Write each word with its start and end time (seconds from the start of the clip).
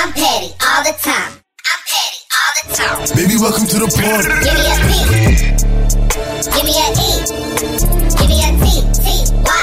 I'm 0.00 0.14
petty 0.14 0.54
all 0.64 0.82
the 0.82 0.96
time. 0.96 1.32
I'm 1.68 1.82
petty 1.84 2.24
all 2.32 2.52
the 2.56 2.64
time. 2.72 3.04
Baby, 3.20 3.36
welcome 3.36 3.66
to 3.66 3.76
the 3.76 3.88
party. 4.00 4.32
Give 4.40 4.56
me 4.56 4.64
a 4.64 4.80
P. 4.80 4.96
Give 6.48 6.64
me 6.64 6.72
a 6.72 6.88
E. 6.88 7.20
Give 8.16 8.32
me 8.32 8.40
a 8.40 8.56
T. 8.64 8.80
T. 8.96 9.28
Y. 9.44 9.60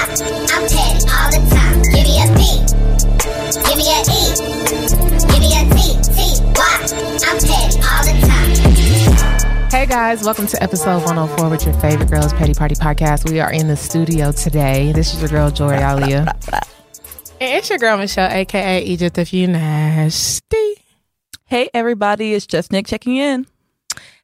I'm 0.54 0.62
petty 0.70 1.02
all 1.10 1.26
the 1.34 1.42
time. 1.50 1.82
Give 1.90 2.06
me 2.06 2.22
a 2.22 2.30
P. 2.38 2.54
Give 3.66 3.82
me 3.82 3.90
a 3.90 3.98
E. 3.98 4.30
Give 5.26 5.42
me 5.42 5.50
a 5.58 5.66
T. 5.74 5.98
T. 6.06 6.38
Y. 6.54 6.70
I'm 7.26 7.38
petty 7.42 7.82
all 7.82 8.06
the 8.06 8.14
time. 8.22 9.70
Hey 9.72 9.86
guys, 9.86 10.22
welcome 10.22 10.46
to 10.46 10.62
episode 10.62 11.02
104 11.02 11.48
with 11.48 11.64
your 11.66 11.74
favorite 11.80 12.12
girls 12.12 12.32
petty 12.32 12.54
party 12.54 12.76
podcast. 12.76 13.28
We 13.28 13.40
are 13.40 13.50
in 13.50 13.66
the 13.66 13.76
studio 13.76 14.30
today. 14.30 14.92
This 14.92 15.12
is 15.14 15.20
your 15.20 15.30
girl 15.30 15.50
Joy 15.50 15.74
Alia. 15.74 16.32
And 17.40 17.56
it's 17.56 17.70
your 17.70 17.78
girl 17.78 17.96
Michelle, 17.96 18.32
aka 18.32 18.82
Egypt 18.82 19.16
if 19.16 19.32
you 19.32 19.46
nasty. 19.46 20.74
Hey 21.44 21.70
everybody, 21.72 22.34
it's 22.34 22.46
just 22.46 22.72
Nick 22.72 22.86
checking 22.86 23.16
in. 23.16 23.46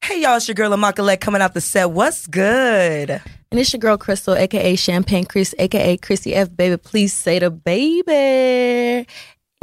Hey 0.03 0.21
y'all, 0.21 0.37
it's 0.37 0.49
your 0.49 0.57
girl 0.57 0.73
Amakalek 0.73 1.21
coming 1.21 1.41
out 1.41 1.55
the 1.55 1.61
set. 1.61 1.93
What's 1.93 2.27
good? 2.27 3.11
And 3.11 3.61
it's 3.61 3.73
your 3.73 3.79
girl 3.79 3.97
Crystal, 3.97 4.35
aka 4.35 4.75
Champagne 4.75 5.27
Chris, 5.27 5.55
aka 5.61 5.97
Chrissy 5.97 6.35
F. 6.35 6.57
Baby. 6.57 6.77
Please 6.77 7.13
say 7.13 7.39
the 7.39 7.53
baby. 7.53 9.07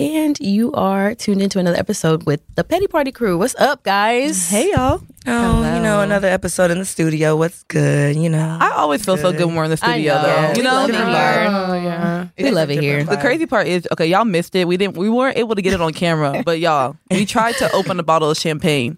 And 0.02 0.40
you 0.40 0.74
are 0.74 1.14
tuned 1.14 1.44
into 1.44 1.60
another 1.60 1.78
episode 1.78 2.26
with 2.26 2.42
the 2.56 2.64
Petty 2.64 2.88
Party 2.88 3.12
Crew. 3.12 3.38
What's 3.38 3.54
up, 3.54 3.84
guys? 3.84 4.50
Hey 4.50 4.72
y'all. 4.72 5.00
Oh, 5.28 5.76
you 5.76 5.80
know, 5.80 6.02
another 6.02 6.28
episode 6.28 6.72
in 6.72 6.80
the 6.80 6.86
studio. 6.86 7.36
What's 7.36 7.62
good? 7.62 8.16
You 8.16 8.28
know, 8.28 8.58
I 8.60 8.72
always 8.72 9.06
feel 9.06 9.16
so 9.16 9.32
good 9.32 9.46
when 9.46 9.54
we're 9.56 9.66
in 9.66 9.70
the 9.70 9.78
studio 9.78 10.16
know. 10.16 10.22
though. 10.24 10.50
We 10.54 10.58
You 10.58 10.64
know, 10.64 10.74
love 10.74 10.90
it 10.90 10.94
Different 10.94 11.12
here. 11.12 11.20
vibe. 11.20 11.48
Oh, 11.52 11.72
oh 11.72 11.84
yeah. 11.84 12.28
we 12.40 12.50
love 12.50 12.72
it 12.72 12.82
here. 12.82 13.04
The 13.04 13.18
crazy 13.18 13.46
part 13.46 13.68
is, 13.68 13.88
okay, 13.92 14.08
y'all 14.08 14.26
missed 14.26 14.56
it. 14.56 14.68
We 14.68 14.76
didn't 14.76 14.98
we 14.98 15.08
weren't 15.08 15.38
able 15.38 15.54
to 15.54 15.62
get 15.62 15.74
it 15.74 15.82
on 15.82 15.94
camera, 15.94 16.42
but 16.46 16.60
y'all, 16.60 16.98
we 17.12 17.28
tried 17.28 17.58
to 17.58 17.72
open 17.72 18.00
a 18.00 18.04
bottle 18.04 18.32
of 18.32 18.38
champagne. 18.40 18.98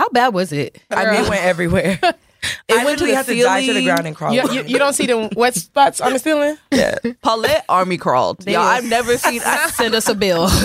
How 0.00 0.08
bad 0.08 0.34
was 0.34 0.50
it? 0.50 0.82
I 0.90 1.12
mean, 1.12 1.24
it 1.26 1.28
went 1.28 1.44
everywhere. 1.44 2.00
It 2.68 2.74
I 2.78 2.84
went 2.84 2.98
to 2.98 3.04
literally 3.04 3.10
the 3.10 3.16
had 3.16 3.26
to 3.26 3.42
dive 3.42 3.60
to 3.60 3.66
the 3.66 3.72
ceiling. 3.80 3.84
ground 3.84 4.06
and 4.06 4.16
crawl. 4.16 4.32
You, 4.32 4.50
you, 4.52 4.62
you 4.64 4.78
don't 4.78 4.94
see 4.94 5.06
the 5.06 5.30
wet 5.36 5.54
spots 5.54 6.00
on 6.00 6.12
the 6.12 6.18
ceiling? 6.18 6.56
yeah. 6.72 6.96
Paulette 7.22 7.64
army 7.68 7.98
crawled. 7.98 8.46
Y'all, 8.46 8.60
I've 8.62 8.84
never 8.84 9.18
seen 9.18 9.40
Send 9.72 9.94
us 9.94 10.08
a 10.08 10.14
bill. 10.14 10.48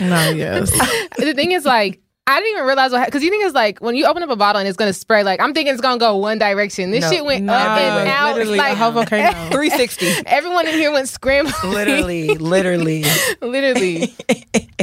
No, 0.00 0.30
yes. 0.30 0.70
the 1.18 1.34
thing 1.34 1.52
is, 1.52 1.66
like, 1.66 2.00
I 2.26 2.38
didn't 2.40 2.52
even 2.52 2.64
realize 2.66 2.92
what 2.92 3.04
because 3.04 3.22
you 3.22 3.28
think 3.30 3.44
it's 3.44 3.54
like 3.54 3.80
when 3.80 3.94
you 3.94 4.06
open 4.06 4.22
up 4.22 4.30
a 4.30 4.36
bottle 4.36 4.60
and 4.60 4.66
it's 4.68 4.76
gonna 4.78 4.92
spray. 4.94 5.22
Like 5.22 5.38
I'm 5.40 5.52
thinking 5.52 5.72
it's 5.74 5.82
gonna 5.82 5.98
go 5.98 6.16
one 6.16 6.38
direction. 6.38 6.92
This 6.92 7.02
No. 7.02 7.10
shit 7.10 7.24
went 7.24 7.44
No, 7.44 7.52
up 7.52 7.78
and 7.78 7.96
wait, 8.06 8.10
out. 8.10 8.36
Literally, 8.36 8.58
like 8.58 8.72
a 8.72 8.76
whole 8.76 8.92
volcano. 8.92 9.32
360. 9.50 10.06
Everyone 10.26 10.66
in 10.68 10.74
here 10.74 10.92
went 10.92 11.08
scrambling. 11.08 11.54
literally, 11.64 12.28
literally. 12.36 13.04
literally. 13.42 14.14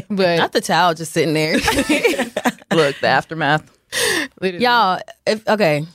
But 0.10 0.38
Not 0.38 0.52
the 0.52 0.62
towel 0.62 0.94
just 0.94 1.12
sitting 1.14 1.34
there. 1.34 1.56
Look, 1.56 3.00
the 3.00 3.08
aftermath. 3.08 3.64
literally. 4.42 4.64
y'all, 4.66 5.00
if 5.26 5.48
okay. 5.48 5.86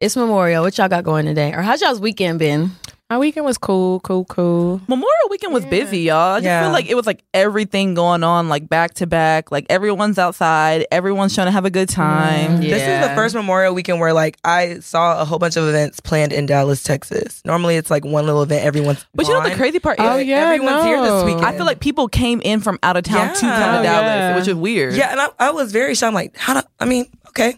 It's 0.00 0.16
Memorial. 0.16 0.62
What 0.64 0.76
y'all 0.76 0.88
got 0.88 1.04
going 1.04 1.24
today? 1.24 1.52
Or 1.52 1.62
how's 1.62 1.80
y'all's 1.80 2.00
weekend 2.00 2.38
been? 2.38 2.72
my 3.10 3.18
weekend 3.18 3.46
was 3.46 3.58
cool, 3.58 4.00
cool, 4.00 4.24
cool. 4.24 4.80
Memorial 4.88 5.28
weekend 5.30 5.52
was 5.54 5.64
busy, 5.66 6.00
y'all. 6.00 6.32
I 6.34 6.38
just 6.38 6.46
Yeah. 6.46 6.62
feel 6.64 6.72
like 6.72 6.86
it 6.90 6.96
was 6.96 7.06
like 7.06 7.22
everything 7.32 7.94
going 7.94 8.24
on, 8.24 8.48
like 8.48 8.68
back 8.68 8.94
to 8.94 9.06
back. 9.06 9.52
Like 9.52 9.66
everyone's 9.70 10.18
outside, 10.18 10.84
everyone's 10.90 11.32
trying 11.32 11.46
to 11.46 11.52
have 11.52 11.64
a 11.64 11.70
good 11.70 11.88
time. 11.88 12.60
This 12.60 12.82
is 12.82 13.08
the 13.08 13.14
first 13.14 13.36
Memorial 13.36 13.72
weekend 13.72 14.00
where 14.00 14.12
like 14.12 14.36
I 14.42 14.80
saw 14.80 15.20
a 15.20 15.24
whole 15.24 15.38
bunch 15.38 15.56
of 15.56 15.68
events 15.68 16.00
planned 16.00 16.32
in 16.32 16.46
Dallas, 16.46 16.82
Texas. 16.82 17.40
Normally 17.44 17.76
it's 17.76 17.90
like 17.90 18.04
one 18.04 18.26
little 18.26 18.42
event 18.42 18.64
everyone's 18.64 19.06
But 19.14 19.28
you 19.28 19.34
know 19.34 19.48
the 19.48 19.54
crazy 19.54 19.78
part 19.78 20.00
is, 20.00 20.06
Oh, 20.06 20.16
yeah, 20.16 20.38
everyone's 20.50 20.84
here 20.84 21.00
this 21.00 21.24
weekend. 21.24 21.46
I 21.46 21.56
feel 21.56 21.66
like 21.66 21.78
people 21.78 22.08
came 22.08 22.40
in 22.40 22.60
from 22.60 22.80
out 22.82 22.96
of 22.96 23.04
town 23.04 23.32
to 23.34 23.40
come 23.40 23.48
Yeah. 23.48 23.72
to 23.74 23.78
Oh, 23.78 23.82
Dallas, 23.84 24.06
yeah. 24.08 24.36
which 24.36 24.48
is 24.48 24.54
weird. 24.54 24.94
Yeah, 24.94 25.12
and 25.12 25.20
I, 25.20 25.28
I 25.38 25.50
was 25.52 25.70
very 25.70 25.94
shocked. 25.94 26.08
I'm 26.08 26.14
like, 26.14 26.36
how 26.36 26.60
do 26.60 26.66
I 26.80 26.84
mean, 26.84 27.06
okay. 27.28 27.54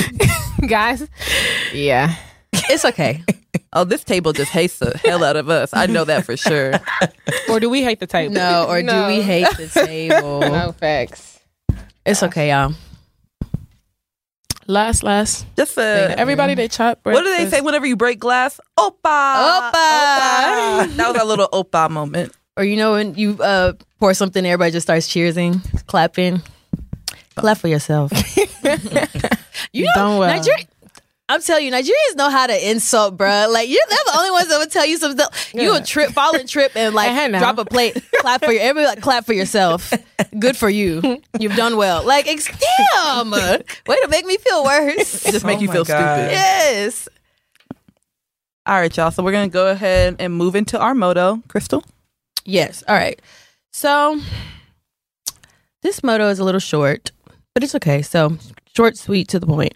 Guys, 0.66 1.06
yeah. 1.72 2.14
It's 2.52 2.84
okay. 2.84 3.24
Oh, 3.72 3.84
this 3.84 4.04
table 4.04 4.32
just 4.32 4.50
hates 4.52 4.78
the 4.78 4.96
hell 5.04 5.24
out 5.24 5.36
of 5.36 5.48
us. 5.48 5.70
I 5.72 5.86
know 5.86 6.04
that 6.04 6.24
for 6.24 6.36
sure. 6.36 6.74
Or 7.48 7.58
do 7.58 7.68
we 7.70 7.82
hate 7.82 8.00
the 8.00 8.06
table? 8.06 8.34
No, 8.34 8.66
or 8.68 8.82
No. 8.82 9.02
do 9.08 9.14
we 9.14 9.22
hate 9.22 9.48
the 9.56 9.68
table? 9.68 10.40
No 10.40 10.72
facts. 10.72 11.40
It's 12.04 12.22
okay, 12.22 12.50
y'all. 12.50 12.74
Last, 14.66 15.02
last. 15.02 15.44
Just 15.56 15.76
uh, 15.76 16.14
Everybody 16.16 16.54
they 16.54 16.68
chop. 16.68 17.00
what 17.02 17.24
do 17.24 17.36
they 17.36 17.48
say 17.48 17.60
whenever 17.60 17.86
you 17.86 17.96
break 17.96 18.18
glass? 18.20 18.60
Opa, 18.78 18.92
Opa. 19.02 19.72
That 20.96 21.10
was 21.12 21.20
a 21.20 21.24
little 21.24 21.48
opa 21.48 21.90
moment. 21.90 22.32
Or 22.56 22.64
you 22.64 22.76
know 22.76 22.92
when 22.92 23.14
you 23.14 23.38
uh, 23.42 23.72
pour 23.98 24.14
something, 24.14 24.44
everybody 24.46 24.70
just 24.70 24.86
starts 24.86 25.08
cheersing, 25.08 25.60
clapping. 25.86 26.42
Clap 27.34 27.58
for 27.58 27.68
yourself. 27.68 28.12
you 29.72 29.84
know, 29.84 29.90
Done 29.94 30.18
well. 30.18 30.36
Nigeria. 30.36 30.64
I'm 31.28 31.40
telling 31.40 31.64
you, 31.64 31.72
Nigerians 31.72 32.16
know 32.16 32.28
how 32.28 32.46
to 32.46 32.70
insult, 32.70 33.16
bruh. 33.16 33.50
Like 33.50 33.68
you're 33.70 33.80
they're 33.88 33.98
the 34.06 34.18
only 34.18 34.30
ones 34.32 34.48
that 34.48 34.58
would 34.58 34.70
tell 34.70 34.84
you 34.84 34.98
some 34.98 35.12
stuff. 35.12 35.50
You 35.54 35.62
Yeah. 35.62 35.70
would 35.70 35.86
trip, 35.86 36.10
fall 36.10 36.36
and 36.36 36.46
trip, 36.48 36.72
and 36.74 36.94
like 36.94 37.10
Hey, 37.14 37.28
now. 37.28 37.38
drop 37.38 37.56
a 37.58 37.64
plate. 37.64 37.96
clap 38.20 38.44
for 38.44 38.52
your 38.52 38.60
everybody. 38.62 38.96
Like, 38.96 39.02
clap 39.02 39.24
for 39.24 39.32
yourself. 39.32 39.94
Good 40.38 40.58
for 40.58 40.68
you. 40.68 41.22
You've 41.38 41.56
done 41.56 41.76
well. 41.78 42.04
Like, 42.04 42.26
ex- 42.28 42.48
damn. 42.48 43.30
Way 43.30 43.62
to 44.02 44.08
make 44.10 44.26
me 44.26 44.36
feel 44.36 44.62
worse. 44.64 45.22
Just 45.24 45.44
make 45.46 45.58
Oh 45.58 45.62
you 45.62 45.68
feel 45.72 45.84
God. 45.84 46.18
stupid. 46.18 46.32
yes. 46.32 47.08
All 48.66 48.74
right, 48.78 48.94
y'all. 48.94 49.10
So 49.10 49.22
we're 49.22 49.32
gonna 49.32 49.48
go 49.48 49.68
ahead 49.70 50.16
and 50.18 50.34
move 50.34 50.54
into 50.54 50.78
our 50.78 50.94
motto, 50.94 51.42
Crystal. 51.48 51.82
Yes. 52.44 52.82
All 52.86 52.94
right. 52.94 53.20
So 53.72 54.20
this 55.82 56.02
motto 56.02 56.28
is 56.28 56.38
a 56.38 56.44
little 56.44 56.60
short, 56.60 57.10
but 57.54 57.64
it's 57.64 57.74
okay. 57.76 58.02
So 58.02 58.36
short, 58.74 58.96
sweet, 58.96 59.28
to 59.28 59.38
the 59.40 59.46
point. 59.46 59.74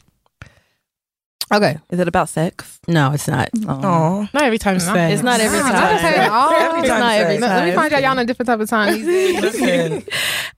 Okay. 1.53 1.79
Is 1.91 2.01
it 2.01 2.09
about 2.09 2.29
sex? 2.29 2.81
No, 2.89 3.13
it's 3.13 3.29
not. 3.29 3.51
Oh, 3.69 4.29
Not 4.35 4.43
every 4.43 4.59
time 4.59 4.81
sex. 4.81 5.15
It's 5.15 5.23
not 5.23 5.39
every 5.39 5.61
time. 5.61 5.77
I'm 5.77 5.99
saying 6.01 6.15
Every 6.19 6.81
It's 6.81 6.89
time 6.89 7.01
not 7.01 7.13
every 7.15 7.39
sex. 7.39 7.43
Let 7.43 7.65
me 7.65 7.71
time. 7.71 7.79
find 7.81 7.93
out 7.95 8.03
y'all 8.03 8.11
on 8.11 8.19
a 8.19 8.25
different 8.25 8.49
type 8.49 8.59
of 8.61 8.69
time 8.69 8.93
these 8.95 9.07
days. 9.07 9.41
listen. 9.61 10.03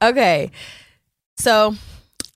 Okay. 0.00 0.50
So, 1.36 1.74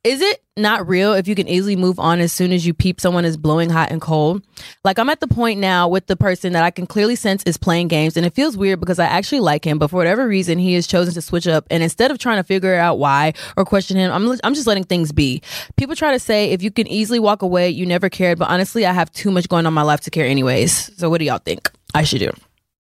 is 0.04 0.20
it 0.20 0.42
not 0.56 0.88
real 0.88 1.12
if 1.14 1.28
you 1.28 1.34
can 1.36 1.46
easily 1.46 1.76
move 1.76 2.00
on 2.00 2.18
as 2.18 2.32
soon 2.32 2.52
as 2.52 2.66
you 2.66 2.74
peep 2.74 3.00
someone 3.00 3.24
is 3.24 3.36
blowing 3.36 3.70
hot 3.70 3.92
and 3.92 4.00
cold? 4.00 4.42
Like, 4.84 4.98
I'm 4.98 5.08
at 5.08 5.20
the 5.20 5.28
point 5.28 5.60
now 5.60 5.86
with 5.86 6.08
the 6.08 6.16
person 6.16 6.54
that 6.54 6.64
I 6.64 6.72
can 6.72 6.86
clearly 6.86 7.14
sense 7.14 7.44
is 7.44 7.56
playing 7.56 7.86
games, 7.86 8.16
and 8.16 8.26
it 8.26 8.34
feels 8.34 8.56
weird 8.56 8.80
because 8.80 8.98
I 8.98 9.04
actually 9.04 9.40
like 9.40 9.64
him, 9.64 9.78
but 9.78 9.90
for 9.90 9.96
whatever 9.96 10.26
reason, 10.26 10.58
he 10.58 10.74
has 10.74 10.88
chosen 10.88 11.14
to 11.14 11.22
switch 11.22 11.46
up. 11.46 11.66
And 11.70 11.84
instead 11.84 12.10
of 12.10 12.18
trying 12.18 12.38
to 12.38 12.42
figure 12.42 12.74
out 12.74 12.98
why 12.98 13.34
or 13.56 13.64
question 13.64 13.96
him, 13.96 14.10
I'm, 14.10 14.38
I'm 14.42 14.54
just 14.54 14.66
letting 14.66 14.84
things 14.84 15.12
be. 15.12 15.40
People 15.76 15.94
try 15.94 16.12
to 16.12 16.18
say 16.18 16.50
if 16.50 16.62
you 16.62 16.72
can 16.72 16.88
easily 16.88 17.20
walk 17.20 17.42
away, 17.42 17.70
you 17.70 17.86
never 17.86 18.08
cared, 18.08 18.38
but 18.38 18.48
honestly, 18.48 18.84
I 18.84 18.92
have 18.92 19.12
too 19.12 19.30
much 19.30 19.48
going 19.48 19.66
on 19.66 19.70
in 19.70 19.74
my 19.74 19.82
life 19.82 20.00
to 20.00 20.10
care, 20.10 20.26
anyways. 20.26 20.98
So, 20.98 21.10
what 21.10 21.18
do 21.18 21.26
y'all 21.26 21.38
think 21.38 21.70
I 21.94 22.02
should 22.02 22.18
do? 22.18 22.32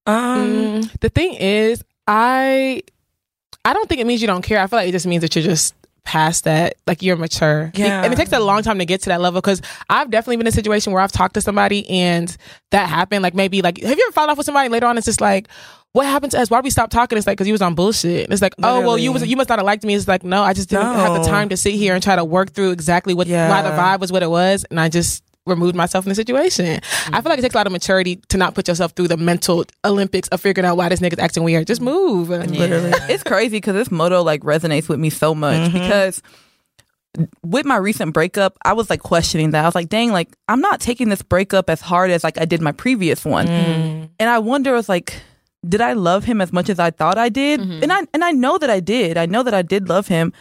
Um, 0.06 0.90
the 1.00 1.08
thing 1.08 1.34
is, 1.34 1.84
I 2.08 2.82
I 3.64 3.74
don't 3.74 3.88
think 3.88 4.00
it 4.00 4.06
means 4.08 4.20
you 4.20 4.26
don't 4.26 4.42
care. 4.42 4.58
I 4.58 4.66
feel 4.66 4.80
like 4.80 4.88
it 4.88 4.92
just 4.92 5.06
means 5.06 5.20
that 5.20 5.36
you're 5.36 5.44
just 5.44 5.74
past 6.04 6.44
that, 6.44 6.74
like 6.86 7.02
you're 7.02 7.16
mature. 7.16 7.70
Yeah. 7.74 8.02
And 8.02 8.12
it 8.12 8.16
takes 8.16 8.32
a 8.32 8.40
long 8.40 8.62
time 8.62 8.78
to 8.78 8.84
get 8.84 9.02
to 9.02 9.08
that 9.10 9.20
level 9.20 9.40
because 9.40 9.62
I've 9.88 10.10
definitely 10.10 10.36
been 10.38 10.46
in 10.46 10.52
a 10.52 10.52
situation 10.52 10.92
where 10.92 11.02
I've 11.02 11.12
talked 11.12 11.34
to 11.34 11.40
somebody 11.40 11.88
and 11.88 12.34
that 12.70 12.88
happened. 12.88 13.22
Like 13.22 13.34
maybe 13.34 13.62
like, 13.62 13.78
have 13.78 13.96
you 13.98 14.04
ever 14.06 14.12
followed 14.12 14.30
off 14.30 14.36
with 14.38 14.46
somebody 14.46 14.68
later 14.68 14.86
on? 14.86 14.98
It's 14.98 15.06
just 15.06 15.20
like, 15.20 15.48
what 15.92 16.06
happened 16.06 16.32
to 16.32 16.40
us? 16.40 16.50
Why 16.50 16.58
did 16.58 16.64
we 16.64 16.70
stop 16.70 16.90
talking? 16.90 17.18
It's 17.18 17.26
like 17.26 17.36
because 17.36 17.46
you 17.46 17.52
was 17.54 17.62
on 17.62 17.74
bullshit. 17.74 18.24
And 18.24 18.32
it's 18.32 18.42
like, 18.42 18.54
oh 18.62 18.80
well, 18.80 18.96
you 18.98 19.12
was 19.12 19.26
you 19.26 19.36
must 19.36 19.48
not 19.48 19.58
have 19.58 19.66
liked 19.66 19.84
me. 19.84 19.94
It's 19.94 20.08
like 20.08 20.24
no, 20.24 20.42
I 20.42 20.54
just 20.54 20.70
didn't 20.70 20.86
have 20.94 21.22
the 21.22 21.28
time 21.28 21.50
to 21.50 21.56
sit 21.56 21.74
here 21.74 21.94
and 21.94 22.02
try 22.02 22.16
to 22.16 22.24
work 22.24 22.52
through 22.52 22.70
exactly 22.70 23.12
what 23.14 23.26
Yeah. 23.26 23.48
why 23.48 23.62
the 23.62 23.70
vibe 23.70 24.00
was 24.00 24.10
what 24.10 24.22
it 24.22 24.30
was, 24.30 24.64
and 24.70 24.80
I 24.80 24.88
just 24.88 25.22
removed 25.46 25.74
myself 25.74 26.04
from 26.04 26.10
the 26.10 26.14
situation. 26.14 26.80
I 27.08 27.20
feel 27.20 27.30
like 27.30 27.38
it 27.38 27.42
takes 27.42 27.54
a 27.54 27.58
lot 27.58 27.66
of 27.66 27.72
maturity 27.72 28.16
to 28.28 28.36
not 28.36 28.54
put 28.54 28.68
yourself 28.68 28.92
through 28.92 29.08
the 29.08 29.16
mental 29.16 29.64
Olympics 29.84 30.28
of 30.28 30.40
figuring 30.40 30.66
out 30.66 30.76
why 30.76 30.88
this 30.88 31.00
nigga's 31.00 31.18
acting 31.18 31.42
weird. 31.42 31.66
Just 31.66 31.80
move. 31.80 32.28
literally. 32.28 32.92
it's 33.08 33.24
crazy 33.24 33.56
because 33.56 33.74
this 33.74 33.90
motto 33.90 34.22
like 34.22 34.42
resonates 34.42 34.88
with 34.88 35.00
me 35.00 35.10
so 35.10 35.34
much 35.34 35.70
Mm-hmm. 35.70 35.78
because 35.78 36.22
with 37.44 37.66
my 37.66 37.76
recent 37.76 38.14
breakup, 38.14 38.56
I 38.64 38.72
was 38.72 38.88
like 38.88 39.02
questioning 39.02 39.50
that. 39.50 39.62
I 39.64 39.68
was 39.68 39.74
like, 39.74 39.88
dang, 39.88 40.12
like 40.12 40.28
I'm 40.48 40.60
not 40.60 40.80
taking 40.80 41.08
this 41.10 41.22
breakup 41.22 41.68
as 41.68 41.80
hard 41.80 42.10
as 42.10 42.24
like 42.24 42.38
I 42.40 42.44
did 42.46 42.60
my 42.62 42.72
previous 42.72 43.24
one. 43.24 43.46
Mm. 43.48 44.08
And 44.18 44.30
I 44.30 44.38
wonder, 44.38 44.70
I 44.72 44.76
was 44.76 44.88
like, 44.88 45.14
did 45.68 45.80
I 45.80 45.92
love 45.92 46.24
him 46.24 46.40
as 46.40 46.52
much 46.52 46.68
as 46.70 46.78
I 46.78 46.90
thought 46.90 47.18
I 47.18 47.28
did? 47.28 47.60
And 47.60 47.92
I 47.92 48.02
and 48.14 48.24
I 48.24 48.30
know 48.32 48.58
that 48.58 48.70
I 48.70 48.80
did. 48.80 49.16
I 49.18 49.26
know 49.26 49.42
that 49.42 49.54
I 49.54 49.62
did 49.62 49.88
love 49.88 50.08
him. 50.08 50.32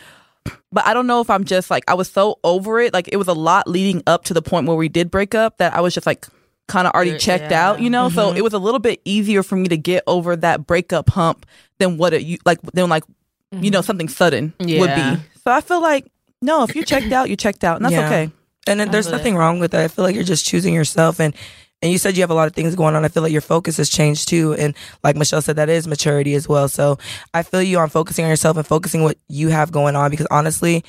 But 0.72 0.86
I 0.88 0.94
don't 0.94 1.08
know 1.08 1.22
if 1.22 1.30
I'm 1.30 1.44
just 1.44 1.70
like 1.70 1.84
I 1.88 1.94
was 1.94 2.10
so 2.10 2.40
over 2.44 2.80
it. 2.80 2.94
Like 2.94 3.10
it 3.12 3.18
was 3.18 3.28
a 3.28 3.34
lot 3.34 3.68
leading 3.68 4.02
up 4.08 4.24
to 4.26 4.34
the 4.34 4.42
point 4.42 4.68
where 4.68 4.78
we 4.78 4.90
did 4.90 5.12
break 5.12 5.36
up 5.36 5.58
that 5.58 5.74
I 5.74 5.82
was 5.82 5.94
just 5.94 6.08
like 6.08 6.26
kind 6.68 6.88
of 6.88 6.94
already 6.94 7.18
checked 7.18 7.52
out, 7.52 7.82
you 7.82 7.90
know? 7.90 8.08
So 8.10 8.34
it 8.34 8.42
was 8.42 8.54
a 8.54 8.60
little 8.60 8.80
bit 8.80 9.02
easier 9.04 9.44
for 9.44 9.56
me 9.58 9.68
to 9.68 9.78
get 9.78 10.04
over 10.08 10.36
that 10.38 10.66
breakup 10.66 11.10
hump 11.10 11.46
than 11.80 11.98
what 11.98 12.14
it 12.14 12.22
you 12.24 12.38
like 12.46 12.62
than 12.74 12.90
like 12.90 13.04
you 13.52 13.70
know 13.70 13.82
something 13.82 14.08
sudden 14.08 14.54
would 14.60 14.96
be. 14.96 15.24
So 15.44 15.52
I 15.52 15.60
feel 15.62 15.82
like 15.82 16.10
no, 16.42 16.64
if 16.64 16.76
you 16.76 16.84
checked 16.86 17.12
out, 17.12 17.30
you 17.30 17.36
checked 17.36 17.64
out, 17.64 17.76
and 17.76 17.86
that's 17.86 17.94
Yeah. 17.94 18.06
okay. 18.08 18.32
And 18.68 18.80
then 18.80 18.92
there's 18.92 19.08
nothing 19.12 19.36
wrong 19.36 19.60
with 19.60 19.72
that. 19.72 19.84
I 19.84 19.88
feel 19.90 20.06
like 20.06 20.16
you're 20.16 20.24
just 20.24 20.46
choosing 20.46 20.74
yourself 20.74 21.20
and 21.20 21.36
And 21.82 21.92
you 21.92 21.98
said 21.98 22.16
you 22.16 22.22
have 22.22 22.30
a 22.30 22.36
lot 22.36 22.48
of 22.48 22.54
things 22.54 22.76
going 22.76 22.96
on. 22.96 23.04
I 23.04 23.08
feel 23.08 23.24
like 23.24 23.32
your 23.32 23.42
focus 23.42 23.78
has 23.78 23.90
changed 23.90 24.30
too. 24.30 24.54
And 24.54 24.76
like 25.04 25.16
Michelle 25.16 25.42
said, 25.42 25.56
that 25.56 25.70
is 25.70 25.88
maturity 25.88 26.36
as 26.36 26.48
well. 26.48 26.68
So 26.68 27.00
I 27.34 27.44
feel 27.44 27.62
you 27.62 27.80
on 27.80 27.90
focusing 27.90 28.24
on 28.24 28.30
yourself 28.30 28.58
and 28.58 28.66
focusing 28.68 29.04
what 29.04 29.18
you 29.28 29.50
have 29.50 29.72
going 29.72 29.96
on 29.96 30.12
because 30.12 30.28
honestly, 30.30 30.84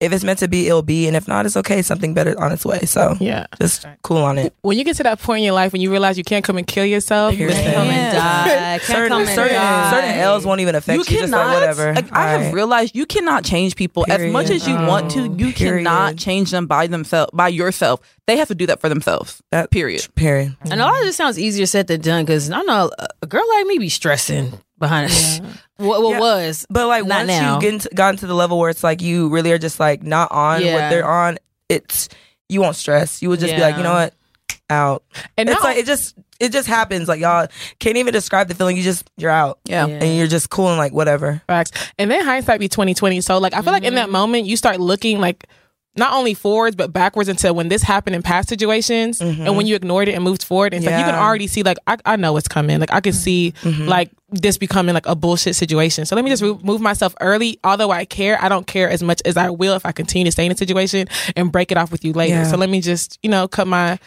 if 0.00 0.12
it's 0.12 0.22
meant 0.22 0.38
to 0.38 0.48
be, 0.48 0.66
it'll 0.68 0.82
be. 0.82 1.06
And 1.08 1.16
if 1.16 1.26
not, 1.26 1.44
it's 1.44 1.56
okay. 1.56 1.82
Something 1.82 2.14
better 2.14 2.38
on 2.40 2.52
its 2.52 2.64
way. 2.64 2.80
So 2.82 3.16
Yeah. 3.20 3.46
just 3.60 3.84
cool 4.02 4.18
on 4.18 4.38
it. 4.38 4.54
When 4.62 4.78
you 4.78 4.84
get 4.84 4.96
to 4.98 5.02
that 5.02 5.20
point 5.20 5.38
in 5.40 5.44
your 5.44 5.54
life 5.54 5.72
when 5.72 5.82
you 5.82 5.90
realize 5.90 6.16
you 6.16 6.24
can't 6.24 6.44
come 6.44 6.56
and 6.56 6.66
kill 6.66 6.84
yourself, 6.84 7.34
Period. 7.34 7.56
listen. 7.56 7.72
Come 7.74 7.88
and 7.88 8.16
die. 8.16 8.48
Can't 8.78 8.82
certain 8.82 9.08
come 9.08 9.20
and 9.22 9.30
certain, 9.30 9.54
die. 9.54 9.90
certain 9.90 10.10
L's 10.20 10.46
won't 10.46 10.60
even 10.60 10.74
affect 10.74 10.94
you 11.08 11.14
you. 11.16 11.20
Just 11.20 11.32
like 11.32 11.40
cannot. 11.42 11.54
whatever. 11.54 11.94
Like 11.94 12.12
I 12.12 12.28
have 12.30 12.52
realized 12.54 12.94
you 12.96 13.06
cannot 13.06 13.44
change 13.44 13.74
people 13.76 14.04
as 14.08 14.32
much 14.32 14.50
as 14.50 14.66
you 14.68 14.74
want 14.74 15.10
to. 15.12 15.22
You 15.22 15.48
oh. 15.48 15.52
Period. 15.52 15.84
cannot 15.84 16.16
change 16.16 16.50
them 16.52 16.66
by 16.66 16.86
themselves, 16.86 17.30
by 17.34 17.48
yourself. 17.48 18.00
They 18.26 18.36
have 18.36 18.48
to 18.48 18.54
do 18.54 18.66
that 18.66 18.80
for 18.80 18.88
themselves. 18.88 19.42
That- 19.50 19.70
period. 19.70 20.06
Period. 20.14 20.54
And 20.70 20.80
a 20.80 20.84
lot 20.84 20.98
of 21.00 21.06
this 21.06 21.16
sounds 21.16 21.38
easier 21.38 21.66
said 21.66 21.86
than 21.88 22.00
done 22.02 22.24
because 22.24 22.50
I 22.50 22.60
know 22.62 22.90
a- 22.98 23.06
a 23.22 23.26
girl 23.26 23.44
like 23.56 23.66
me 23.66 23.78
be 23.78 23.88
stressing 23.88 24.52
behind 24.78 25.10
it. 25.12 25.42
What, 25.78 26.02
what 26.02 26.14
Yeah. 26.14 26.18
was? 26.18 26.66
But 26.68 26.88
like 26.88 27.04
Not 27.06 27.18
once 27.18 27.28
now. 27.28 27.54
you 27.54 27.60
get 27.60 27.72
into, 27.74 27.88
gotten 27.94 28.18
to 28.18 28.26
the 28.26 28.34
level 28.34 28.58
where 28.58 28.68
it's 28.68 28.82
like 28.82 29.00
you 29.00 29.28
really 29.28 29.52
are 29.52 29.58
just 29.58 29.78
like 29.78 30.02
not 30.02 30.32
on 30.32 30.60
Yeah. 30.60 30.74
what 30.74 30.90
they're 30.90 31.06
on, 31.06 31.38
it's 31.68 32.08
you 32.48 32.60
won't 32.60 32.74
stress. 32.74 33.22
You 33.22 33.28
would 33.28 33.38
just 33.38 33.54
be 33.54 33.60
like, 33.60 33.76
you 33.76 33.84
know 33.84 33.92
what, 33.92 34.12
out. 34.70 35.04
And 35.36 35.48
it's 35.48 35.62
now- 35.62 35.68
like 35.68 35.78
it 35.78 35.86
just 35.86 36.16
it 36.40 36.50
just 36.50 36.66
happens. 36.66 37.06
Like 37.06 37.20
y'all 37.20 37.46
can't 37.78 37.96
even 37.96 38.12
describe 38.12 38.48
the 38.48 38.54
feeling. 38.54 38.76
You 38.76 38.82
just 38.82 39.08
you're 39.16 39.30
out. 39.30 39.60
Yeah. 39.64 39.86
Yeah. 39.86 39.98
And 40.02 40.16
you're 40.16 40.26
just 40.26 40.50
cool 40.50 40.68
and 40.68 40.78
like 40.78 40.92
whatever. 40.92 41.42
Facts. 41.46 41.70
And 41.98 42.10
then 42.10 42.24
hindsight 42.24 42.58
be 42.58 42.68
twenty 42.68 42.94
twenty. 42.94 43.20
So 43.20 43.38
like 43.38 43.54
I 43.54 43.62
feel 43.62 43.72
like 43.72 43.84
in 43.84 43.94
that 43.94 44.04
mm-hmm. 44.04 44.12
moment 44.12 44.46
you 44.46 44.56
start 44.56 44.80
looking 44.80 45.20
like 45.20 45.46
not 45.98 46.12
only 46.14 46.34
forwards 46.34 46.76
but 46.76 46.92
backwards 46.92 47.28
into 47.28 47.52
when 47.52 47.68
this 47.68 47.82
happened 47.82 48.16
in 48.16 48.22
past 48.22 48.48
situations 48.48 49.18
mm-hmm. 49.18 49.46
and 49.46 49.56
when 49.56 49.66
you 49.66 49.74
ignored 49.74 50.08
it 50.08 50.14
and 50.14 50.24
moved 50.24 50.42
forward. 50.44 50.72
And 50.72 50.82
it's 50.82 50.90
like 50.90 50.98
you 50.98 51.04
can 51.04 51.14
already 51.14 51.46
see 51.46 51.62
like 51.62 51.78
I, 51.86 51.98
I 52.04 52.16
know 52.16 52.32
what's 52.32 52.48
coming. 52.48 52.78
Like 52.80 52.92
I 52.92 53.00
can 53.00 53.12
see 53.12 53.52
mm-hmm. 53.62 53.86
like 53.86 54.10
this 54.30 54.58
becoming 54.58 54.94
like 54.94 55.06
a 55.06 55.14
bullshit 55.14 55.56
situation. 55.56 56.06
So 56.06 56.14
let 56.16 56.24
me 56.24 56.30
just 56.30 56.42
re- 56.42 56.58
move 56.62 56.80
myself 56.80 57.14
early. 57.20 57.58
Although 57.64 57.90
I 57.90 58.04
care, 58.04 58.42
I 58.42 58.48
don't 58.48 58.66
care 58.66 58.88
as 58.88 59.02
much 59.02 59.20
as 59.24 59.36
I 59.36 59.50
will 59.50 59.74
if 59.74 59.84
I 59.84 59.92
continue 59.92 60.24
to 60.24 60.32
stay 60.32 60.46
in 60.46 60.52
a 60.52 60.56
situation 60.56 61.08
and 61.36 61.50
break 61.50 61.72
it 61.72 61.78
off 61.78 61.90
with 61.90 62.04
you 62.04 62.12
later. 62.12 62.34
Yeah. 62.34 62.44
So 62.44 62.56
let 62.56 62.70
me 62.70 62.80
just 62.80 63.18
you 63.22 63.30
know 63.30 63.48
cut 63.48 63.66
my 63.66 63.98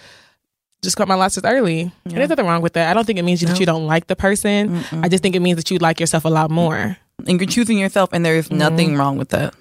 just 0.81 0.97
cut 0.97 1.07
my 1.07 1.15
losses 1.15 1.43
early. 1.45 1.91
And 2.05 2.13
there's 2.13 2.29
nothing 2.29 2.45
wrong 2.47 2.61
with 2.61 2.73
that. 2.73 2.89
I 2.89 2.93
don't 2.93 3.05
think 3.05 3.19
it 3.19 3.23
means 3.23 3.41
that 3.41 3.59
you 3.59 3.65
don't 3.65 3.85
like 3.85 4.07
the 4.07 4.15
person. 4.15 4.83
I 4.91 5.09
just 5.09 5.21
think 5.21 5.35
it 5.35 5.41
means 5.41 5.57
that 5.57 5.69
you 5.69 5.77
like 5.77 5.99
yourself 5.99 6.25
a 6.25 6.29
lot 6.29 6.49
more. 6.49 6.97
And 7.27 7.39
you're 7.39 7.47
choosing 7.47 7.77
yourself, 7.77 8.09
and 8.13 8.25
there's 8.25 8.47
mm-hmm. 8.47 8.57
nothing 8.57 8.97
wrong 8.97 9.15
with 9.15 9.29
that 9.29 9.53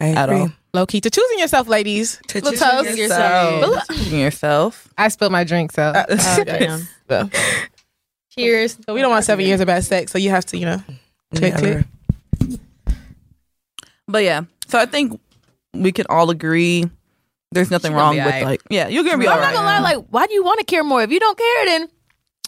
I 0.00 0.10
at 0.10 0.28
agree. 0.28 0.40
all. 0.42 0.52
Low 0.74 0.86
key 0.86 1.00
to 1.00 1.10
choosing 1.10 1.38
yourself, 1.38 1.66
ladies. 1.66 2.20
To 2.28 2.40
Little 2.40 2.52
choosing 2.52 2.84
toast. 2.86 2.98
yourself. 2.98 3.86
Choosing 3.88 4.20
yourself. 4.20 4.88
I 4.98 5.08
spilled 5.08 5.32
my 5.32 5.44
drink, 5.44 5.72
so 5.72 5.82
Uh, 5.82 6.04
damn. 6.44 6.86
So, 7.08 7.30
Cheers. 8.30 8.78
so 8.86 8.94
we 8.94 9.00
don't 9.00 9.10
want 9.10 9.24
seven 9.24 9.44
years 9.46 9.60
of 9.60 9.66
bad 9.66 9.82
sex. 9.84 10.12
So 10.12 10.18
you 10.18 10.30
have 10.30 10.44
to, 10.46 10.58
you 10.58 10.66
know, 10.66 10.82
click, 11.34 11.54
click. 11.56 11.84
But 14.06 14.24
yeah, 14.24 14.42
so 14.68 14.78
I 14.78 14.86
think 14.86 15.20
we 15.74 15.92
can 15.92 16.06
all 16.08 16.30
agree 16.30 16.84
there's 17.52 17.70
nothing 17.70 17.92
wrong 17.94 18.14
be 18.14 18.18
with 18.18 18.26
alright. 18.26 18.44
like 18.44 18.62
yeah, 18.70 18.88
you're 18.88 19.04
gonna 19.04 19.18
be 19.18 19.26
I'm 19.28 19.34
all 19.34 19.40
not 19.40 19.52
gonna 19.54 19.66
lie. 19.66 19.80
Like, 19.80 20.04
why 20.10 20.26
do 20.26 20.34
you 20.34 20.44
want 20.44 20.58
to 20.60 20.64
care 20.64 20.84
more? 20.84 21.02
If 21.02 21.10
you 21.10 21.20
don't 21.20 21.36
care, 21.36 21.64
then 21.66 21.88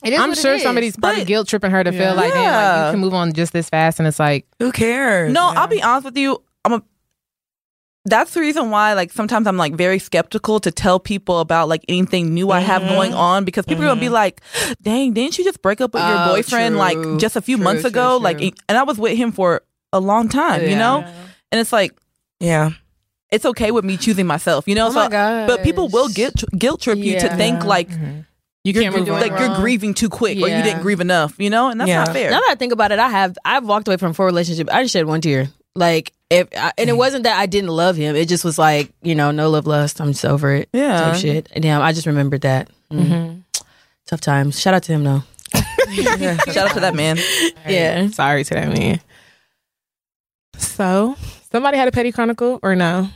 it 0.04 0.12
is. 0.14 0.20
I'm 0.20 0.30
what 0.30 0.38
it 0.38 0.40
sure 0.42 0.54
is. 0.54 0.62
somebody's 0.62 0.96
probably 0.96 1.22
But- 1.22 1.26
guilt 1.28 1.48
tripping 1.48 1.70
her 1.70 1.82
to 1.84 1.92
feel 1.92 2.14
like, 2.14 2.32
damn, 2.32 2.42
like 2.42 2.52
Yeah. 2.52 2.86
you 2.86 2.92
can 2.92 3.00
move 3.00 3.14
on 3.14 3.32
just 3.32 3.52
this 3.52 3.68
fast, 3.68 3.98
and 3.98 4.06
it's 4.08 4.18
like, 4.18 4.46
Who 4.58 4.72
cares? 4.72 5.32
No, 5.32 5.52
Yeah. 5.52 5.60
I'll 5.60 5.66
be 5.68 5.82
honest 5.82 6.04
with 6.06 6.16
you. 6.16 6.42
I'm 6.64 6.72
a. 6.74 6.82
That's 8.10 8.34
the 8.34 8.40
reason 8.40 8.70
why, 8.70 8.92
like, 8.94 9.12
sometimes 9.12 9.46
I'm 9.46 9.56
like 9.56 9.74
very 9.74 9.98
skeptical 9.98 10.60
to 10.60 10.70
tell 10.70 10.98
people 11.00 11.38
about 11.40 11.68
like 11.68 11.84
anything 11.88 12.34
new 12.34 12.50
I 12.50 12.60
have 12.60 12.82
mm-hmm. 12.82 12.94
going 12.94 13.14
on 13.14 13.44
because 13.44 13.64
people 13.64 13.84
are 13.84 13.88
gonna 13.88 14.00
be 14.00 14.06
mm-hmm. 14.06 14.14
like, 14.14 14.40
"Dang, 14.82 15.12
didn't 15.12 15.38
you 15.38 15.44
just 15.44 15.62
break 15.62 15.80
up 15.80 15.94
with 15.94 16.02
your 16.02 16.18
Oh, 16.18 16.34
boyfriend 16.34 16.74
true. 16.74 16.78
like 16.78 17.18
just 17.20 17.36
a 17.36 17.40
few 17.40 17.56
True, 17.56 17.64
months 17.64 17.82
true, 17.82 17.90
ago?" 17.90 18.18
true. 18.18 18.24
Like, 18.24 18.40
and 18.68 18.76
I 18.76 18.82
was 18.82 18.98
with 18.98 19.16
him 19.16 19.32
for 19.32 19.62
a 19.92 20.00
long 20.00 20.28
time, 20.28 20.62
you 20.62 20.70
Yeah. 20.70 20.78
know. 20.78 21.04
And 21.52 21.60
it's 21.60 21.72
like 21.72 21.92
Yeah. 22.40 22.70
it's 23.30 23.44
okay 23.46 23.70
with 23.70 23.84
me 23.84 23.96
choosing 23.96 24.26
myself, 24.26 24.66
you 24.68 24.74
know. 24.74 24.88
Oh 24.88 24.90
so, 24.90 24.96
my 25.04 25.08
gosh. 25.08 25.46
but 25.46 25.62
people 25.62 25.88
will 25.88 26.08
guilt 26.08 26.44
guilt 26.58 26.80
trip 26.82 26.98
you 26.98 27.18
to 27.20 27.28
think 27.36 27.64
like 27.64 27.90
You 27.90 28.24
you're, 28.64 28.82
can't 28.82 28.96
move 28.96 29.08
on. 29.08 29.20
like 29.20 29.38
you're 29.38 29.54
grieving 29.56 29.94
too 29.94 30.08
quick 30.08 30.36
or 30.36 30.48
you 30.48 30.62
didn't 30.62 30.82
grieve 30.82 31.00
enough, 31.00 31.34
you 31.38 31.48
know, 31.50 31.68
and 31.70 31.80
that's 31.80 31.88
Yeah. 31.88 32.04
not 32.04 32.12
fair. 32.12 32.30
Now 32.30 32.40
that 32.40 32.50
I 32.50 32.54
think 32.56 32.72
about 32.72 32.92
it, 32.92 32.98
I 32.98 33.08
have 33.08 33.36
I've 33.44 33.64
walked 33.64 33.88
away 33.88 33.96
from 33.96 34.12
four 34.12 34.26
relationships. 34.26 34.70
I 34.72 34.82
just 34.82 34.92
shed 34.92 35.06
one 35.06 35.20
tear. 35.20 35.48
Like 35.74 36.12
if 36.30 36.48
I, 36.56 36.72
and 36.78 36.88
it 36.90 36.96
wasn't 36.96 37.24
that 37.24 37.38
I 37.38 37.46
didn't 37.46 37.70
love 37.70 37.96
him. 37.96 38.16
It 38.16 38.28
just 38.28 38.44
was 38.44 38.58
like 38.58 38.90
you 39.02 39.14
know 39.14 39.30
no 39.30 39.50
love 39.50 39.66
lust. 39.66 40.00
I'm 40.00 40.08
just 40.12 40.24
over 40.24 40.52
it. 40.54 40.68
Yeah. 40.72 41.00
Type 41.00 41.16
shit. 41.20 41.48
And 41.52 41.62
damn, 41.62 41.80
I 41.82 41.92
just 41.92 42.06
remembered 42.06 42.40
that. 42.42 42.68
Mm. 42.92 43.42
Tough 44.06 44.20
times. 44.20 44.58
Shout 44.60 44.74
out 44.74 44.82
to 44.84 44.92
him 44.92 45.04
though. 45.04 45.22
Shout 45.94 46.56
out 46.56 46.74
to 46.74 46.80
that 46.80 46.94
man. 46.94 47.18
Yeah. 47.68 48.08
Sorry 48.08 48.42
to 48.44 48.54
that 48.54 48.68
man. 48.76 49.00
So 50.56 51.16
somebody 51.52 51.76
had 51.78 51.88
a 51.88 51.92
petty 51.92 52.12
chronicle 52.12 52.58
or 52.62 52.74
no? 52.74 53.08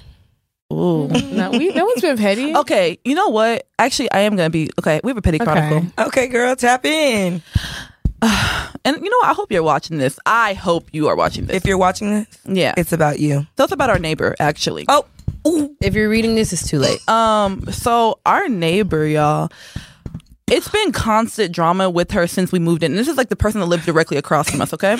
Ooh. 0.73 1.09
No, 1.09 1.51
we 1.51 1.69
no 1.71 1.85
one's 1.85 2.01
been 2.01 2.17
petty. 2.17 2.55
Okay, 2.57 2.99
you 3.05 3.15
know 3.15 3.29
what? 3.29 3.67
Actually, 3.79 4.11
I 4.13 4.21
am 4.21 4.35
gonna 4.37 4.51
be 4.51 4.71
okay. 4.79 5.01
We 5.05 5.11
have 5.11 5.17
a 5.17 5.23
petty 5.23 5.41
Okay. 5.41 5.45
chronicle, 5.45 5.93
Okay, 6.07 6.29
girl, 6.29 6.57
tap 6.57 6.85
in. 6.85 7.43
and 8.85 8.97
you 8.97 9.11
know 9.11 9.17
what? 9.19 9.29
I 9.29 9.33
hope 9.35 9.53
you're 9.53 9.63
watching 9.63 9.99
this. 9.99 10.19
I 10.27 10.55
hope 10.55 10.89
you 10.93 11.09
are 11.09 11.17
watching 11.17 11.47
this. 11.47 11.57
If 11.57 11.67
you're 11.67 11.79
watching 11.79 12.11
this, 12.11 12.27
yeah, 12.45 12.75
it's 12.77 12.93
about 12.93 13.19
you. 13.19 13.47
so 13.57 13.65
it's 13.65 13.73
about 13.73 13.91
our 13.91 13.99
neighbor, 13.99 14.35
actually. 14.39 14.87
Oh, 14.89 15.05
ooh. 15.47 15.77
If 15.81 15.95
you're 15.95 16.09
reading 16.09 16.35
this, 16.35 16.53
it's 16.53 16.69
too 16.69 16.79
late. 16.79 17.07
Um, 17.09 17.65
so 17.71 18.19
our 18.25 18.49
neighbor, 18.49 19.07
y'all, 19.07 19.51
it's 20.47 20.69
been 20.69 20.93
constant 20.93 21.53
drama 21.55 21.91
with 21.91 22.11
her 22.13 22.27
since 22.27 22.53
we 22.53 22.59
moved 22.59 22.83
in. 22.83 22.93
And 22.93 22.99
this 22.99 23.09
is 23.09 23.17
like 23.17 23.29
the 23.29 23.37
person 23.37 23.61
that 23.61 23.67
lives 23.67 23.87
directly 23.87 24.17
across 24.17 24.51
from 24.51 24.61
us, 24.61 24.73
okay? 24.75 24.97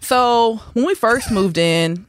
So 0.00 0.60
when 0.74 0.86
we 0.86 0.94
first 0.94 1.30
moved 1.30 1.58
in, 1.58 2.06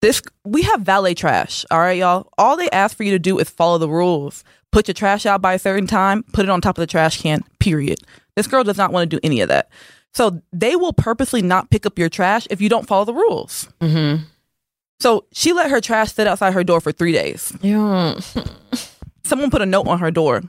this 0.00 0.20
we 0.44 0.62
have 0.62 0.82
valet 0.82 1.14
trash, 1.14 1.64
all 1.70 1.78
right, 1.78 1.96
y'all. 1.96 2.28
All 2.36 2.58
they 2.58 2.68
ask 2.70 2.94
for 2.94 3.04
you 3.04 3.12
to 3.12 3.18
do 3.18 3.38
is 3.38 3.48
follow 3.48 3.78
the 3.78 3.88
rules. 3.88 4.44
Put 4.70 4.86
your 4.86 4.94
trash 4.94 5.24
out 5.24 5.40
by 5.40 5.54
a 5.54 5.58
certain 5.58 5.86
time, 5.86 6.24
put 6.32 6.44
it 6.44 6.50
on 6.50 6.60
top 6.60 6.76
of 6.76 6.82
the 6.82 6.86
trash 6.86 7.22
can, 7.22 7.42
period. 7.58 8.00
This 8.36 8.46
girl 8.46 8.64
does 8.64 8.76
not 8.76 8.92
want 8.92 9.08
to 9.08 9.16
do 9.16 9.20
any 9.22 9.40
of 9.40 9.48
that. 9.48 9.70
So 10.12 10.42
they 10.52 10.76
will 10.76 10.92
purposely 10.92 11.42
not 11.42 11.70
pick 11.70 11.86
up 11.86 11.98
your 11.98 12.08
trash 12.08 12.46
if 12.50 12.60
you 12.60 12.68
don't 12.68 12.86
follow 12.86 13.04
the 13.04 13.14
rules. 13.14 13.68
Mm-hmm. 13.80 14.24
So 15.00 15.24
she 15.32 15.52
let 15.52 15.70
her 15.70 15.80
trash 15.80 16.12
sit 16.12 16.26
outside 16.26 16.52
her 16.52 16.64
door 16.64 16.80
for 16.80 16.92
three 16.92 17.12
days. 17.12 17.52
Yeah. 17.62 18.20
someone 19.24 19.50
put 19.50 19.62
a 19.62 19.66
note 19.66 19.86
on 19.86 19.98
her 19.98 20.10
door. 20.10 20.42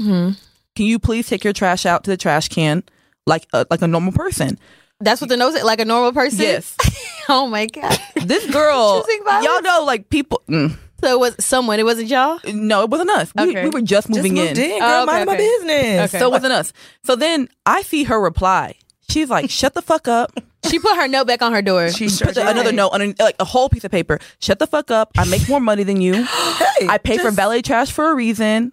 Mm-hmm. 0.00 0.32
Can 0.74 0.86
you 0.86 0.98
please 0.98 1.26
take 1.26 1.44
your 1.44 1.54
trash 1.54 1.86
out 1.86 2.04
to 2.04 2.10
the 2.10 2.16
trash 2.16 2.48
can 2.48 2.84
like 3.26 3.46
a, 3.52 3.66
like 3.70 3.80
a 3.82 3.88
normal 3.88 4.12
person? 4.12 4.58
That's 5.00 5.20
what 5.20 5.28
the 5.28 5.36
note 5.36 5.54
said. 5.54 5.64
Like 5.64 5.80
a 5.80 5.84
normal 5.84 6.12
person. 6.12 6.40
Yes. 6.40 6.76
oh 7.28 7.46
my 7.48 7.66
god. 7.66 7.98
This 8.22 8.50
girl, 8.50 9.04
y'all 9.42 9.62
know, 9.62 9.84
like 9.86 10.08
people. 10.10 10.42
Mm, 10.48 10.76
So 11.00 11.08
it 11.12 11.20
was 11.20 11.36
someone. 11.44 11.78
It 11.78 11.84
wasn't 11.84 12.08
y'all. 12.08 12.38
no, 12.46 12.82
it 12.82 12.90
wasn't 12.90 13.10
us. 13.10 13.32
We, 13.36 13.50
Okay. 13.50 13.64
we 13.64 13.70
were 13.70 13.80
just 13.80 14.06
Just 14.06 14.10
moving 14.10 14.34
moved 14.34 14.56
in. 14.58 14.70
in. 14.72 14.78
Girl, 14.80 14.88
Oh, 14.88 15.02
okay, 15.02 15.12
mind 15.12 15.26
my 15.26 15.34
okay. 15.34 15.42
business. 15.46 16.10
Okay. 16.14 16.18
So 16.18 16.26
it 16.26 16.30
wasn't 16.30 16.52
us. 16.52 16.72
So 17.04 17.16
then 17.16 17.48
I 17.66 17.82
see 17.82 18.04
her 18.04 18.20
reply. 18.20 18.76
She's 19.08 19.30
like, 19.30 19.50
"Shut 19.50 19.74
the 19.74 19.82
fuck 19.82 20.08
up." 20.08 20.32
She 20.66 20.80
put 20.80 20.96
her 20.96 21.06
note 21.06 21.28
back 21.28 21.42
on 21.42 21.52
her 21.52 21.62
door. 21.62 21.90
She 21.90 22.08
sure 22.08 22.26
Put 22.26 22.34
the- 22.34 22.48
another 22.48 22.72
note 22.72 22.88
on 22.88 23.14
like 23.20 23.36
a 23.38 23.44
whole 23.44 23.68
piece 23.68 23.84
of 23.84 23.92
paper. 23.92 24.18
Shut 24.40 24.58
the 24.58 24.66
fuck 24.66 24.90
up. 24.90 25.12
I 25.16 25.24
make 25.26 25.48
more 25.48 25.60
money 25.60 25.84
than 25.84 26.00
you. 26.00 26.24
Hey, 26.80 26.88
I 26.88 26.98
pay 26.98 27.18
for 27.18 27.30
valet 27.30 27.62
trash 27.62 27.92
for 27.92 28.10
a 28.10 28.14
reason. 28.16 28.72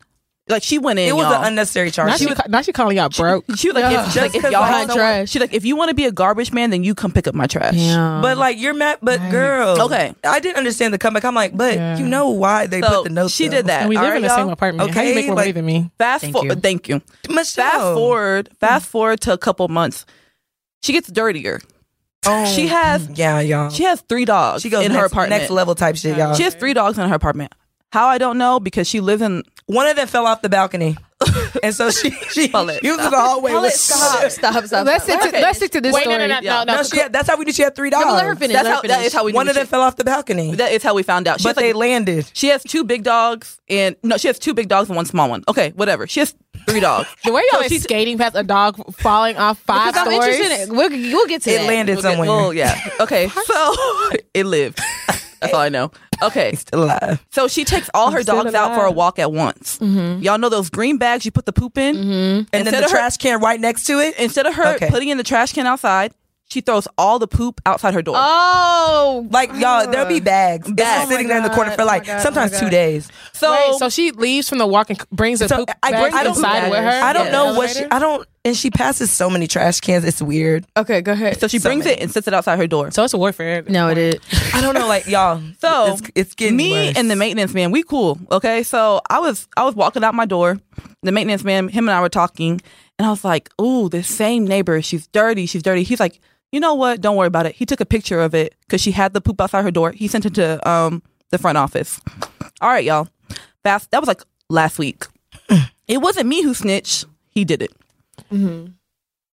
Like 0.49 0.61
she 0.61 0.77
went 0.77 0.99
in. 0.99 1.07
It 1.07 1.15
was 1.15 1.23
y'all. 1.23 1.35
an 1.41 1.47
unnecessary 1.47 1.89
charge. 1.89 2.09
Now 2.09 2.17
she, 2.17 2.25
was- 2.25 2.37
now 2.49 2.61
she 2.61 2.73
calling 2.73 2.97
y'all 2.97 3.07
broke. 3.07 3.45
She 3.55 3.69
was 3.69 3.75
like, 3.81 3.89
Yeah. 3.93 3.99
if, 4.05 4.13
Just 4.13 4.17
like, 4.17 4.35
if 4.35 4.41
'cause 4.41 4.51
y'all 4.51 4.61
behind 4.61 4.75
have 4.75 4.89
someone, 4.89 4.97
trash. 4.97 5.29
she's 5.29 5.39
like, 5.39 5.53
if 5.53 5.63
you 5.63 5.77
want 5.77 5.87
to 5.89 5.95
be 5.95 6.03
a 6.03 6.11
garbage 6.11 6.51
man, 6.51 6.69
then 6.69 6.83
you 6.83 6.93
come 6.93 7.13
pick 7.13 7.27
up 7.27 7.33
my 7.33 7.47
trash. 7.47 7.75
Yeah. 7.75 8.19
but 8.21 8.37
like 8.37 8.59
you're 8.59 8.73
mad, 8.73 8.97
but 9.01 9.21
girl, 9.31 9.81
Okay. 9.83 10.13
I 10.25 10.41
didn't 10.41 10.57
understand 10.57 10.93
the 10.93 10.97
comeback. 10.97 11.23
I'm 11.23 11.33
like, 11.33 11.55
but 11.55 11.75
Yeah. 11.75 11.97
you 11.97 12.05
know 12.05 12.27
why 12.29 12.67
they 12.67 12.81
So 12.81 12.89
put 12.89 13.03
the 13.05 13.09
note. 13.11 13.31
she 13.31 13.47
though. 13.47 13.55
did 13.57 13.67
that. 13.67 13.81
And 13.83 13.89
we 13.89 13.95
All 13.95 14.03
live 14.03 14.11
right, 14.11 14.15
in 14.17 14.21
the 14.23 14.27
y'all? 14.27 14.37
same 14.37 14.49
apartment. 14.49 14.91
How 14.91 15.01
you 15.01 15.07
Okay, 15.11 15.15
make 15.15 15.25
more 15.27 15.35
like- 15.37 15.43
money 15.43 15.51
than 15.53 15.65
me? 15.65 15.91
Fast 15.97 16.25
forward. 16.31 16.49
you. 16.55 16.55
Thank 16.61 16.89
you. 16.89 17.01
Michelle. 17.29 17.63
Fast 17.71 17.79
forward. 17.95 18.49
Fast 18.59 18.85
forward 18.87 19.21
to 19.21 19.31
a 19.31 19.37
couple 19.37 19.65
months. 19.69 20.05
She 20.81 20.91
gets 20.91 21.09
dirtier. 21.09 21.61
Oh, 22.25 22.45
She 22.53 22.67
has 22.67 23.07
yeah, 23.15 23.39
y'all. 23.39 23.69
she 23.69 23.83
has 23.83 24.01
three 24.01 24.25
dogs 24.25 24.61
She 24.61 24.69
goes 24.69 24.85
in 24.85 24.91
next, 24.91 24.99
her 24.99 25.05
apartment. 25.07 25.41
next 25.41 25.51
level 25.51 25.73
type 25.75 25.95
shit, 25.95 26.17
y'all. 26.17 26.33
She 26.35 26.43
has 26.43 26.53
three 26.55 26.73
dogs 26.73 26.97
in 26.97 27.07
her 27.07 27.15
apartment. 27.15 27.53
How 27.93 28.07
I 28.07 28.17
don't 28.17 28.39
know 28.39 28.59
because 28.59 28.87
she 28.87 28.99
lives 29.01 29.21
in. 29.21 29.43
One 29.67 29.85
of 29.87 29.95
them 29.95 30.07
fell 30.07 30.25
off 30.25 30.41
the 30.41 30.49
balcony, 30.49 30.97
and 31.63 31.75
so 31.75 31.91
she 31.91 32.09
she 32.31 32.47
Pull 32.51 32.69
it. 32.69 32.83
used 32.83 32.99
the 32.99 33.09
hallway. 33.11 33.53
With- 33.53 33.71
Stop. 33.71 34.31
Stop. 34.31 34.63
Stop. 34.65 34.85
let's 34.87 35.03
stick 35.03 35.21
to 35.21 35.29
let's 35.31 35.57
stick 35.57 35.71
to 35.73 35.79
this 35.79 35.93
Wait, 35.93 36.01
story. 36.05 36.17
no, 36.17 36.25
no, 36.27 36.39
Yeah. 36.41 36.63
no, 36.63 36.77
No, 36.77 36.83
she 36.83 36.97
had, 36.97 37.13
that's 37.13 37.29
how 37.29 37.37
we 37.37 37.45
knew 37.45 37.53
she 37.53 37.61
had 37.61 37.75
three 37.75 37.91
dogs. 37.91 38.03
Yeah, 38.03 38.11
but 38.11 38.15
let 38.17 38.25
her 38.25 38.35
finish. 38.35 38.53
That's 38.55 38.65
let 38.65 38.73
how. 38.75 38.81
That 38.81 38.87
finish. 38.95 39.05
is 39.07 39.13
how 39.13 39.23
we. 39.25 39.31
One 39.33 39.47
of 39.47 39.53
them 39.55 39.65
she- 39.65 39.69
fell 39.69 39.81
off 39.81 39.95
the 39.95 40.03
balcony, 40.03 40.55
That 40.55 40.71
is 40.71 40.81
how 40.81 40.95
we 40.95 41.03
found 41.03 41.27
out. 41.27 41.39
She 41.39 41.47
but 41.47 41.55
they 41.55 41.71
like, 41.71 41.79
landed. 41.91 42.31
she 42.33 42.47
has 42.47 42.63
two 42.63 42.83
big 42.83 43.03
dogs 43.03 43.61
and 43.69 43.95
no, 44.03 44.17
she 44.17 44.27
has 44.27 44.39
two 44.39 44.55
big 44.55 44.67
dogs 44.69 44.89
and 44.89 44.95
one 44.97 45.05
small 45.05 45.29
one. 45.29 45.43
Okay, 45.47 45.69
whatever. 45.75 46.07
She 46.07 46.19
has 46.19 46.33
three 46.67 46.79
dogs. 46.79 47.07
The 47.23 47.31
way 47.31 47.43
y'all 47.51 47.59
So 47.61 47.65
is 47.65 47.71
she's- 47.71 47.83
skating 47.83 48.17
past 48.17 48.35
a 48.35 48.43
dog 48.43 48.75
falling 48.95 49.37
off 49.37 49.59
five 49.59 49.93
Because 49.93 50.07
I'm 50.07 50.13
stories. 50.13 50.35
interested 50.39 50.63
in 50.63 50.69
it. 50.71 50.75
We'll, 50.75 50.89
we'll 51.13 51.27
get 51.27 51.43
to 51.43 51.51
It 51.51 51.59
that. 51.59 51.67
landed 51.67 51.93
We'll 51.97 52.01
get- 52.01 52.09
somewhere. 52.11 52.27
well, 52.27 52.53
yeah. 52.55 52.75
Okay, 52.99 53.29
so 53.29 53.75
it 54.33 54.45
lived. 54.47 54.79
That's 55.39 55.53
all 55.53 55.61
I 55.61 55.69
know. 55.69 55.91
Okay, 56.21 56.51
He's 56.51 56.59
still 56.61 56.83
alive. 56.83 57.23
so 57.31 57.47
she 57.47 57.63
takes 57.65 57.89
all 57.93 58.11
her 58.11 58.21
still 58.21 58.43
dogs 58.43 58.53
out 58.53 58.75
for 58.75 58.85
a 58.85 58.91
walk 58.91 59.19
at 59.19 59.31
once. 59.31 59.77
Mm-hmm. 59.79 60.21
Y'all 60.21 60.37
know 60.37 60.49
those 60.49 60.69
green 60.69 60.97
bags 60.97 61.25
you 61.25 61.31
put 61.31 61.45
the 61.45 61.53
poop 61.53 61.77
in. 61.77 61.95
Mm-hmm. 61.95 62.09
And 62.09 62.47
then 62.51 62.67
Instead 62.67 62.81
the 62.81 62.85
of 62.85 62.91
her- 62.91 62.97
trash 62.97 63.17
can 63.17 63.39
right 63.41 63.59
next 63.59 63.85
to 63.85 63.99
it. 63.99 64.17
Instead 64.19 64.45
of 64.45 64.53
her 64.55 64.75
Okay. 64.75 64.89
putting 64.89 65.09
in 65.09 65.17
the 65.17 65.23
trash 65.23 65.53
can 65.53 65.65
outside, 65.67 66.13
she 66.53 66.61
throws 66.61 66.87
all 66.97 67.19
the 67.19 67.27
poop 67.27 67.59
outside 67.65 67.93
her 67.93 68.01
door. 68.01 68.15
Oh, 68.17 69.27
Like 69.31 69.49
y'all, 69.55 69.89
there'll 69.89 70.07
be 70.07 70.19
bags. 70.19 70.71
Bags. 70.71 70.77
just 70.99 71.09
sitting 71.09 71.27
there 71.27 71.37
in 71.37 71.43
the 71.43 71.51
oh 71.51 71.55
corner 71.55 71.71
for 71.71 71.83
like 71.83 72.07
oh 72.07 72.19
sometimes 72.19 72.53
oh 72.53 72.59
two 72.59 72.69
days. 72.69 73.09
so, 73.33 73.51
Wait, 73.51 73.79
so 73.79 73.89
she 73.89 74.11
leaves 74.11 74.47
from 74.47 74.59
the 74.59 74.67
walk 74.67 74.89
and 74.89 75.03
brings 75.11 75.39
the 75.39 75.47
So 75.49 75.57
poop 75.57 75.71
I 75.81 75.91
bag 75.91 76.11
bring 76.11 76.23
the 76.23 76.29
poop 76.29 76.37
inside 76.37 76.69
with 76.69 76.79
her. 76.79 76.89
I 77.03 77.11
don't 77.13 77.27
in 77.27 77.31
know 77.31 77.53
what 77.55 77.69
she. 77.71 77.85
I 77.85 77.99
don't. 77.99 78.27
And 78.45 78.57
she 78.57 78.69
passes 78.69 79.09
so 79.09 79.29
many 79.29 79.47
trash 79.47 79.79
cans. 79.79 80.03
It's 80.03 80.21
weird. 80.21 80.65
okay, 80.75 80.99
go 81.01 81.13
ahead. 81.13 81.39
so 81.39 81.47
she 81.47 81.59
so 81.59 81.69
brings 81.69 81.85
many. 81.85 81.97
it 81.97 82.03
and 82.03 82.11
sits 82.11 82.27
it 82.27 82.33
outside 82.33 82.57
her 82.57 82.67
door. 82.67 82.91
So 82.91 83.03
it's 83.05 83.13
a 83.13 83.17
warfare. 83.17 83.61
no, 83.69 83.87
it 83.89 83.97
is. 83.97 84.15
I 84.53 84.59
don't 84.59 84.73
know. 84.73 84.87
Like 84.87 85.07
y'all. 85.07 85.41
So 85.59 85.93
it's, 85.93 86.01
it's 86.13 86.35
getting 86.35 86.57
me 86.57 86.71
worse. 86.73 86.97
and 86.97 87.09
the 87.09 87.15
maintenance 87.15 87.53
man, 87.53 87.71
we 87.71 87.83
cool. 87.83 88.19
Okay, 88.31 88.63
so 88.63 88.99
I 89.09 89.19
was 89.19 89.47
I 89.55 89.63
was 89.63 89.75
walking 89.75 90.03
out 90.03 90.13
my 90.13 90.25
door. 90.25 90.59
The 91.03 91.11
maintenance 91.13 91.43
man, 91.45 91.69
him 91.69 91.87
and 91.87 91.95
I 91.95 92.01
were 92.01 92.09
talking, 92.09 92.59
and 92.99 93.05
I 93.05 93.09
was 93.09 93.23
like, 93.23 93.49
"Ooh, 93.61 93.87
this 93.87 94.07
same 94.09 94.45
neighbor, 94.45 94.81
she's 94.81 95.07
dirty. 95.07 95.45
She's 95.45 95.63
dirty." 95.63 95.83
He's 95.83 95.99
like, 96.01 96.19
"You 96.53 96.61
know 96.61 96.75
what? 96.75 97.01
Don't 97.01 97.17
worry 97.17 97.27
about 97.27 97.45
it." 97.47 97.55
He 97.55 97.65
took 97.65 97.81
a 97.81 97.85
picture 97.85 98.21
of 98.21 98.33
it 98.33 98.55
because 98.61 98.79
she 98.79 98.91
had 98.91 99.13
the 99.13 99.19
poop 99.21 99.41
outside 99.41 99.63
her 99.63 99.71
door. 99.71 99.91
He 99.91 100.07
sent 100.07 100.25
it 100.25 100.35
to 100.35 100.69
um 100.69 101.01
the 101.31 101.37
front 101.37 101.57
office. 101.57 101.99
All 102.61 102.69
right, 102.69 102.85
y'all. 102.85 103.09
Fast. 103.63 103.91
That 103.91 103.99
was 103.99 104.07
like 104.07 104.21
last 104.49 104.79
week. 104.79 105.03
it 105.87 105.97
wasn't 105.99 106.27
me 106.27 106.43
who 106.43 106.53
snitched. 106.53 107.05
He 107.29 107.43
did 107.43 107.61
it. 107.61 107.73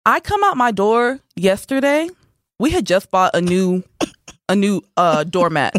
I 0.05 0.21
come 0.21 0.45
out 0.45 0.57
my 0.57 0.73
door 0.73 1.21
yesterday. 1.37 2.11
We 2.59 2.71
had 2.71 2.85
just 2.85 3.11
bought 3.11 3.35
a 3.35 3.41
new 3.41 3.83
a 4.49 4.57
new 4.57 4.83
uh 4.97 5.25
doormat. 5.25 5.75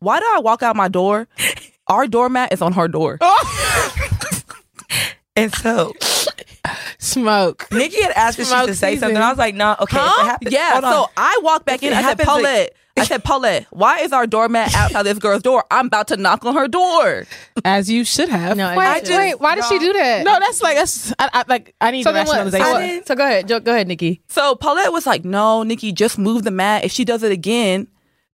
Why 0.00 0.18
do 0.20 0.26
I 0.34 0.40
walk 0.40 0.62
out 0.62 0.74
my 0.74 0.88
door? 0.88 1.28
Our 1.86 2.06
doormat 2.08 2.52
is 2.52 2.62
on 2.62 2.72
her 2.72 2.88
door. 2.88 3.18
and 5.36 5.54
so 5.54 5.92
Smoke. 6.98 7.68
Nikki 7.72 8.00
had 8.02 8.12
asked 8.12 8.38
if 8.38 8.46
she 8.46 8.50
Smoke 8.50 8.68
should 8.68 8.76
say 8.76 8.94
season. 8.94 9.08
something. 9.08 9.22
I 9.22 9.28
was 9.30 9.38
like, 9.38 9.54
no, 9.54 9.72
okay. 9.80 9.96
if 9.96 10.02
it 10.02 10.08
Huh? 10.08 10.24
happens- 10.24 10.52
Yeah. 10.52 10.72
hold 10.72 10.84
on. 10.84 10.92
So 10.92 11.10
I 11.16 11.40
walked 11.42 11.66
back 11.66 11.82
If 11.82 11.90
in. 11.90 11.92
I 11.92 11.96
said, 11.96 12.02
happens, 12.02 12.28
like- 12.28 12.36
Paulette. 12.36 12.72
I 12.98 13.04
said, 13.04 13.24
Paulette, 13.24 13.66
why 13.70 13.98
is 13.98 14.12
our 14.14 14.26
doormat 14.26 14.74
outside 14.74 15.02
this 15.02 15.18
girl's 15.18 15.42
door? 15.42 15.64
I'm 15.70 15.88
about 15.88 16.08
to 16.08 16.16
knock 16.16 16.46
on 16.46 16.54
her 16.54 16.66
door. 16.66 17.26
As 17.62 17.90
you 17.90 18.04
should 18.06 18.30
have. 18.30 18.56
No, 18.56 18.74
Wait, 18.74 18.86
I 18.86 19.00
just- 19.00 19.10
wait, 19.12 19.38
why 19.38 19.54
did 19.54 19.64
she 19.66 19.78
do 19.78 19.92
that? 19.92 20.24
No, 20.24 20.38
that's 20.40 20.62
like 20.62 20.76
that's 20.78 21.12
I, 21.18 21.28
I 21.34 21.44
like 21.46 21.74
I 21.78 21.90
need 21.90 22.04
So 22.04 22.08
the 22.10 22.14
then 22.14 22.26
what- 22.26 22.32
rationalization. 22.38 22.66
so 22.66 22.76
I 22.78 23.02
So 23.06 23.14
go 23.14 23.24
ahead, 23.26 23.48
Jo- 23.48 23.60
go 23.60 23.72
ahead, 23.74 23.86
Nikki. 23.86 24.22
So 24.28 24.54
Paulette 24.54 24.92
was 24.94 25.04
like, 25.06 25.26
no, 25.26 25.62
Nikki, 25.62 25.92
just 25.92 26.16
move 26.16 26.44
the 26.44 26.50
mat. 26.50 26.84
If 26.84 26.92
she 26.92 27.04
does 27.04 27.22
it 27.22 27.32
again, 27.32 27.86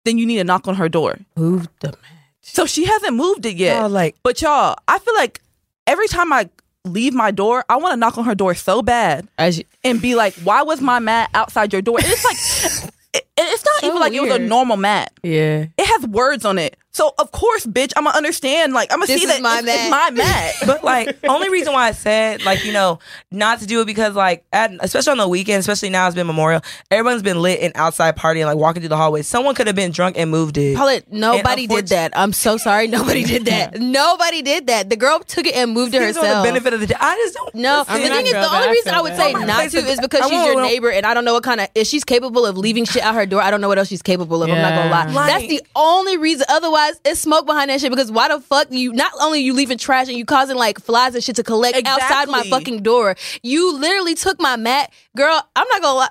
then 0.06 0.20
you 0.20 0.28
need 0.28 0.38
to 0.38 0.44
knock 0.44 0.68
on 0.68 0.76
her 0.76 0.88
door. 0.90 1.18
Move 1.36 1.68
the 1.80 1.88
man. 1.88 1.96
So 2.42 2.68
she 2.68 2.86
hasn't 2.86 3.16
moved 3.16 3.48
it 3.48 3.56
yet. 3.56 3.80
Y'all, 3.80 3.90
like- 3.90 4.16
but 4.22 4.44
y'all, 4.44 4.76
I 4.88 5.00
feel 5.00 5.16
like 5.16 5.42
every 5.88 6.08
time 6.08 6.32
I 6.32 6.50
leave 6.86 7.14
my 7.14 7.32
door, 7.32 7.64
I 7.70 7.78
want 7.78 7.94
to 7.94 7.98
knock 7.98 8.18
on 8.18 8.26
her 8.26 8.36
door 8.36 8.56
so 8.56 8.82
bad 8.82 9.28
As 9.38 9.60
you, 9.60 9.64
and 9.84 10.02
be 10.02 10.16
like, 10.16 10.34
why 10.36 10.64
was 10.64 10.82
my 10.82 11.00
mat 11.00 11.30
outside 11.34 11.72
your 11.74 11.82
door? 11.82 12.00
And 12.00 12.08
it's 12.08 12.24
like, 12.26 12.92
it, 13.14 13.28
it's 13.38 13.66
not 13.66 13.82
So 13.82 13.88
even 13.88 14.00
like 14.00 14.14
it 14.14 14.22
was 14.22 14.32
a 14.32 14.40
normal 14.40 14.78
mat. 14.78 15.12
yeah. 15.24 15.66
It 15.78 15.86
has 15.86 16.08
words 16.08 16.46
on 16.46 16.58
it. 16.58 16.78
So 16.94 17.14
of 17.18 17.32
course, 17.32 17.66
bitch, 17.66 17.94
I'm 17.96 18.04
gonna 18.04 18.18
understand. 18.18 18.74
Like 18.74 18.92
I'm 18.92 19.00
gonna 19.00 19.08
This 19.08 19.22
see 19.22 19.28
is 19.28 19.32
that 19.34 19.42
my 19.42 19.60
it's, 19.60 19.68
it's 19.68 19.90
my 19.90 20.10
mat. 20.12 20.54
But 20.66 20.84
like, 20.84 21.18
only 21.28 21.50
reason 21.50 21.72
why 21.74 21.88
I 21.88 21.92
said 21.94 22.44
like 22.44 22.66
you 22.66 22.74
know 22.74 23.00
not 23.32 23.60
to 23.60 23.66
do 23.66 23.80
it 23.82 23.86
because 23.86 24.14
like 24.14 24.44
at, 24.52 24.72
especially 24.82 25.12
on 25.12 25.18
the 25.18 25.28
weekend, 25.28 25.60
especially 25.62 25.90
now 25.90 26.06
it's 26.08 26.16
been 26.16 26.28
Memorial, 26.28 26.62
everyone's 26.90 27.24
been 27.24 27.42
lit 27.42 27.62
and 27.62 27.72
outside 27.76 28.18
partying, 28.18 28.46
like 28.46 28.58
walking 28.58 28.82
through 28.82 28.90
the 28.90 28.98
hallways. 28.98 29.26
Someone 29.28 29.56
could 29.56 29.68
have 29.68 29.76
been 29.76 29.92
drunk 29.92 30.18
and 30.18 30.30
moved 30.30 30.58
it. 30.58 30.76
Paulette, 30.76 31.12
nobody 31.12 31.66
did 31.66 31.88
that. 31.88 32.12
I'm 32.18 32.34
so 32.34 32.58
sorry. 32.58 32.88
Nobody 32.88 33.24
did 33.24 33.46
that. 33.46 33.80
Nobody 33.82 34.42
did 34.42 34.68
that. 34.68 34.90
The 34.90 34.96
girl 34.98 35.20
took 35.20 35.46
it 35.46 35.56
and 35.56 35.72
moved 35.72 35.94
it 35.94 36.02
He's 36.02 36.16
herself. 36.18 36.44
the 36.44 36.50
benefit 36.50 36.74
of 36.74 36.80
the 36.82 36.88
day. 36.88 36.96
I 37.00 37.16
just 37.16 37.36
don't. 37.36 37.56
No, 37.56 37.86
I 37.88 37.98
the 37.98 38.04
mean, 38.04 38.12
I 38.12 38.16
thing 38.18 38.26
is, 38.26 38.32
the 38.34 38.38
only 38.54 38.68
I 38.68 38.72
reason 38.72 38.94
I 38.94 39.02
would 39.02 39.16
say 39.16 39.34
oh 39.34 39.40
not 39.40 39.70
to 39.72 39.78
is 39.78 40.00
because 40.00 40.22
I 40.22 40.30
she's 40.30 40.46
your 40.46 40.62
neighbor, 40.62 40.92
and 40.92 41.06
I 41.06 41.14
don't 41.14 41.24
know 41.26 41.34
what 41.34 41.44
kind 41.44 41.62
of 41.62 41.70
if 41.74 41.88
she's 41.88 42.04
capable 42.04 42.46
of 42.46 42.58
leaving 42.58 42.84
shit 42.86 43.02
out 43.04 43.16
her 43.16 43.26
door. 43.26 43.42
I 43.42 43.50
don't 43.50 43.62
know 43.62 43.70
what 43.70 43.78
else 43.78 43.88
she's 43.88 44.02
capable 44.02 44.44
of. 44.44 44.50
I'm 44.50 44.58
not 44.62 44.76
gonna 44.76 44.90
lie. 44.92 45.06
Like- 45.14 45.28
That's 45.32 45.48
the 45.48 45.62
only 45.76 46.18
reason. 46.18 46.46
Otherwise, 46.50 46.81
it's 47.06 47.20
smoke 47.20 47.46
behind 47.46 47.70
that 47.70 47.80
shit. 47.82 47.90
Because 47.92 48.12
why 48.12 48.28
the 48.28 48.40
fuck 48.42 48.68
you? 48.72 48.94
Not 48.94 49.12
only 49.22 49.40
you 49.42 49.54
leaving 49.54 49.78
trash 49.78 50.08
and 50.08 50.18
you 50.18 50.26
causing 50.26 50.58
like 50.58 50.80
flies 50.80 51.16
and 51.16 51.24
shit 51.24 51.36
to 51.38 51.44
collect 51.44 51.86
outside 51.88 52.28
my 52.30 52.44
fucking 52.50 52.84
door. 52.84 53.16
You 53.44 53.78
literally 53.78 54.16
took 54.16 54.40
my 54.40 54.56
mat, 54.56 54.92
girl. 55.16 55.42
I'm 55.56 55.68
not 55.70 55.82
gonna 55.82 55.98
lie. 56.00 56.10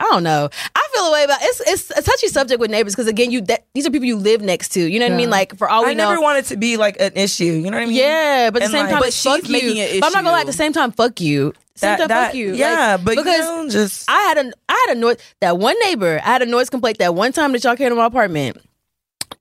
I 0.00 0.04
don't 0.04 0.22
know. 0.22 0.48
I 0.76 0.88
feel 0.94 1.02
a 1.04 1.12
way 1.12 1.24
about 1.24 1.38
it's 1.42 1.60
it's 1.66 1.90
a 1.90 2.02
touchy 2.02 2.28
subject 2.28 2.60
with 2.60 2.70
neighbors 2.70 2.94
because 2.94 3.08
again, 3.08 3.32
you 3.32 3.40
that, 3.42 3.66
these 3.74 3.84
are 3.86 3.90
people 3.90 4.06
you 4.06 4.16
live 4.16 4.42
next 4.42 4.68
to. 4.70 4.80
You 4.80 5.00
know 5.00 5.06
what 5.06 5.14
I 5.14 5.16
mean? 5.16 5.30
Like 5.30 5.56
for 5.56 5.68
all 5.68 5.84
we 5.84 5.90
I 5.90 5.94
know, 5.94 6.10
never 6.10 6.20
wanted 6.20 6.44
to 6.46 6.56
be 6.56 6.76
like 6.76 7.00
an 7.00 7.12
issue. 7.16 7.44
You 7.44 7.62
know 7.70 7.76
what 7.78 7.82
I 7.82 7.86
mean? 7.86 7.96
yeah, 7.96 8.50
but 8.50 8.62
at 8.62 8.66
the 8.66 8.72
same 8.72 8.82
like- 8.86 8.92
time, 8.92 9.00
But 9.00 9.12
fuck 9.12 9.48
you. 9.48 10.00
But 10.00 10.06
I'm 10.06 10.12
not 10.12 10.24
gonna 10.24 10.30
lie. 10.30 10.40
At 10.40 10.46
the 10.46 10.52
same 10.52 10.72
time, 10.72 10.92
fuck 10.92 11.20
you. 11.20 11.52
Same 11.74 11.90
That, 11.90 11.98
time, 11.98 12.08
that, 12.08 12.26
fuck 12.26 12.34
you. 12.34 12.54
Yeah, 12.54 12.92
Like, 12.96 13.04
but 13.04 13.16
because 13.16 13.38
you 13.38 13.40
know, 13.64 13.68
just 13.68 14.08
I 14.10 14.18
had 14.20 14.38
a 14.38 14.52
I 14.68 14.84
had 14.88 14.96
a 14.96 15.00
noise 15.00 15.16
that 15.40 15.58
one 15.58 15.76
neighbor. 15.82 16.20
I 16.24 16.26
had 16.26 16.42
a 16.42 16.46
noise 16.46 16.70
complaint 16.70 16.98
that 16.98 17.14
one 17.14 17.32
time 17.32 17.52
that 17.52 17.62
y'all 17.64 17.76
came 17.76 17.88
to 17.90 17.94
my 17.96 18.06
apartment. 18.06 18.56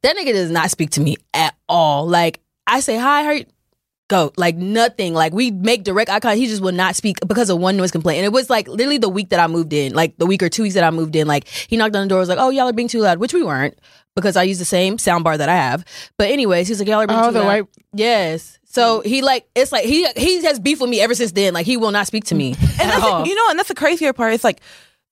That 0.03 0.15
nigga 0.17 0.33
does 0.33 0.51
not 0.51 0.69
speak 0.71 0.91
to 0.91 1.01
me 1.01 1.17
at 1.33 1.55
all. 1.67 2.07
Like 2.07 2.39
I 2.65 2.79
say 2.81 2.97
hi, 2.97 3.23
how? 3.23 3.39
Go 4.09 4.31
like 4.37 4.55
nothing. 4.55 5.13
Like 5.13 5.33
we 5.33 5.51
make 5.51 5.83
direct 5.83 6.09
eye 6.09 6.21
contact. 6.21 6.37
He 6.39 6.47
just 6.47 6.61
would 6.61 6.75
not 6.75 6.95
speak 6.95 7.17
because 7.27 7.49
of 7.49 7.59
one 7.59 7.75
noise 7.75 7.91
complaint. 7.91 8.19
And 8.19 8.25
it 8.25 8.31
was 8.31 8.49
like 8.49 8.69
literally 8.69 8.97
the 8.99 9.09
week 9.09 9.29
that 9.29 9.39
I 9.41 9.47
moved 9.47 9.73
in, 9.73 9.93
like 9.93 10.17
the 10.17 10.25
week 10.25 10.41
or 10.41 10.47
two 10.47 10.63
weeks 10.63 10.75
that 10.75 10.85
I 10.85 10.91
moved 10.91 11.13
in. 11.17 11.27
Like 11.27 11.45
he 11.47 11.75
knocked 11.75 11.93
on 11.93 12.03
the 12.03 12.07
door, 12.07 12.19
was 12.19 12.29
like, 12.29 12.37
"Oh, 12.39 12.49
y'all 12.49 12.69
are 12.69 12.73
being 12.73 12.87
too 12.87 13.01
loud," 13.01 13.17
which 13.19 13.33
we 13.33 13.43
weren't 13.43 13.77
because 14.15 14.37
I 14.37 14.43
use 14.43 14.59
the 14.59 14.65
same 14.65 14.97
sound 14.97 15.25
bar 15.25 15.37
that 15.37 15.49
I 15.49 15.55
have. 15.55 15.83
But 16.17 16.29
anyways, 16.31 16.69
he's 16.69 16.79
like, 16.79 16.87
"Y'all 16.87 17.01
are 17.01 17.07
being 17.07 17.19
Oh, 17.19 17.27
too 17.27 17.33
the 17.33 17.39
loud." 17.39 17.47
white- 17.47 17.67
Yes. 17.93 18.59
So 18.69 19.01
he 19.01 19.21
like 19.21 19.45
it's 19.55 19.73
like 19.73 19.83
he 19.83 20.07
he 20.15 20.41
has 20.45 20.57
beef 20.59 20.79
with 20.79 20.89
me 20.89 21.01
ever 21.01 21.13
since 21.13 21.33
then. 21.33 21.53
Like 21.53 21.65
he 21.65 21.75
will 21.75 21.91
not 21.91 22.07
speak 22.07 22.23
to 22.25 22.35
me 22.35 22.51
And 22.61 22.61
at 22.61 22.77
that's 22.77 23.03
all. 23.03 23.27
you 23.27 23.35
know, 23.35 23.49
and 23.49 23.59
that's 23.59 23.67
the 23.69 23.75
crazier 23.75 24.13
part. 24.13 24.33
It's 24.33 24.43
like 24.45 24.61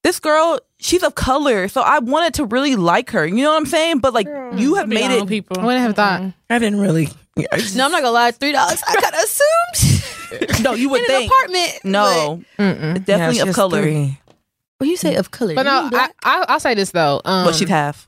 this 0.05 0.19
girl, 0.19 0.59
she's 0.79 1.01
of 1.03 1.15
color, 1.15 1.67
so 1.67 1.81
I 1.81 1.97
wanted 1.99 2.35
to 2.35 2.45
really 2.45 2.75
like 2.75 3.09
her. 3.11 3.25
You 3.25 3.43
know 3.43 3.49
what 3.51 3.57
I'm 3.57 3.65
saying? 3.65 3.99
But 3.99 4.13
like, 4.13 4.27
you 4.53 4.75
have 4.75 4.87
made 4.87 5.09
it. 5.11 5.27
people. 5.27 5.59
I 5.59 5.65
wouldn't 5.65 5.81
have 5.83 5.95
thought. 5.95 6.21
I 6.49 6.59
didn't 6.59 6.79
really. 6.79 7.09
I 7.51 7.57
just- 7.57 7.75
No, 7.75 7.85
I'm 7.85 7.91
not 7.91 8.01
gonna 8.01 8.11
lie. 8.13 8.31
Three 8.31 8.51
dollars. 8.53 8.81
I 8.87 8.93
kind 9.01 9.15
of 9.15 9.21
assumed 9.23 10.61
No, 10.63 10.73
you 10.73 10.89
would 10.89 11.01
in 11.09 11.11
an 11.11 11.17
think. 11.21 11.31
apartment. 11.31 11.71
No, 11.83 12.41
Mm-mm. 12.59 13.03
definitely 13.05 13.37
Yeah, 13.37 13.49
of 13.49 13.55
color. 13.55 13.81
three. 13.81 14.19
But, 14.25 14.35
well, 14.81 14.89
you 14.89 14.97
say 14.97 15.15
of 15.15 15.31
color. 15.31 15.55
But 15.55 15.65
You 15.65 15.71
no, 15.71 15.89
I, 15.97 16.09
I, 16.23 16.45
I'll 16.49 16.59
say 16.59 16.75
this 16.75 16.91
though. 16.91 17.21
Um, 17.25 17.45
But 17.45 17.55
she's 17.55 17.67
half. 17.69 18.07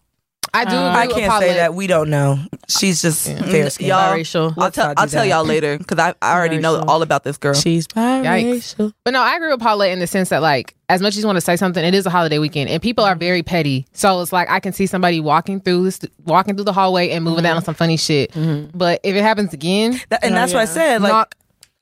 I 0.57 0.65
do. 0.65 0.75
Um, 0.75 0.95
agree 0.95 1.15
I 1.15 1.19
can't 1.19 1.41
say 1.41 1.53
that. 1.55 1.73
We 1.73 1.87
don't 1.87 2.09
know. 2.09 2.39
She's 2.67 3.01
just 3.01 3.27
fair 3.27 3.65
mm, 3.65 3.71
skinned. 3.71 3.89
Y'all, 3.89 4.13
Biracial. 4.13 4.49
I'll 4.49 4.53
Let's 4.57 4.75
tell. 4.75 4.87
not 4.87 4.97
do 4.97 5.01
I'll 5.01 5.07
tell 5.07 5.25
y'all 5.25 5.45
later 5.45 5.77
because 5.77 5.99
I, 5.99 6.15
I 6.21 6.35
already 6.35 6.57
know 6.57 6.79
all 6.81 7.01
about 7.01 7.23
this 7.23 7.37
girl. 7.37 7.53
She's 7.53 7.87
biracial. 7.87 8.93
But 9.03 9.11
no, 9.11 9.21
I 9.21 9.35
agree 9.35 9.51
with 9.51 9.59
Paulette 9.59 9.91
in 9.91 9.99
the 9.99 10.07
sense 10.07 10.29
that 10.29 10.41
like 10.41 10.75
as 10.89 11.01
much 11.01 11.15
as 11.15 11.19
you 11.19 11.25
want 11.25 11.37
to 11.37 11.41
say 11.41 11.55
something, 11.55 11.83
it 11.83 11.93
is 11.93 12.05
a 12.05 12.09
holiday 12.09 12.39
weekend 12.39 12.69
and 12.69 12.81
people 12.81 13.03
are 13.03 13.15
very 13.15 13.43
petty. 13.43 13.85
So 13.93 14.21
it's 14.21 14.33
like 14.33 14.49
I 14.49 14.59
can 14.59 14.73
see 14.73 14.87
somebody 14.87 15.19
walking 15.19 15.61
through 15.61 15.83
this, 15.83 15.99
walking 16.25 16.55
through 16.55 16.65
the 16.65 16.73
hallway 16.73 17.09
and 17.11 17.23
moving 17.23 17.37
mm-hmm. 17.37 17.43
down 17.43 17.57
on 17.57 17.63
some 17.63 17.75
funny 17.75 17.97
shit. 17.97 18.31
Mm-hmm. 18.31 18.77
But 18.77 19.01
if 19.03 19.15
it 19.15 19.21
happens 19.21 19.53
again, 19.53 19.99
That- 20.09 20.23
and 20.23 20.35
that's 20.35 20.53
what 20.53 20.61
I 20.61 20.65
said. 20.65 21.01
Like, 21.01 21.11
knock. 21.11 21.35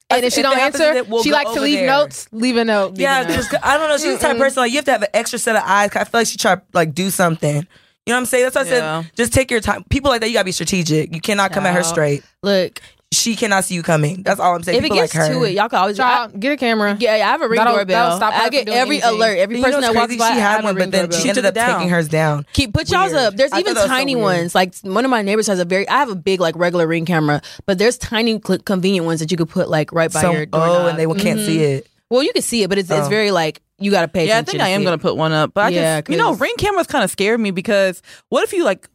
And 0.07 0.23
if 0.23 0.33
she 0.33 0.43
don't 0.43 0.57
answer, 0.57 0.93
then 0.93 1.09
we'll 1.09 1.23
she 1.23 1.31
likes 1.31 1.51
to 1.53 1.61
leave 1.61 1.79
there. 1.79 1.87
notes. 1.87 2.27
Leave 2.31 2.57
a 2.57 2.65
note. 2.65 2.91
leave 2.91 2.99
yeah, 3.01 3.21
a 3.21 3.27
note. 3.27 3.33
just 3.33 3.55
I 3.63 3.77
don't 3.77 3.89
know. 3.89 3.97
She's 3.97 4.13
the 4.13 4.19
type 4.19 4.23
of 4.23 4.29
mm-hmm. 4.33 4.43
person 4.43 4.61
like 4.61 4.71
you 4.71 4.77
have 4.77 4.85
to 4.85 4.91
have 4.91 5.01
an 5.01 5.09
extra 5.15 5.39
set 5.39 5.55
of 5.55 5.63
eyes. 5.65 5.89
I 5.95 6.03
feel 6.03 6.21
like 6.21 6.27
she 6.27 6.37
tried 6.37 6.61
like 6.73 6.93
do 6.93 7.09
something. 7.09 7.65
You 8.05 8.11
know 8.11 8.17
what 8.17 8.19
I'm 8.21 8.25
saying? 8.27 8.43
That's 8.43 8.55
what 8.55 8.67
Yeah. 8.67 8.97
I 8.99 9.01
said. 9.03 9.11
Just 9.15 9.33
take 9.33 9.49
your 9.49 9.61
time. 9.61 9.83
People 9.89 10.11
like 10.11 10.21
that, 10.21 10.27
you 10.27 10.33
gotta 10.33 10.45
be 10.45 10.51
strategic. 10.51 11.13
You 11.13 11.21
cannot 11.21 11.51
come 11.51 11.65
at 11.65 11.73
her 11.73 11.83
straight. 11.83 12.23
Look, 12.43 12.81
She 13.11 13.35
cannot 13.35 13.63
see 13.63 13.75
you 13.75 13.81
coming. 13.83 14.23
That's 14.23 14.39
all 14.41 14.55
I'm 14.55 14.61
saying. 14.63 14.77
if 14.79 14.83
it 14.83 14.89
gets 14.91 15.15
like 15.15 15.27
her. 15.27 15.33
to 15.33 15.43
it, 15.43 15.51
y'all 15.51 15.69
can 15.69 15.79
always. 15.79 15.97
I, 15.99 16.27
get 16.27 16.51
a 16.51 16.57
camera. 16.57 16.97
yeah, 16.99 17.13
I 17.13 17.17
have 17.17 17.41
a 17.41 17.47
ring 17.47 17.57
That'll- 17.57 17.75
doorbell. 17.75 18.03
that'll 18.03 18.17
stop 18.17 18.33
I 18.33 18.49
get 18.49 18.67
every 18.67 18.97
anything. 18.97 19.09
alert. 19.17 19.37
Every 19.37 19.55
You 19.55 19.61
know 19.61 19.67
person 19.67 19.81
what's 19.81 19.93
that 19.93 19.95
walks 19.99 20.07
crazy? 20.07 20.19
by, 20.19 20.27
she 20.27 20.33
I 20.33 20.35
had 20.35 20.51
have 20.57 20.63
one, 20.65 20.75
ring 20.75 20.85
but 20.85 20.91
then 20.91 21.01
doorbell. 21.05 21.19
she 21.19 21.29
ended 21.29 21.45
up 21.45 21.51
it 21.51 21.55
down. 21.55 21.73
taking 21.79 21.89
hers 21.89 22.07
down. 22.09 22.45
Keep 22.53 22.73
put 22.73 22.91
y'all's 22.91 23.13
up. 23.13 23.35
There's 23.35 23.51
I 23.53 23.59
even 23.59 23.73
thought 23.73 23.81
that 23.81 23.81
was 23.83 23.89
so 23.89 23.95
tiny 23.95 24.15
ones. 24.17 24.53
Like 24.53 24.75
one 24.81 25.05
of 25.05 25.11
my 25.11 25.21
neighbors 25.21 25.47
has 25.47 25.59
a 25.59 25.65
very. 25.65 25.87
I 25.87 25.97
have 25.99 26.09
a 26.09 26.15
big 26.15 26.41
like 26.41 26.55
regular 26.57 26.87
ring 26.87 27.05
camera, 27.05 27.41
but 27.65 27.77
there's 27.77 27.97
tiny 27.97 28.39
cl- 28.45 28.59
convenient 28.59 29.05
ones 29.05 29.21
that 29.21 29.31
you 29.31 29.37
could 29.37 29.49
put 29.49 29.69
like 29.69 29.91
right 29.93 30.11
by 30.11 30.21
So- 30.21 30.31
your 30.31 30.45
door. 30.45 30.61
oh, 30.61 30.87
and 30.87 30.99
they 30.99 31.05
can't 31.19 31.39
see 31.39 31.57
mm-hmm. 31.59 31.77
it. 31.77 31.87
Well, 32.09 32.23
you 32.23 32.31
can 32.33 32.41
see 32.41 32.63
it, 32.63 32.69
but 32.69 32.77
it's 32.77 32.89
it's 32.89 33.07
Oh. 33.07 33.09
very 33.09 33.31
like 33.31 33.61
you 33.79 33.91
got 33.91 34.01
to 34.01 34.07
pay. 34.07 34.27
Yeah, 34.27 34.39
I 34.39 34.43
think 34.43 34.61
I 34.61 34.69
am 34.69 34.83
gonna 34.83 34.95
it. 34.95 35.01
put 35.01 35.15
one 35.17 35.31
up. 35.31 35.53
But 35.53 35.65
I 35.65 35.69
Yeah, 35.69 36.01
just, 36.01 36.09
you 36.11 36.17
know, 36.17 36.33
ring 36.35 36.53
cameras 36.57 36.87
kind 36.87 37.03
of 37.03 37.09
scared 37.11 37.39
me 37.39 37.51
because 37.51 38.01
what 38.29 38.43
if 38.43 38.53
you 38.53 38.63
like, 38.63 38.87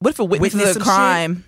what 0.00 0.10
if 0.10 0.18
a 0.18 0.24
witness 0.24 0.54
Witness 0.54 0.70
a 0.70 0.74
some 0.74 0.82
crime? 0.82 1.44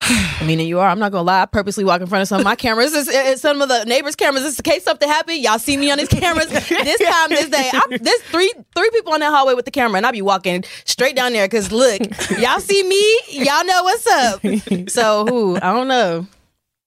I 0.06 0.44
mean, 0.44 0.60
you 0.60 0.80
are. 0.80 0.88
I'm 0.88 0.98
not 0.98 1.12
gonna 1.12 1.22
lie. 1.24 1.42
I 1.42 1.46
purposely 1.46 1.82
walk 1.84 2.00
in 2.00 2.06
front 2.06 2.22
of 2.22 2.28
some 2.28 2.40
of 2.40 2.44
my 2.44 2.56
cameras. 2.56 2.92
It's, 2.94 3.08
it's 3.08 3.40
some 3.40 3.62
of 3.62 3.68
the 3.68 3.84
neighbors' 3.84 4.16
cameras. 4.16 4.44
Just 4.44 4.58
in 4.60 4.62
case 4.62 4.84
something 4.84 5.08
happened, 5.08 5.38
y'all 5.38 5.58
see 5.58 5.76
me 5.76 5.90
on 5.90 5.98
these 5.98 6.08
cameras. 6.08 6.46
this 6.48 7.00
time, 7.00 7.30
this 7.30 7.48
day, 7.48 7.70
I'm, 7.72 7.90
there's 7.90 8.20
three 8.24 8.52
three 8.76 8.90
people 8.90 9.14
in 9.14 9.20
that 9.20 9.30
hallway 9.30 9.54
with 9.54 9.64
the 9.64 9.70
camera, 9.70 9.96
and 9.96 10.06
I 10.06 10.10
be 10.10 10.20
walking 10.22 10.64
straight 10.84 11.16
down 11.16 11.32
there. 11.32 11.48
Cause 11.48 11.72
look, 11.72 12.00
y'all 12.38 12.60
see 12.60 12.82
me, 12.82 13.20
y'all 13.44 13.64
know 13.64 13.82
what's 13.84 14.06
up. 14.06 14.90
So 14.90 15.26
who? 15.26 15.56
I 15.56 15.72
don't 15.72 15.88
know. 15.88 16.26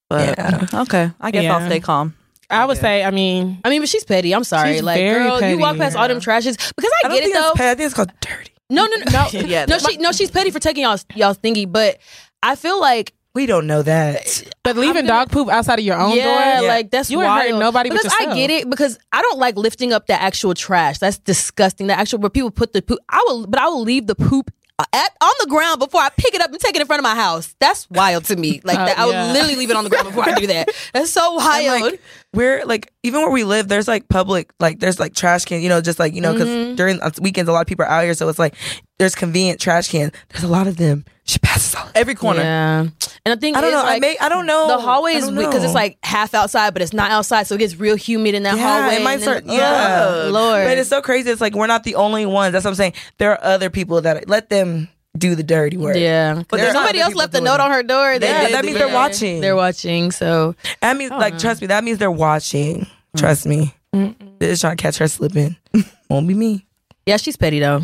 But 0.09 0.73
okay, 0.73 1.11
I 1.19 1.31
guess 1.31 1.45
I'll 1.51 1.65
stay 1.67 1.79
calm. 1.79 2.15
I 2.49 2.65
would 2.65 2.77
say, 2.77 3.03
I 3.03 3.11
mean, 3.11 3.59
I 3.65 3.69
mean, 3.69 3.81
but 3.81 3.89
she's 3.89 4.05
petty. 4.05 4.33
I'm 4.33 4.43
sorry. 4.43 4.73
She's 4.75 4.83
like, 4.83 4.97
very 4.97 5.23
girl, 5.23 5.41
you 5.49 5.57
walk 5.57 5.77
past 5.77 5.95
all 5.97 6.07
them 6.07 6.19
trashes 6.19 6.55
because 6.75 6.91
I, 7.03 7.07
I 7.07 7.09
don't 7.09 7.17
get 7.17 7.27
it 7.29 7.33
though. 7.33 7.41
that's 7.41 7.57
bad. 7.57 7.71
I 7.71 7.75
think 7.75 7.85
it's 7.87 7.93
called 7.95 8.11
dirty. 8.21 8.51
No, 8.69 8.85
no, 8.85 8.95
no, 8.97 9.05
no. 9.11 9.27
Yeah, 9.47 9.65
no, 9.65 9.77
she, 9.79 9.97
no, 9.97 10.11
she's 10.11 10.31
petty 10.31 10.51
for 10.51 10.59
taking 10.59 10.83
y'all's 10.83 11.05
y'all's 11.15 11.37
thingy, 11.37 11.69
but 11.71 11.97
I 12.43 12.55
feel 12.55 12.79
like 12.79 13.13
We 13.33 13.45
don't 13.45 13.67
know 13.67 13.81
that. 13.83 14.43
But 14.63 14.77
leaving 14.77 15.05
dog 15.05 15.29
poop 15.31 15.47
outside 15.49 15.79
of 15.79 15.85
your 15.85 15.97
own 15.99 16.15
yeah, 16.15 16.59
door, 16.59 16.67
like 16.67 16.89
that's 16.89 17.09
You 17.09 17.19
ain't 17.21 17.27
wild. 17.27 17.41
hurting 17.43 17.59
nobody 17.59 17.89
but 17.89 18.01
because 18.01 18.13
I 18.19 18.33
get 18.33 18.49
it 18.49 18.69
because 18.69 18.97
I 19.11 19.21
don't 19.21 19.39
like 19.39 19.55
lifting 19.57 19.93
up 19.93 20.07
the 20.07 20.19
actual 20.19 20.53
trash. 20.53 20.97
That's 20.99 21.17
disgusting. 21.19 21.87
The 21.87 21.97
actual 21.97 22.19
where 22.19 22.29
people 22.29 22.51
put 22.51 22.73
the 22.73 22.81
poop. 22.81 22.99
I 23.09 23.23
will, 23.27 23.45
but 23.45 23.59
I 23.59 23.67
will 23.67 23.81
leave 23.83 24.07
the 24.07 24.15
poop. 24.15 24.51
At, 24.93 25.11
on 25.21 25.31
the 25.41 25.47
ground 25.47 25.79
before 25.79 26.01
I 26.01 26.09
pick 26.15 26.35
it 26.35 26.41
up 26.41 26.51
and 26.51 26.59
take 26.59 26.75
it 26.75 26.81
in 26.81 26.85
front 26.87 26.99
of 26.99 27.03
my 27.03 27.15
house. 27.15 27.55
That's 27.59 27.89
wild 27.89 28.25
to 28.25 28.35
me. 28.35 28.61
Like 28.63 28.77
Uh, 28.77 28.85
that, 28.85 28.99
I 28.99 29.05
would 29.07 29.11
yeah. 29.13 29.31
literally 29.33 29.55
leave 29.55 29.71
it 29.71 29.75
on 29.75 29.83
the 29.83 29.89
ground 29.89 30.07
before 30.07 30.23
I 30.29 30.35
do 30.35 30.45
that. 30.47 30.69
That's 30.93 31.09
so 31.09 31.31
wild. 31.33 31.81
Like 31.81 32.01
we're 32.33 32.63
like 32.63 32.93
even 33.01 33.21
where 33.21 33.31
we 33.31 33.43
live, 33.43 33.67
there's 33.69 33.87
like 33.87 34.07
public 34.07 34.51
like 34.59 34.79
there's 34.79 34.99
like 34.99 35.15
trash 35.15 35.45
cans, 35.45 35.63
you 35.63 35.69
know, 35.69 35.81
just 35.81 35.97
like 35.97 36.13
you 36.13 36.21
know, 36.21 36.33
because 36.33 36.47
Mm-hmm. 36.47 36.75
during 36.75 37.01
uh, 37.01 37.09
weekends 37.19 37.49
a 37.49 37.53
lot 37.53 37.61
of 37.61 37.67
people 37.67 37.85
are 37.85 37.89
out 37.89 38.03
here, 38.03 38.13
so 38.13 38.29
it's 38.29 38.37
like 38.37 38.53
there's 38.99 39.15
convenient 39.15 39.59
trash 39.59 39.89
cans. 39.89 40.11
There's 40.29 40.43
a 40.43 40.47
lot 40.47 40.67
of 40.67 40.77
them. 40.77 41.05
She 41.27 41.39
passes 41.39 41.75
all. 41.75 41.89
Every 41.93 42.15
corner. 42.15 42.41
Yeah, 42.41 42.79
and 42.81 42.91
the 43.25 43.35
thing 43.35 43.55
I 43.55 43.61
don't 43.61 43.69
is, 43.69 43.73
know. 43.75 43.83
I 43.85 43.99
may. 43.99 44.17
I 44.19 44.29
don't 44.29 44.45
know. 44.45 44.67
the 44.67 44.77
hallway 44.77 45.13
is 45.13 45.25
don't 45.25 45.35
because 45.35 45.63
it's 45.63 45.73
like 45.73 45.97
half 46.03 46.33
outside, 46.33 46.71
but 46.73 46.81
it's 46.81 46.93
not 46.93 47.11
outside, 47.11 47.47
so 47.47 47.55
it 47.55 47.57
gets 47.57 47.75
real 47.75 47.95
humid 47.97 48.33
in 48.33 48.43
that 48.43 48.55
yeah, 48.55 48.79
hallway. 48.81 48.95
it 48.95 49.03
might 49.03 49.19
start. 49.21 49.45
then- 49.45 49.55
Yeah, 49.57 50.05
Ugh, 50.07 50.31
Lord. 50.33 50.65
But 50.65 50.77
it's 50.77 50.89
so 50.89 51.01
crazy. 51.01 51.29
It's 51.29 51.41
like 51.41 51.53
we're 51.53 51.67
not 51.67 51.83
the 51.83 51.95
only 51.95 52.25
ones. 52.25 52.53
That's 52.53 52.63
what 52.63 52.71
I'm 52.71 52.75
saying. 52.75 52.93
There 53.17 53.31
are 53.31 53.43
other 53.43 53.69
people 53.69 53.99
that 54.01 54.29
let 54.29 54.49
them 54.49 54.87
do 55.17 55.35
the 55.35 55.43
dirty 55.43 55.75
work. 55.77 55.97
yeah, 55.97 56.43
but 56.47 56.57
There 56.57 56.69
are 56.69 56.73
somebody 56.73 56.99
else 56.99 57.15
left 57.15 57.33
a 57.35 57.41
note 57.41 57.55
it. 57.55 57.59
on 57.59 57.71
her 57.71 57.83
door. 57.83 58.19
They 58.19 58.27
Yeah, 58.29 58.43
did 58.45 58.53
that 58.53 58.61
the- 58.61 58.67
means 58.67 58.77
they're 58.77 58.93
watching. 58.93 59.41
They're 59.41 59.55
watching. 59.55 60.11
So 60.11 60.55
That 60.81 60.95
means 60.95 61.11
like 61.11 61.33
oh. 61.33 61.39
trust 61.39 61.59
me. 61.61 61.67
That 61.67 61.83
means 61.83 61.97
they're 61.97 62.09
watching. 62.11 62.87
Trust 63.17 63.45
me. 63.47 63.73
They're 63.91 64.13
just 64.51 64.61
trying 64.61 64.77
to 64.77 64.81
catch 64.81 64.97
her 64.99 65.07
slipping. 65.07 65.57
Won't 66.09 66.27
be 66.27 66.35
me. 66.35 66.65
yeah, 67.05 67.17
she's 67.17 67.35
petty 67.35 67.59
though. 67.59 67.81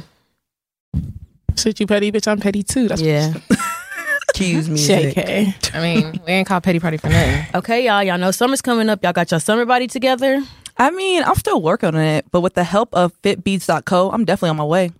Shit, 1.56 1.80
you 1.80 1.88
petty 1.88 2.12
bitch. 2.12 2.28
I'm 2.28 2.40
petty 2.40 2.64
too. 2.64 2.88
That's 2.88 3.02
Yeah. 3.02 3.34
Cues 4.34 4.68
music. 4.70 5.16
JK. 5.16 5.76
I 5.76 5.82
mean, 5.82 6.20
we 6.26 6.32
ain't 6.34 6.48
called 6.48 6.64
petty 6.64 6.80
party 6.80 6.98
for 6.98 7.08
nothing. 7.10 7.46
Okay, 7.56 7.86
y'all. 7.86 8.04
Y'all 8.04 8.18
know 8.18 8.32
summer's 8.32 8.62
coming 8.62 8.90
up. 8.90 9.04
Y'all 9.04 9.14
got 9.14 9.30
your 9.32 9.40
summer 9.40 9.66
body 9.66 9.88
together. 9.88 10.42
I 10.78 10.90
mean, 10.90 11.24
I'm 11.24 11.36
still 11.36 11.62
working 11.62 11.90
on 11.90 12.02
it, 12.02 12.26
but 12.32 12.42
with 12.42 12.56
the 12.56 12.64
help 12.64 12.90
of 12.94 13.14
fitbeats.co, 13.22 14.12
I'm 14.12 14.26
definitely 14.26 14.50
on 14.50 14.58
my 14.58 14.64
way. 14.66 14.92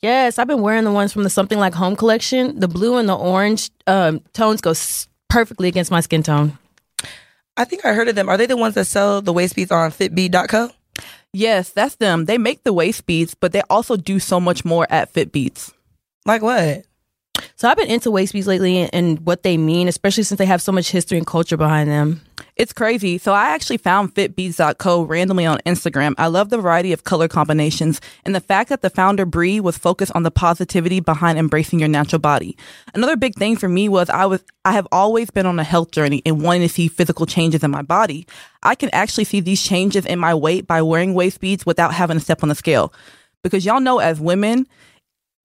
Yes, 0.00 0.38
I've 0.38 0.46
been 0.48 0.62
wearing 0.62 0.84
the 0.84 0.92
ones 0.92 1.12
from 1.12 1.22
the 1.22 1.30
Something 1.30 1.58
Like 1.58 1.74
Home 1.74 1.96
collection. 1.96 2.58
The 2.58 2.66
blue 2.68 2.96
and 2.96 3.08
the 3.08 3.14
orange 3.16 3.70
um, 3.86 4.20
tones 4.32 4.60
go 4.62 4.70
s- 4.70 5.06
perfectly 5.28 5.68
against 5.68 5.90
my 5.90 6.00
skin 6.00 6.22
tone. 6.22 6.56
I 7.56 7.64
think 7.64 7.84
I 7.84 7.92
heard 7.92 8.08
of 8.08 8.14
them. 8.14 8.28
Are 8.28 8.36
they 8.38 8.46
the 8.46 8.56
ones 8.56 8.74
that 8.74 8.86
sell 8.86 9.20
the 9.20 9.32
waist 9.32 9.54
beads 9.54 9.70
on 9.70 9.90
fitbeat.co? 9.90 10.70
Yes, 11.32 11.70
that's 11.70 11.96
them. 11.96 12.24
They 12.24 12.38
make 12.38 12.64
the 12.64 12.72
waist 12.72 13.04
beads, 13.04 13.34
but 13.34 13.52
they 13.52 13.60
also 13.68 13.96
do 13.96 14.18
so 14.18 14.40
much 14.40 14.64
more 14.64 14.86
at 14.88 15.12
Fitbeats. 15.12 15.72
Like 16.28 16.42
what? 16.42 16.84
So 17.56 17.68
I've 17.68 17.76
been 17.76 17.88
into 17.88 18.10
waist 18.10 18.34
beads 18.34 18.46
lately 18.46 18.78
and, 18.78 18.90
and 18.94 19.26
what 19.26 19.42
they 19.42 19.56
mean, 19.56 19.88
especially 19.88 20.24
since 20.24 20.38
they 20.38 20.46
have 20.46 20.60
so 20.60 20.70
much 20.70 20.90
history 20.90 21.16
and 21.16 21.26
culture 21.26 21.56
behind 21.56 21.88
them. 21.88 22.20
It's 22.54 22.72
crazy. 22.72 23.18
So 23.18 23.32
I 23.32 23.50
actually 23.50 23.78
found 23.78 24.14
fitbeats.co 24.14 25.02
randomly 25.04 25.46
on 25.46 25.58
Instagram. 25.64 26.14
I 26.18 26.26
love 26.26 26.50
the 26.50 26.58
variety 26.58 26.92
of 26.92 27.04
color 27.04 27.28
combinations 27.28 28.00
and 28.24 28.34
the 28.34 28.40
fact 28.40 28.68
that 28.68 28.82
the 28.82 28.90
founder 28.90 29.24
Bree 29.24 29.58
was 29.58 29.78
focused 29.78 30.12
on 30.14 30.22
the 30.22 30.30
positivity 30.30 31.00
behind 31.00 31.38
embracing 31.38 31.78
your 31.78 31.88
natural 31.88 32.18
body. 32.18 32.58
Another 32.94 33.16
big 33.16 33.34
thing 33.36 33.56
for 33.56 33.68
me 33.68 33.88
was 33.88 34.10
I 34.10 34.26
was 34.26 34.44
I 34.64 34.72
have 34.72 34.88
always 34.92 35.30
been 35.30 35.46
on 35.46 35.58
a 35.58 35.64
health 35.64 35.92
journey 35.92 36.20
and 36.26 36.42
wanting 36.42 36.62
to 36.62 36.68
see 36.68 36.88
physical 36.88 37.24
changes 37.26 37.64
in 37.64 37.70
my 37.70 37.82
body. 37.82 38.26
I 38.62 38.74
can 38.74 38.90
actually 38.92 39.24
see 39.24 39.40
these 39.40 39.62
changes 39.62 40.04
in 40.04 40.18
my 40.18 40.34
weight 40.34 40.66
by 40.66 40.82
wearing 40.82 41.14
waist 41.14 41.40
beads 41.40 41.64
without 41.64 41.94
having 41.94 42.18
to 42.18 42.22
step 42.22 42.42
on 42.42 42.50
the 42.50 42.54
scale. 42.54 42.92
Because 43.42 43.64
y'all 43.64 43.80
know 43.80 43.98
as 44.00 44.20
women, 44.20 44.66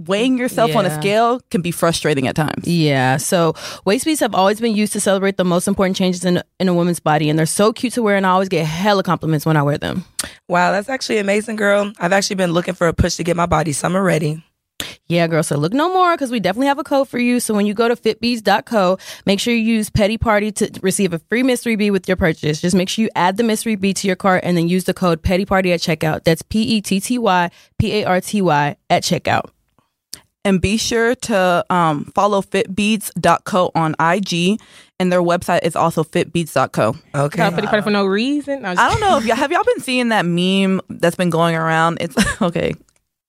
weighing 0.02 0.38
yourself 0.38 0.76
on 0.76 0.86
a 0.86 0.94
scale 0.94 1.40
can 1.52 1.62
be 1.62 1.72
frustrating 1.72 2.28
at 2.28 2.36
times. 2.36 2.68
Yeah. 2.68 3.18
So 3.18 3.54
waist 3.86 4.06
beads 4.06 4.20
have 4.20 4.36
always 4.36 4.60
been 4.60 4.76
used 4.76 4.94
to 4.94 5.00
celebrate 5.00 5.38
the 5.38 5.46
most 5.46 5.68
important 5.68 5.96
changes 5.96 6.26
in, 6.26 6.42
in 6.60 6.68
a 6.68 6.74
woman's 6.74 7.00
body. 7.00 7.30
And 7.30 7.38
they're 7.38 7.46
so 7.46 7.74
cute 7.74 7.94
to 7.94 8.04
wear. 8.04 8.18
And 8.18 8.26
I 8.26 8.32
always 8.32 8.50
get 8.50 8.66
hella 8.66 9.04
compliments 9.04 9.46
when 9.46 9.58
I 9.58 9.64
wear 9.64 9.78
them. 9.78 10.06
Wow, 10.48 10.72
that's 10.72 10.90
actually 10.90 11.20
amazing, 11.20 11.56
girl. 11.56 11.92
I've 12.00 12.14
actually 12.14 12.38
been 12.38 12.52
looking 12.52 12.74
for 12.74 12.88
a 12.88 12.94
push 12.94 13.16
to 13.16 13.24
get 13.24 13.36
my 13.36 13.46
body 13.46 13.72
summer 13.72 14.04
ready. 14.04 14.44
Yeah, 15.08 15.28
girl. 15.28 15.44
So 15.44 15.58
look 15.58 15.74
no 15.74 15.94
more 15.94 16.14
because 16.14 16.32
we 16.32 16.40
definitely 16.40 16.68
have 16.68 16.80
a 16.80 16.84
code 16.84 17.08
for 17.08 17.20
you. 17.20 17.40
So 17.40 17.54
when 17.54 17.66
you 17.66 17.74
go 17.74 17.88
to 17.88 17.96
fitbees.co, 17.96 18.98
make 19.26 19.40
sure 19.40 19.54
you 19.54 19.62
use 19.62 19.90
Petty 19.90 20.18
Party 20.18 20.52
to 20.54 20.72
receive 20.82 21.14
a 21.14 21.20
free 21.20 21.44
mystery 21.44 21.76
bee 21.76 21.92
with 21.92 22.08
your 22.08 22.18
purchase. 22.18 22.62
Just 22.62 22.76
make 22.76 22.90
sure 22.90 23.04
you 23.04 23.10
add 23.16 23.38
the 23.38 23.44
mystery 23.44 23.76
bee 23.76 23.94
to 23.94 24.08
your 24.08 24.16
cart 24.16 24.42
and 24.44 24.58
then 24.58 24.68
use 24.68 24.86
the 24.86 24.94
code 24.94 25.22
Petty 25.22 25.46
Party 25.46 25.72
at 25.74 25.82
checkout. 25.82 26.24
That's 26.24 26.42
P 26.42 26.62
E 26.64 26.82
T 26.82 27.00
T 27.00 27.18
Y 27.18 27.52
P 27.78 28.02
A 28.02 28.06
R 28.06 28.22
T 28.22 28.42
Y 28.42 28.76
at 28.90 29.04
checkout. 29.04 29.50
And 30.46 30.60
be 30.60 30.78
sure 30.78 31.16
to 31.16 31.66
um, 31.70 32.12
follow 32.16 32.42
fitbeats.co 32.42 33.72
on 33.76 33.96
IG. 34.00 34.60
And 35.00 35.12
their 35.12 35.22
website 35.22 35.64
is 35.64 35.76
also 35.76 36.04
fitbeats.co. 36.04 36.96
Okay. 37.16 37.38
Called 37.38 37.56
petty 37.56 37.68
party 37.68 37.82
for 37.82 37.92
no 37.92 38.06
reason. 38.06 38.62
No, 38.62 38.70
I'm 38.70 38.80
I 38.80 38.90
don't 38.90 39.00
know 39.00 39.18
if 39.18 39.26
y'all 39.26 39.36
have 39.36 39.52
y'all 39.52 39.64
been 39.64 39.80
seeing 39.80 40.10
that 40.10 40.26
meme 40.26 40.82
that's 40.90 41.16
been 41.16 41.30
going 41.30 41.56
around. 41.56 41.98
It's 42.02 42.16
okay. 42.42 42.74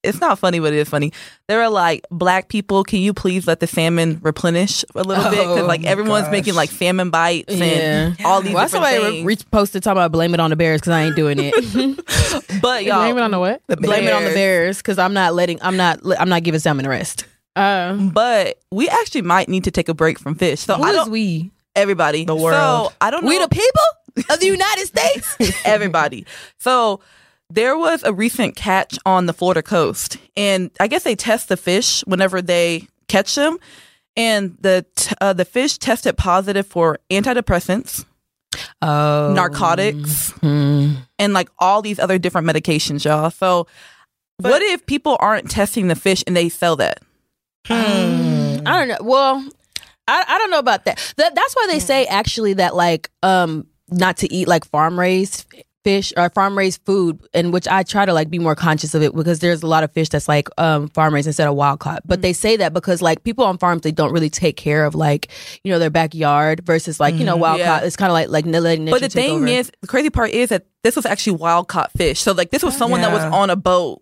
It's 0.05 0.21
not 0.21 0.39
funny, 0.39 0.59
but 0.59 0.73
it 0.73 0.77
is 0.79 0.89
funny. 0.89 1.11
There 1.47 1.61
are 1.61 1.69
like 1.69 2.05
black 2.11 2.47
people. 2.49 2.83
Can 2.83 2.99
you 2.99 3.13
please 3.13 3.47
let 3.47 3.59
the 3.59 3.67
salmon 3.67 4.19
replenish 4.21 4.83
a 4.95 5.03
little 5.03 5.23
bit? 5.29 5.39
Because 5.39 5.67
like 5.67 5.81
Oh, 5.85 5.89
everyone's 5.89 6.25
gosh. 6.25 6.31
making 6.31 6.55
like 6.55 6.69
salmon 6.71 7.09
bites 7.09 7.53
and 7.53 8.15
all 8.23 8.41
these 8.41 8.53
Well, 8.53 8.65
different 8.65 8.85
somebody 8.85 9.11
things. 9.17 9.25
re- 9.25 9.37
posted 9.51 9.83
talking 9.83 9.97
about 9.97 10.11
blame 10.11 10.33
it 10.33 10.39
on 10.39 10.49
the 10.51 10.55
bears 10.55 10.81
because 10.81 10.91
I 10.93 11.03
ain't 11.03 11.15
doing 11.15 11.37
it. 11.39 11.53
but 12.61 12.83
y'all, 12.85 13.01
Blame 13.01 13.17
it 13.17 13.21
on 13.21 13.31
the 13.31 13.39
what? 13.39 13.61
The 13.67 13.77
blame 13.77 14.05
it 14.07 14.13
on 14.13 14.21
the 14.23 14.27
bears. 14.29 14.35
bears 14.35 14.77
because 14.77 14.97
I'm 14.99 15.13
not 15.13 15.33
letting. 15.33 15.59
I'm 15.61 15.77
not. 15.77 15.99
I'm 16.19 16.29
not 16.29 16.43
giving 16.43 16.59
salmon 16.59 16.85
a 16.85 16.89
rest. 16.89 17.25
Uh, 17.55 17.93
but 17.95 18.59
we 18.71 18.89
actually 18.89 19.21
might 19.21 19.47
need 19.49 19.63
to 19.63 19.71
take 19.71 19.87
a 19.89 19.93
break 19.93 20.19
from 20.19 20.35
fish. 20.35 20.59
So 20.61 20.75
Who 20.75 20.83
I 20.83 20.89
is 20.89 20.95
don't. 20.97 21.11
we? 21.11 21.51
everybody. 21.75 22.25
The 22.25 22.35
world. 22.35 22.89
So 22.91 22.93
I 23.01 23.11
don't 23.11 23.23
know. 23.23 23.29
We 23.29 23.37
the 23.39 23.47
people 23.49 24.25
of 24.29 24.39
the 24.39 24.45
United 24.45 24.85
States. 24.87 25.35
everybody. 25.65 26.25
So 26.59 26.99
there 27.49 27.77
was 27.77 28.03
a 28.03 28.13
recent 28.13 28.55
catch 28.55 28.97
on 29.05 29.25
the 29.27 29.33
Florida 29.33 29.61
coast, 29.63 30.17
and 30.35 30.71
I 30.79 30.87
guess 30.87 31.03
they 31.03 31.15
test 31.15 31.47
the 31.49 31.57
fish 31.57 32.01
whenever 32.07 32.41
they 32.41 32.87
catch 33.07 33.35
them, 33.35 33.57
and 34.17 34.57
the 34.61 34.85
t- 34.95 35.15
uh, 35.21 35.33
the 35.33 35.45
fish 35.45 35.77
tested 35.77 36.17
positive 36.17 36.65
for 36.65 36.99
antidepressants, 37.11 38.05
Oh, 38.81 39.33
narcotics, 39.35 40.31
Hmm. 40.39 40.93
and 41.19 41.33
like 41.33 41.49
all 41.59 41.81
these 41.81 41.99
other 41.99 42.17
different 42.17 42.47
medications, 42.47 43.03
y'all. 43.05 43.29
So. 43.31 43.67
what 44.39 44.61
if 44.61 44.85
people 44.85 45.15
aren't 45.19 45.49
testing 45.49 45.87
the 45.87 45.95
fish 45.95 46.23
and 46.27 46.35
they 46.35 46.49
sell 46.49 46.75
that? 46.77 46.99
I 47.69 48.61
don't 48.65 48.87
know. 48.87 48.97
Well, 49.01 49.45
I, 50.07 50.23
I 50.27 50.37
don't 50.37 50.51
know 50.51 50.59
about 50.59 50.85
that. 50.85 51.13
that. 51.17 51.35
That's 51.35 51.53
why 51.53 51.67
they 51.69 51.79
say 51.79 52.05
actually 52.05 52.53
that 52.53 52.75
like 52.75 53.09
um 53.23 53.65
not 53.89 54.17
to 54.17 54.33
eat 54.33 54.47
like 54.47 54.65
farm 54.65 54.99
raised 54.99 55.45
fish 55.85 56.11
or 56.17 56.29
farm 56.31 56.57
raised 56.57 56.81
food, 56.83 57.21
and 57.33 57.53
which 57.53 57.67
I 57.67 57.83
try 57.83 58.05
to 58.05 58.11
like 58.11 58.29
be 58.29 58.39
more 58.39 58.55
conscious 58.55 58.95
of 58.95 59.03
it 59.03 59.15
because 59.15 59.39
there's 59.39 59.61
a 59.61 59.67
lot 59.67 59.83
of 59.83 59.91
fish 59.93 60.09
that's 60.09 60.27
like 60.27 60.49
um 60.57 60.89
farm 60.89 61.13
raised 61.13 61.27
instead 61.27 61.47
of 61.47 61.55
wild 61.55 61.79
caught. 61.79 62.01
But 62.05 62.21
they 62.21 62.31
mm-hmm. 62.31 62.41
say 62.41 62.57
that 62.57 62.73
because 62.73 63.01
like 63.01 63.23
people 63.23 63.45
on 63.45 63.59
farms 63.59 63.83
they 63.83 63.91
don't 63.91 64.11
really 64.11 64.29
take 64.29 64.57
care 64.57 64.83
of 64.83 64.95
like 64.95 65.29
you 65.63 65.71
know 65.71 65.79
their 65.79 65.91
backyard 65.91 66.65
versus 66.65 66.99
like 66.99 67.15
you 67.15 67.23
know 67.23 67.33
mm-hmm. 67.33 67.41
wild 67.41 67.59
Yeah. 67.59 67.67
caught. 67.67 67.83
It's 67.85 67.95
kind 67.95 68.09
of 68.09 68.15
like 68.15 68.29
like 68.29 68.45
letting 68.45 68.85
But 68.85 69.01
the 69.01 69.09
thing 69.09 69.43
over. 69.43 69.47
is, 69.47 69.71
the 69.81 69.87
crazy 69.87 70.09
part 70.09 70.31
is 70.31 70.49
that 70.49 70.65
this 70.83 70.95
was 70.95 71.05
actually 71.05 71.37
wild 71.37 71.67
caught 71.67 71.91
fish. 71.91 72.19
So 72.19 72.33
like 72.33 72.49
this 72.49 72.63
was 72.63 72.75
someone 72.75 73.01
that 73.01 73.11
was 73.11 73.23
on 73.23 73.49
a 73.49 73.55
boat 73.55 74.01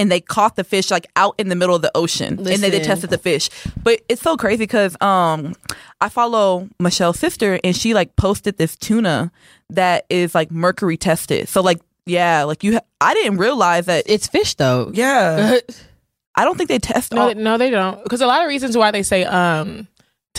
and 0.00 0.10
they 0.10 0.20
caught 0.20 0.56
the 0.56 0.64
fish 0.64 0.90
like 0.90 1.06
out 1.14 1.34
in 1.36 1.48
the 1.48 1.54
middle 1.54 1.76
of 1.76 1.82
the 1.82 1.90
ocean 1.94 2.38
and 2.38 2.46
they, 2.46 2.70
they 2.70 2.80
tested 2.80 3.10
the 3.10 3.18
fish. 3.18 3.50
But 3.82 4.00
it's 4.08 4.22
so 4.22 4.36
crazy 4.36 4.62
because 4.64 4.96
um 5.02 5.54
I 6.00 6.08
follow 6.08 6.68
Michelle's 6.80 7.18
sister 7.18 7.60
and 7.62 7.76
she 7.76 7.92
like 7.92 8.16
posted 8.16 8.56
this 8.56 8.76
tuna 8.76 9.30
that 9.68 10.06
is 10.08 10.34
like 10.34 10.50
mercury 10.50 10.96
tested. 10.96 11.48
So 11.48 11.60
like 11.60 11.80
yeah, 12.06 12.44
like 12.44 12.64
you 12.64 12.74
ha- 12.74 12.86
I 13.00 13.12
didn't 13.12 13.36
realize 13.36 13.86
that 13.86 14.04
it's 14.06 14.26
fish 14.26 14.54
though. 14.54 14.90
Yeah. 14.94 15.58
I 16.34 16.44
don't 16.44 16.56
think 16.56 16.70
they 16.70 16.78
test 16.78 17.12
no, 17.12 17.28
all 17.28 17.34
no, 17.34 17.58
they 17.58 17.68
don't. 17.68 18.02
Because 18.02 18.22
a 18.22 18.26
lot 18.26 18.40
of 18.40 18.48
reasons 18.48 18.76
why 18.76 18.90
they 18.90 19.02
say 19.02 19.24
um 19.24 19.86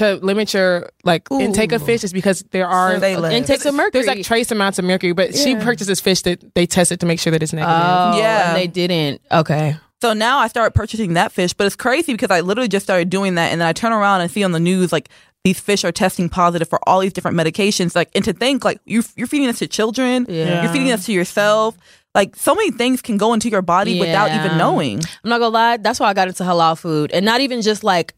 to 0.02 0.16
limit 0.26 0.54
your 0.54 0.90
like 1.04 1.28
intake 1.32 1.72
of 1.72 1.84
fish 1.84 2.04
is 2.04 2.12
because 2.14 2.44
there 2.52 2.68
are 2.68 3.00
They 3.00 3.16
live. 3.16 3.32
Intakes 3.32 3.66
of 3.66 3.74
mercury. 3.76 4.04
there's 4.04 4.08
like 4.18 4.26
trace 4.26 4.52
amounts 4.52 4.80
of 4.80 4.86
mercury, 4.86 5.14
but 5.14 5.36
she 5.36 5.56
purchases 5.56 6.00
fish 6.02 6.22
that 6.24 6.54
they 6.56 6.66
tested 6.66 7.00
to 7.00 7.06
make 7.06 7.20
sure 7.20 7.32
that 7.32 7.42
it's 7.44 7.54
negative. 7.54 7.76
Oh, 7.78 8.18
Yeah. 8.18 8.50
and 8.50 8.58
they 8.58 8.68
didn't. 8.68 9.22
Okay. 9.32 9.76
So 10.02 10.14
now 10.14 10.40
I 10.40 10.48
started 10.48 10.72
purchasing 10.74 11.14
that 11.14 11.32
fish, 11.32 11.54
but 11.54 11.68
it's 11.68 11.76
crazy 11.76 12.12
because 12.14 12.32
I 12.32 12.42
literally 12.42 12.68
just 12.68 12.86
started 12.86 13.10
doing 13.12 13.36
that, 13.36 13.52
and 13.52 13.62
then 13.62 13.68
I 13.68 13.74
turn 13.74 13.92
around 13.92 14.22
and 14.22 14.32
see 14.32 14.44
on 14.44 14.52
the 14.52 14.60
news 14.60 14.92
like 14.92 15.10
these 15.44 15.60
fish 15.60 15.84
are 15.84 15.92
testing 15.92 16.28
positive 16.30 16.68
for 16.68 16.80
all 16.88 17.00
these 17.00 17.14
different 17.14 17.38
medications. 17.38 17.96
Like, 17.96 18.10
and 18.16 18.24
to 18.26 18.34
think 18.34 18.66
like 18.66 18.80
you 18.86 19.04
you're 19.16 19.28
feeding 19.28 19.48
this 19.48 19.60
to 19.60 19.68
children, 19.68 20.26
Yeah. 20.28 20.64
you're 20.64 20.72
feeding 20.72 20.88
this 20.88 21.06
to 21.06 21.14
yourself. 21.14 21.78
Like, 22.14 22.36
so 22.36 22.54
many 22.56 22.72
things 22.72 23.02
can 23.02 23.16
go 23.18 23.34
into 23.34 23.48
your 23.50 23.62
body 23.62 23.98
without 24.00 24.32
even 24.32 24.58
knowing. 24.58 24.98
I'm 25.24 25.30
not 25.30 25.38
gonna 25.40 25.50
lie. 25.54 25.78
That's 25.78 26.00
why 26.00 26.10
I 26.10 26.14
got 26.14 26.28
into 26.28 26.44
halal 26.44 26.78
food, 26.78 27.12
and 27.14 27.24
not 27.26 27.40
even 27.42 27.62
just 27.62 27.84
like 27.84 28.14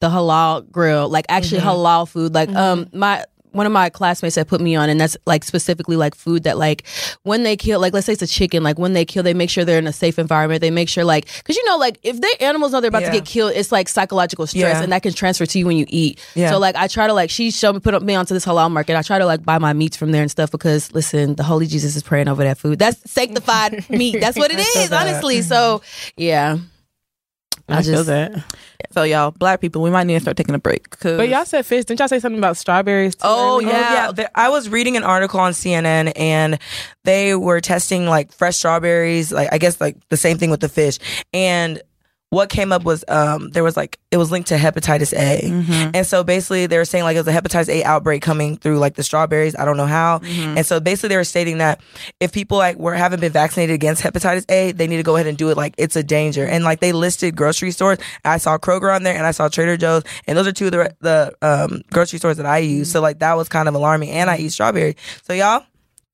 the 0.00 0.08
halal 0.08 0.70
grill, 0.70 1.08
like 1.08 1.26
actually 1.28 1.60
halal 1.60 2.08
food. 2.08 2.34
Like 2.34 2.50
um, 2.54 2.88
my 2.92 3.24
one 3.52 3.64
of 3.64 3.72
my 3.72 3.88
classmates 3.88 4.36
had 4.36 4.46
put 4.46 4.60
me 4.60 4.76
on, 4.76 4.90
and 4.90 5.00
that's 5.00 5.16
like 5.26 5.42
specifically 5.42 5.96
like 5.96 6.14
food 6.14 6.44
that 6.44 6.58
like 6.58 6.86
when 7.22 7.42
they 7.44 7.56
kill, 7.56 7.80
like 7.80 7.94
let's 7.94 8.04
say 8.06 8.12
it's 8.12 8.20
a 8.22 8.26
chicken, 8.26 8.62
like 8.62 8.78
when 8.78 8.92
they 8.92 9.04
kill, 9.06 9.22
they 9.22 9.32
make 9.34 9.48
sure 9.48 9.64
they're 9.64 9.78
in 9.78 9.86
a 9.86 9.92
safe 9.92 10.18
environment. 10.18 10.60
They 10.60 10.70
make 10.70 10.88
sure 10.88 11.02
like 11.02 11.24
because 11.38 11.56
you 11.56 11.64
know 11.64 11.78
like 11.78 11.98
if 12.02 12.20
they 12.20 12.30
animals 12.40 12.72
know 12.72 12.80
they're 12.80 12.88
about 12.90 13.02
Yeah. 13.02 13.10
to 13.10 13.16
get 13.16 13.24
killed, 13.24 13.52
it's 13.56 13.72
like 13.72 13.88
psychological 13.88 14.46
stress, 14.46 14.76
Yeah. 14.76 14.82
and 14.82 14.92
that 14.92 15.02
can 15.02 15.14
transfer 15.14 15.46
to 15.46 15.58
you 15.58 15.66
when 15.66 15.78
you 15.78 15.86
eat. 15.88 16.20
Yeah. 16.34 16.50
So 16.50 16.58
like 16.58 16.76
I 16.76 16.86
try 16.88 17.06
to 17.06 17.14
like 17.14 17.30
she 17.30 17.50
showed 17.50 17.72
me 17.72 17.80
put 17.80 18.00
me 18.02 18.14
onto 18.14 18.34
this 18.34 18.44
halal 18.44 18.70
market. 18.70 18.96
I 18.96 19.02
try 19.02 19.18
to 19.18 19.26
like 19.26 19.42
buy 19.44 19.58
my 19.58 19.72
meats 19.72 19.96
from 19.96 20.12
there 20.12 20.22
and 20.22 20.30
stuff 20.30 20.50
because 20.52 20.92
listen, 20.92 21.34
the 21.34 21.42
holy 21.42 21.66
Jesus 21.66 21.96
is 21.96 22.02
praying 22.02 22.28
over 22.28 22.44
that 22.44 22.58
food. 22.58 22.78
That's 22.78 23.10
sanctified 23.10 23.88
meat. 23.90 24.20
That's 24.20 24.36
what 24.36 24.52
it 24.52 24.58
is, 24.60 24.92
honestly. 24.92 25.40
So 25.42 25.80
yeah. 26.16 26.58
I, 27.68 27.82
feel 27.82 27.92
just- 28.04 28.06
that. 28.06 28.32
So 28.92 29.02
y'all, 29.02 29.30
black 29.32 29.60
people, 29.60 29.82
we 29.82 29.90
might 29.90 30.04
need 30.04 30.14
to 30.14 30.20
start 30.20 30.36
taking 30.36 30.54
a 30.54 30.58
break. 30.58 30.88
'cause- 30.90 31.16
But 31.18 31.28
y'all 31.28 31.44
said 31.44 31.66
fish. 31.66 31.84
Didn't 31.84 32.00
y'all 32.00 32.08
say 32.08 32.20
something 32.20 32.38
about 32.38 32.56
strawberries? 32.56 33.14
too 33.14 33.20
Oh, 33.24 33.56
earlier? 33.56 33.68
yeah. 33.70 33.92
yeah. 34.06 34.12
there- 34.12 34.30
I 34.34 34.48
was 34.48 34.68
reading 34.68 34.96
an 34.96 35.02
article 35.04 35.40
on 35.40 35.52
CNN 35.52 36.12
and 36.16 36.58
they 37.04 37.34
were 37.34 37.60
testing 37.60 38.06
like 38.06 38.32
fresh 38.32 38.56
strawberries, 38.56 39.30
like 39.32 39.48
I 39.52 39.58
guess 39.58 39.80
like 39.80 39.96
the 40.08 40.16
same 40.16 40.38
thing 40.38 40.50
with 40.50 40.60
the 40.60 40.68
fish. 40.68 40.98
And 41.34 41.82
what 42.30 42.50
came 42.50 42.72
up 42.72 42.84
was 42.84 43.04
um 43.08 43.50
there 43.50 43.64
was 43.64 43.76
like 43.76 43.98
it 44.10 44.18
was 44.18 44.30
linked 44.30 44.48
to 44.48 44.56
hepatitis 44.56 45.12
A. 45.14 45.48
Mm-hmm. 45.48 45.90
And 45.94 46.06
so 46.06 46.22
basically 46.22 46.66
they 46.66 46.76
were 46.76 46.84
saying 46.84 47.04
like 47.04 47.16
it 47.16 47.24
was 47.24 47.28
a 47.28 47.32
hepatitis 47.32 47.68
A 47.68 47.84
outbreak 47.84 48.22
coming 48.22 48.56
through 48.56 48.78
like 48.78 48.94
the 48.94 49.02
strawberries. 49.02 49.56
I 49.56 49.64
don't 49.64 49.76
know 49.76 49.86
how. 49.86 50.18
Mm-hmm. 50.18 50.58
And 50.58 50.66
so 50.66 50.80
basically 50.80 51.10
they 51.10 51.16
were 51.16 51.24
stating 51.24 51.58
that 51.58 51.80
if 52.20 52.32
people 52.32 52.58
like 52.58 52.76
were 52.76 52.94
haven't 52.94 53.20
been 53.20 53.32
vaccinated 53.32 53.74
against 53.74 54.02
hepatitis 54.02 54.44
A, 54.50 54.72
they 54.72 54.86
need 54.86 54.98
to 54.98 55.02
go 55.02 55.16
ahead 55.16 55.26
and 55.26 55.38
do 55.38 55.50
it 55.50 55.56
like 55.56 55.74
it's 55.78 55.96
a 55.96 56.02
danger. 56.02 56.44
And 56.44 56.64
like 56.64 56.80
they 56.80 56.92
listed 56.92 57.34
grocery 57.34 57.70
stores. 57.70 57.98
I 58.24 58.38
saw 58.38 58.58
Kroger 58.58 58.94
on 58.94 59.04
there 59.04 59.16
and 59.16 59.26
I 59.26 59.30
saw 59.30 59.48
Trader 59.48 59.76
Joe's 59.76 60.02
and 60.26 60.36
those 60.36 60.46
are 60.46 60.52
two 60.52 60.66
of 60.66 60.72
the 60.72 60.94
the 61.00 61.34
um 61.42 61.82
grocery 61.90 62.18
stores 62.18 62.36
that 62.36 62.46
I 62.46 62.58
use. 62.58 62.90
So 62.90 63.00
like 63.00 63.20
that 63.20 63.34
was 63.34 63.48
kind 63.48 63.68
of 63.68 63.74
alarming 63.74 64.10
and 64.10 64.30
I 64.30 64.36
eat 64.36 64.50
strawberry. 64.50 64.96
So 65.22 65.32
y'all 65.32 65.64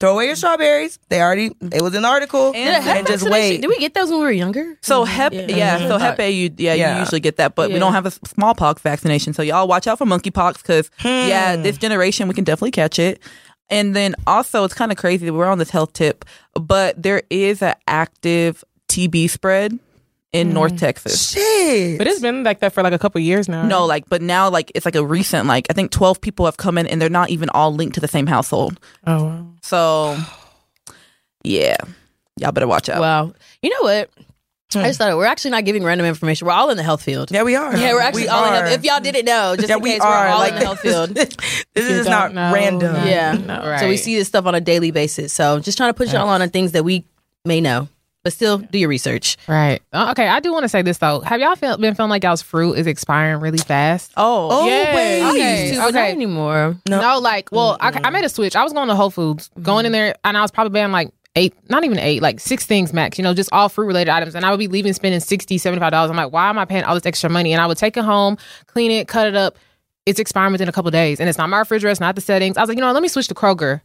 throw 0.00 0.14
away 0.14 0.26
your 0.26 0.36
strawberries. 0.36 0.98
They 1.08 1.20
already 1.20 1.52
it 1.72 1.82
was 1.82 1.94
an 1.94 2.04
article 2.04 2.52
And- 2.54 2.84
and, 2.86 3.06
just 3.06 3.28
wait. 3.28 3.60
Did 3.60 3.68
we 3.68 3.78
get 3.78 3.94
those 3.94 4.10
when 4.10 4.18
we 4.20 4.24
were 4.26 4.32
younger? 4.32 4.76
So 4.82 5.04
hep, 5.04 5.32
yeah, 5.32 5.78
so 5.88 5.98
hep 5.98 6.18
A, 6.20 6.30
you 6.30 6.50
yeah, 6.58 6.74
Yeah. 6.74 6.94
you 6.94 7.00
usually 7.00 7.20
get 7.20 7.36
that, 7.36 7.54
but 7.54 7.70
we 7.70 7.78
don't 7.78 7.92
have 7.92 8.06
a 8.06 8.10
smallpox 8.10 8.82
vaccination. 8.82 9.32
So 9.34 9.42
y'all 9.42 9.68
watch 9.68 9.86
out 9.86 9.98
for 9.98 10.04
monkeypox 10.06 10.58
because 10.58 10.90
Hmm. 10.98 11.08
yeah, 11.08 11.56
this 11.56 11.76
generation 11.78 12.28
we 12.28 12.34
can 12.34 12.44
definitely 12.44 12.72
catch 12.72 12.98
it. 12.98 13.20
And 13.70 13.96
then 13.96 14.14
also, 14.26 14.64
it's 14.64 14.74
kind 14.74 14.92
of 14.92 14.98
crazy. 14.98 15.24
that 15.26 15.32
We're 15.32 15.46
on 15.46 15.58
this 15.58 15.70
health 15.70 15.94
tip, 15.94 16.24
but 16.54 17.02
there 17.02 17.22
is 17.30 17.62
an 17.62 17.74
active 17.88 18.62
TB 18.88 19.28
spread 19.30 19.78
in 20.34 20.52
North 20.52 20.74
mm. 20.74 20.78
Texas. 20.78 21.30
Shit. 21.30 21.96
But 21.96 22.08
it's 22.08 22.20
been 22.20 22.42
like 22.42 22.58
that 22.58 22.72
for 22.72 22.82
like 22.82 22.92
a 22.92 22.98
couple 22.98 23.20
years 23.20 23.48
now. 23.48 23.64
No, 23.64 23.86
like, 23.86 24.08
but 24.08 24.20
now 24.20 24.50
like 24.50 24.72
it's 24.74 24.84
like 24.84 24.96
a 24.96 25.06
recent 25.06 25.46
like 25.46 25.66
I 25.70 25.72
think 25.72 25.92
twelve 25.92 26.20
people 26.20 26.44
have 26.44 26.56
come 26.56 26.76
in 26.76 26.86
and 26.88 27.00
they're 27.00 27.08
not 27.08 27.30
even 27.30 27.48
all 27.50 27.72
linked 27.72 27.94
to 27.94 28.00
the 28.00 28.08
same 28.08 28.26
household. 28.26 28.80
Oh, 29.06 29.24
wow. 29.24 29.46
So 29.62 30.18
yeah, 31.44 31.76
y'all 32.36 32.52
better 32.52 32.66
watch 32.66 32.88
out. 32.88 33.00
Wow. 33.00 33.32
You 33.62 33.70
know 33.70 33.82
what? 33.82 34.10
I 34.74 34.80
hmm. 34.80 34.84
just 34.86 34.98
thought 34.98 35.16
we're 35.16 35.24
actually 35.24 35.52
not 35.52 35.64
giving 35.64 35.84
random 35.84 36.04
information. 36.04 36.48
We're 36.48 36.52
all 36.52 36.70
in 36.70 36.76
the 36.76 36.82
health 36.82 37.02
field. 37.02 37.30
yeah, 37.30 37.44
we 37.44 37.54
are. 37.54 37.76
Yeah, 37.76 37.92
we're 37.92 38.00
actually 38.00 38.22
We 38.22 38.28
all 38.28 38.44
in 38.46 38.54
are. 38.54 38.68
the, 38.68 38.72
if 38.72 38.82
y'all 38.82 38.98
didn't 38.98 39.24
know, 39.24 39.54
just 39.54 39.68
Yeah, 39.68 39.76
in 39.76 39.82
we 39.82 39.90
case 39.90 40.00
are. 40.00 40.26
we're 40.26 40.32
all 40.32 40.38
Like, 40.40 40.54
in 40.54 40.58
the 40.58 40.64
health 40.64 40.80
field. 40.80 41.10
this 41.14 41.36
You 41.76 41.82
is 41.82 42.06
don't 42.06 42.34
know. 42.34 42.52
random. 42.52 43.06
Yeah. 43.06 43.34
No. 43.34 43.76
So 43.78 43.88
we 43.88 43.96
see 43.96 44.16
this 44.16 44.26
stuff 44.26 44.46
on 44.46 44.56
a 44.56 44.60
daily 44.60 44.90
basis. 44.90 45.32
So 45.32 45.60
just 45.60 45.78
trying 45.78 45.90
to 45.90 45.94
put 45.94 46.12
y'all 46.12 46.28
on 46.28 46.42
on 46.42 46.50
things 46.50 46.72
that 46.72 46.84
we 46.84 47.04
may 47.44 47.60
know. 47.60 47.88
But 48.24 48.32
still 48.32 48.56
do 48.58 48.78
your 48.78 48.88
research. 48.88 49.36
Right. 49.46 49.82
Uh, 49.92 50.08
okay. 50.12 50.26
I 50.26 50.40
do 50.40 50.50
want 50.50 50.64
to 50.64 50.68
say 50.70 50.80
this 50.80 50.96
though. 50.98 51.20
Have 51.20 51.40
y'all 51.40 51.54
feel, 51.56 51.76
been 51.76 51.94
feeling 51.94 52.08
like 52.08 52.24
y'all's 52.24 52.40
fruit 52.42 52.72
is 52.72 52.86
expiring 52.86 53.38
really 53.40 53.58
fast? 53.58 54.12
oh, 54.16 54.48
Oh 54.50 54.66
Yeah. 54.66 54.94
wait. 54.94 55.22
I 55.22 55.30
Okay, 55.30 55.62
used 55.68 55.74
to, 55.74 55.80
but 55.80 55.90
not 55.94 56.00
okay. 56.04 56.10
anymore. 56.12 56.76
No. 56.88 57.00
No, 57.02 57.18
like, 57.18 57.52
well, 57.52 57.76
I, 57.80 58.00
I 58.02 58.08
made 58.10 58.24
a 58.24 58.30
switch. 58.30 58.56
I 58.56 58.64
was 58.64 58.72
going 58.72 58.88
to 58.88 58.94
Whole 58.94 59.10
Foods, 59.10 59.50
going 59.62 59.84
in 59.84 59.92
there, 59.92 60.14
and 60.24 60.38
I 60.38 60.40
was 60.40 60.50
probably 60.50 60.70
buying 60.80 60.90
like 60.90 61.10
eight, 61.36 61.52
not 61.68 61.84
even 61.84 61.98
eight, 61.98 62.22
like 62.22 62.40
six 62.40 62.64
things 62.64 62.94
max, 62.94 63.18
you 63.18 63.24
know, 63.24 63.34
just 63.34 63.50
all 63.52 63.68
fruit 63.68 63.86
related 63.86 64.10
items. 64.10 64.34
And 64.34 64.46
I 64.46 64.50
would 64.50 64.58
be 64.58 64.68
leaving 64.68 64.94
spending 64.94 65.20
60 65.20 65.58
$75. 65.58 65.92
I'm 65.92 66.16
like, 66.16 66.32
why 66.32 66.48
am 66.48 66.58
I 66.58 66.64
paying 66.64 66.84
all 66.84 66.94
this 66.94 67.04
extra 67.04 67.28
money? 67.28 67.52
And 67.52 67.60
I 67.60 67.66
would 67.66 67.76
take 67.76 67.96
it 67.98 68.04
home, 68.04 68.38
clean 68.68 68.90
it, 68.90 69.06
cut 69.06 69.26
it 69.26 69.34
up. 69.36 69.58
It's 70.06 70.18
expiring 70.20 70.52
within 70.52 70.68
a 70.68 70.72
couple 70.72 70.90
days. 70.90 71.20
And 71.20 71.28
it's 71.28 71.36
not 71.36 71.48
my 71.50 71.58
refrigerator, 71.58 71.90
it's 71.90 72.00
not 72.00 72.14
the 72.14 72.20
settings. 72.22 72.56
I 72.56 72.62
was 72.62 72.68
like, 72.68 72.76
you 72.76 72.80
know 72.80 72.86
what, 72.86 72.94
let 72.94 73.02
me 73.02 73.08
switch 73.08 73.28
to 73.28 73.34
Kroger. 73.34 73.80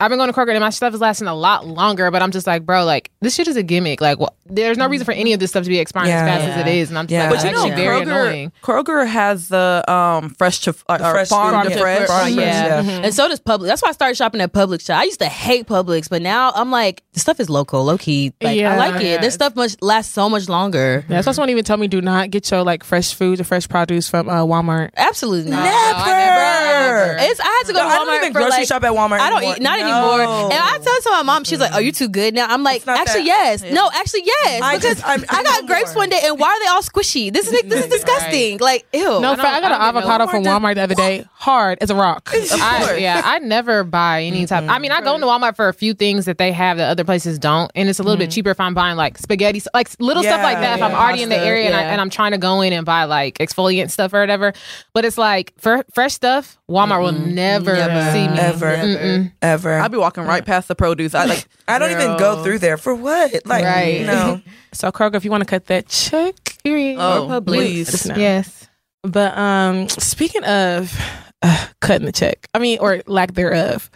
I've 0.00 0.08
been 0.08 0.16
going 0.18 0.32
to 0.32 0.38
Kroger 0.38 0.52
and 0.52 0.60
my 0.60 0.70
stuff 0.70 0.94
is 0.94 1.02
lasting 1.02 1.28
a 1.28 1.34
lot 1.34 1.66
longer, 1.66 2.10
but 2.10 2.22
I'm 2.22 2.30
just 2.30 2.46
like, 2.46 2.64
bro, 2.64 2.86
like 2.86 3.10
this 3.20 3.34
shit 3.34 3.46
is 3.46 3.56
a 3.56 3.62
gimmick. 3.62 4.00
Like, 4.00 4.18
well, 4.18 4.34
there's 4.46 4.78
no 4.78 4.88
reason 4.88 5.04
for 5.04 5.12
any 5.12 5.34
of 5.34 5.40
this 5.40 5.50
stuff 5.50 5.64
to 5.64 5.68
be 5.68 5.78
expiring 5.78 6.08
Yeah. 6.08 6.24
as 6.24 6.44
fast 6.44 6.48
as 6.58 6.66
it 6.66 6.74
is, 6.76 6.88
and 6.88 6.98
I'm 6.98 7.04
just 7.06 7.12
Yeah. 7.12 7.28
like, 7.28 7.40
But 7.40 7.44
you 7.44 7.52
know, 7.52 7.58
actually 7.66 7.76
very 7.84 8.00
Kroger, 8.00 8.02
annoying. 8.26 8.52
Kroger 8.62 9.06
has 9.06 9.48
the 9.48 9.84
um 9.86 10.30
fresh 10.38 10.60
to 10.60 10.70
uh, 10.88 10.94
or 10.98 11.10
fresh 11.12 11.28
farm 11.28 11.62
food, 11.62 11.68
to 11.72 11.74
yeah. 11.74 11.80
fresh. 11.82 12.06
Farm 12.06 12.28
to 12.28 12.34
fresh, 12.34 12.46
yeah. 12.46 12.80
yeah. 12.80 13.00
And 13.04 13.12
so 13.14 13.28
does 13.28 13.38
Publix. 13.40 13.66
That's 13.66 13.82
why 13.82 13.90
I 13.90 13.92
started 13.92 14.16
shopping 14.16 14.40
at 14.40 14.50
Publix. 14.54 14.88
I 14.88 15.04
used 15.04 15.18
to 15.20 15.26
hate 15.26 15.66
Publix, 15.66 16.08
but 16.08 16.22
now 16.22 16.52
I'm 16.54 16.70
like, 16.70 17.02
the 17.12 17.20
stuff 17.20 17.38
is 17.38 17.50
local, 17.50 17.84
low 17.84 17.98
key. 17.98 18.32
Like 18.40 18.52
I 18.52 18.52
Yeah. 18.52 18.78
like 18.78 19.02
it. 19.02 19.20
This 19.20 19.34
stuff 19.34 19.56
much 19.56 19.76
lasts 19.82 20.14
so 20.14 20.30
much 20.30 20.48
longer. 20.48 21.04
Yeah, 21.06 21.16
that's 21.16 21.26
why 21.26 21.32
someone 21.34 21.50
even 21.50 21.64
told 21.64 21.80
me 21.80 21.88
do 21.88 22.00
not 22.00 22.30
get 22.30 22.50
your 22.50 22.62
like 22.62 22.82
fresh 22.82 23.12
food 23.12 23.40
or 23.42 23.44
fresh 23.44 23.68
produce 23.68 24.08
from 24.08 24.30
uh, 24.30 24.36
Walmart. 24.42 24.88
Absolutely 24.96 25.50
not. 25.50 25.64
Never. 25.64 27.16
It's, 27.20 27.40
I 27.40 27.44
had 27.44 27.66
to 27.66 27.72
go 27.74 27.82
No, 27.82 27.88
to 27.88 27.94
I 27.94 27.96
don't 28.04 28.14
even 28.16 28.32
for 28.32 28.38
grocery 28.40 28.58
like, 28.60 28.68
shop 28.68 28.82
at 28.84 28.92
Walmart 28.92 29.18
I 29.20 29.28
don't 29.28 29.38
anymore. 29.38 29.56
eat 29.56 29.62
not 29.66 29.78
No. 29.78 29.84
anymore. 29.86 30.50
And 30.52 30.60
I 30.60 30.78
tell 30.78 31.00
to 31.02 31.10
my 31.10 31.22
mom, 31.22 31.44
she's 31.44 31.60
like, 31.60 31.72
"Are 31.72 31.80
you 31.80 31.92
too 31.92 32.08
good 32.08 32.34
now?" 32.34 32.46
I'm 32.48 32.62
like, 32.62 32.86
"Actually, 32.86 33.24
that- 33.24 33.60
yes. 33.62 33.62
No, 33.62 33.90
actually, 33.92 34.22
yes." 34.24 34.62
I 34.62 34.76
because 34.76 34.96
just- 34.96 35.06
I'm- 35.08 35.24
I 35.28 35.38
I 35.38 35.42
got 35.42 35.62
know 35.62 35.66
grapes 35.66 35.94
more. 35.94 36.02
one 36.02 36.08
day, 36.10 36.20
and 36.24 36.38
why 36.38 36.48
are 36.48 36.60
they 36.60 36.66
all 36.68 36.82
squishy? 36.82 37.32
This 37.32 37.50
is 37.50 37.62
this 37.62 37.84
is 37.84 37.90
disgusting. 37.90 38.58
Like, 38.58 38.86
ew. 38.92 39.20
No, 39.20 39.30
I 39.30 39.32
I, 39.32 39.36
got 39.36 39.44
I 39.44 39.56
an 39.56 39.62
don't 39.62 39.64
even 39.64 39.70
know. 39.70 39.98
avocado 40.00 40.26
from 40.28 40.44
Walmart 40.44 40.56
Walmart 40.66 40.74
the 40.76 40.82
other 40.82 40.94
day, 40.94 41.24
hard 41.32 41.78
as 41.80 41.90
a 41.90 41.94
rock. 41.94 42.30
I, 42.32 42.96
yeah, 42.98 43.22
I 43.24 43.38
never 43.40 43.84
buy 43.84 44.22
any 44.24 44.46
type. 44.46 44.62
Mm-hmm. 44.62 44.70
I 44.70 44.78
mean, 44.78 44.92
I 44.92 45.00
go 45.00 45.14
into 45.14 45.26
Walmart 45.26 45.56
for 45.56 45.68
a 45.68 45.74
few 45.74 45.94
things 45.94 46.24
that 46.26 46.38
they 46.38 46.52
have 46.52 46.78
that 46.78 46.88
other 46.90 47.04
places 47.04 47.38
don't, 47.38 47.70
and 47.74 47.88
it's 47.88 47.98
a 47.98 48.02
little 48.02 48.16
bit 48.18 48.30
mm-hmm. 48.30 48.34
cheaper 48.34 48.50
if 48.50 48.60
I'm 48.60 48.74
buying 48.74 48.96
like 48.96 49.18
spaghetti, 49.18 49.62
like 49.74 49.88
little 49.98 50.22
stuff 50.22 50.42
like 50.42 50.58
that. 50.60 50.78
If 50.78 50.82
I'm 50.82 50.92
already 50.94 51.22
in 51.22 51.28
the 51.28 51.38
area 51.38 51.66
and, 51.66 51.76
I, 51.76 51.80
yeah. 51.82 51.92
and 51.92 52.00
I'm 52.00 52.10
trying 52.10 52.32
to 52.32 52.38
go 52.38 52.60
in 52.62 52.72
and 52.72 52.84
buy 52.86 53.04
like 53.04 53.38
exfoliant 53.38 53.90
stuff 53.90 54.12
or 54.14 54.20
whatever, 54.20 54.52
but 54.92 55.04
it's 55.04 55.18
like 55.18 55.52
fresh 55.58 56.14
stuff, 56.14 56.58
Walmart 56.68 57.02
will 57.02 57.12
never, 57.12 57.74
Never. 57.74 58.12
see 58.12 58.28
me 58.28 58.38
Ever. 58.38 59.32
Mm-mm. 59.62 59.80
I'll 59.80 59.88
be 59.88 59.98
walking 59.98 60.24
right 60.24 60.44
past 60.44 60.68
the 60.68 60.74
produce. 60.74 61.14
I 61.14 61.24
like. 61.26 61.46
I 61.68 61.78
don't 61.78 61.90
even 61.90 62.16
go 62.18 62.42
through 62.44 62.58
there 62.60 62.76
for 62.76 62.94
what? 62.94 63.32
Like, 63.46 63.64
Right. 63.64 64.04
no. 64.06 64.40
So 64.72 64.92
Kroger, 64.92 65.14
if 65.14 65.24
you 65.24 65.30
want 65.30 65.40
to 65.42 65.46
cut 65.48 65.66
that 65.66 65.88
check, 65.88 66.34
period. 66.62 66.98
Oh, 66.98 67.28
Publix. 67.30 67.46
please. 67.46 68.06
Yes. 68.06 68.68
But 69.02 69.36
um, 69.38 69.88
speaking 69.88 70.44
of 70.44 70.94
uh, 71.40 71.66
cutting 71.80 72.04
the 72.04 72.12
check, 72.12 72.46
I 72.52 72.58
mean, 72.58 72.78
or 72.80 73.00
lack 73.06 73.32
thereof, 73.32 73.90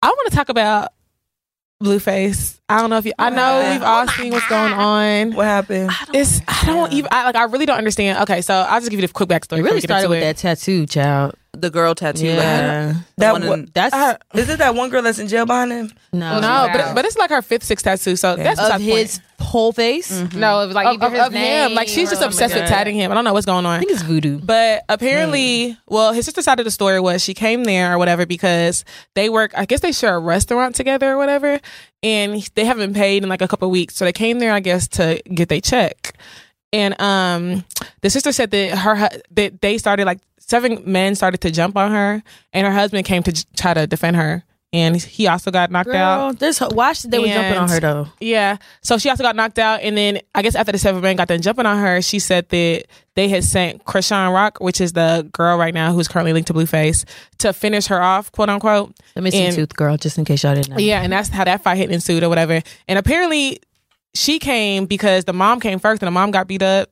I 0.00 0.06
want 0.08 0.30
to 0.30 0.36
talk 0.36 0.48
about 0.48 0.92
Blueface. 1.82 2.60
I 2.68 2.80
don't 2.80 2.90
know 2.90 2.98
if 2.98 3.06
you. 3.06 3.14
I 3.18 3.30
know 3.30 3.36
happened? 3.36 3.80
we've 3.80 3.82
all 3.88 4.06
seen 4.08 4.32
what's 4.32 4.46
going 4.48 4.72
on. 4.74 5.32
What 5.34 5.46
happened? 5.46 5.90
It's 6.12 6.40
I 6.46 6.66
don't 6.66 6.92
even. 6.92 7.08
I 7.10 7.24
like. 7.24 7.36
I 7.36 7.44
really 7.44 7.64
don't 7.66 7.78
understand. 7.78 8.18
Okay, 8.22 8.42
so 8.42 8.54
I'll 8.54 8.80
just 8.80 8.90
give 8.90 9.00
you 9.00 9.06
the 9.06 9.12
quick 9.12 9.30
backstory. 9.30 9.58
It 9.58 9.62
really 9.62 9.80
started 9.80 10.08
with 10.10 10.18
it. 10.18 10.20
that 10.20 10.36
tattoo, 10.36 10.84
child. 10.86 11.34
The 11.52 11.68
girl 11.68 11.94
tattoo. 11.94 12.26
Yeah, 12.26 12.92
the 12.92 13.04
That 13.18 13.32
one 13.32 13.42
in- 13.42 13.70
that's 13.74 13.94
Uh, 13.94 14.16
Is 14.34 14.48
it 14.48 14.58
that 14.60 14.74
one 14.74 14.88
girl 14.88 15.02
that's 15.02 15.18
in 15.18 15.26
jail 15.28 15.46
behind 15.46 15.72
him? 15.72 15.92
no, 16.12 16.40
no, 16.40 16.68
but 16.72 16.94
but 16.94 17.04
it's 17.04 17.16
like 17.18 17.30
her 17.30 17.42
fifth, 17.42 17.64
sixth 17.64 17.84
tattoo. 17.84 18.14
So 18.16 18.36
that's 18.36 18.58
of 18.60 18.66
besides 18.66 18.84
the 18.84 18.90
point. 18.90 18.98
his 19.00 19.20
whole 19.40 19.72
face. 19.72 20.10
No, 20.32 20.60
it 20.62 20.66
was 20.66 20.74
like 20.76 20.86
of, 20.86 20.94
either 21.02 21.06
of, 21.06 21.12
his 21.12 21.26
of 21.26 21.32
him. 21.32 21.74
Like 21.74 21.88
she's 21.88 22.08
just 22.08 22.22
obsessed 22.22 22.54
with 22.54 22.68
tatting 22.68 22.94
him. 22.94 23.10
I 23.10 23.14
don't 23.14 23.24
know 23.24 23.32
what's 23.32 23.46
going 23.46 23.66
on. 23.66 23.74
I 23.76 23.78
think 23.80 23.90
it's 23.90 24.02
voodoo. 24.02 24.38
But 24.38 24.84
apparently, 24.88 25.76
well, 25.88 26.12
his 26.12 26.24
sister 26.24 26.40
side 26.40 26.60
of 26.60 26.64
the 26.64 26.70
story 26.70 27.00
was 27.00 27.22
she 27.22 27.34
came 27.34 27.64
there 27.64 27.92
or 27.94 27.98
whatever 27.98 28.26
because 28.26 28.84
they 29.14 29.28
work. 29.28 29.52
I 29.56 29.64
guess 29.66 29.80
they 29.80 29.92
share 29.92 30.14
a 30.14 30.20
restaurant 30.20 30.76
together 30.76 31.12
or 31.12 31.16
whatever, 31.18 31.58
and 32.02 32.48
they 32.54 32.64
haven't 32.64 32.94
paid 32.94 33.22
in 33.24 33.28
like 33.28 33.42
a 33.42 33.48
couple 33.48 33.66
of 33.66 33.72
weeks. 33.72 33.96
So 33.96 34.04
they 34.04 34.12
came 34.12 34.38
there, 34.38 34.52
I 34.52 34.60
guess, 34.60 34.86
to 34.88 35.20
get 35.34 35.48
their 35.48 35.60
check. 35.60 36.16
And 36.72 36.98
um, 37.00 37.64
the 38.02 38.10
sister 38.10 38.30
said 38.30 38.52
that 38.52 38.78
her 38.78 39.08
that 39.32 39.60
they 39.60 39.76
started 39.76 40.04
like 40.04 40.20
seven 40.50 40.82
men 40.84 41.14
started 41.14 41.40
to 41.42 41.50
jump 41.50 41.76
on 41.76 41.92
her, 41.92 42.22
and 42.52 42.66
her 42.66 42.72
husband 42.72 43.04
came 43.06 43.22
to 43.22 43.32
j- 43.32 43.44
try 43.56 43.72
to 43.74 43.86
defend 43.86 44.16
her, 44.16 44.42
and 44.72 44.96
he 44.96 45.26
also 45.26 45.50
got 45.50 45.70
knocked 45.70 45.90
out. 45.90 46.18
Girl, 46.18 46.32
there's 46.34 46.58
why 46.58 46.92
should 46.92 47.10
they 47.10 47.18
were 47.18 47.26
jumping 47.26 47.56
on 47.58 47.68
her 47.68 47.80
though? 47.80 48.06
Yeah. 48.20 48.56
So 48.82 48.98
she 48.98 49.08
also 49.10 49.22
got 49.24 49.34
knocked 49.34 49.58
out. 49.58 49.80
And 49.82 49.96
then 49.96 50.20
I 50.34 50.42
guess 50.42 50.54
after 50.54 50.70
the 50.70 50.78
seven 50.78 51.00
men 51.02 51.16
got 51.16 51.26
done 51.28 51.40
jumping 51.42 51.66
on 51.66 51.78
her, 51.78 52.00
she 52.02 52.18
said 52.20 52.48
that 52.50 52.84
they 53.16 53.28
had 53.28 53.42
sent 53.42 53.84
Chrisean 53.84 54.32
Rock, 54.32 54.58
which 54.60 54.80
is 54.80 54.92
the 54.92 55.28
girl 55.32 55.56
right 55.58 55.74
now 55.74 55.92
who's 55.92 56.06
currently 56.06 56.32
linked 56.32 56.46
to 56.48 56.54
Blueface, 56.54 57.04
to 57.38 57.52
finish 57.52 57.86
her 57.88 58.00
off, 58.00 58.30
quote 58.30 58.48
unquote. 58.48 58.94
The 59.14 59.22
missing 59.22 59.46
And- 59.46 59.56
tooth 59.56 59.74
girl, 59.74 59.96
just 59.96 60.18
in 60.18 60.24
case 60.24 60.44
y'all 60.44 60.54
didn't 60.54 60.70
know. 60.70 60.78
Yeah. 60.78 61.02
And 61.02 61.12
that's 61.12 61.28
how 61.30 61.42
that 61.44 61.62
fight 61.64 61.76
hit 61.78 61.90
ensued 61.90 62.22
or 62.22 62.28
whatever. 62.28 62.62
And 62.86 62.96
apparently 62.98 63.60
she 64.14 64.38
came 64.38 64.86
because 64.86 65.24
the 65.24 65.32
mom 65.32 65.58
came 65.58 65.78
first 65.80 66.00
and 66.02 66.06
the 66.06 66.12
mom 66.12 66.30
got 66.30 66.46
beat 66.46 66.62
up. 66.62 66.90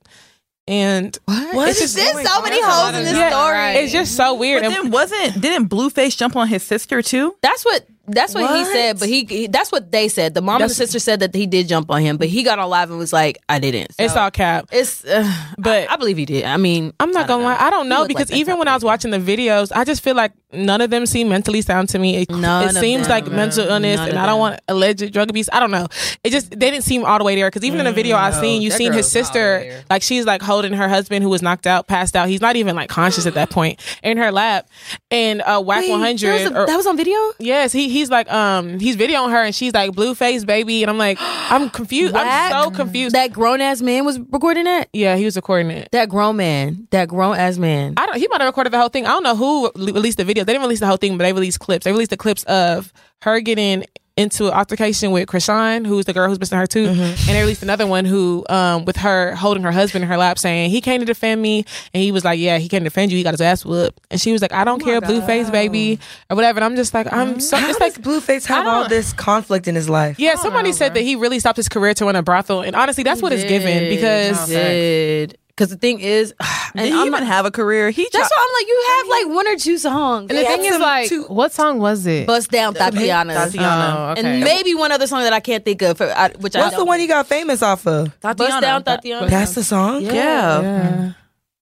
And 0.68 1.18
What 1.24 1.68
It's 1.70 1.80
just- 1.80 1.96
There's 1.96 2.12
going 2.12 2.26
so 2.26 2.42
many 2.42 2.62
on? 2.62 2.70
holes 2.70 2.94
in 2.98 3.04
this 3.04 3.14
Yeah, 3.14 3.30
story. 3.30 3.52
right. 3.54 3.72
it's 3.82 3.92
just 3.92 4.14
so 4.16 4.34
weird. 4.34 4.62
But 4.62 4.68
then 4.70 4.90
wasn't 4.90 5.40
didn't 5.40 5.68
Blueface 5.68 6.16
jump 6.16 6.36
on 6.36 6.46
his 6.46 6.62
sister 6.62 7.00
too? 7.02 7.34
That's 7.42 7.64
what 7.64 7.86
that's 8.10 8.34
what, 8.34 8.56
he 8.56 8.64
said, 8.64 8.98
but 8.98 9.06
he, 9.06 9.26
he 9.28 9.46
that's 9.48 9.70
what 9.70 9.92
they 9.92 10.08
said. 10.08 10.32
The 10.32 10.40
mom 10.40 10.62
and 10.62 10.70
the 10.70 10.74
sister 10.74 10.98
said 10.98 11.20
that 11.20 11.34
he 11.34 11.46
did 11.46 11.68
jump 11.68 11.90
on 11.90 12.00
him, 12.00 12.16
but 12.16 12.28
he 12.28 12.42
got 12.42 12.58
on 12.58 12.70
live 12.70 12.88
and 12.88 12.98
was 12.98 13.12
like, 13.12 13.36
"I 13.50 13.58
didn't." 13.58 13.92
So 13.96 14.02
it's 14.02 14.16
all 14.16 14.30
cap. 14.30 14.66
It's, 14.72 15.04
uh, 15.04 15.30
But- 15.58 15.90
I, 15.90 15.92
I 15.92 15.96
believe 15.96 16.16
he 16.16 16.24
did. 16.24 16.44
I 16.44 16.56
mean, 16.56 16.94
I'm 17.00 17.10
not 17.10 17.24
I 17.24 17.28
gonna 17.28 17.44
lie. 17.44 17.56
I 17.60 17.68
don't 17.68 17.86
know 17.90 18.06
because 18.06 18.30
like 18.30 18.38
even 18.40 18.58
when 18.58 18.66
I 18.66 18.72
was 18.74 18.82
watching 18.82 19.10
the 19.10 19.18
videos, 19.18 19.72
I 19.74 19.84
just 19.84 20.02
feel 20.02 20.14
like 20.14 20.32
none 20.52 20.80
of 20.80 20.90
them 20.90 21.04
seem 21.06 21.28
mentally 21.28 21.60
sound 21.62 21.88
to 21.90 21.98
me. 21.98 22.22
It, 22.22 22.30
None 22.30 22.64
it 22.64 22.70
of 22.70 22.76
seems 22.78 23.02
them. 23.06 23.10
like 23.10 23.30
mental 23.30 23.66
illness, 23.66 23.98
None 23.98 24.08
and 24.10 24.18
I 24.18 24.26
don't 24.26 24.34
them. 24.36 24.40
want 24.40 24.60
alleged 24.68 25.12
drug 25.12 25.28
abuse. 25.30 25.48
I 25.52 25.60
don't 25.60 25.70
know. 25.70 25.86
It 26.24 26.30
just 26.30 26.50
they 26.50 26.70
didn't 26.70 26.84
seem 26.84 27.04
all 27.04 27.18
the 27.18 27.24
way 27.24 27.34
there 27.36 27.48
because 27.48 27.64
even 27.64 27.78
in 27.80 27.84
the 27.86 27.92
video 27.92 28.16
I 28.16 28.30
seen, 28.30 28.62
you 28.62 28.70
that 28.70 28.76
seen 28.78 28.92
his 28.92 29.12
girl's 29.12 29.34
not 29.34 29.36
all 29.36 29.42
the 29.42 29.58
way 29.60 29.68
sister 29.70 29.84
like 29.90 30.02
she's 30.02 30.24
like 30.26 30.42
holding 30.42 30.72
her 30.72 30.88
husband 30.88 31.22
who 31.22 31.28
was 31.30 31.42
knocked 31.42 31.66
out, 31.66 31.86
passed 31.86 32.16
out. 32.16 32.28
He's 32.28 32.40
not 32.40 32.56
even 32.56 32.74
like 32.76 32.88
conscious 32.88 33.26
at 33.26 33.34
that 33.34 33.50
point 33.50 33.80
in 34.02 34.16
her 34.18 34.32
lap. 34.32 34.68
And 35.10 35.42
uh, 35.42 35.62
Wack 35.64 35.80
Wait, 35.80 35.90
One 35.90 36.00
there 36.16 36.32
was 36.32 36.42
Hundred. 36.44 36.62
a- 36.62 36.66
that 36.66 36.76
was 36.76 36.86
on 36.86 36.96
video. 36.96 37.16
Yes, 37.38 37.72
he 37.72 37.88
he's 37.88 38.10
like 38.10 38.30
um 38.32 38.78
he's 38.78 38.96
videoing 38.96 39.30
her 39.30 39.42
and 39.44 39.54
she's 39.54 39.74
like 39.74 39.92
blue 39.92 40.14
face 40.14 40.44
baby 40.44 40.82
and 40.82 40.90
I'm 40.90 40.98
like 40.98 41.18
I'm 41.20 41.68
confused. 41.70 42.14
Wack? 42.14 42.26
I'm 42.26 42.64
so 42.64 42.70
confused. 42.70 43.14
That 43.14 43.32
grown 43.32 43.60
ass 43.60 43.80
man 43.82 44.04
was 44.04 44.18
recording 44.18 44.66
it. 44.66 44.88
yeah, 44.92 45.16
he 45.16 45.24
was 45.24 45.36
recording 45.36 45.70
it. 45.70 45.88
That 45.92 46.08
grown 46.08 46.36
man. 46.36 46.88
That 46.90 47.08
grown 47.08 47.36
ass 47.36 47.58
man. 47.58 47.94
I 47.96 48.06
don't. 48.06 48.16
He 48.18 48.26
might 48.28 48.40
have 48.40 48.48
recorded 48.48 48.72
the 48.72 48.78
whole 48.78 48.88
thing. 48.88 49.06
I 49.06 49.10
don't 49.10 49.22
know 49.22 49.36
who 49.36 49.70
le- 49.74 49.92
released 49.92 50.16
the 50.18 50.24
video. 50.24 50.37
They 50.44 50.52
didn't 50.52 50.62
release 50.62 50.80
the 50.80 50.86
whole 50.86 50.96
thing, 50.96 51.16
but 51.18 51.24
they 51.24 51.32
released 51.32 51.60
clips. 51.60 51.84
They 51.84 51.92
released 51.92 52.10
the 52.10 52.16
clips 52.16 52.42
of 52.44 52.92
her 53.22 53.40
getting 53.40 53.84
into 54.16 54.48
an 54.48 54.52
altercation 54.52 55.12
with 55.12 55.28
Chrisean, 55.28 55.86
who's 55.86 56.04
the 56.04 56.12
girl 56.12 56.28
who's 56.28 56.40
missing 56.40 56.58
her 56.58 56.66
tooth, 56.66 56.90
Mm-hmm. 56.90 57.00
and 57.02 57.36
they 57.36 57.40
released 57.40 57.62
another 57.62 57.86
one 57.86 58.04
who, 58.04 58.44
um, 58.48 58.84
with 58.84 58.96
her 58.96 59.32
holding 59.36 59.62
her 59.62 59.70
husband 59.70 60.02
in 60.02 60.10
her 60.10 60.16
lap, 60.16 60.40
saying 60.40 60.70
he 60.70 60.80
came 60.80 60.98
to 60.98 61.06
defend 61.06 61.40
me, 61.40 61.64
and 61.94 62.02
he 62.02 62.10
was 62.10 62.24
like, 62.24 62.40
"Yeah, 62.40 62.58
he 62.58 62.68
came 62.68 62.80
to 62.80 62.84
defend 62.90 63.12
you. 63.12 63.18
He 63.18 63.22
got 63.22 63.30
his 63.34 63.40
ass 63.40 63.64
whooped," 63.64 64.00
and 64.10 64.20
she 64.20 64.32
was 64.32 64.42
like, 64.42 64.52
"I 64.52 64.64
don't 64.64 64.82
care, 64.82 65.00
blue 65.00 65.20
face 65.22 65.48
baby, 65.50 66.00
or 66.28 66.34
whatever." 66.34 66.58
And 66.58 66.64
I'm 66.64 66.74
just 66.74 66.94
like, 66.94 67.06
I'm 67.12 67.38
so. 67.38 67.56
How 67.56 67.68
It's 67.68 67.78
does 67.78 67.94
like 67.96 68.02
Blueface 68.04 68.44
have 68.46 68.66
all 68.66 68.88
this 68.88 69.12
conflict 69.12 69.68
in 69.68 69.76
his 69.76 69.88
life? 69.88 70.18
Yeah, 70.18 70.34
somebody 70.34 70.72
said 70.72 70.94
that 70.94 71.02
he 71.02 71.14
really 71.14 71.38
stopped 71.38 71.56
his 71.56 71.68
career 71.68 71.94
to 71.94 72.04
run 72.04 72.16
a 72.16 72.22
brothel, 72.24 72.62
and 72.62 72.74
honestly, 72.74 73.04
that's 73.04 73.22
what 73.22 73.32
it's 73.32 73.44
given 73.44 73.88
because 73.88 74.48
He 74.48 74.54
did. 74.56 75.38
Because 75.58 75.70
the 75.70 75.76
thing 75.76 75.98
is, 75.98 76.32
and 76.74 76.84
Did 76.84 76.92
he 76.92 76.92
I'm 76.92 77.08
even 77.08 77.10
not, 77.10 77.24
have 77.24 77.44
a 77.44 77.50
career? 77.50 77.90
He 77.90 78.04
that's 78.04 78.12
tried- 78.12 78.28
why 78.30 78.46
I'm 78.46 78.54
like, 78.62 78.68
you 78.68 78.86
have 78.96 79.08
like 79.08 79.36
one 79.36 79.48
or 79.48 79.56
two 79.56 79.76
songs. 79.76 80.30
And 80.30 80.38
the 80.38 80.44
thing 80.44 80.64
is, 80.64 80.78
like, 80.78 81.08
two- 81.08 81.24
what 81.24 81.52
song 81.52 81.80
was 81.80 82.06
it? 82.06 82.28
Bust 82.28 82.50
down 82.50 82.74
Thotiana. 82.74 83.34
Thotiana. 83.34 83.96
Oh, 83.96 84.10
okay. 84.12 84.20
And 84.20 84.44
maybe 84.44 84.76
one 84.76 84.92
other 84.92 85.08
song 85.08 85.22
that 85.24 85.32
I 85.32 85.40
can't 85.40 85.64
think 85.64 85.82
of, 85.82 85.96
for, 85.98 86.06
I, 86.06 86.30
which 86.38 86.54
I 86.54 86.60
What's 86.60 86.76
the 86.76 86.84
one 86.84 87.00
he 87.00 87.08
got 87.08 87.26
famous 87.26 87.60
off 87.62 87.86
of? 87.88 88.18
Bust 88.20 88.38
down 88.38 88.84
Thotiana. 88.84 89.28
That's 89.28 89.54
the 89.56 89.64
song. 89.64 90.02
Yeah. 90.02 90.12
Yeah. 90.12 91.12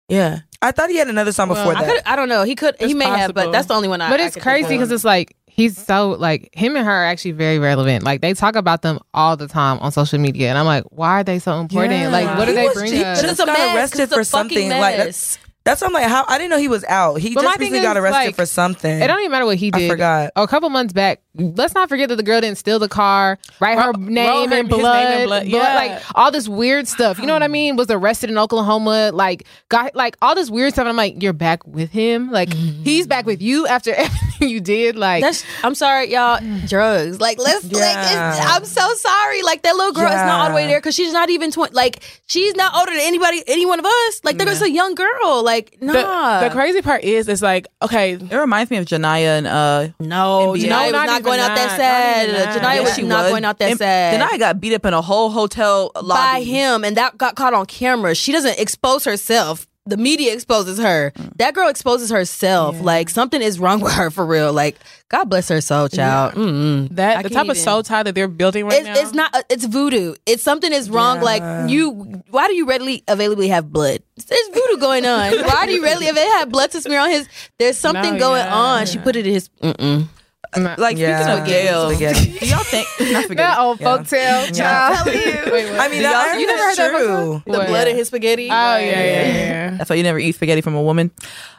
Yeah. 0.09 0.39
I 0.63 0.73
thought 0.73 0.91
he 0.91 0.97
had 0.97 1.09
another 1.09 1.33
song 1.33 1.49
before 1.49 1.77
I, 1.77 1.85
that. 1.85 1.95
could, 1.95 2.03
I 2.07 2.17
don't 2.17 2.29
know. 2.29 2.43
He 2.43 2.55
could. 2.55 2.77
he 2.79 2.87
It's 2.87 2.95
may 2.95 3.05
have, 3.05 3.35
but 3.35 3.53
that's 3.53 3.67
the 3.69 3.75
only 3.75 3.89
one. 3.89 4.01
I, 4.01 4.11
but 4.11 4.21
I 4.21 4.27
it's 4.27 4.35
could 4.35 4.43
crazy 4.43 4.69
because 4.71 4.91
it's 4.91 5.05
like 5.05 5.36
he's 5.57 5.77
so 5.85 6.11
like 6.11 6.51
him 6.55 6.77
and 6.77 6.85
her 6.87 6.93
are 6.93 7.05
actually 7.07 7.33
very 7.33 7.59
relevant. 7.59 8.05
Like 8.05 8.21
they 8.21 8.35
talk 8.35 8.55
about 8.57 8.83
them 8.83 9.01
all 9.15 9.37
the 9.37 9.49
time 9.49 9.79
on 9.81 9.91
social 9.91 10.19
media, 10.21 10.49
and 10.51 10.59
I'm 10.59 10.67
like, 10.67 10.85
why 10.91 11.21
are 11.21 11.25
they 11.25 11.39
so 11.39 11.59
important? 11.59 12.13
Like, 12.13 12.39
what 12.39 12.45
do 12.45 12.53
they 12.55 12.67
was- 12.69 12.75
bring 12.75 12.93
he 12.93 13.03
us? 13.03 13.21
just 13.23 13.39
got 13.39 13.47
mess, 13.49 13.57
'cause 13.59 13.75
arrested 13.77 14.09
for 14.11 14.15
fucking 14.17 14.25
something. 14.25 14.69
Like 14.71 14.99
mess. 14.99 15.39
that's 15.65 15.81
why 15.81 15.89
I'm 15.89 15.93
like, 15.95 16.05
how 16.09 16.25
I 16.29 16.39
didn't 16.39 16.51
know 16.51 16.59
he 16.59 16.69
was 16.69 16.85
out. 16.85 17.17
He 17.21 17.35
But 17.35 17.43
just 17.43 17.59
thing 17.59 17.73
recently 17.73 17.83
got 17.83 17.97
arrested 17.97 18.27
like, 18.27 18.35
for 18.37 18.47
something. 18.47 19.01
It 19.01 19.07
don't 19.09 19.19
even 19.21 19.33
matter 19.33 19.47
what 19.47 19.57
he 19.57 19.71
I 19.73 19.79
did. 19.79 19.91
forgot. 19.91 20.31
Oh, 20.37 20.43
a 20.45 20.49
couple 20.49 20.69
months 20.71 20.93
back, 20.93 21.23
let's 21.39 21.75
not 21.75 21.89
forget 21.89 22.09
that 22.09 22.17
the 22.17 22.23
girl 22.23 22.41
didn't 22.41 22.59
steal 22.59 22.79
the 22.79 22.89
car, 22.89 23.39
write 23.61 23.79
her 23.79 23.87
Wrote- 23.89 23.99
name 24.01 24.27
wrote 24.29 24.37
her- 24.37 24.43
in 24.45 24.51
his 24.51 24.51
name 24.51 24.69
blood, 24.69 25.03
in 25.21 25.27
blood, 25.27 25.27
blood, 25.27 25.47
yeah. 25.47 25.75
like 25.75 26.03
all 26.15 26.31
this 26.31 26.49
weird 26.49 26.89
stuff. 26.89 27.19
You 27.19 27.27
know 27.27 27.33
what 27.33 27.43
I 27.43 27.49
mean? 27.49 27.77
Was 27.77 27.91
arrested 27.91 28.31
in 28.31 28.39
Oklahoma, 28.39 29.11
like 29.13 29.47
got 29.69 29.95
like 29.95 30.17
all 30.23 30.35
this 30.35 30.51
weird 30.51 30.73
stuff. 30.73 30.83
And 30.83 30.89
I'm 30.91 30.97
like, 30.97 31.23
you're 31.23 31.33
back 31.33 31.67
with 31.67 31.91
him. 31.91 32.31
Like 32.31 32.53
he's 32.53 33.07
back 33.07 33.27
with 33.27 33.41
you 33.43 33.67
after 33.67 33.93
everything 33.97 34.49
you 34.49 34.61
did. 34.61 34.97
Like 34.97 35.23
That's. 35.23 35.45
I'm 35.63 35.75
sorry, 35.75 36.13
y'all. 36.13 36.41
Drugs. 36.67 37.21
Like 37.21 37.39
let's. 37.39 37.65
Like, 37.65 37.73
Yeah. 37.75 38.37
it's, 38.37 38.47
I'm 38.47 38.65
so 38.65 38.95
sorry. 38.95 39.43
Like 39.43 39.63
that 39.63 39.77
little 39.77 39.93
girl 39.93 40.07
is 40.09 40.15
not 40.15 40.41
all 40.41 40.49
the 40.51 40.55
way 40.55 40.67
there 40.67 40.79
because 40.79 40.95
she's 40.95 41.13
not 41.13 41.31
even 41.31 41.51
twenty. 41.51 41.75
Like 41.75 42.03
she's 42.27 42.55
not 42.55 42.75
older 42.77 42.93
than 42.93 43.01
anybody, 43.01 43.43
any 43.47 43.67
one 43.67 43.79
of 43.79 43.87
us. 43.87 44.21
Like 44.25 44.37
they're 44.39 44.47
just 44.47 44.63
a 44.63 44.71
young 44.71 44.95
girl. 44.95 45.43
Like 45.45 45.77
the, 45.81 45.87
nah. 45.87 46.41
the 46.41 46.51
crazy 46.51 46.83
part 46.83 47.05
is, 47.05 47.29
it's 47.29 47.43
like 47.43 47.67
okay, 47.83 48.13
It 48.15 48.33
reminds 48.37 48.71
me 48.71 48.77
of 48.79 48.87
Jania 48.87 49.39
and 49.39 49.47
uh 49.47 49.89
no, 50.01 50.55
NBA. 50.55 50.63
Jania 50.65 50.69
No, 50.69 50.83
was 50.85 50.93
not 50.93 51.07
not, 51.07 51.23
even 51.27 51.39
going 51.39 51.41
out 51.41 51.57
that 51.57 51.77
that. 51.77 51.77
sad. 51.77 52.29
Not 52.29 52.39
even. 52.57 52.63
Jania 52.63 52.75
Yeah, 52.77 52.81
was 52.83 52.95
she 52.95 53.03
not 53.03 53.23
was. 53.25 53.31
going 53.33 53.45
out 53.45 53.59
that 53.59 53.71
And 53.71 53.79
sad. 53.79 54.21
Jania 54.21 54.39
got 54.39 54.61
beat 54.61 54.75
up 54.75 54.85
in 54.87 54.95
a 54.95 55.03
whole 55.03 55.31
hotel 55.31 55.91
lobby. 55.95 56.09
by 56.09 56.43
him, 56.43 56.85
and 56.85 56.97
that 56.97 57.17
got 57.19 57.35
caught 57.37 57.55
on 57.55 57.67
camera. 57.67 58.15
She 58.15 58.33
doesn't 58.33 58.59
expose 58.59 59.05
herself. 59.05 59.67
The 59.89 59.97
media 59.97 60.35
exposes 60.35 60.79
her. 60.81 61.13
Mm. 61.17 61.37
That 61.37 61.55
girl 61.55 61.69
exposes 61.69 62.11
herself. 62.11 62.81
Like 62.81 63.09
something 63.09 63.41
is 63.41 63.61
wrong 63.61 63.79
with 63.85 63.93
her 63.93 64.11
for 64.11 64.27
real. 64.27 64.53
Like 64.53 64.77
God 65.11 65.27
bless 65.27 65.49
her 65.49 65.61
soul, 65.61 65.89
child. 65.89 66.35
Mm-mm. 66.35 66.89
that 66.97 67.19
I 67.19 67.23
the 67.23 67.29
can't 67.29 67.35
type 67.35 67.51
of 67.51 67.57
even- 67.57 67.63
soul 67.63 67.85
tie 67.85 68.03
that 68.03 68.17
they're 68.17 68.27
building 68.27 68.65
right 68.65 68.79
It's, 68.81 68.85
now. 68.87 68.95
it's 68.97 69.13
not. 69.13 69.33
Uh, 69.33 69.43
it's 69.49 69.65
voodoo. 69.65 70.17
It's 70.27 70.43
something 70.43 70.73
is 70.73 70.91
wrong. 70.91 71.21
Like 71.21 71.71
you. 71.71 71.91
Why 72.31 72.49
do 72.49 72.55
you 72.57 72.67
readily 72.67 73.05
availably 73.07 73.47
have 73.47 73.73
blood? 73.73 74.03
There's 74.27 74.49
voodoo 74.53 74.79
going 74.79 75.07
on. 75.07 75.33
why 75.45 75.67
do 75.67 75.73
you 75.73 75.85
readily 75.85 76.09
availably 76.09 76.33
have 76.39 76.51
blood 76.51 76.73
to 76.73 76.81
smear 76.81 76.99
on 76.99 77.11
his? 77.11 77.29
There's 77.61 77.79
something 77.79 78.15
No, 78.15 78.19
going 78.19 78.45
yeah. 78.45 78.57
on. 78.57 78.87
She 78.87 78.99
put 78.99 79.15
it 79.15 79.25
in 79.25 79.35
his. 79.35 79.49
Mm-mm. 79.63 80.09
Like 80.57 80.97
Yeah. 80.97 81.23
speaking 81.23 81.41
of 81.43 81.47
Gail, 81.47 81.91
Spaghetti. 81.91 82.39
do 82.39 82.47
y'all 82.47 82.59
think 82.65 82.89
not 83.01 83.25
spaghetti. 83.25 83.35
that 83.35 83.59
old 83.59 83.79
folktale 83.79 84.57
child. 84.57 85.07
Wait. 85.07 85.71
I 85.79 85.89
mean, 85.89 86.03
Y'all- 86.03 86.13
I 86.15 86.29
heard 86.31 86.41
you 86.41 86.47
never 86.47 86.59
that's 86.59 86.79
heard 86.79 86.93
that 86.95 86.99
true. 86.99 87.43
The 87.47 87.59
What? 87.59 87.69
blood 87.69 87.89
in 87.89 87.97
his 87.97 88.07
spaghetti. 88.09 88.47
oh 88.51 88.55
yeah, 88.55 88.79
yeah, 88.79 89.03
yeah, 89.03 89.27
yeah. 89.37 89.71
That's 89.77 89.91
why 89.91 89.97
you 89.97 90.03
never 90.03 90.19
eat 90.19 90.33
spaghetti 90.35 90.61
from 90.63 90.75
a 90.75 90.83
woman. 90.83 91.11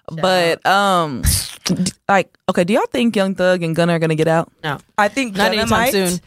But 0.10 0.66
um, 0.66 1.22
like, 2.08 2.34
okay, 2.50 2.64
do 2.64 2.72
y'all 2.74 2.86
think 2.90 3.14
Young 3.16 3.36
Thug 3.36 3.62
and 3.62 3.76
Gunna 3.76 3.94
are 3.94 4.00
gonna 4.00 4.16
get 4.16 4.28
out? 4.30 4.50
no. 4.64 4.78
I 4.98 5.10
think 5.10 5.36
Not 5.36 5.50
Gunna 5.52 5.62
anytime 5.62 5.70
might. 5.80 5.92
soon. 5.92 6.20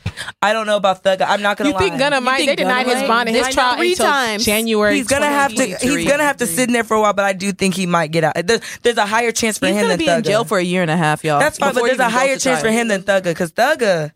I 0.43 0.53
don't 0.53 0.67
know 0.67 0.77
about 0.77 1.03
Thug. 1.03 1.23
I'm 1.23 1.41
not 1.43 1.57
gonna 1.57 1.71
You 1.71 1.75
lie. 1.75 1.81
think 1.81 1.99
Gunna 1.99 2.21
might? 2.21 2.37
think 2.37 2.51
They 2.51 2.57
denied 2.57 2.85
Gunna 2.87 2.99
his 3.01 3.09
bond 3.09 3.29
in 3.31 3.35
his 3.35 3.47
I 3.47 3.53
trial 3.53 3.77
three 3.77 3.93
until 3.93 4.07
times. 4.07 4.45
January. 4.45 4.97
He's 4.97 5.07
gonna 5.09 5.27
have 5.27 5.55
to. 5.55 5.65
He's 5.65 6.07
gonna 6.07 6.25
have 6.25 6.37
to 6.39 6.47
sit 6.47 6.69
in 6.69 6.73
there 6.75 6.85
for 6.85 6.95
a 6.97 7.01
while, 7.01 7.15
but 7.15 7.25
I 7.25 7.33
do 7.33 7.53
think 7.53 7.75
he 7.75 7.87
might 7.87 8.09
get 8.13 8.23
out. 8.25 8.35
There's, 8.47 8.61
there's 8.83 8.99
a 8.99 9.07
higher 9.07 9.33
chance 9.33 9.57
for 9.59 9.67
He's 9.67 9.77
him 9.77 9.83
gonna 9.85 9.97
than 9.97 9.99
be 9.99 10.07
Thugger. 10.07 10.17
in 10.19 10.23
jail 10.25 10.45
for 10.45 10.59
a 10.59 10.63
year 10.63 10.83
and 10.83 10.91
a 10.91 10.97
half, 10.97 11.25
y'all. 11.25 11.41
That's 11.41 11.59
fine, 11.59 11.71
but 11.71 11.75
before 11.77 11.89
he 11.89 11.97
there's 11.97 12.07
a 12.07 12.11
higher 12.13 12.37
chance 12.37 12.61
for 12.61 12.69
him 12.71 12.89
than 12.89 13.03
Thugger 13.03 13.25
because 13.25 13.51
Thugger. 13.53 14.13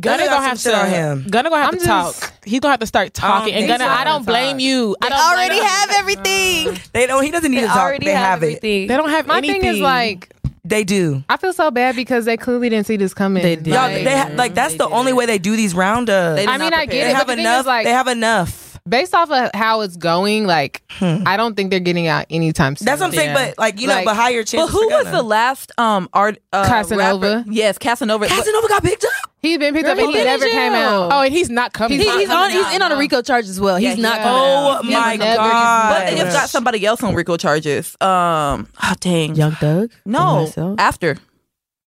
Gunna 0.00 0.26
gonna 0.26 0.46
have 0.46 0.60
to. 0.62 0.76
on 0.76 0.88
him. 0.88 1.26
Gunna 1.30 1.50
gonna 1.50 1.62
have 1.62 1.74
I'm 1.74 1.78
to 1.80 1.84
talk. 1.86 2.14
just- 2.14 2.32
He's 2.44 2.60
gonna 2.60 2.72
have 2.72 2.80
to 2.80 2.86
start 2.86 3.06
um, 3.08 3.10
talking. 3.30 3.54
And 3.54 3.66
think 3.66 3.78
Gunna, 3.78 3.84
so. 3.84 3.90
I 4.00 4.04
don't 4.04 4.24
blame 4.26 4.58
you. 4.58 4.96
I 5.02 5.06
They 5.06 5.10
don't 5.10 5.32
already 5.32 5.58
have 5.62 5.90
everything. 5.98 6.78
They 6.92 7.06
don't. 7.06 7.22
He 7.24 7.30
doesn't 7.30 7.50
need 7.50 7.58
They 7.58 7.62
to 7.62 7.66
talk. 7.68 7.76
already 7.78 8.06
They 8.06 8.12
have 8.12 8.40
have 8.40 8.42
it. 8.42 8.60
They 8.60 8.86
don't 8.86 9.10
have 9.10 9.26
My 9.26 9.38
anything. 9.38 9.60
thing 9.62 9.70
is 9.74 9.80
like, 9.80 10.32
They 10.64 10.84
do. 10.84 11.22
I 11.28 11.36
feel 11.36 11.52
so 11.52 11.70
bad 11.70 11.96
because 11.96 12.24
they 12.24 12.36
clearly 12.36 12.68
didn't 12.68 12.86
see 12.86 12.96
this 12.96 13.14
coming. 13.14 13.42
They 13.42 13.56
did. 13.56 13.68
Y'all, 13.68 13.76
Like, 13.90 14.04
they 14.04 14.16
ha- 14.18 14.28
like 14.34 14.50
mm-hmm. 14.50 14.54
that's 14.54 14.74
the 14.76 14.88
only 14.88 15.12
way 15.12 15.24
they 15.26 15.38
do 15.38 15.56
these 15.56 15.74
roundups. 15.74 16.36
They 16.36 16.42
They, 16.42 16.46
did 16.46 16.54
I 16.54 16.58
mean, 16.58 16.72
I 16.74 16.84
prepare. 16.86 16.86
get 16.86 17.10
it. 17.10 17.16
have 17.16 17.26
but 17.26 17.32
the 17.32 17.36
thing 17.36 17.44
enough. 17.46 17.60
is, 17.60 17.66
like, 17.66 17.84
they 17.86 17.92
have 17.92 18.08
enough. 18.08 18.67
Based 18.88 19.14
off 19.14 19.30
of 19.30 19.50
how 19.54 19.80
it's 19.82 19.96
going, 19.96 20.46
like 20.46 20.82
I 21.00 21.36
don't 21.36 21.54
think 21.54 21.70
they're 21.70 21.80
getting 21.80 22.06
out 22.06 22.26
anytime 22.30 22.76
soon. 22.76 22.86
That's 22.86 23.00
what 23.00 23.08
I'm 23.08 23.12
saying. 23.12 23.30
Yeah. 23.30 23.48
But 23.50 23.58
like 23.58 23.80
you 23.80 23.86
know, 23.86 24.02
but 24.04 24.16
higher 24.16 24.40
But 24.42 24.46
chances. 24.48 24.70
who 24.72 24.88
for 24.88 24.94
was 24.96 25.04
Gunna. 25.04 25.16
the 25.16 25.22
last 25.22 25.72
um 25.78 26.08
art 26.12 26.38
uh, 26.52 26.66
Casanova? 26.66 27.36
rapper? 27.38 27.50
Yes, 27.50 27.78
Casanova. 27.78 28.26
But- 28.26 28.28
Casanova 28.30 28.68
got 28.68 28.82
picked 28.82 29.04
up? 29.04 29.10
He's 29.40 29.56
been 29.58 29.72
picked 29.72 29.86
up 29.86 29.96
and 29.96 30.00
he 30.00 30.06
he 30.06 30.12
been 30.14 30.20
in 30.22 30.40
never 30.40 30.46
came 30.50 30.72
out. 30.72 31.12
Oh, 31.12 31.20
and 31.22 31.32
he's 31.32 31.48
not 31.48 31.72
coming. 31.72 32.00
He, 32.00 32.04
back. 32.06 32.18
he's 32.18 32.28
on. 32.28 32.50
He's 32.50 32.74
in 32.74 32.82
on 32.82 32.90
a 32.90 32.96
RICO 32.96 33.22
charge 33.22 33.44
as 33.44 33.60
well. 33.60 33.76
He's 33.76 33.96
Yeah, 33.96 34.02
not 34.02 34.16
he- 34.18 34.22
coming 34.24 34.40
Oh 34.40 34.68
out. 34.72 34.84
my 34.84 35.16
never- 35.16 35.36
god! 35.36 35.94
But 35.94 36.10
they 36.10 36.16
just 36.16 36.36
got 36.36 36.48
somebody 36.50 36.84
else 36.84 37.02
on 37.04 37.14
RICO 37.14 37.36
charges. 37.36 37.96
Um, 38.00 38.66
oh 38.82 38.94
dang, 39.00 39.36
Young 39.36 39.52
Thug. 39.52 39.92
no, 40.04 40.42
myself? 40.42 40.74
after 40.80 41.18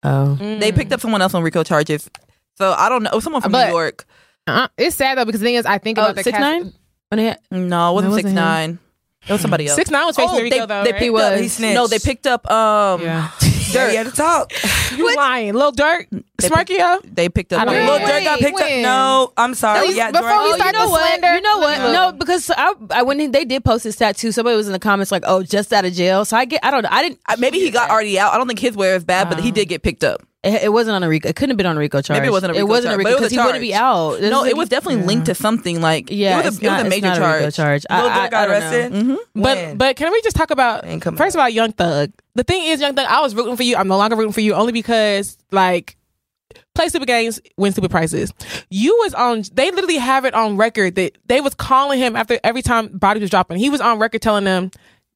Oh. 0.03 0.35
they 0.35 0.71
picked 0.71 0.91
up 0.93 0.99
someone 1.01 1.21
else 1.21 1.33
on 1.33 1.43
RICO 1.43 1.63
charges. 1.63 2.09
So 2.57 2.73
I 2.77 2.87
don't 2.89 3.03
know, 3.03 3.19
someone 3.19 3.41
from 3.41 3.51
But- 3.51 3.67
New 3.67 3.73
York. 3.73 4.05
Uh-uh. 4.45 4.67
It's 4.77 4.95
sad 4.97 5.17
though 5.17 5.23
because 5.25 5.39
the 5.39 5.45
thing 5.45 5.55
is, 5.55 5.65
I 5.65 5.77
think 5.77 5.97
Oh, 5.97 6.03
about 6.03 6.15
the 6.15 6.23
six 6.23 6.37
Cas- 6.37 6.41
nine. 6.41 6.73
When 7.13 7.17
they 7.17 7.25
had- 7.25 7.39
No, 7.51 7.91
it 7.91 7.93
wasn't 7.93 8.11
wasn't 8.11 8.15
six 8.15 8.29
him. 8.29 8.35
nine. 8.35 8.79
It 9.25 9.31
was 9.31 9.39
somebody 9.41 9.67
else. 9.67 9.75
Six 9.77 9.89
nine 9.89 10.05
was 10.05 10.15
facing 10.17 10.37
Oh, 10.37 10.41
Rico 10.41 10.49
they, 10.49 10.65
though. 10.65 10.83
they 10.83 10.91
right? 10.91 10.99
picked 10.99 11.13
was. 11.13 11.21
up. 11.23 11.39
He 11.39 11.47
snitched. 11.47 11.75
No, 11.75 11.87
they 11.87 11.99
picked 11.99 12.27
up. 12.27 12.49
Um, 12.51 13.01
Yeah. 13.01 13.29
Yeah, 13.73 13.89
he 13.89 13.95
had 13.95 14.05
to 14.05 14.11
talk. 14.11 14.51
You 14.95 15.15
lying, 15.15 15.55
Lil 15.55 15.71
Durk, 15.71 16.05
Smirkio. 16.39 16.99
they 17.15 17.27
picked 17.27 17.53
up. 17.53 17.61
I 17.61 17.65
don't 17.65 17.73
Lil 17.73 17.85
know. 17.87 17.93
Wait, 18.05 18.13
Durk 18.13 18.23
got 18.23 18.39
picked 18.39 18.53
when? 18.53 18.63
up. 18.63 18.81
No, 18.83 19.33
I'm 19.35 19.55
sorry. 19.55 19.87
least 19.87 19.97
Yeah, 19.97 20.11
before 20.11 20.29
Jordan- 20.29 20.43
we 20.43 20.51
Oh, 20.51 20.55
start 20.57 20.73
you 20.73 20.79
know 20.79 20.85
the 20.85 20.91
what? 20.91 21.07
slander? 21.07 21.33
You 21.33 21.41
know 21.41 21.57
what? 21.57 21.79
Look. 21.81 21.93
No, 21.93 22.11
because 22.11 22.51
I, 22.55 22.73
I 22.91 23.01
when 23.01 23.31
they 23.31 23.45
did 23.45 23.63
post 23.65 23.83
his 23.85 23.95
tattoo, 23.95 24.31
somebody 24.31 24.55
was 24.57 24.67
in 24.67 24.73
the 24.73 24.79
comments 24.79 25.11
like, 25.11 25.23
"Oh, 25.25 25.41
just 25.41 25.73
out 25.73 25.85
of 25.85 25.93
jail." 25.93 26.23
So 26.23 26.37
I 26.37 26.45
get, 26.45 26.59
I 26.63 26.69
don't 26.69 26.83
know, 26.83 26.89
I 26.91 27.01
didn't. 27.01 27.19
Uh, 27.27 27.35
Maybe 27.39 27.59
he 27.61 27.71
got 27.71 27.89
already 27.89 28.19
out. 28.19 28.31
I 28.33 28.37
don't 28.37 28.45
think 28.47 28.59
his 28.59 28.75
wear 28.75 28.95
is 28.95 29.03
bad, 29.03 29.27
but 29.29 29.39
he 29.39 29.49
did 29.49 29.69
get 29.69 29.81
picked 29.81 30.03
up. 30.03 30.21
It, 30.43 30.63
it 30.63 30.73
wasn't 30.73 30.95
on 30.95 31.03
a 31.03 31.07
RICO. 31.09 31.29
It 31.29 31.35
couldn't 31.37 31.51
have 31.51 31.57
been 31.57 31.65
on 31.65 31.77
a 31.77 31.79
RICO 31.79 32.01
charge. 32.01 32.17
Maybe 32.19 32.27
it 32.27 32.31
wasn't 32.31 32.51
a 32.51 32.55
It 32.55 32.59
RICO 32.59 32.67
wasn't 32.67 32.91
charge, 32.91 32.95
a 32.95 32.97
RICO 33.05 33.17
because 33.17 33.31
he 33.31 33.37
wouldn't 33.37 33.61
be 33.61 33.73
out. 33.73 34.19
This 34.19 34.29
No, 34.31 34.43
is- 34.43 34.51
it 34.51 34.57
was 34.57 34.67
definitely 34.69 35.03
linked 35.05 35.27
to 35.27 35.35
something 35.35 35.79
like 35.81 36.09
Yeah, 36.11 36.33
It 36.39 36.45
was 36.45 36.55
it's 36.55 36.63
a, 36.63 36.65
it 36.65 36.69
was 36.69 36.71
not- 36.71 36.81
a 36.81 36.85
it's 36.85 36.89
major 36.95 37.07
not 37.07 37.17
charge. 37.17 37.39
RICO 37.39 37.51
charge. 37.51 37.85
I- 37.89 38.01
Lil 38.01 38.11
I- 38.11 38.15
got 38.29 38.33
I 38.33 38.47
don't 38.47 38.49
know. 38.49 39.13
arrested. 39.15 39.19
But 39.35 39.77
but 39.77 39.95
can 39.95 40.11
we 40.11 40.21
just 40.21 40.35
talk 40.35 40.51
about 40.51 40.85
first 41.17 41.35
of 41.35 41.39
all, 41.39 41.47
Young 41.49 41.71
Thug? 41.71 42.11
The 42.35 42.43
thing 42.43 42.63
is, 42.65 42.81
Young 42.81 42.93
Thug, 42.95 43.05
I 43.09 43.21
was 43.21 43.33
rooting 43.35 43.55
for 43.55 43.63
you. 43.63 43.75
I'm 43.77 43.87
no 43.87 43.97
longer 43.97 44.15
rooting 44.15 44.33
for 44.33 44.41
you 44.41 44.53
only 44.53 44.73
because 44.73 45.37
like 45.51 45.95
play 46.75 46.89
stupid 46.89 47.07
games, 47.07 47.39
win 47.55 47.71
stupid 47.71 47.91
prizes. 47.91 48.33
You 48.69 48.97
was 49.03 49.13
on. 49.13 49.43
They 49.53 49.71
literally 49.71 49.97
have 49.97 50.25
it 50.25 50.33
on 50.33 50.57
record 50.57 50.95
that 50.95 51.17
they 51.27 51.39
was 51.39 51.53
calling 51.53 51.99
him 51.99 52.15
after 52.17 52.39
every 52.43 52.61
time 52.63 52.89
body 52.97 53.19
was 53.21 53.29
dropping. 53.29 53.59
He 53.59 53.69
was 53.69 53.79
on 53.79 53.97
record 53.99 54.21
telling 54.21 54.43
them 54.43 54.71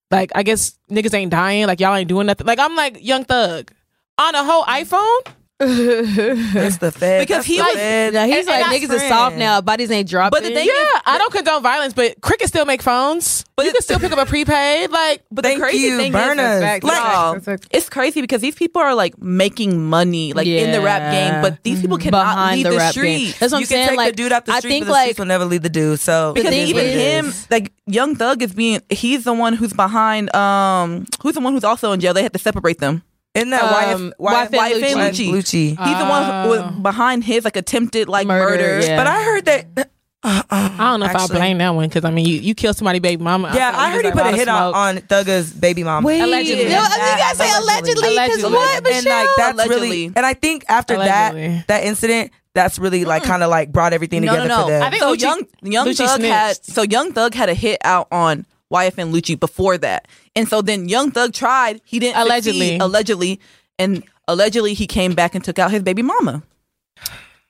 like, 0.09 0.31
I 0.35 0.43
guess 0.43 0.77
niggas 0.89 1.13
ain't 1.13 1.31
dying, 1.31 1.67
like 1.67 1.81
y'all 1.81 1.93
ain't 1.95 2.07
doing 2.07 2.27
nothing. 2.27 2.47
Like 2.47 2.59
I'm 2.59 2.75
like 2.75 3.03
Young 3.03 3.25
Thug 3.25 3.71
on 4.17 4.35
a 4.35 4.43
whole 4.43 4.63
iPhone. 4.63 5.33
That's 5.59 6.77
the 6.77 6.91
Fed. 6.91 7.21
Because 7.27 7.37
That's 7.37 7.45
he 7.47 7.57
the 7.57 7.63
was- 7.63 7.73
Fed. 7.73 8.13
Now, 8.13 8.25
he's 8.27 8.37
And- 8.37 8.47
like 8.47 8.65
and 8.67 8.73
niggas 8.83 8.87
that's 8.89 9.03
is 9.03 9.09
soft 9.09 9.35
now. 9.37 9.59
Bodies 9.61 9.89
ain't 9.89 10.07
dropping. 10.07 10.29
But 10.37 10.43
the 10.47 10.53
thing 10.53 10.67
Yeah, 10.67 10.99
I 11.05 11.17
don't 11.17 11.33
condone 11.33 11.63
violence, 11.63 11.93
but 11.95 12.21
Cricket 12.21 12.47
still 12.47 12.65
make 12.65 12.83
phones. 12.83 13.43
But 13.55 13.65
you 13.65 13.71
can 13.71 13.81
still 13.81 13.97
pick 13.97 14.11
up 14.11 14.19
a 14.19 14.25
prepaid. 14.27 14.91
Like, 14.91 15.23
But 15.31 15.45
the 15.45 15.55
crazy 15.57 15.79
you, 15.87 15.97
thing 15.97 16.11
burners. 16.11 16.45
is, 16.57 16.61
Facts, 16.61 16.83
like, 16.83 16.93
facts, 16.93 17.13
y'all, 17.15 17.33
facts, 17.33 17.45
facts. 17.45 17.67
it's 17.71 17.89
crazy 17.89 18.21
because 18.21 18.41
these 18.41 18.53
people 18.53 18.83
are 18.83 18.93
like 18.93 19.19
making 19.19 19.83
money, 19.83 20.33
like 20.33 20.45
in 20.45 20.71
the 20.71 20.81
rap 20.81 21.11
game, 21.11 21.41
but 21.41 21.63
these 21.63 21.81
people 21.81 21.97
cannot 21.97 22.23
behind 22.35 22.57
leave 22.57 22.63
the, 22.65 22.69
the, 22.69 22.77
rap 22.77 22.93
game. 22.93 23.17
streets. 23.17 23.39
That's 23.39 23.51
what 23.51 23.57
I'm 23.57 23.61
you 23.61 23.67
can 23.67 23.75
saying. 23.77 23.89
take 23.89 23.97
like 23.97 24.11
the 24.11 24.15
dude 24.15 24.31
out 24.31 24.45
the 24.45 24.53
I 24.53 24.59
think 24.61 24.83
but 24.83 24.87
the 24.87 24.91
like 24.91 25.03
streets 25.05 25.19
will 25.19 25.25
never 25.25 25.45
leave 25.45 25.63
the 25.63 25.69
dude. 25.69 25.99
So 25.99 26.33
Because 26.35 26.53
even 26.53 26.85
him, 26.85 27.33
like 27.49 27.71
Young 27.87 28.15
Thug 28.15 28.43
is 28.43 28.53
being, 28.53 28.81
he's 28.91 29.23
the 29.23 29.33
one 29.33 29.53
who's 29.53 29.73
behind, 29.73 30.33
um, 30.35 31.07
who's 31.23 31.33
the 31.33 31.41
one 31.41 31.53
who's 31.53 31.63
also 31.63 31.93
in 31.93 31.99
jail. 31.99 32.13
They 32.13 32.21
had 32.21 32.33
to 32.33 32.39
separate 32.39 32.77
them. 32.77 33.01
Isn't 33.37 33.49
that 33.51 33.63
Um, 33.93 34.13
why? 34.17 34.47
YFN 34.47 34.57
Why 34.57 34.73
Lucci. 34.73 34.93
Lucci. 34.93 35.29
Lucci. 35.31 35.67
He's 35.69 35.97
the 35.97 36.05
one 36.05 36.43
who 36.43 36.49
was 36.49 36.71
behind 36.81 37.23
his 37.23 37.45
like 37.45 37.55
attempted 37.55 38.09
like 38.09 38.27
Murder, 38.27 38.63
murder. 38.63 38.85
yeah. 38.85 38.97
But 38.97 39.07
I 39.07 39.23
heard 39.23 39.45
that. 39.45 39.65
Uh, 40.23 40.41
uh, 40.49 40.69
I 40.77 40.77
don't 40.91 40.99
know 40.99 41.05
if 41.05 41.15
I 41.15 41.27
blame 41.27 41.59
that 41.59 41.69
one 41.69 41.87
because 41.87 42.03
I 42.03 42.09
mean, 42.09 42.25
you, 42.25 42.37
you 42.39 42.55
kill 42.55 42.73
somebody, 42.73 42.99
baby 42.99 43.23
mama. 43.23 43.51
Yeah, 43.53 43.71
feel 43.71 43.79
I 43.79 43.83
like 43.85 43.93
heard 43.93 44.05
he 44.05 44.11
put 44.11 44.25
a 44.25 44.31
hit 44.35 44.47
out 44.47 44.71
lot 44.73 44.89
on 44.89 44.97
Thugga's 45.03 45.53
baby 45.53 45.83
mom. 45.83 46.03
Wait, 46.03 46.19
Allegedly. 46.19 46.65
No, 46.65 46.79
I 46.81 47.11
you 47.11 47.17
gotta 47.17 47.35
say 47.37 47.57
allegedly. 47.57 48.09
Because 48.09 48.43
what, 48.51 48.83
Michelle? 48.83 48.97
and 48.97 49.05
like 49.05 49.27
that's 49.37 49.53
Allegedly. 49.53 49.89
really 49.89 50.05
and 50.15 50.25
I 50.25 50.33
think 50.33 50.65
after 50.67 50.95
Allegedly. 50.95 51.47
that 51.49 51.67
that 51.67 51.83
incident 51.85 52.31
that's 52.53 52.79
really 52.79 53.05
like 53.05 53.23
kind 53.23 53.43
of 53.43 53.49
like 53.51 53.71
brought 53.71 53.93
everything 53.93 54.23
No, 54.25 54.31
together 54.31 54.49
no, 54.49 54.55
for 54.55 54.61
no. 54.63 54.67
them. 54.69 54.83
I 54.83 54.89
think 54.89 55.01
so 55.03 55.13
Lucci- 55.15 55.21
young 55.21 55.41
Young 55.61 55.87
Lucci 55.87 56.05
Thug 56.07 56.21
had 56.21 56.65
so 56.65 56.81
Young 56.81 57.13
Thug 57.13 57.33
had 57.35 57.49
a 57.49 57.53
hit 57.53 57.77
out 57.83 58.07
on 58.11 58.45
YFN 58.73 59.13
Lucci 59.13 59.39
before 59.39 59.77
that, 59.77 60.07
and 60.37 60.47
so 60.47 60.61
then 60.61 60.87
Young 60.87 61.11
Thug 61.11 61.33
tried. 61.33 61.81
He 61.83 61.99
didn't 61.99 62.21
Allegedly. 62.21 62.59
succeed, 62.67 62.81
allegedly, 62.81 63.39
and 63.77 64.03
allegedly 64.27 64.73
he 64.73 64.87
came 64.87 65.13
back 65.15 65.35
and 65.35 65.43
took 65.43 65.59
out 65.59 65.71
his 65.71 65.83
baby 65.83 66.01
mama. 66.01 66.43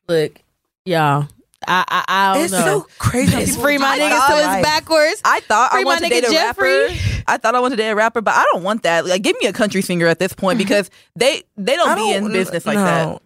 Look, 0.07 0.41
yeah. 0.85 1.25
I 1.67 1.83
I, 1.87 2.05
I 2.07 2.33
don't 2.35 2.43
it's 2.45 2.53
know. 2.53 2.59
so 2.81 2.87
crazy. 2.99 3.35
it's 3.35 3.57
free 3.57 3.77
my 3.77 3.97
live 3.97 4.11
niggas 4.11 4.27
till 4.27 4.37
it's 4.37 4.63
backwards. 4.63 5.21
I 5.25 5.39
thought 5.41 5.71
Free 5.71 5.81
I 5.81 5.83
my 5.83 5.87
wanted 5.89 6.03
to 6.03 6.09
date 6.09 6.23
a 6.27 6.31
Jeffrey. 6.31 6.81
rapper. 6.87 7.23
I 7.27 7.37
thought 7.37 7.55
I 7.55 7.59
wanted 7.59 7.77
to 7.77 7.81
date 7.83 7.89
a 7.89 7.95
rapper, 7.95 8.21
but 8.21 8.35
I 8.35 8.45
don't 8.53 8.63
want 8.63 8.83
that. 8.83 9.05
Like, 9.05 9.21
give 9.23 9.35
me 9.41 9.47
a 9.47 9.53
country 9.53 9.81
singer 9.81 10.05
at 10.07 10.19
this 10.19 10.33
point 10.33 10.59
because 10.59 10.89
they 11.15 11.43
they 11.57 11.75
don't, 11.75 11.89
I 11.89 11.95
be 11.95 12.13
in 12.13 12.31
business 12.31 12.65
like 12.65 12.75
no. 12.77 12.83
that. 12.83 13.21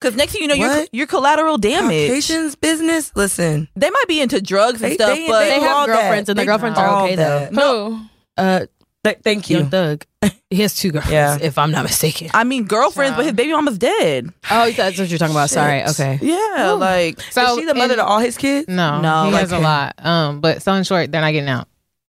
Because 0.00 0.16
next 0.16 0.32
thing 0.32 0.40
you 0.42 0.48
know, 0.48 0.54
you're 0.54 0.86
you're 0.92 1.06
collateral 1.06 1.58
damage. 1.58 2.08
Caucasians 2.08 2.54
business. 2.56 3.12
Listen, 3.14 3.68
They 3.76 3.90
might 3.90 4.08
be 4.08 4.20
into 4.22 4.40
drugs 4.40 4.80
and 4.82 4.92
they, 4.92 4.94
stuff, 4.96 5.14
they, 5.14 5.28
but 5.28 5.40
They 5.40 5.56
do 5.56 5.60
have 5.66 5.76
all 5.76 5.86
girlfriends 5.86 6.26
that. 6.26 6.32
and 6.32 6.38
their 6.38 6.46
girlfriends 6.46 6.78
are 6.78 6.86
all 6.86 7.04
okay, 7.04 7.16
though. 7.16 7.48
No. 7.52 8.00
Uh, 8.38 8.66
Th- 9.04 9.18
thank 9.22 9.48
you. 9.50 9.58
Young 9.58 9.70
Thug. 9.70 10.04
He 10.52 10.62
has 10.62 10.74
two 10.74 10.90
girlfriends, 10.90 11.12
Yeah. 11.12 11.46
if 11.46 11.56
I'm 11.58 11.70
not 11.70 11.84
mistaken. 11.84 12.28
I 12.34 12.42
mean 12.42 12.64
girlfriends, 12.64 13.14
but 13.16 13.24
his 13.24 13.34
baby 13.34 13.52
mama's 13.52 13.78
dead. 13.78 14.32
Oh, 14.50 14.68
that's 14.72 14.98
what 14.98 15.08
you're 15.08 15.16
talking 15.16 15.34
about. 15.34 15.48
Sorry. 15.48 15.84
Okay. 15.84 16.18
Yeah, 16.20 16.72
like 16.72 17.20
So 17.30 17.52
is 17.54 17.58
she 17.60 17.64
the 17.66 17.74
mother 17.74 17.94
in- 17.94 17.98
to 17.98 18.04
all 18.04 18.18
his 18.18 18.36
kids? 18.36 18.66
No, 18.66 19.00
No, 19.00 19.26
he 19.26 19.30
like 19.30 19.40
has 19.42 19.52
a 19.52 19.60
lot. 19.60 19.94
Um, 20.04 20.40
but 20.40 20.60
so 20.60 20.72
in 20.74 20.82
short, 20.82 21.12
they're 21.12 21.20
not 21.20 21.30
getting 21.30 21.48
out. 21.48 21.68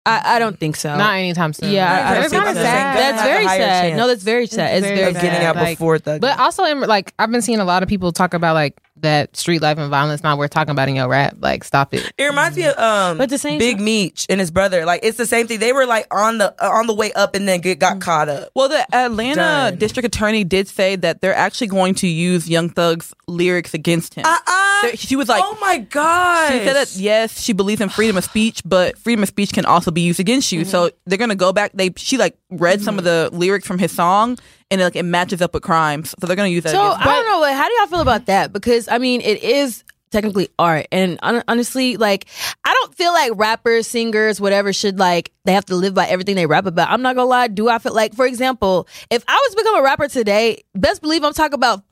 I, 0.05 0.35
I 0.35 0.39
don't 0.39 0.57
think 0.57 0.75
so. 0.75 0.95
Not 0.95 1.15
anytime 1.15 1.51
soon. 1.51 1.71
Yeah, 1.71 1.91
I- 1.91 2.15
I 2.15 2.23
it's 2.23 2.31
kind 2.31 2.47
of 2.47 2.53
think 2.53 2.65
sad. 2.65 2.97
That's 2.97 3.21
Have 3.21 3.29
very 3.29 3.45
sad. 3.47 3.81
chance 3.89 3.97
No, 3.97 4.07
that's 4.07 4.23
very 4.23 4.45
sad. 4.45 4.77
It's, 4.77 4.85
very 4.85 4.97
very 4.99 5.13
sad. 5.13 5.21
getting 5.23 5.45
out 5.47 5.55
Like, 5.55 5.77
before 5.79 5.97
Thug. 5.97 6.21
But 6.21 6.37
also, 6.39 6.63
in, 6.63 6.79
like 6.81 7.13
I've 7.17 7.31
been 7.31 7.41
seeing 7.41 7.59
a 7.59 7.65
lot 7.65 7.81
of 7.81 7.89
people 7.89 8.11
talk 8.11 8.35
about 8.35 8.53
like 8.53 8.79
that 9.01 9.35
street 9.37 9.61
life 9.61 9.77
and 9.77 9.89
violence 9.89 10.23
not 10.23 10.37
worth 10.37 10.51
talking 10.51 10.71
about 10.71 10.89
in 10.89 10.95
your 10.95 11.07
rap. 11.07 11.35
Like, 11.39 11.63
stop 11.63 11.93
it. 11.93 12.11
It 12.17 12.23
reminds 12.25 12.57
me 12.57 12.63
of 12.65 12.77
um, 12.77 13.17
But 13.17 13.29
the 13.29 13.37
same 13.37 13.59
Big 13.59 13.77
time- 13.77 13.85
Meech 13.85 14.25
and 14.29 14.39
his 14.39 14.51
brother. 14.51 14.85
Like 14.85 15.01
it's 15.03 15.17
the 15.17 15.25
same 15.25 15.47
thing. 15.47 15.59
They 15.59 15.73
were 15.73 15.85
like 15.85 16.07
on 16.13 16.37
the 16.37 16.53
uh, 16.63 16.69
on 16.69 16.87
the 16.87 16.93
way 16.93 17.11
up 17.13 17.35
and 17.35 17.47
then 17.47 17.61
get, 17.61 17.79
got 17.79 17.99
caught 18.01 18.29
up. 18.29 18.49
Well, 18.55 18.69
the 18.69 18.85
Atlanta 18.95 19.35
Done. 19.35 19.75
district 19.77 20.07
attorney 20.07 20.43
did 20.43 20.67
say 20.67 20.95
that 20.97 21.21
they're 21.21 21.35
actually 21.35 21.67
going 21.67 21.95
to 21.95 22.07
use 22.07 22.49
Young 22.49 22.69
Thug's 22.69 23.13
lyrics 23.27 23.73
against 23.73 24.13
him. 24.15 24.25
Uh-uh. 24.25 24.81
There- 24.83 24.95
she 24.97 25.15
was 25.15 25.27
like, 25.27 25.41
oh 25.43 25.57
my 25.59 25.79
god. 25.79 26.51
she 26.51 26.59
said 26.59 26.75
that 26.75 26.95
yes, 26.95 27.41
she 27.41 27.53
believes 27.53 27.81
in 27.81 27.89
freedom 27.89 28.15
of 28.17 28.23
speech, 28.23 28.61
but 28.65 28.97
freedom 28.99 29.23
of 29.23 29.29
speech 29.29 29.51
can 29.53 29.65
also 29.65 29.89
be 29.91 30.01
used 30.01 30.19
against 30.19 30.51
you. 30.51 30.65
So 30.65 30.91
they're 31.05 31.17
gonna 31.17 31.35
go 31.35 31.51
back. 31.53 31.71
They 31.73 31.91
she 31.97 32.17
like 32.17 32.37
read 32.51 32.81
some 32.81 32.97
of 32.97 33.03
the 33.03 33.29
lyrics 33.33 33.65
from 33.67 33.79
his 33.79 33.91
song, 33.91 34.37
and 34.71 34.81
like 34.81 34.95
it 34.95 35.03
matches 35.03 35.41
up 35.41 35.53
with 35.53 35.63
crimes. 35.63 36.13
So 36.19 36.27
they're 36.27 36.35
gonna 36.35 36.49
use 36.49 36.63
that. 36.63 36.71
So 36.71 36.81
I 36.81 37.03
don't 37.03 37.27
know. 37.29 37.39
Like, 37.39 37.55
how 37.55 37.67
do 37.67 37.73
y'all 37.75 37.87
feel 37.87 38.01
about 38.01 38.25
that? 38.27 38.53
Because 38.53 38.87
I 38.87 38.97
mean, 38.97 39.21
it 39.21 39.43
is 39.43 39.83
technically 40.09 40.49
art, 40.57 40.87
and 40.91 41.19
hon- 41.21 41.43
honestly, 41.47 41.97
like 41.97 42.25
I 42.63 42.73
don't 42.73 42.95
feel 42.95 43.13
like 43.13 43.31
rappers, 43.35 43.87
singers, 43.87 44.39
whatever, 44.41 44.73
should 44.73 44.99
like 44.99 45.31
they 45.45 45.53
have 45.53 45.65
to 45.65 45.75
live 45.75 45.93
by 45.93 46.07
everything 46.07 46.35
they 46.35 46.45
rap 46.45 46.65
about. 46.65 46.89
I'm 46.89 47.01
not 47.01 47.15
gonna 47.15 47.29
lie. 47.29 47.47
Do 47.47 47.69
I 47.69 47.79
feel 47.79 47.93
like, 47.93 48.13
for 48.13 48.25
example, 48.25 48.87
if 49.09 49.23
I 49.27 49.35
was 49.35 49.55
to 49.55 49.61
become 49.61 49.79
a 49.79 49.83
rapper 49.83 50.07
today, 50.07 50.63
best 50.75 51.01
believe 51.01 51.23
I'm 51.23 51.33
talking 51.33 51.55
about. 51.55 51.83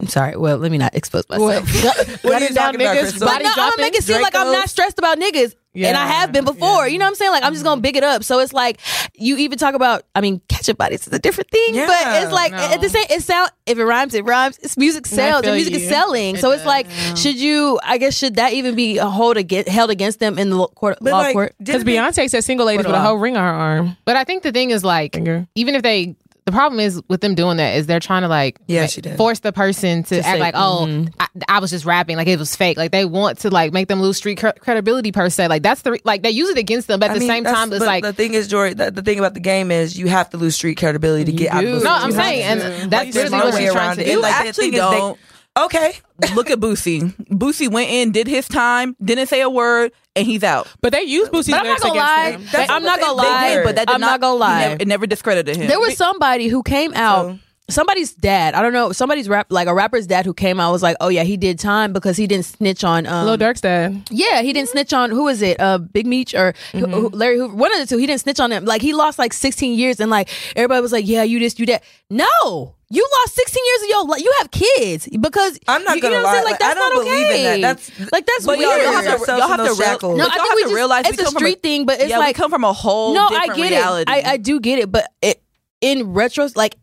I'm 0.00 0.08
sorry. 0.08 0.36
Well, 0.36 0.58
let 0.58 0.72
me 0.72 0.78
not 0.78 0.94
expose 0.94 1.24
myself. 1.28 1.50
What 2.24 2.24
are 2.34 2.40
you 2.40 2.48
talking 2.54 2.80
about, 2.80 2.96
niggas? 2.96 3.20
But 3.20 3.42
no, 3.42 3.50
I'm 3.50 3.56
gonna 3.56 3.72
make 3.78 3.94
it 3.94 4.02
seem 4.02 4.20
like 4.20 4.34
I'm 4.34 4.52
not 4.52 4.68
stressed 4.68 4.98
about 4.98 5.18
niggas. 5.18 5.54
And 5.74 5.96
I 5.96 6.06
have 6.06 6.32
been 6.32 6.44
before. 6.44 6.88
You 6.88 6.98
know 6.98 7.04
what 7.04 7.10
I'm 7.10 7.14
saying? 7.16 7.32
Like 7.32 7.44
I'm 7.44 7.52
just 7.52 7.64
gonna 7.64 7.80
big 7.80 7.96
it 7.96 8.04
up. 8.04 8.24
So 8.24 8.38
it's 8.40 8.52
like 8.52 8.80
you 9.14 9.36
even 9.38 9.58
talk 9.58 9.74
about 9.74 10.04
I 10.14 10.20
mean, 10.20 10.40
ketchup 10.48 10.78
bodies 10.78 11.06
is 11.06 11.12
a 11.12 11.18
different 11.18 11.50
thing. 11.50 11.74
Yeah, 11.74 11.86
but 11.86 12.22
it's 12.22 12.32
like 12.32 12.52
no. 12.52 12.58
at 12.58 12.80
the 12.80 12.88
same 12.88 13.06
it 13.10 13.22
sound 13.22 13.50
if 13.66 13.78
it 13.78 13.84
rhymes, 13.84 14.14
it 14.14 14.24
rhymes. 14.24 14.58
It's 14.58 14.76
music 14.76 15.06
sells. 15.06 15.42
The 15.42 15.48
feel 15.48 15.54
music 15.56 15.74
is 15.74 15.88
selling. 15.88 16.36
It 16.36 16.40
so 16.40 16.50
it's 16.52 16.64
like, 16.64 16.86
yeah. 16.86 17.14
should 17.14 17.36
you 17.36 17.80
I 17.82 17.98
guess 17.98 18.16
should 18.16 18.36
that 18.36 18.52
even 18.52 18.74
be 18.74 18.98
a 18.98 19.06
hold 19.06 19.36
against 19.36 19.68
held 19.68 19.90
against 19.90 20.20
them 20.20 20.38
in 20.38 20.50
the 20.50 20.66
court 20.68 20.98
But, 21.00 21.12
law 21.12 21.18
like, 21.18 21.32
court? 21.34 21.54
Because 21.58 21.84
Beyonce 21.84 22.28
said 22.30 22.44
single 22.44 22.66
ladies 22.66 22.86
with 22.86 22.94
a 22.94 23.00
whole 23.00 23.16
ring 23.16 23.36
on 23.36 23.42
her 23.42 23.50
arm. 23.50 23.96
But 24.04 24.16
I 24.16 24.24
think 24.24 24.42
the 24.42 24.52
thing 24.52 24.70
is 24.70 24.84
like, 24.84 25.14
Finger. 25.14 25.46
even 25.54 25.74
if 25.74 25.82
they, 25.82 26.16
the 26.46 26.52
problem 26.52 26.78
is 26.78 27.00
with 27.08 27.20
them 27.22 27.34
doing 27.34 27.56
that 27.56 27.76
is 27.76 27.86
they're 27.86 28.00
trying 28.00 28.20
to 28.22 28.28
like, 28.28 28.58
Yeah, 28.66 28.86
she 28.86 29.00
did. 29.00 29.16
force 29.16 29.38
the 29.40 29.52
person 29.52 30.02
to, 30.04 30.16
act 30.18 30.26
say, 30.26 30.38
like, 30.38 30.54
oh, 30.56 30.84
mhm. 30.86 31.12
I, 31.18 31.28
I 31.48 31.58
was 31.58 31.70
just 31.70 31.84
rapping, 31.86 32.16
like 32.18 32.28
it 32.28 32.38
was 32.38 32.54
fake. 32.54 32.76
Like 32.76 32.90
they 32.92 33.04
want 33.06 33.38
to 33.40 33.50
like 33.50 33.72
make 33.72 33.88
them 33.88 34.02
lose 34.02 34.18
street 34.18 34.38
cre- 34.38 34.50
credibility 34.60 35.10
per 35.10 35.30
se. 35.30 35.48
Like 35.48 35.62
that's 35.62 35.82
the 35.82 35.92
re- 35.92 36.00
like 36.04 36.22
they 36.22 36.30
use 36.30 36.50
it 36.50 36.58
against 36.58 36.86
them. 36.88 37.00
But 37.00 37.06
at 37.06 37.10
I 37.12 37.14
the 37.14 37.20
mean, 37.20 37.28
same 37.28 37.44
time, 37.44 37.72
it's 37.72 37.78
but 37.78 37.86
like 37.86 38.04
the 38.04 38.12
thing 38.12 38.34
is, 38.34 38.46
Jory. 38.48 38.74
The, 38.74 38.90
the 38.90 39.02
thing 39.02 39.18
about 39.18 39.32
the 39.34 39.40
game 39.40 39.70
is 39.70 39.98
you 39.98 40.06
have 40.08 40.28
to 40.30 40.36
lose 40.36 40.54
street 40.54 40.76
credibility 40.76 41.24
to 41.24 41.32
get 41.32 41.50
out 41.52 41.64
of 41.64 41.70
do. 41.70 41.78
the 41.78 41.84
no, 41.84 41.90
I'm 41.94 42.12
saying, 42.12 42.42
and 42.42 42.90
that's 42.92 43.14
There's 43.14 43.30
literally 43.30 43.38
no 43.38 43.44
what 43.46 43.54
way 43.54 43.60
she's 43.64 43.72
trying 43.72 43.96
to 43.96 44.02
it. 44.02 44.04
do. 44.06 44.10
You 44.12 44.20
Like, 44.20 44.42
the 44.42 44.48
actually 44.48 44.64
thing 44.70 44.74
is 44.74 44.90
they- 44.90 44.96
don't. 44.98 45.18
Okay, 45.56 45.92
Look 46.34 46.50
at 46.50 46.58
Boosie. 46.58 47.14
Boosie 47.28 47.70
went 47.70 47.88
in, 47.88 48.10
did 48.10 48.26
his 48.26 48.48
time, 48.48 48.96
didn't 49.02 49.28
say 49.28 49.40
a 49.40 49.48
word, 49.48 49.92
and 50.16 50.26
he's 50.26 50.42
out. 50.42 50.66
But 50.80 50.92
they 50.92 51.02
use 51.02 51.28
Boosie's 51.28 51.50
But 51.50 51.60
I'm 51.60 51.66
not 51.66 51.80
lyrics 51.80 51.82
gonna 51.82 51.92
against 51.94 52.08
lie. 52.10 52.30
them. 52.32 52.48
That's 52.52 52.70
I'm 52.70 52.82
what 52.82 52.88
not 52.88 52.96
they- 52.96 53.02
gonna 53.06 53.22
they 53.22 53.28
lie. 53.28 53.54
did, 53.54 53.64
but 53.64 53.74
that 53.76 53.86
did 53.86 53.94
I'm 53.94 54.00
not 54.00 54.20
gonna 54.20 54.34
he 54.34 54.40
lie. 54.40 54.60
never- 54.68 54.76
it 54.82 54.88
never 54.88 55.06
discredited 55.06 55.56
him. 55.56 55.68
There 55.68 55.78
was 55.78 55.96
somebody 55.96 56.48
who 56.48 56.62
came 56.64 56.92
out. 56.94 57.36
Somebody's 57.70 58.12
dad, 58.12 58.52
I 58.54 58.60
don't 58.60 58.74
know, 58.74 58.92
somebody's 58.92 59.26
rap, 59.26 59.46
like 59.48 59.68
a 59.68 59.74
rapper's 59.74 60.06
dad 60.06 60.26
who 60.26 60.34
came 60.34 60.60
out 60.60 60.70
was 60.70 60.82
like, 60.82 60.98
"Oh 61.00 61.08
yeah, 61.08 61.22
he 61.22 61.38
did 61.38 61.58
time 61.58 61.94
because 61.94 62.18
he 62.18 62.26
didn't 62.26 62.44
snitch 62.44 62.84
on 62.84 63.06
um, 63.06 63.24
Lil 63.24 63.38
Durk's 63.38 63.62
dad. 63.62 64.02
Yeah, 64.10 64.42
he 64.42 64.52
didn't 64.52 64.68
snitch 64.68 64.92
on 64.92 65.10
who 65.10 65.28
is 65.28 65.40
it? 65.40 65.58
Uh, 65.58 65.78
Big 65.78 66.06
Meech 66.06 66.34
or 66.34 66.52
who- 66.72 66.86
who, 66.86 67.08
Larry 67.08 67.38
Hoover? 67.38 67.54
One 67.54 67.72
of 67.72 67.78
the 67.80 67.86
two. 67.86 67.96
He 67.96 68.06
didn't 68.06 68.20
snitch 68.20 68.38
on 68.38 68.52
him. 68.52 68.66
Like 68.66 68.82
he 68.82 68.92
lost 68.92 69.18
like 69.18 69.32
16 69.32 69.78
years, 69.78 69.98
and 69.98 70.10
like 70.10 70.28
everybody 70.54 70.82
was 70.82 70.92
like, 70.92 71.06
"Yeah, 71.08 71.22
you 71.22 71.38
this, 71.38 71.58
you 71.58 71.64
that." 71.66 71.82
No, 72.10 72.76
you 72.90 73.08
lost 73.20 73.34
16 73.34 73.64
years 73.64 73.82
of 73.82 73.88
your 73.88 74.04
life. 74.04 74.20
You 74.22 74.32
have 74.40 74.50
kids 74.50 75.08
because 75.18 75.58
I'm 75.66 75.82
not 75.84 75.96
you, 75.96 76.02
gonna 76.02 76.16
you 76.16 76.20
know 76.20 76.26
What 76.28 76.36
lie. 76.36 76.42
Like 76.42 76.60
Like, 76.60 76.62
I 76.62 76.66
that's 76.74 76.80
don't 76.80 76.94
not 76.96 77.04
believe 77.04 77.26
okay. 77.26 77.54
in 77.54 77.60
that. 77.62 77.78
That's- 77.78 78.12
like 78.12 78.26
that's 78.26 78.44
But 78.44 78.58
weird. 78.58 78.70
y'all, 78.70 78.92
y'all 78.92 79.02
have 79.02 79.24
to, 79.24 79.32
y'all 79.32 79.48
have 79.48 79.56
to, 79.56 79.62
real, 79.64 79.74
shackles. 79.76 80.18
no, 80.18 80.24
I 80.24 80.26
y'all 80.26 80.34
think 80.34 80.48
have 80.48 80.56
we 80.56 80.62
to 80.64 80.68
just, 80.68 80.74
realize 80.74 81.08
it's 81.08 81.16
we 81.16 81.22
a 81.22 81.24
come 81.24 81.32
from 81.32 81.40
street 81.40 81.62
thing, 81.62 81.86
but 81.86 81.98
it's 81.98 82.10
yeah, 82.10 82.18
like 82.18 82.36
we 82.36 82.40
come 82.42 82.50
from 82.50 82.62
a 82.64 82.74
whole 82.74 83.14
no, 83.14 83.26
I 83.26 83.46
get 83.46 83.70
reality. 83.70 84.12
it. 84.12 84.26
I, 84.26 84.32
I 84.32 84.36
do 84.36 84.60
get 84.60 84.80
it, 84.80 84.92
but 84.92 85.10
it 85.22 85.42
in 85.80 86.12
retro, 86.12 86.46
like 86.54 86.76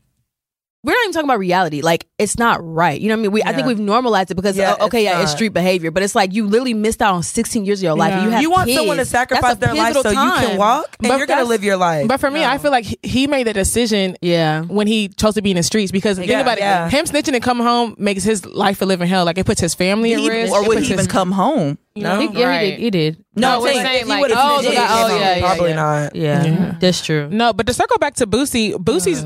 we're 0.83 0.93
not 0.93 1.01
even 1.03 1.13
talking 1.13 1.29
about 1.29 1.37
reality. 1.39 1.81
Like 1.81 2.07
it's 2.17 2.39
not 2.39 2.59
right. 2.63 2.99
You 2.99 3.09
know 3.09 3.15
what 3.15 3.19
I 3.19 3.21
mean? 3.23 3.31
We 3.31 3.43
I 3.43 3.53
think 3.53 3.67
we've 3.67 3.79
normalized 3.79 4.31
it 4.31 4.35
because 4.35 4.57
Yeah, 4.57 4.73
uh, 4.79 4.85
okay, 4.85 5.05
it's 5.05 5.13
yeah, 5.15 5.21
it's 5.21 5.31
street 5.31 5.49
behavior, 5.53 5.91
but 5.91 6.01
it's 6.01 6.15
like 6.15 6.33
you 6.33 6.47
literally 6.47 6.73
missed 6.73 7.01
out 7.01 7.13
on 7.13 7.21
16 7.23 7.65
years 7.65 7.79
of 7.79 7.83
your 7.83 7.95
life. 7.95 8.13
And 8.13 8.23
you 8.25 8.29
have 8.31 8.41
you 8.41 8.49
want 8.49 8.67
kids. 8.67 8.79
someone 8.79 8.97
to 8.97 9.05
sacrifice 9.05 9.57
their 9.57 9.75
life 9.75 9.93
so 9.93 10.01
pivotal 10.03 10.25
you 10.25 10.31
can 10.33 10.57
walk, 10.57 10.95
and 10.99 11.09
But 11.09 11.17
you're 11.19 11.27
gonna 11.27 11.43
live 11.45 11.63
your 11.63 11.77
life. 11.77 12.07
But 12.07 12.19
for 12.19 12.31
me, 12.31 12.43
I 12.43 12.57
feel 12.57 12.71
like 12.71 12.85
he- 12.85 12.99
he 13.03 13.27
made 13.27 13.45
the 13.47 13.53
decision 13.53 14.17
Yeah. 14.21 14.61
when 14.63 14.87
he 14.87 15.09
chose 15.09 15.35
to 15.35 15.41
be 15.43 15.51
in 15.51 15.57
the 15.57 15.63
streets 15.63 15.91
because 15.91 16.17
think 16.17 16.29
Yeah, 16.31 16.39
about 16.41 16.57
it, 16.57 16.91
him 16.91 17.05
snitching 17.05 17.33
and 17.35 17.43
coming 17.43 17.65
home 17.65 17.95
makes 17.99 18.23
his 18.23 18.45
life 18.45 18.81
a 18.81 18.85
living 18.85 19.07
hell. 19.07 19.25
Like 19.25 19.37
it 19.37 19.45
puts 19.45 19.61
his 19.61 19.75
family 19.75 20.13
at 20.13 20.19
risk, 20.27 20.51
or 20.53 20.63
it 20.63 20.67
would 20.67 20.79
he 20.79 20.85
even 20.85 20.97
his- 20.99 21.07
come 21.07 21.31
home? 21.31 21.77
No. 21.95 22.19
He, 22.21 22.39
yeah, 22.39 22.47
Right. 22.47 22.61
he 22.63 22.69
did. 22.71 22.79
He 22.79 22.89
did. 22.89 23.25
No, 23.35 23.59
we're 23.59 23.73
saying 23.73 23.85
saying 23.85 23.95
if 23.97 24.03
he 24.03 24.09
like, 24.09 24.21
would've 24.21 24.37
oh, 24.39 24.59
snitched, 24.61 24.75
look 24.75 24.83
at- 24.83 25.03
oh, 25.11 25.15
yeah, 25.19 25.35
yeah, 25.35 25.39
probably 25.41 25.69
yeah. 25.69 25.75
not. 25.75 26.15
Yeah, 26.15 26.43
Yeah. 26.45 26.75
that's 26.79 27.01
true. 27.05 27.29
No, 27.29 27.53
but 27.53 27.67
to 27.67 27.73
circle 27.73 27.97
back 27.99 28.15
to 28.15 28.25
Boosie, 28.27 28.73
Boosie's 28.73 29.23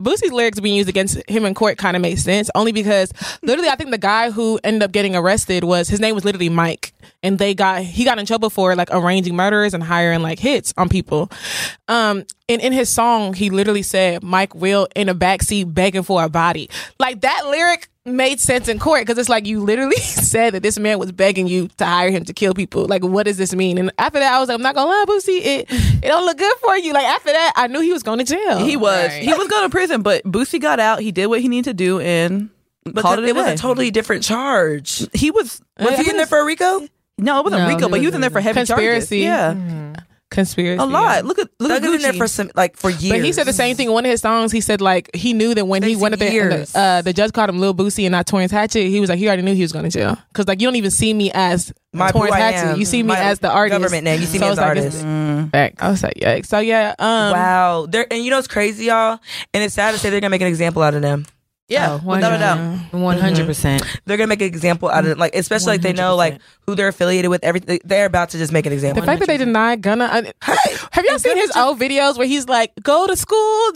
Boosie's 0.00 0.32
lyrics 0.32 0.58
being 0.60 0.76
used 0.76 0.88
against 0.88 1.20
him 1.28 1.44
in 1.44 1.54
court 1.54 1.78
kind 1.78 1.96
of 1.96 2.02
makes 2.02 2.22
sense. 2.22 2.50
Only 2.54 2.72
because 2.72 3.12
literally, 3.42 3.68
I 3.68 3.76
think 3.76 3.90
the 3.90 3.98
guy 3.98 4.30
who 4.30 4.58
ended 4.64 4.82
up 4.82 4.92
getting 4.92 5.14
arrested 5.14 5.64
was 5.64 5.88
his 5.88 6.00
name 6.00 6.14
was 6.14 6.24
literally 6.24 6.48
Mike, 6.48 6.92
and 7.22 7.38
they 7.38 7.54
got 7.54 7.82
he 7.82 8.04
got 8.04 8.18
in 8.18 8.26
trouble 8.26 8.50
for 8.50 8.74
like 8.74 8.88
arranging 8.90 9.36
murders 9.36 9.74
and 9.74 9.82
hiring 9.82 10.22
like 10.22 10.38
hits 10.38 10.72
on 10.76 10.88
people. 10.88 11.30
Um, 11.88 12.24
and 12.50 12.60
in 12.60 12.72
his 12.72 12.88
song, 12.88 13.32
he 13.34 13.48
literally 13.50 13.82
said 13.82 14.22
Mike 14.22 14.54
Will 14.54 14.88
in 14.94 15.08
a 15.08 15.14
backseat 15.14 15.72
begging 15.72 16.02
for 16.02 16.22
a 16.24 16.28
body. 16.28 16.68
Like 16.98 17.20
that 17.22 17.46
lyric 17.46 17.88
made 18.04 18.40
sense 18.40 18.66
in 18.66 18.78
court 18.78 19.02
because 19.02 19.18
it's 19.18 19.28
like 19.28 19.46
you 19.46 19.60
literally 19.60 19.96
said 19.96 20.54
that 20.54 20.62
this 20.62 20.78
man 20.78 20.98
was 20.98 21.12
begging 21.12 21.46
you 21.46 21.68
to 21.76 21.84
hire 21.84 22.10
him 22.10 22.24
to 22.24 22.32
kill 22.32 22.54
people. 22.54 22.86
Like, 22.86 23.04
what 23.04 23.24
does 23.26 23.36
this 23.36 23.54
mean? 23.54 23.78
And 23.78 23.92
after 23.98 24.18
that, 24.18 24.32
I 24.32 24.40
was 24.40 24.48
like, 24.48 24.56
I'm 24.56 24.62
not 24.62 24.74
gonna 24.74 24.90
lie, 24.90 25.04
Boosie, 25.06 25.40
it 25.44 25.66
it 25.70 26.08
don't 26.08 26.24
look 26.26 26.38
good 26.38 26.56
for 26.58 26.76
you. 26.76 26.92
Like 26.92 27.06
after 27.06 27.30
that, 27.32 27.52
I 27.56 27.66
knew 27.68 27.80
he 27.80 27.92
was 27.92 28.02
going 28.02 28.18
to 28.18 28.24
jail. 28.24 28.58
He 28.58 28.76
was. 28.76 29.08
Right. 29.08 29.22
He 29.22 29.32
was 29.32 29.48
going 29.48 29.64
to 29.64 29.70
prison, 29.70 30.02
but 30.02 30.24
Boosie 30.24 30.60
got 30.60 30.80
out. 30.80 31.00
He 31.00 31.12
did 31.12 31.26
what 31.26 31.40
he 31.40 31.48
needed 31.48 31.70
to 31.70 31.74
do, 31.74 32.00
and 32.00 32.50
But 32.84 33.02
called 33.02 33.18
that- 33.18 33.24
it, 33.24 33.28
it 33.30 33.34
was 33.36 33.46
a 33.46 33.56
totally 33.56 33.90
different 33.90 34.22
charge. 34.24 35.06
He 35.12 35.30
was. 35.30 35.60
Was 35.78 35.98
he 35.98 36.10
in 36.10 36.16
there 36.16 36.26
for 36.26 36.38
a 36.40 36.44
RICO? 36.44 36.86
No, 37.18 37.38
it 37.40 37.44
wasn't 37.44 37.62
No, 37.62 37.68
RICO, 37.68 37.86
he 37.86 37.90
but 37.90 38.00
he 38.00 38.06
was 38.06 38.14
in 38.14 38.22
there 38.22 38.30
for 38.30 38.40
heavy 38.40 38.60
Conspiracy. 38.60 39.22
charges. 39.22 39.22
Yeah, 39.22 39.52
mm-hmm. 39.52 39.94
Conspiracy. 40.30 40.80
a 40.80 40.86
lot. 40.86 41.24
Look 41.24 41.38
at 41.40 41.48
look 41.58 41.70
Thug 41.70 41.82
at 41.84 41.88
was 41.88 41.96
in 41.96 42.02
there 42.02 42.12
for 42.12 42.28
some 42.28 42.50
like 42.54 42.76
for 42.76 42.88
years. 42.88 43.12
But 43.18 43.24
he 43.24 43.32
said 43.32 43.44
the 43.48 43.52
same 43.52 43.76
thing 43.76 43.90
one 43.90 44.04
of 44.04 44.10
his 44.10 44.20
songs. 44.20 44.52
He 44.52 44.60
said 44.60 44.80
like 44.80 45.10
he 45.14 45.32
knew 45.32 45.54
that 45.54 45.64
when 45.66 45.82
he 45.82 45.96
went 45.96 46.14
up 46.14 46.20
there, 46.20 46.64
the, 46.64 46.78
uh, 46.78 47.02
the 47.02 47.12
judge 47.12 47.32
called 47.32 47.50
him 47.50 47.58
Lil 47.58 47.74
Boosie 47.74 48.04
and 48.04 48.12
not 48.12 48.26
Torrence 48.26 48.52
Hatchet. 48.52 48.84
He 48.88 49.00
was 49.00 49.10
like 49.10 49.18
he 49.18 49.26
already 49.26 49.42
knew 49.42 49.54
he 49.54 49.62
was 49.62 49.72
going 49.72 49.84
to 49.84 49.90
jail 49.90 50.16
because 50.28 50.46
like 50.46 50.60
you 50.60 50.66
don't 50.68 50.76
even 50.76 50.90
see 50.92 51.12
me 51.12 51.32
as 51.34 51.72
My 51.92 52.10
Torrence 52.12 52.34
Hatchet. 52.36 52.78
You 52.78 52.84
see 52.84 53.02
me 53.02 53.08
My 53.08 53.18
as 53.20 53.40
the 53.40 53.50
artist. 53.50 53.80
government 53.80 54.04
name. 54.04 54.20
You 54.20 54.26
see 54.26 54.38
me 54.38 54.46
as 54.46 54.54
the 54.56 54.62
like, 54.62 54.68
artist. 54.68 54.98
it's- 55.00 55.30
Back. 55.50 55.82
I 55.82 55.90
was 55.90 56.02
like, 56.02 56.14
yeah. 56.16 56.40
So 56.42 56.60
yeah. 56.60 56.94
Um, 56.98 57.32
wow. 57.32 57.86
They're, 57.88 58.06
and 58.10 58.22
you 58.24 58.30
know 58.30 58.36
what's 58.36 58.46
crazy, 58.46 58.84
y'all? 58.84 59.18
And 59.52 59.64
it's 59.64 59.74
sad 59.74 59.92
to 59.92 59.98
say 59.98 60.10
they're 60.10 60.20
gonna 60.20 60.30
make 60.30 60.42
an 60.42 60.46
example 60.46 60.82
out 60.82 60.94
of 60.94 61.02
them. 61.02 61.26
Yeah, 61.70 61.98
Oh, 62.02 62.06
without 62.06 62.32
a 62.34 62.38
doubt. 62.38 62.92
One 62.92 63.16
hundred 63.18 63.46
percent. 63.46 63.82
They're 64.04 64.16
gonna 64.16 64.26
make 64.26 64.42
an 64.42 64.48
example 64.48 64.88
out 64.88 65.04
of 65.04 65.10
them. 65.10 65.18
Like 65.18 65.34
especially 65.34 65.68
like 65.68 65.82
they 65.82 65.92
know 65.92 66.16
like 66.16 66.40
who 66.66 66.74
they're 66.74 66.88
affiliated 66.88 67.30
with. 67.30 67.42
Everything 67.44 67.80
they're 67.84 68.06
about 68.06 68.30
to 68.30 68.38
just 68.38 68.52
make 68.52 68.66
an 68.66 68.72
example. 68.72 69.00
The 69.02 69.04
example. 69.12 69.26
fact 69.26 69.38
that 69.38 69.38
they 69.38 69.44
denied 69.44 69.80
Gunna. 69.82 70.04
I, 70.42 70.78
have 70.90 71.04
y'all 71.06 71.18
seen 71.18 71.36
his 71.36 71.56
old 71.56 71.78
videos 71.78 72.18
where 72.18 72.26
he's 72.26 72.48
like, 72.48 72.72
"Go 72.82 73.06
to 73.06 73.16
school, 73.16 73.36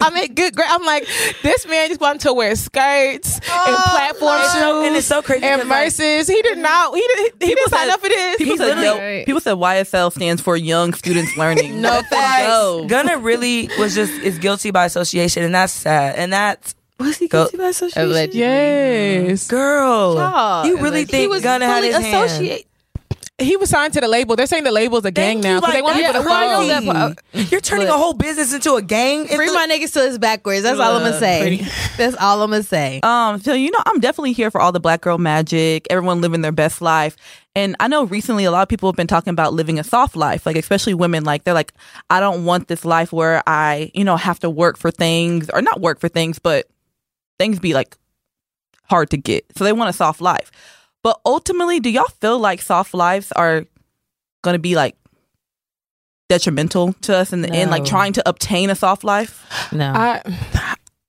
I 0.00 0.10
make 0.12 0.34
good 0.34 0.54
grades." 0.54 0.70
I'm 0.72 0.84
like, 0.84 1.06
this 1.42 1.66
man 1.66 1.88
just 1.88 2.00
wanted 2.00 2.22
to 2.22 2.32
wear 2.32 2.54
skirts 2.56 3.36
and 3.36 3.42
oh, 3.48 3.82
platform 3.90 4.40
It's 4.40 4.52
shoes 4.52 4.86
and 4.86 4.96
it's 4.96 5.06
so 5.06 5.22
crazy 5.22 5.44
and 5.44 5.60
because, 5.62 5.70
like, 5.70 5.84
verses. 5.86 6.28
He 6.28 6.42
did 6.42 6.58
not. 6.58 6.94
He 6.94 7.00
did. 7.14 7.32
He 7.40 7.54
didn't 7.54 7.70
sign 7.70 7.90
up 7.90 8.00
for 8.00 8.08
this. 8.08 8.36
People 8.38 8.56
said, 8.56 8.76
literally- 8.78 9.18
yo, 9.20 9.24
people 9.24 9.40
said 9.40 9.56
YSL 9.56 10.12
stands 10.12 10.42
for 10.42 10.56
Young 10.56 10.92
Students 10.92 11.36
Learning. 11.36 11.80
No 11.80 12.02
facts. 12.10 12.48
No. 12.48 12.86
Gunna 12.88 13.18
really 13.18 13.68
was 13.78 13.94
just 13.94 14.12
is 14.22 14.38
guilty 14.38 14.70
by 14.70 14.84
association, 14.84 15.42
and 15.42 15.54
that's 15.54 15.72
sad. 15.72 16.16
And 16.16 16.32
that's 16.32 16.74
Was 16.98 17.18
he 17.18 17.28
guilty 17.28 17.56
by 17.58 17.64
association? 17.68 18.10
Allegedly. 18.10 18.40
yes, 18.40 19.46
girl. 19.48 20.14
Y'all, 20.14 20.66
you 20.66 20.78
really 20.80 21.00
he 21.00 21.04
think 21.06 21.30
was 21.30 21.42
Gunna 21.42 21.66
had 21.66 21.76
fully 21.82 21.88
his 21.92 21.96
hand? 22.04 22.24
associate- 22.24 22.66
he 23.38 23.54
was 23.58 23.68
signed 23.68 23.92
to 23.92 24.00
the 24.00 24.08
label. 24.08 24.34
They're 24.34 24.46
saying 24.46 24.64
the 24.64 24.72
label's 24.72 25.04
a 25.04 25.10
gang 25.10 25.42
Thank 25.42 25.44
now 25.44 25.54
you, 25.56 25.60
because 25.60 25.74
they 25.74 25.82
like, 25.82 25.84
want 25.84 25.96
people 25.98 26.12
to 26.14 26.18
that's 26.20 26.26
I 26.26 26.46
know 26.46 26.52
follow. 26.54 26.66
that 26.68 26.84
part. 27.16 27.18
crazy. 27.32 27.48
You're 27.50 27.60
turning 27.60 27.86
Look. 27.88 27.94
a 27.94 27.98
whole 27.98 28.14
business 28.14 28.54
into 28.54 28.76
a 28.76 28.80
gang. 28.82 29.26
Free 29.26 29.44
It's 29.44 29.52
my 29.54 29.66
niggas 29.70 29.92
till 29.92 30.06
it's 30.06 30.16
backwards. 30.16 30.62
That's 30.62 30.80
all 30.80 30.96
I'm 30.96 31.02
gonna 31.02 31.18
say. 31.18 31.58
That's 31.98 32.16
all 32.16 32.40
I'm 32.40 32.48
gonna 32.50 32.62
say. 32.62 33.00
Um, 33.02 33.38
so 33.42 33.52
you 33.52 33.70
know, 33.72 33.78
I'm 33.84 34.00
definitely 34.00 34.32
here 34.32 34.50
for 34.50 34.58
all 34.58 34.72
the 34.72 34.80
black 34.80 35.02
girl 35.02 35.18
magic, 35.18 35.86
everyone 35.90 36.22
living 36.22 36.40
their 36.40 36.50
best 36.50 36.80
life. 36.80 37.14
And 37.54 37.76
I 37.78 37.88
know 37.88 38.04
recently 38.04 38.46
a 38.46 38.50
lot 38.50 38.62
of 38.62 38.68
people 38.70 38.88
have 38.88 38.96
been 38.96 39.06
talking 39.06 39.32
about 39.32 39.52
living 39.52 39.78
a 39.78 39.84
soft 39.84 40.16
life, 40.16 40.46
like 40.46 40.56
especially 40.56 40.94
women, 40.94 41.24
like 41.24 41.44
they're 41.44 41.52
like, 41.52 41.74
I 42.08 42.20
don't 42.20 42.46
want 42.46 42.68
this 42.68 42.86
life 42.86 43.12
where 43.12 43.42
I, 43.46 43.90
you 43.92 44.04
know, 44.04 44.16
have 44.16 44.38
to 44.40 44.48
work 44.50 44.78
for 44.78 44.90
things 44.90 45.50
or 45.50 45.60
not 45.60 45.82
work 45.82 46.00
for 46.00 46.08
things, 46.08 46.38
but 46.38 46.68
things 47.38 47.58
be 47.58 47.74
like 47.74 47.96
hard 48.84 49.10
to 49.10 49.16
get. 49.16 49.44
So 49.56 49.64
they 49.64 49.72
want 49.72 49.90
a 49.90 49.92
soft 49.92 50.20
life. 50.20 50.50
But 51.02 51.20
ultimately, 51.24 51.80
do 51.80 51.88
y'all 51.90 52.04
feel 52.20 52.38
like 52.38 52.60
soft 52.60 52.94
lives 52.94 53.32
are 53.32 53.64
gonna 54.42 54.58
be 54.58 54.74
like 54.74 54.96
detrimental 56.28 56.92
to 57.02 57.16
us 57.16 57.32
in 57.32 57.42
the 57.42 57.50
end, 57.50 57.70
like 57.70 57.84
trying 57.84 58.12
to 58.14 58.28
obtain 58.28 58.70
a 58.70 58.74
soft 58.74 59.04
life? 59.04 59.44
No, 59.72 59.92
I, 59.94 60.22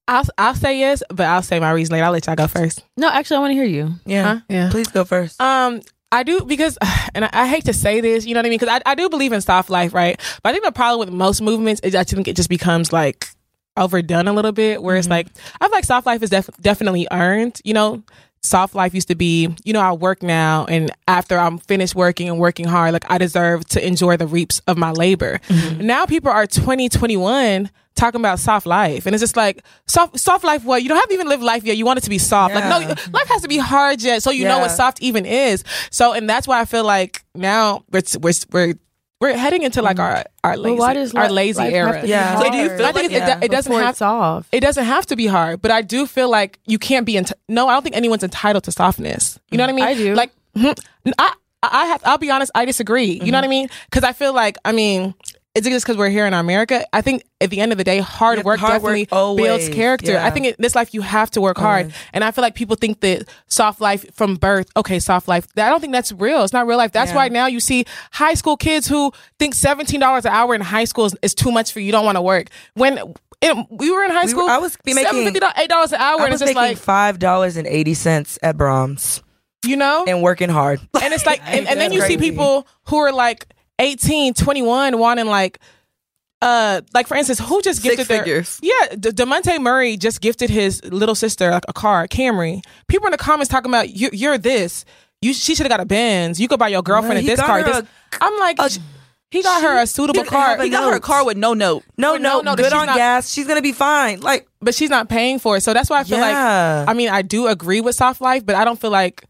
I'll 0.07 0.23
I'll 0.37 0.55
say 0.55 0.77
yes, 0.79 1.01
but 1.09 1.25
I'll 1.25 1.41
say 1.41 1.59
my 1.59 1.71
reason 1.71 1.93
later. 1.93 2.05
I'll 2.05 2.11
let 2.11 2.27
y'all 2.27 2.35
go 2.35 2.47
first. 2.47 2.83
no. 2.95 3.09
Actually, 3.09 3.37
I 3.37 3.39
want 3.39 3.51
to 3.51 3.55
hear 3.55 3.65
you. 3.65 3.93
yeah. 4.05 4.23
Huh? 4.23 4.39
Yeah. 4.49 4.69
Please 4.69 4.87
go 4.87 5.03
first. 5.03 5.41
Um, 5.41 5.81
I 6.11 6.23
do 6.23 6.41
because, 6.45 6.77
and 7.15 7.25
I, 7.25 7.29
I 7.33 7.47
hate 7.47 7.65
to 7.65 7.73
say 7.73 7.99
this, 8.01 8.25
you 8.25 8.33
know 8.33 8.39
what 8.39 8.45
I 8.45 8.49
mean? 8.49 8.59
Because 8.59 8.81
I, 8.85 8.91
I 8.91 8.95
do 8.95 9.09
believe 9.09 9.33
in 9.33 9.41
soft 9.41 9.69
life, 9.69 9.93
right? 9.93 10.17
But 10.43 10.49
I 10.49 10.53
think 10.53 10.63
the 10.63 10.71
problem 10.71 10.99
with 10.99 11.09
most 11.15 11.41
movements 11.41 11.81
is 11.81 11.95
I 11.95 12.03
think 12.03 12.27
it 12.27 12.35
just 12.35 12.49
becomes 12.49 12.93
like 12.93 13.29
overdone 13.77 14.27
a 14.27 14.33
little 14.33 14.51
bit. 14.51 14.81
Where 14.81 14.95
it's 14.95 15.07
mm-hmm. 15.07 15.11
like 15.11 15.27
I 15.59 15.65
feel 15.65 15.71
like 15.71 15.85
soft 15.85 16.05
life 16.05 16.23
is 16.23 16.29
def- 16.29 16.49
definitely 16.61 17.07
earned. 17.11 17.61
You 17.63 17.73
know, 17.73 18.03
soft 18.41 18.75
life 18.75 18.93
used 18.93 19.07
to 19.09 19.15
be, 19.15 19.53
you 19.63 19.73
know, 19.73 19.81
I 19.81 19.91
work 19.91 20.23
now, 20.23 20.65
and 20.65 20.91
after 21.07 21.37
I'm 21.37 21.59
finished 21.59 21.95
working 21.95 22.29
and 22.29 22.39
working 22.39 22.65
hard, 22.65 22.93
like 22.93 23.09
I 23.09 23.17
deserve 23.17 23.65
to 23.69 23.85
enjoy 23.85 24.17
the 24.17 24.27
reaps 24.27 24.61
of 24.67 24.77
my 24.77 24.91
labor. 24.91 25.39
Mm-hmm. 25.47 25.85
Now 25.85 26.05
people 26.05 26.31
are 26.31 26.47
20, 26.47 26.89
21 26.89 27.69
talking 27.95 28.21
about 28.21 28.39
soft 28.39 28.65
life, 28.65 29.05
and 29.05 29.13
it's 29.13 29.21
just 29.21 29.35
like 29.35 29.63
soft 29.87 30.19
soft 30.19 30.43
life. 30.43 30.63
What 30.63 30.83
you 30.83 30.89
don't 30.89 30.97
have 30.97 31.07
to 31.07 31.13
even 31.13 31.27
live 31.27 31.41
life 31.41 31.63
yet. 31.63 31.75
You 31.77 31.85
want 31.85 31.97
it 31.97 32.03
to 32.03 32.09
be 32.09 32.19
soft. 32.19 32.55
Like 32.55 32.63
no, 32.65 32.87
life 33.11 33.27
has 33.27 33.41
to 33.41 33.47
be 33.47 33.57
hard 33.57 34.01
yet, 34.01 34.23
so 34.23 34.31
you 34.31 34.45
know 34.45 34.59
what 34.59 34.71
soft 34.71 35.01
even 35.01 35.25
is. 35.25 35.63
So, 35.91 36.13
and 36.13 36.29
that's 36.29 36.47
why 36.47 36.61
I 36.61 36.65
feel 36.65 36.83
like 36.83 37.25
now 37.35 37.83
we're 37.91 38.03
we're 38.19 38.33
we're, 38.51 38.73
we're 39.19 39.35
heading 39.35 39.63
into 39.63 39.81
like 39.81 39.99
our 39.99 40.23
our 40.43 40.57
lazy, 40.57 40.79
why 40.79 40.93
does 40.93 41.13
our 41.15 41.29
lazy 41.29 41.59
life 41.59 41.73
era. 41.73 41.87
have 41.87 41.95
to 42.01 42.01
be 42.03 42.09
Yeah. 42.09 42.39
So 42.39 42.51
do 42.51 42.57
you 42.57 42.69
feel 42.69 42.85
I 42.85 42.91
think 42.91 42.95
like 42.95 43.05
it, 43.05 43.27
yeah. 43.27 43.39
it 43.41 43.51
doesn't 43.51 43.71
before 43.71 43.81
have 43.81 43.89
it's 43.91 43.99
soft? 43.99 44.49
it 44.51 44.59
doesn't 44.59 44.85
have 44.85 45.05
to 45.07 45.15
be 45.15 45.27
hard, 45.27 45.61
but 45.61 45.71
I 45.71 45.81
do 45.81 46.05
feel 46.05 46.29
like 46.29 46.59
you 46.65 46.77
can't 46.77 47.05
be. 47.05 47.13
Enti- 47.13 47.33
no, 47.49 47.67
I 47.67 47.73
don't 47.73 47.83
think 47.83 47.95
anyone's 47.95 48.23
entitled 48.23 48.63
to 48.65 48.71
softness. 48.71 49.39
You 49.49 49.57
know 49.57 49.63
what 49.63 49.69
I 49.71 49.73
mean? 49.73 49.85
I 49.85 49.93
do. 49.95 50.13
Like, 50.13 50.31
hmm, 50.55 50.71
I, 51.17 51.33
I 51.63 51.85
have. 51.87 52.01
I'll 52.05 52.17
be 52.17 52.29
honest. 52.29 52.51
I 52.53 52.65
disagree. 52.65 53.19
You 53.23 53.31
know 53.31 53.37
what 53.39 53.45
I 53.45 53.49
mean? 53.49 53.69
Because 53.85 54.03
I 54.03 54.13
feel 54.13 54.33
like, 54.33 54.57
I 54.63 54.71
mean, 54.71 55.15
it's 55.57 55.67
just 55.67 55.85
because 55.85 55.97
we're 55.97 56.09
here 56.09 56.25
in 56.25 56.33
America. 56.33 56.85
I 56.93 57.01
think 57.01 57.23
at 57.41 57.49
the 57.49 57.59
end 57.59 57.71
of 57.71 57.77
the 57.77 57.83
day, 57.83 57.99
hard 57.99 58.37
Yeah, 58.39 58.43
work 58.43 58.59
hard 58.59 58.73
definitely 58.73 59.07
always, 59.11 59.43
builds 59.45 59.69
character. 59.69 60.13
yeah. 60.13 60.25
I 60.25 60.29
think 60.31 60.45
in 60.47 60.55
this 60.59 60.75
life 60.75 60.93
you 60.93 61.01
have 61.01 61.31
to 61.31 61.41
work 61.41 61.57
hard, 61.57 61.93
and 62.13 62.23
I 62.23 62.31
feel 62.31 62.41
like 62.41 62.55
people 62.55 62.75
think 62.75 62.99
that 63.01 63.27
soft 63.47 63.81
life 63.81 64.05
from 64.13 64.35
birth. 64.35 64.69
Okay, 64.77 64.99
soft 64.99 65.27
life. 65.27 65.47
I 65.57 65.69
don't 65.69 65.79
think 65.81 65.93
that's 65.93 66.11
real. 66.11 66.43
It's 66.43 66.53
not 66.53 66.67
real 66.67 66.77
life. 66.77 66.91
That's 66.91 67.11
Yeah. 67.11 67.15
why 67.17 67.27
now 67.29 67.47
you 67.47 67.59
see 67.59 67.85
high 68.11 68.35
school 68.35 68.55
kids 68.57 68.87
who 68.87 69.11
think 69.39 69.53
seventeen 69.55 69.99
dollars 69.99 70.25
an 70.25 70.31
hour 70.31 70.55
in 70.55 70.61
high 70.61 70.85
school 70.85 71.05
is, 71.05 71.15
is 71.21 71.33
too 71.35 71.51
much 71.51 71.71
for 71.73 71.79
you. 71.79 71.87
You 71.87 71.91
don't 71.91 72.05
want 72.05 72.15
to 72.17 72.21
work 72.21 72.47
when. 72.75 72.99
we 73.69 73.91
were 73.91 74.03
in 74.03 74.09
high 74.09 74.23
We 74.23 74.29
school. 74.31 74.45
were- 74.45 74.49
I 74.51 74.57
was 74.57 74.75
making- 74.85 75.05
eight 75.57 75.69
dollars 75.69 75.91
an 75.93 75.99
hour, 76.01 76.21
I 76.21 76.23
and 76.25 76.31
was 76.33 76.41
it's 76.41 76.49
just 76.49 76.55
making 76.55 76.55
like 76.55 76.77
five 76.77 77.19
dollars 77.19 77.55
and 77.55 77.67
eighty 77.67 77.93
cents 77.93 78.39
at 78.41 78.57
Brahms 78.57 79.21
you 79.63 79.75
know, 79.75 80.05
and 80.07 80.21
working 80.23 80.49
hard. 80.49 80.79
and 81.01 81.13
it's 81.13 81.25
like, 81.25 81.41
and, 81.45 81.67
and 81.67 81.79
then 81.79 81.91
you 81.91 82.01
see 82.01 82.17
people 82.17 82.67
who 82.85 82.97
are 82.97 83.11
like 83.11 83.45
18, 83.79 84.33
21 84.33 84.97
wanting 84.99 85.25
like, 85.27 85.59
uh, 86.41 86.81
like 86.93 87.07
for 87.07 87.15
instance, 87.17 87.39
who 87.39 87.61
just 87.61 87.81
Six 87.81 87.95
gifted 87.95 88.07
their 88.07 88.19
figures. 88.23 88.59
yeah, 88.61 88.95
De- 88.99 89.11
Demonte 89.11 89.59
Murray 89.59 89.97
just 89.97 90.21
gifted 90.21 90.49
his 90.49 90.83
little 90.85 91.15
sister 91.15 91.49
like 91.51 91.63
a 91.67 91.73
car, 91.73 92.07
Camry. 92.07 92.61
People 92.87 93.07
in 93.07 93.11
the 93.11 93.17
comments 93.17 93.49
talking 93.49 93.71
about 93.71 93.89
you, 93.89 94.09
you're 94.13 94.37
this. 94.37 94.85
You, 95.21 95.33
she 95.33 95.55
should 95.55 95.65
have 95.65 95.71
got 95.71 95.79
a 95.79 95.85
Benz. 95.85 96.39
You 96.39 96.47
could 96.47 96.59
buy 96.59 96.67
your 96.67 96.83
girlfriend 96.83 97.15
Right, 97.15 97.23
a 97.23 97.27
this 97.27 97.39
car. 97.41 97.63
This, 97.63 97.81
I'm 98.21 98.37
like, 98.39 98.59
he 99.31 99.41
got 99.41 99.63
her 99.63 99.81
a 99.81 99.87
suitable 99.87 100.23
car, 100.25 100.57
a 100.57 100.63
He 100.63 100.69
got 100.69 100.83
her 100.89 100.95
a 100.95 100.99
car 100.99 101.25
with 101.25 101.37
no 101.37 101.55
note. 101.55 101.83
No, 101.97 102.13
But 102.13 102.21
no, 102.21 102.35
no, 102.41 102.51
no, 102.51 102.55
good 102.55 102.71
on 102.71 102.85
not- 102.85 102.95
gas. 102.97 103.31
She's 103.33 103.47
gonna 103.47 103.63
be 103.63 103.71
fine. 103.73 104.19
Like 104.21 104.47
but 104.61 104.75
she's 104.75 104.91
not 104.91 105.09
paying 105.09 105.39
for 105.39 105.57
it. 105.57 105.61
So 105.61 105.73
that's 105.73 105.89
why 105.89 105.99
I 106.01 106.03
feel 106.03 106.19
Yeah. 106.19 106.81
like 106.85 106.89
I 106.89 106.93
mean 106.93 107.09
I 107.09 107.23
do 107.23 107.47
agree 107.47 107.81
with 107.81 107.95
soft 107.95 108.21
life, 108.21 108.45
but 108.45 108.55
I 108.55 108.63
don't 108.63 108.79
feel 108.79 108.91
like 108.91 109.23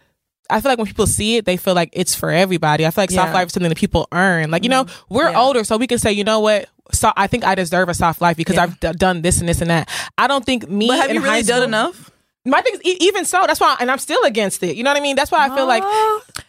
I 0.50 0.62
feel 0.62 0.72
like 0.72 0.78
when 0.78 0.88
people 0.88 1.08
see 1.08 1.38
it, 1.38 1.45
they 1.45 1.58
feel 1.58 1.74
like 1.76 1.89
it's 1.93 2.16
for 2.16 2.32
everybody. 2.32 2.86
I 2.86 2.91
feel 2.91 3.04
like 3.04 3.12
soft 3.12 3.34
life 3.34 3.48
is 3.48 3.54
something 3.54 3.70
that 3.70 3.78
people 3.78 4.08
earn. 4.12 4.52
Like 4.52 4.64
you 4.64 4.70
know, 4.70 4.86
mm-hmm. 4.86 5.14
we're 5.14 5.30
Yeah. 5.30 5.39
older, 5.39 5.64
so 5.64 5.78
we 5.78 5.88
can 5.88 6.00
say, 6.00 6.12
you 6.12 6.24
know 6.24 6.39
what? 6.39 6.70
So 6.93 7.12
I 7.18 7.28
think 7.28 7.43
I 7.45 7.54
deserve 7.56 7.89
a 7.89 7.93
soft 7.93 8.22
life 8.22 8.38
because 8.38 8.56
Yeah. 8.56 8.64
I've 8.64 8.80
d- 8.80 8.91
done 8.93 9.22
this 9.22 9.39
and 9.39 9.50
this 9.50 9.60
and 9.62 9.70
that. 9.70 9.89
I 10.18 10.28
don't 10.28 10.45
think 10.45 10.70
me. 10.70 10.88
But 10.88 11.00
have 11.00 11.10
you 11.14 11.20
really 11.22 11.30
high 11.30 11.41
done 11.41 11.64
enough? 11.64 12.12
My 12.45 12.62
thing 12.62 12.76
is, 12.76 12.82
e- 12.86 12.98
even 13.02 13.26
so, 13.26 13.43
that's 13.45 13.60
why, 13.60 13.76
and 13.82 13.91
I'm 13.91 13.98
still 13.98 14.24
against 14.24 14.64
it. 14.64 14.78
You 14.78 14.84
know 14.84 14.89
what 14.91 14.98
I 14.98 15.02
mean? 15.02 15.18
That's 15.18 15.32
why 15.32 15.45
I 15.45 15.54
feel 15.54 15.66
like. 15.68 15.84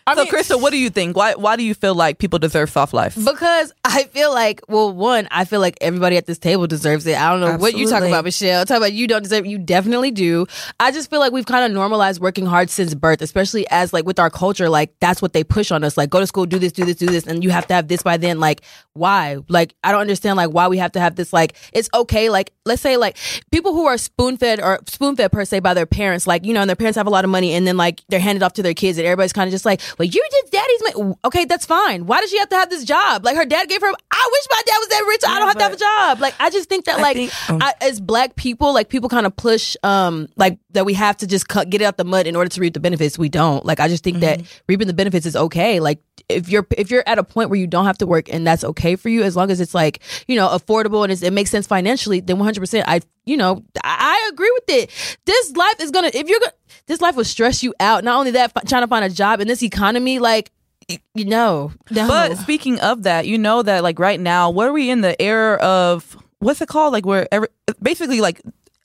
I 0.09 0.15
so, 0.15 0.25
mean, 0.25 0.33
Krista, 0.33 0.61
what 0.61 0.71
do 0.71 0.79
you 0.79 0.89
think? 0.89 1.17
Why 1.17 1.35
why 1.35 1.57
do 1.57 1.63
you 1.63 1.75
feel 1.75 1.95
like 1.95 2.19
people 2.19 2.39
deserve 2.39 2.71
soft 2.71 2.95
life? 2.95 3.15
Because 3.15 3.73
I 3.85 4.05
feel 4.05 4.33
like, 4.33 4.63
well, 4.67 4.91
one, 4.91 5.29
I 5.31 5.45
feel 5.45 5.61
like 5.61 5.77
everybody 5.83 6.17
at 6.17 6.25
this 6.25 6.39
table 6.39 6.67
deserves 6.67 7.07
it. 7.07 7.19
I 7.19 7.31
don't 7.31 7.41
know 7.41 7.59
what 7.59 7.75
you 7.75 7.85
talk 7.85 7.97
Absolutely. 7.97 8.09
about, 8.09 8.25
Michelle. 8.25 8.65
Talk 8.65 8.79
about 8.79 8.93
you 8.95 9.07
don't 9.07 9.23
deserve 9.23 9.45
it. 9.45 9.49
You 9.49 9.59
definitely 9.59 10.11
do. 10.11 10.47
I 10.81 10.93
just 10.93 11.11
feel 11.11 11.21
like 11.21 11.33
we've 11.33 11.45
kind 11.45 11.65
of 11.67 11.73
normalized 11.73 12.23
working 12.23 12.47
hard 12.47 12.71
since 12.71 12.95
birth, 12.95 13.21
especially 13.21 13.67
as 13.69 13.93
like 13.93 14.07
with 14.07 14.19
our 14.19 14.31
culture, 14.31 14.71
like 14.71 14.95
that's 15.01 15.21
what 15.21 15.35
they 15.35 15.45
push 15.45 15.71
on 15.71 15.85
us. 15.85 15.99
Like 15.99 16.09
go 16.09 16.21
to 16.21 16.27
school, 16.27 16.47
do 16.47 16.59
this, 16.59 16.73
do 16.73 16.87
this, 16.87 16.97
do 16.97 17.07
this, 17.07 17.27
and 17.27 17.45
you 17.45 17.51
have 17.51 17.67
to 17.67 17.75
have 17.75 17.89
this 17.89 18.03
by 18.03 18.17
then. 18.17 18.41
Like 18.41 18.63
why? 18.95 19.39
Like 19.49 19.75
I 19.85 19.93
don't 19.93 20.01
understand 20.01 20.37
like 20.39 20.51
why 20.51 20.69
we 20.69 20.79
have 20.79 20.93
to 20.93 21.01
have 21.01 21.17
this. 21.17 21.35
Like 21.35 21.55
it's 21.75 21.91
okay. 21.93 22.31
Like 22.31 22.53
let's 22.65 22.83
say 22.83 22.97
like 22.97 23.17
people 23.51 23.73
who 23.73 23.87
are 23.87 23.99
spoon 23.99 24.37
fed 24.37 24.61
or 24.61 24.79
spoon 24.87 25.17
fed 25.17 25.33
per 25.33 25.45
se 25.45 25.61
by 25.61 25.75
their 25.75 25.87
parents, 25.87 26.27
like 26.27 26.47
you 26.47 26.55
know, 26.55 26.61
and 26.61 26.69
their 26.69 26.77
parents 26.77 26.97
have 26.97 27.07
a 27.07 27.11
lot 27.11 27.25
of 27.25 27.31
money, 27.31 27.53
and 27.53 27.67
then 27.67 27.77
like 27.77 28.03
they're 28.09 28.21
handed 28.21 28.43
off 28.43 28.55
to 28.55 28.63
their 28.63 28.75
kids, 28.75 28.99
and 28.99 29.07
everybody's 29.07 29.33
kind 29.33 29.49
of 29.49 29.53
just 29.53 29.65
like, 29.65 29.81
well, 29.99 30.07
you 30.07 30.29
did 30.31 30.51
daddy's. 30.51 30.83
Ma-. 30.97 31.15
Okay, 31.25 31.45
that's 31.45 31.67
fine. 31.67 32.07
Why 32.07 32.21
does 32.21 32.31
she 32.31 32.39
have 32.39 32.49
to 32.51 32.57
have 32.57 32.71
this 32.71 32.85
job? 32.85 33.25
Like 33.25 33.37
her 33.37 33.45
dad 33.45 33.69
gave 33.69 33.81
her. 33.81 33.89
I 34.11 34.29
wish 34.33 34.47
my 34.51 34.63
dad 34.67 34.77
was 34.79 34.89
that 34.89 35.05
rich. 35.09 35.21
I 35.27 35.39
don't 35.39 35.49
have 35.49 35.57
to 35.59 35.63
have 35.65 35.73
a 35.73 35.77
job. 35.77 36.21
Like 36.21 36.35
I 36.41 36.51
just 36.51 36.69
think 36.69 36.85
that 36.87 36.99
I 36.99 37.03
like 37.03 37.17
think- 37.17 37.33
oh. 37.49 37.59
I, 37.61 37.75
as 37.81 38.01
black 38.01 38.37
people, 38.37 38.73
like 38.73 38.89
people 38.89 39.09
kind 39.09 39.27
of 39.27 39.37
push 39.37 39.77
um 39.83 40.29
like 40.37 40.59
that 40.79 40.85
we 40.85 40.95
have 40.95 41.17
to 41.17 41.27
just 41.27 41.49
cut, 41.49 41.71
get 41.71 41.83
it 41.83 41.85
out 41.85 41.97
the 41.97 42.05
mud 42.05 42.29
in 42.29 42.37
order 42.37 42.49
to 42.49 42.61
reap 42.61 42.73
the 42.73 42.79
benefits. 42.79 43.19
We 43.19 43.29
don't. 43.29 43.67
Like 43.67 43.81
I 43.81 43.89
just 43.89 44.05
think 44.05 44.21
that 44.21 44.39
mm-hmm. 44.39 44.63
reaping 44.69 44.87
the 44.87 44.95
benefits 44.95 45.27
is 45.27 45.35
okay. 45.35 45.81
Like 45.81 46.01
if 46.29 46.49
you're 46.49 46.65
if 46.77 46.89
you're 46.89 47.03
at 47.05 47.19
a 47.19 47.25
point 47.25 47.51
where 47.51 47.59
you 47.59 47.67
don't 47.67 47.85
have 47.85 47.99
to 47.99 48.07
work 48.07 48.33
and 48.33 48.47
that's 48.47 48.63
okay 48.63 48.95
for 48.95 49.09
you 49.09 49.25
as 49.25 49.35
long 49.35 49.51
as 49.51 49.61
it's 49.61 49.75
like 49.75 50.01
you 50.29 50.37
know 50.37 50.47
affordable 50.49 51.03
and 51.03 51.11
it's, 51.11 51.23
it 51.23 51.33
makes 51.33 51.51
sense 51.51 51.67
financially, 51.67 52.21
then 52.21 52.39
100. 52.39 52.61
percent 52.61 52.89
I 52.89 53.01
you 53.27 53.37
know 53.37 53.65
I, 53.83 53.97
I 54.25 54.31
agree 54.33 54.53
with 54.55 54.65
it. 54.69 55.19
This 55.25 55.57
life 55.57 55.81
is 55.81 55.91
gonna 55.91 56.13
if 56.15 56.29
you're 56.29 56.39
gonna 56.39 56.53
this 56.87 57.01
life 57.01 57.17
will 57.17 57.25
stress 57.25 57.65
you 57.65 57.75
out. 57.81 58.05
Not 58.05 58.17
only 58.17 58.31
that, 58.31 58.53
trying 58.69 58.83
to 58.83 58.87
find 58.87 59.05
a 59.05 59.11
job 59.11 59.41
in 59.41 59.49
this 59.49 59.65
economy, 59.65 60.21
like 60.21 60.53
you 60.89 61.25
know, 61.25 61.73
no. 61.91 62.07
But 62.07 62.39
speaking 62.39 62.79
of 62.81 63.03
that, 63.03 63.27
you 63.27 63.37
know 63.37 63.63
that 63.63 63.83
like 63.83 63.99
right 63.99 64.21
now, 64.21 64.51
what 64.51 64.69
are 64.69 64.73
we 64.73 64.91
in 64.91 65.01
the 65.01 65.21
era 65.21 65.57
of 65.57 66.17
what's 66.39 66.61
it 66.61 66.69
called? 66.69 66.93
Like 66.93 67.05
where 67.05 67.27
every, 67.33 67.49
basically 67.83 68.21
like 68.21 68.41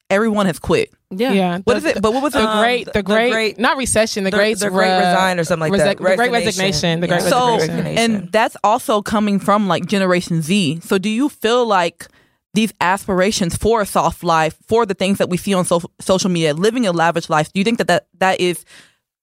everyone 0.10 0.46
has 0.46 0.60
quit. 0.60 0.92
Yeah. 1.10 1.32
Yeah. 1.34 1.58
What 1.64 1.74
the- 1.74 1.78
is 1.78 1.86
it? 1.98 2.02
But 2.02 2.14
what 2.14 2.24
was 2.24 2.34
The 2.34 2.40
it? 2.42 2.46
Um, 2.46 2.60
great, 2.60 2.86
the- 2.86 2.92
the 2.92 3.00
the 3.00 3.04
great, 3.04 3.32
great- 3.32 3.60
not 3.60 3.78
recession, 3.78 4.24
the, 4.24 4.32
the- 4.32 4.38
great, 4.38 4.60
the 4.60 4.70
great 4.70 4.90
re- 4.90 4.98
resign 4.98 5.40
or 5.40 5.44
something 5.44 5.72
like 5.72 5.80
that. 5.80 5.98
The 5.98 6.04
great 6.04 6.18
Resignation. 6.20 6.46
resignation. 6.46 7.00
The 7.02 7.08
great 7.08 7.22
Yeah. 7.24 7.30
so 7.30 7.52
resignation. 7.58 7.84
Resignation. 7.86 8.16
and 8.22 8.32
that's 8.32 8.58
also 8.64 9.02
coming 9.02 9.40
from 9.40 9.68
like 9.68 9.86
generation 9.86 10.42
z 10.42 10.80
so 10.84 10.98
do 10.98 11.10
you 11.10 11.30
feel 11.30 11.66
like 11.66 12.08
these 12.56 12.72
aspirations 12.82 13.56
for 13.58 13.82
a 13.82 13.86
soft 13.86 14.24
life 14.24 14.56
for 14.68 14.86
the 14.86 14.94
things 14.94 15.18
that 15.18 15.30
we 15.30 15.38
see 15.38 15.54
on 15.54 15.66
so- 15.66 15.82
social 16.00 16.30
media 16.30 16.54
living 16.54 16.86
a 16.86 16.92
lavish 16.92 17.30
life 17.30 17.52
do 17.54 17.60
you 17.60 17.64
think 17.64 17.78
that 17.80 17.88
that, 17.88 18.06
that 18.20 18.40
is 18.40 18.64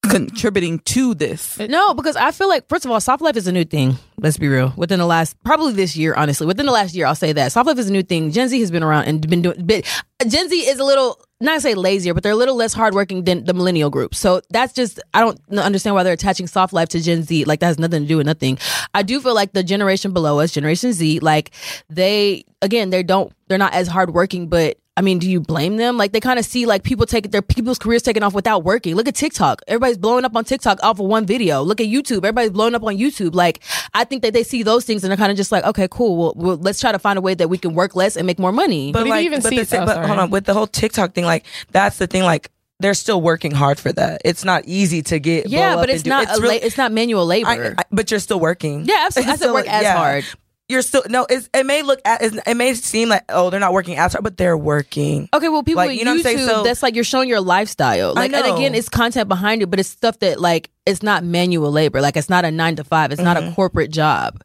contributing 0.02 0.78
to 0.80 1.14
this 1.14 1.60
uh, 1.60 1.66
No, 1.66 1.94
because 1.94 2.16
I 2.16 2.30
feel 2.30 2.48
like 2.48 2.68
first 2.68 2.84
of 2.84 2.90
all, 2.90 3.00
soft 3.00 3.22
life 3.22 3.36
is 3.36 3.46
a 3.46 3.52
new 3.52 3.64
thing. 3.64 3.96
Let's 4.18 4.38
be 4.38 4.48
real. 4.48 4.72
Within 4.76 4.98
the 4.98 5.06
last 5.06 5.36
probably 5.44 5.72
this 5.72 5.96
year, 5.96 6.14
honestly, 6.14 6.46
within 6.46 6.66
the 6.66 6.72
last 6.72 6.94
year, 6.94 7.06
I'll 7.06 7.14
say 7.14 7.32
that 7.32 7.52
soft 7.52 7.66
life 7.66 7.78
is 7.78 7.88
a 7.88 7.92
new 7.92 8.02
thing. 8.02 8.30
Gen 8.30 8.48
Z 8.48 8.58
has 8.60 8.70
been 8.70 8.82
around 8.82 9.04
and 9.04 9.28
been 9.28 9.42
doing. 9.42 9.64
Bit, 9.64 9.86
Gen 10.26 10.48
Z 10.48 10.56
is 10.56 10.78
a 10.78 10.84
little 10.84 11.22
not 11.40 11.54
to 11.54 11.60
say 11.60 11.74
lazier, 11.74 12.12
but 12.12 12.22
they're 12.22 12.32
a 12.32 12.36
little 12.36 12.56
less 12.56 12.74
hardworking 12.74 13.24
than 13.24 13.44
the 13.44 13.54
millennial 13.54 13.88
group. 13.88 14.14
So 14.14 14.42
that's 14.50 14.72
just 14.72 15.00
I 15.14 15.20
don't 15.20 15.38
understand 15.58 15.94
why 15.94 16.02
they're 16.02 16.12
attaching 16.12 16.46
soft 16.46 16.72
life 16.72 16.88
to 16.90 17.00
Gen 17.00 17.22
Z. 17.22 17.44
Like 17.44 17.60
that 17.60 17.66
has 17.66 17.78
nothing 17.78 18.02
to 18.02 18.08
do 18.08 18.16
with 18.16 18.26
nothing. 18.26 18.58
I 18.94 19.02
do 19.02 19.20
feel 19.20 19.34
like 19.34 19.52
the 19.52 19.62
generation 19.62 20.12
below 20.12 20.40
us, 20.40 20.52
Generation 20.52 20.92
Z, 20.92 21.20
like 21.20 21.52
they 21.88 22.44
again 22.62 22.90
they 22.90 23.02
don't 23.02 23.32
they're 23.48 23.58
not 23.58 23.72
as 23.74 23.88
hardworking, 23.88 24.48
but 24.48 24.78
I 24.96 25.02
mean, 25.02 25.18
do 25.18 25.30
you 25.30 25.40
blame 25.40 25.76
them? 25.76 25.96
Like 25.96 26.12
they 26.12 26.20
kind 26.20 26.38
of 26.38 26.44
see 26.44 26.66
like 26.66 26.82
people 26.82 27.06
take 27.06 27.30
their 27.30 27.40
people's 27.42 27.78
careers 27.78 28.02
taken 28.02 28.22
off 28.22 28.34
without 28.34 28.64
working. 28.64 28.96
Look 28.96 29.08
at 29.08 29.14
TikTok. 29.14 29.62
Everybody's 29.66 29.96
blowing 29.96 30.24
up 30.24 30.34
on 30.36 30.44
TikTok 30.44 30.78
off 30.82 30.98
of 30.98 31.06
one 31.06 31.24
video. 31.24 31.62
Look 31.62 31.80
at 31.80 31.86
YouTube. 31.86 32.18
Everybody's 32.18 32.50
blowing 32.50 32.74
up 32.74 32.82
on 32.82 32.96
YouTube. 32.98 33.34
Like 33.34 33.60
I 33.94 34.04
think 34.04 34.22
that 34.22 34.32
they 34.34 34.42
see 34.42 34.62
those 34.62 34.84
things 34.84 35.02
and 35.04 35.10
they're 35.10 35.16
kind 35.16 35.30
of 35.30 35.38
just 35.38 35.52
like, 35.52 35.64
okay, 35.64 35.88
cool. 35.90 36.16
Well, 36.16 36.32
well, 36.36 36.56
let's 36.56 36.80
try 36.80 36.92
to 36.92 36.98
find 36.98 37.18
a 37.18 37.22
way 37.22 37.34
that 37.34 37.48
we 37.48 37.56
can 37.56 37.74
work 37.74 37.94
less 37.96 38.16
and 38.16 38.26
make 38.26 38.38
more 38.38 38.52
money. 38.52 38.92
But 38.92 39.06
if 39.06 39.14
you 39.14 39.20
even 39.20 39.40
but 39.40 39.48
see- 39.50 39.62
the 39.62 39.82
oh, 39.82 39.86
but 39.86 40.06
hold 40.06 40.18
on, 40.18 40.30
with 40.30 40.44
the 40.44 40.54
whole 40.54 40.66
TikTok 40.66 41.14
thing, 41.14 41.24
like 41.24 41.46
that's 41.70 41.96
the 41.98 42.06
thing, 42.06 42.24
like 42.24 42.50
they're 42.80 42.94
still 42.94 43.20
working 43.22 43.52
hard 43.52 43.78
for 43.78 43.92
that. 43.92 44.22
It's 44.24 44.44
not 44.44 44.64
easy 44.66 45.02
to 45.02 45.18
get. 45.18 45.48
yeah, 45.48 45.74
blow 45.74 45.82
but 45.82 45.90
up 45.90 45.94
it's 45.94 45.98
and 45.98 46.04
do- 46.04 46.10
not 46.10 46.38
a 46.38 46.40
really- 46.42 46.58
la- 46.60 46.66
it's 46.66 46.76
not 46.78 46.92
manual 46.92 47.24
labor. 47.26 47.74
I, 47.78 47.80
I, 47.80 47.84
but 47.92 48.10
you're 48.10 48.20
still 48.20 48.40
working. 48.40 48.84
Yeah, 48.86 49.04
absolutely. 49.06 49.32
I 49.32 49.36
said 49.36 49.44
So, 49.46 49.54
work 49.54 49.68
as 49.68 49.86
hard. 49.86 50.24
You're 50.70 50.82
still 50.82 51.02
no. 51.08 51.26
It's, 51.28 51.50
it 51.52 51.66
may 51.66 51.82
look 51.82 52.00
at 52.04 52.22
it 52.22 52.56
may 52.56 52.74
seem 52.74 53.08
like 53.08 53.24
oh 53.28 53.50
they're 53.50 53.60
not 53.60 53.72
working 53.72 53.96
as 53.96 54.12
hard, 54.12 54.22
but 54.22 54.36
they're 54.36 54.56
working. 54.56 55.28
Okay, 55.34 55.48
well, 55.48 55.62
people 55.62 55.84
Like, 55.84 55.98
you 55.98 56.04
know 56.04 56.12
what 56.12 56.18
I'm 56.18 56.22
saying? 56.22 56.38
YouTube, 56.38 56.46
So- 56.48 56.62
that's 56.62 56.82
like 56.82 56.94
you're 56.94 57.04
showing 57.04 57.28
your 57.28 57.40
lifestyle. 57.40 58.14
Like, 58.14 58.32
and 58.32 58.46
again, 58.46 58.74
it's 58.74 58.88
content 58.88 59.28
behind 59.28 59.62
it, 59.62 59.66
but 59.66 59.80
it's 59.80 59.88
stuff 59.88 60.18
that 60.20 60.40
like 60.40 60.70
it's 60.86 61.02
not 61.02 61.24
manual 61.24 61.72
labor. 61.72 62.00
Like, 62.00 62.16
it's 62.16 62.30
not 62.30 62.44
a 62.44 62.50
nine 62.50 62.76
to 62.76 62.84
five. 62.84 63.12
It's 63.12 63.20
not 63.20 63.36
a 63.36 63.40
mm-hmm. 63.40 63.54
corporate 63.54 63.90
job. 63.90 64.42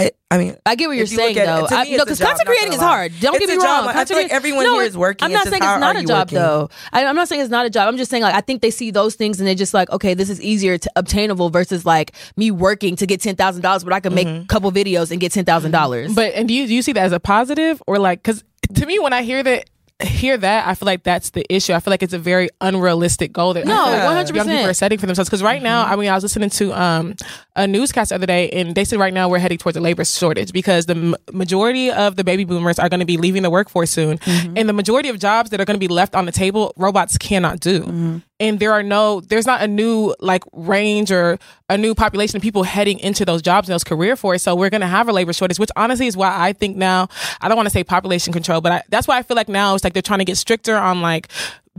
I, 0.00 0.12
I 0.30 0.38
mean, 0.38 0.56
I 0.64 0.76
get 0.76 0.86
what 0.86 0.92
you're 0.96 1.06
you 1.06 1.16
saying, 1.16 1.36
at 1.38 1.42
it, 1.42 1.46
though. 1.70 1.76
I, 1.76 1.84
no, 1.90 2.04
because 2.04 2.20
content 2.20 2.46
creating 2.46 2.72
is 2.72 2.78
hard. 2.78 3.12
Don't 3.20 3.34
It's 3.34 3.46
get 3.46 3.48
me 3.48 3.54
a 3.56 3.58
wrong. 3.58 3.84
job. 3.84 3.88
I 3.88 3.92
Content 3.94 4.08
feel 4.08 4.16
like 4.18 4.26
creating- 4.26 4.36
everyone 4.36 4.64
no, 4.64 4.74
here 4.74 4.82
it- 4.84 4.86
is 4.86 4.96
working. 4.96 5.24
I'm 5.26 5.32
not 5.32 5.38
just 5.46 5.50
saying 5.50 5.62
it's 5.62 5.80
not 5.80 5.96
a 5.96 6.02
job, 6.04 6.28
working? 6.28 6.38
though. 6.38 6.70
I, 6.92 7.04
I'm 7.04 7.16
not 7.16 7.26
saying 7.26 7.40
it's 7.40 7.50
not 7.50 7.66
a 7.66 7.70
job. 7.70 7.88
I'm 7.88 7.96
just 7.96 8.08
saying 8.10 8.22
like 8.22 8.34
I 8.34 8.40
think 8.40 8.62
they 8.62 8.70
see 8.70 8.92
those 8.92 9.16
things 9.16 9.40
and 9.40 9.48
they're 9.48 9.56
just 9.56 9.74
like, 9.74 9.90
okay, 9.90 10.14
this 10.14 10.30
is 10.30 10.40
easier 10.40 10.78
to 10.78 10.90
obtainable 10.94 11.50
versus 11.50 11.84
like 11.84 12.12
me 12.36 12.50
working 12.52 12.94
to 12.96 13.06
get 13.06 13.20
ten 13.20 13.34
thousand 13.34 13.62
dollars, 13.62 13.82
but 13.82 13.92
I 13.92 13.98
can 13.98 14.14
make 14.14 14.28
a 14.28 14.44
couple 14.46 14.70
videos 14.70 15.10
and 15.10 15.20
get 15.20 15.32
ten 15.32 15.44
thousand 15.44 15.72
dollars. 15.72 16.14
But 16.14 16.32
and 16.34 16.46
do 16.46 16.54
you 16.54 16.68
do 16.68 16.74
you 16.74 16.82
see 16.82 16.92
that 16.92 17.02
as 17.04 17.12
a 17.12 17.18
positive 17.18 17.82
or 17.88 17.98
like 17.98 18.22
because 18.22 18.44
to 18.74 18.86
me 18.86 19.00
when 19.00 19.12
I 19.12 19.22
hear 19.22 19.42
that 19.42 19.68
hear 20.00 20.36
that 20.36 20.68
I 20.68 20.74
feel 20.74 20.86
like 20.86 21.02
that's 21.02 21.30
the 21.30 21.44
issue. 21.52 21.72
I 21.72 21.80
feel 21.80 21.90
like 21.90 22.02
it's 22.04 22.12
a 22.12 22.18
very 22.20 22.48
unrealistic 22.60 23.32
goal 23.32 23.54
that 23.54 23.66
No, 23.66 23.74
like 23.74 24.28
100%. 24.28 24.34
young 24.34 24.46
people 24.46 24.66
are 24.66 24.72
setting 24.74 24.98
for 24.98 25.06
themselves. 25.06 25.28
Because 25.28 25.42
right 25.42 25.60
now, 25.62 25.82
Mm-hmm. 25.84 25.92
I 25.92 25.96
mean, 25.96 26.08
I 26.10 26.14
was 26.14 26.22
listening 26.22 26.50
to 26.50 26.72
um 26.80 27.14
a 27.56 27.66
newscast 27.66 28.10
the 28.10 28.14
other 28.14 28.26
day, 28.26 28.48
and 28.50 28.74
they 28.76 28.84
said 28.84 28.98
right 29.00 29.12
now 29.12 29.28
we're 29.28 29.38
heading 29.40 29.58
towards 29.58 29.76
a 29.76 29.80
labor 29.80 30.04
shortage 30.04 30.52
because 30.52 30.86
the 30.86 30.94
m- 30.94 31.14
majority 31.32 31.90
of 31.90 32.14
the 32.14 32.22
baby 32.22 32.44
boomers 32.44 32.78
are 32.78 32.88
going 32.88 33.00
to 33.00 33.06
be 33.06 33.16
leaving 33.16 33.42
the 33.42 33.50
workforce 33.50 33.90
soon, 33.90 34.18
Mm-hmm. 34.18 34.56
and 34.56 34.68
the 34.68 34.72
majority 34.72 35.08
of 35.08 35.18
jobs 35.18 35.50
that 35.50 35.60
are 35.60 35.64
going 35.64 35.74
to 35.80 35.80
be 35.88 35.92
left 35.92 36.14
on 36.14 36.24
the 36.26 36.32
table, 36.32 36.72
robots 36.76 37.18
cannot 37.18 37.58
do. 37.58 37.80
Mm-hmm. 37.80 38.16
And 38.40 38.60
there 38.60 38.72
are 38.72 38.82
no, 38.84 39.20
there's 39.20 39.46
not 39.46 39.62
a 39.62 39.66
new 39.66 40.14
like 40.20 40.44
range 40.52 41.10
or 41.10 41.38
a 41.68 41.76
new 41.76 41.94
population 41.94 42.36
of 42.36 42.42
people 42.42 42.62
heading 42.62 42.98
into 43.00 43.24
those 43.24 43.42
jobs 43.42 43.68
and 43.68 43.74
those 43.74 43.84
career 43.84 44.14
force. 44.14 44.44
So 44.44 44.54
we're 44.54 44.70
going 44.70 44.80
to 44.80 44.86
have 44.86 45.08
a 45.08 45.12
labor 45.12 45.32
shortage, 45.32 45.58
which 45.58 45.70
honestly 45.74 46.06
is 46.06 46.16
why 46.16 46.34
I 46.34 46.52
think 46.52 46.76
now, 46.76 47.08
I 47.40 47.48
don't 47.48 47.56
want 47.56 47.66
to 47.66 47.72
say 47.72 47.82
population 47.82 48.32
control, 48.32 48.60
but 48.60 48.72
I, 48.72 48.82
that's 48.88 49.08
why 49.08 49.18
I 49.18 49.22
feel 49.22 49.36
like 49.36 49.48
now 49.48 49.74
it's 49.74 49.82
like 49.82 49.92
they're 49.92 50.02
trying 50.02 50.20
to 50.20 50.24
get 50.24 50.36
stricter 50.36 50.76
on 50.76 51.02
like 51.02 51.28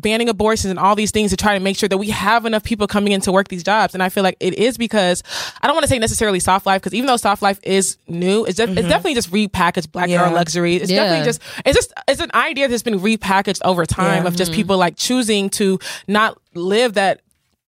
banning 0.02 0.30
abortions 0.30 0.70
and 0.70 0.80
all 0.80 0.96
these 0.96 1.12
things 1.12 1.32
to 1.32 1.38
try 1.38 1.58
to 1.58 1.64
make 1.64 1.78
sure 1.78 1.90
that 1.90 1.98
we 1.98 2.10
have 2.10 2.46
enough 2.46 2.64
people 2.64 2.88
coming 2.88 3.14
in 3.14 3.22
to 3.22 3.32
work 3.32 3.48
these 3.48 3.64
jobs. 3.64 3.94
And 3.94 4.04
I 4.04 4.10
feel 4.10 4.24
like 4.24 4.38
it 4.40 4.54
is 4.56 4.78
because 4.78 5.24
I 5.62 5.68
don't 5.68 5.76
want 5.76 5.84
to 5.84 5.90
say 5.90 6.00
necessarily 6.00 6.40
soft 6.40 6.66
life 6.66 6.82
because 6.82 6.94
even 6.94 7.08
though 7.08 7.18
soft 7.18 7.42
life 7.42 7.60
is 7.64 7.98
new, 8.08 8.46
it's, 8.46 8.58
just, 8.58 8.72
it's 8.72 8.80
mm-hmm. 8.80 8.90
definitely 8.90 9.16
just 9.16 9.32
repackaged 9.32 9.92
black 9.92 10.10
girl 10.10 10.32
luxury. 10.32 10.76
It's 10.76 10.92
Yeah. 10.92 11.04
definitely 11.04 11.26
just 11.26 11.42
it's 11.66 11.76
just 11.76 11.94
it's 12.08 12.22
an 12.22 12.32
idea 12.34 12.68
that's 12.68 12.84
been 12.84 13.00
repackaged 13.00 13.62
over 13.64 13.86
time 13.86 14.24
Yeah. 14.24 14.28
of 14.28 14.36
just 14.36 14.52
mm-hmm. 14.52 14.58
people 14.58 14.78
like 14.78 14.96
choosing 14.96 15.50
to 15.52 15.80
not 16.08 16.38
live 16.54 16.94
that 16.94 17.22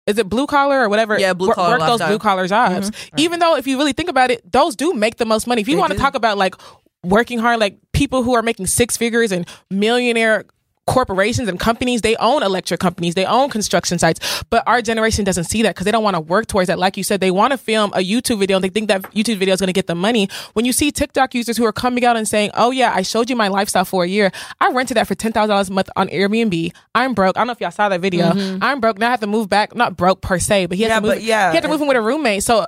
is 0.07 0.17
it 0.17 0.27
blue 0.27 0.47
collar 0.47 0.81
or 0.81 0.89
whatever? 0.89 1.19
Yeah, 1.19 1.33
blue 1.33 1.53
collar 1.53 1.77
Work 1.77 1.87
those 1.87 2.01
blue 2.01 2.17
collar 2.17 2.47
jobs. 2.47 2.89
Mm-hmm. 2.89 3.19
Even 3.19 3.39
though 3.39 3.55
if 3.57 3.67
you 3.67 3.77
really 3.77 3.93
think 3.93 4.09
about 4.09 4.31
it, 4.31 4.51
those 4.51 4.75
do 4.75 4.93
make 4.93 5.17
the 5.17 5.25
most 5.25 5.45
money. 5.45 5.61
If 5.61 5.67
you 5.67 5.77
want 5.77 5.91
to 5.91 5.99
talk 5.99 6.15
about 6.15 6.37
like 6.37 6.55
working 7.03 7.37
hard, 7.37 7.59
like 7.59 7.77
people 7.93 8.23
who 8.23 8.33
are 8.33 8.41
making 8.41 8.65
six 8.67 8.97
figures 8.97 9.31
and 9.31 9.47
millionaire 9.69 10.45
corporations 10.89 11.47
and 11.47 11.59
companies 11.59 12.01
they 12.01 12.15
own 12.15 12.41
electric 12.41 12.79
companies 12.79 13.13
they 13.13 13.25
own 13.25 13.49
construction 13.49 13.99
sites. 13.99 14.43
But 14.49 14.63
our 14.67 14.81
generation 14.81 15.23
doesn't 15.23 15.43
see 15.43 15.61
that 15.61 15.75
because 15.75 15.85
they 15.85 15.91
don't 15.91 16.03
want 16.03 16.15
to 16.15 16.19
work 16.19 16.47
towards 16.47 16.65
that. 16.67 16.79
Like 16.79 16.97
you 16.97 17.03
said 17.03 17.21
they 17.21 17.29
want 17.29 17.51
to 17.51 17.57
film 17.57 17.91
a 17.93 17.99
youtube 17.99 18.39
video 18.39 18.57
and 18.57 18.63
they 18.63 18.69
think 18.69 18.87
that 18.87 19.03
youtube 19.13 19.37
video 19.37 19.53
is 19.53 19.59
going 19.59 19.67
to 19.67 19.73
get 19.73 19.85
them 19.85 19.99
money. 19.99 20.27
When 20.53 20.65
you 20.65 20.73
see 20.73 20.91
tiktok 20.91 21.35
users 21.35 21.57
who 21.57 21.65
are 21.65 21.71
coming 21.71 22.03
out 22.05 22.17
and 22.17 22.27
saying 22.27 22.49
oh 22.55 22.71
yeah 22.71 22.91
i 22.95 23.03
showed 23.03 23.29
you 23.29 23.35
my 23.35 23.47
lifestyle 23.49 23.85
for 23.85 24.03
a 24.03 24.07
year. 24.07 24.31
I 24.59 24.71
rented 24.71 24.97
that 24.97 25.07
for 25.07 25.13
$10000 25.15 25.69
a 25.69 25.73
month 25.73 25.89
on 25.95 26.07
airbnb. 26.09 26.73
I'm 26.95 27.13
broke. 27.13 27.37
I 27.37 27.41
don't 27.41 27.47
know 27.47 27.53
if 27.53 27.61
y'all 27.61 27.71
saw 27.71 27.89
that 27.89 28.01
video. 28.01 28.31
Mm-hmm. 28.31 28.63
I'm 28.63 28.79
broke. 28.79 28.97
Now 28.97 29.07
i 29.07 29.11
have 29.11 29.19
to 29.19 29.27
move 29.27 29.47
back. 29.47 29.75
Not 29.75 29.95
broke 29.95 30.21
per 30.21 30.39
se 30.39 30.65
but 30.65 30.77
he 30.77 30.83
had 30.83 30.89
Yeah, 30.89 30.95
to 30.95 31.01
move 31.01 31.11
but 31.11 31.21
yeah. 31.23 31.51
he 31.51 31.55
had 31.57 31.63
to 31.63 31.69
move 31.69 31.81
in 31.81 31.87
with 31.87 31.97
a 31.97 32.01
roommate. 32.01 32.43
So 32.43 32.65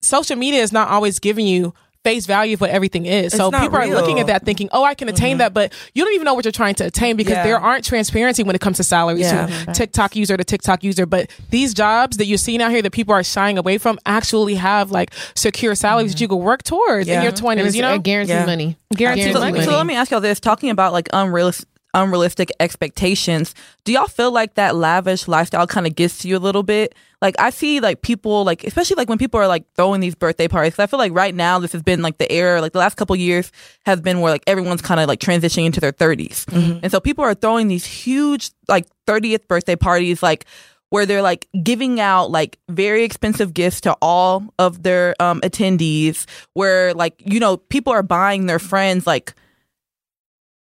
social 0.00 0.36
media 0.36 0.62
is 0.62 0.70
not 0.72 0.88
always 0.90 1.18
giving 1.18 1.46
you 1.46 1.74
face 2.04 2.26
value 2.26 2.54
of 2.54 2.60
what 2.60 2.70
everything 2.70 3.06
is. 3.06 3.32
so 3.32 3.48
not 3.50 3.62
people 3.62 3.78
are 3.78 3.86
looking. 3.86 4.16
Mm-hmm. 4.16 4.20
at 4.20 4.26
that 4.28 4.44
thinking, 4.44 4.68
oh, 4.72 4.84
I 4.84 4.94
can 4.94 5.08
attain 5.08 5.38
that, 5.38 5.54
but 5.54 5.72
you 5.94 6.04
don't 6.04 6.12
even 6.14 6.26
know 6.26 6.34
what 6.34 6.44
you're 6.44 6.52
trying 6.52 6.74
to 6.76 6.84
attain 6.86 7.16
because 7.16 7.32
Yeah. 7.32 7.42
there 7.44 7.58
aren't 7.58 7.84
transparency 7.84 8.42
when 8.42 8.54
it 8.54 8.60
comes 8.60 8.76
to 8.76 8.84
salaries 8.84 9.22
Yeah. 9.22 9.46
to 9.46 9.72
TikTok 9.72 10.14
user 10.14 10.36
to 10.36 10.44
TikTok 10.44 10.84
user. 10.84 11.06
But 11.06 11.30
these 11.50 11.72
jobs 11.74 12.18
that 12.18 12.26
you're 12.26 12.38
seeing 12.38 12.60
out 12.62 12.70
here 12.70 12.82
that 12.82 12.92
people 12.92 13.14
are 13.14 13.24
shying 13.24 13.56
away 13.58 13.78
from 13.78 13.98
actually 14.06 14.54
have 14.56 14.90
like 14.90 15.12
secure 15.34 15.74
salaries 15.74 16.12
that 16.12 16.20
you 16.20 16.28
can 16.28 16.38
work 16.38 16.62
towards 16.62 17.08
in 17.08 17.22
your 17.22 17.32
20s, 17.32 17.74
you 17.74 17.82
know? 17.82 17.94
a 17.94 17.98
guaranteed 17.98 18.36
Yeah. 18.36 18.46
money. 18.46 18.76
Guaranteed 18.94 19.32
So, 19.32 19.40
money. 19.40 19.62
so 19.62 19.76
let 19.76 19.86
me 19.86 19.96
ask 19.96 20.10
y'all 20.10 20.20
this: 20.20 20.38
talking 20.38 20.70
about 20.70 20.92
like 20.92 21.08
unrealistic, 21.12 21.66
unrealistic 21.94 22.50
expectations. 22.60 23.54
Do 23.84 23.92
y'all 23.92 24.08
feel 24.08 24.32
like 24.32 24.54
that 24.54 24.76
lavish 24.76 25.28
lifestyle 25.28 25.66
kind 25.66 25.86
of 25.86 25.94
gets 25.94 26.18
to 26.18 26.28
you 26.28 26.36
a 26.36 26.38
little 26.38 26.62
bit? 26.62 26.94
Like 27.22 27.36
I 27.38 27.48
see 27.50 27.80
like 27.80 28.02
people 28.02 28.44
like 28.44 28.64
especially 28.64 28.96
like 28.96 29.08
when 29.08 29.16
people 29.16 29.40
are 29.40 29.48
like 29.48 29.64
throwing 29.76 30.00
these 30.00 30.14
birthday 30.14 30.46
parties. 30.46 30.78
I 30.78 30.86
feel 30.86 30.98
like 30.98 31.12
right 31.12 31.34
now 31.34 31.58
this 31.58 31.72
has 31.72 31.82
been 31.82 32.02
like 32.02 32.18
the 32.18 32.30
era 32.30 32.60
like 32.60 32.72
the 32.72 32.78
last 32.78 32.96
couple 32.96 33.16
years 33.16 33.50
has 33.86 34.00
been 34.02 34.20
where 34.20 34.30
like 34.30 34.42
everyone's 34.46 34.82
kind 34.82 35.00
of 35.00 35.08
like 35.08 35.20
transitioning 35.20 35.64
into 35.64 35.80
their 35.80 35.92
30s, 35.92 36.44
and 36.82 36.90
so 36.92 37.00
people 37.00 37.24
are 37.24 37.32
throwing 37.34 37.68
these 37.68 37.86
huge 37.86 38.50
like 38.68 38.86
30th 39.06 39.48
birthday 39.48 39.76
parties 39.76 40.22
like 40.22 40.44
where 40.90 41.06
they're 41.06 41.22
like 41.22 41.48
giving 41.62 41.98
out 41.98 42.30
like 42.30 42.58
very 42.68 43.04
expensive 43.04 43.54
gifts 43.54 43.80
to 43.80 43.96
all 44.02 44.44
of 44.58 44.82
their 44.82 45.14
um 45.18 45.40
attendees 45.40 46.26
where 46.52 46.92
like 46.92 47.14
you 47.24 47.40
know 47.40 47.56
people 47.56 47.92
are 47.92 48.02
buying 48.02 48.44
their 48.46 48.58
friends 48.58 49.06
like 49.06 49.34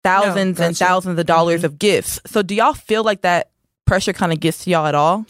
thousands 0.04 0.60
and 0.60 0.74
gotcha. 0.74 0.84
thousands 0.84 1.18
of 1.18 1.26
dollars 1.26 1.60
mm-hmm. 1.60 1.66
of 1.66 1.78
gifts 1.78 2.20
so 2.26 2.42
do 2.42 2.54
y'all 2.54 2.74
feel 2.74 3.02
like 3.02 3.22
that 3.22 3.50
pressure 3.86 4.12
kind 4.12 4.32
of 4.32 4.38
gets 4.38 4.64
to 4.64 4.70
y'all 4.70 4.86
at 4.86 4.94
all 4.94 5.26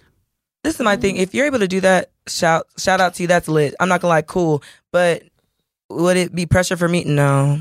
This 0.65 0.77
is 0.77 0.81
my 0.81 0.97
thing. 0.97 1.17
If 1.17 1.35
you're 1.35 1.45
able 1.45 1.59
to 1.59 1.69
do 1.69 1.83
that, 1.83 2.11
shout 2.27 2.67
shout 2.79 2.99
out 2.99 3.15
to 3.15 3.23
you. 3.23 3.27
That's 3.29 3.49
lit. 3.49 3.75
I'm 3.79 3.89
not 3.89 4.01
gonna 4.01 4.15
lie, 4.15 4.23
cool. 4.23 4.63
But 4.93 5.23
would 5.91 6.17
it 6.17 6.35
be 6.35 6.47
pressure 6.47 6.77
for 6.79 6.89
me? 6.89 7.05
No. 7.05 7.61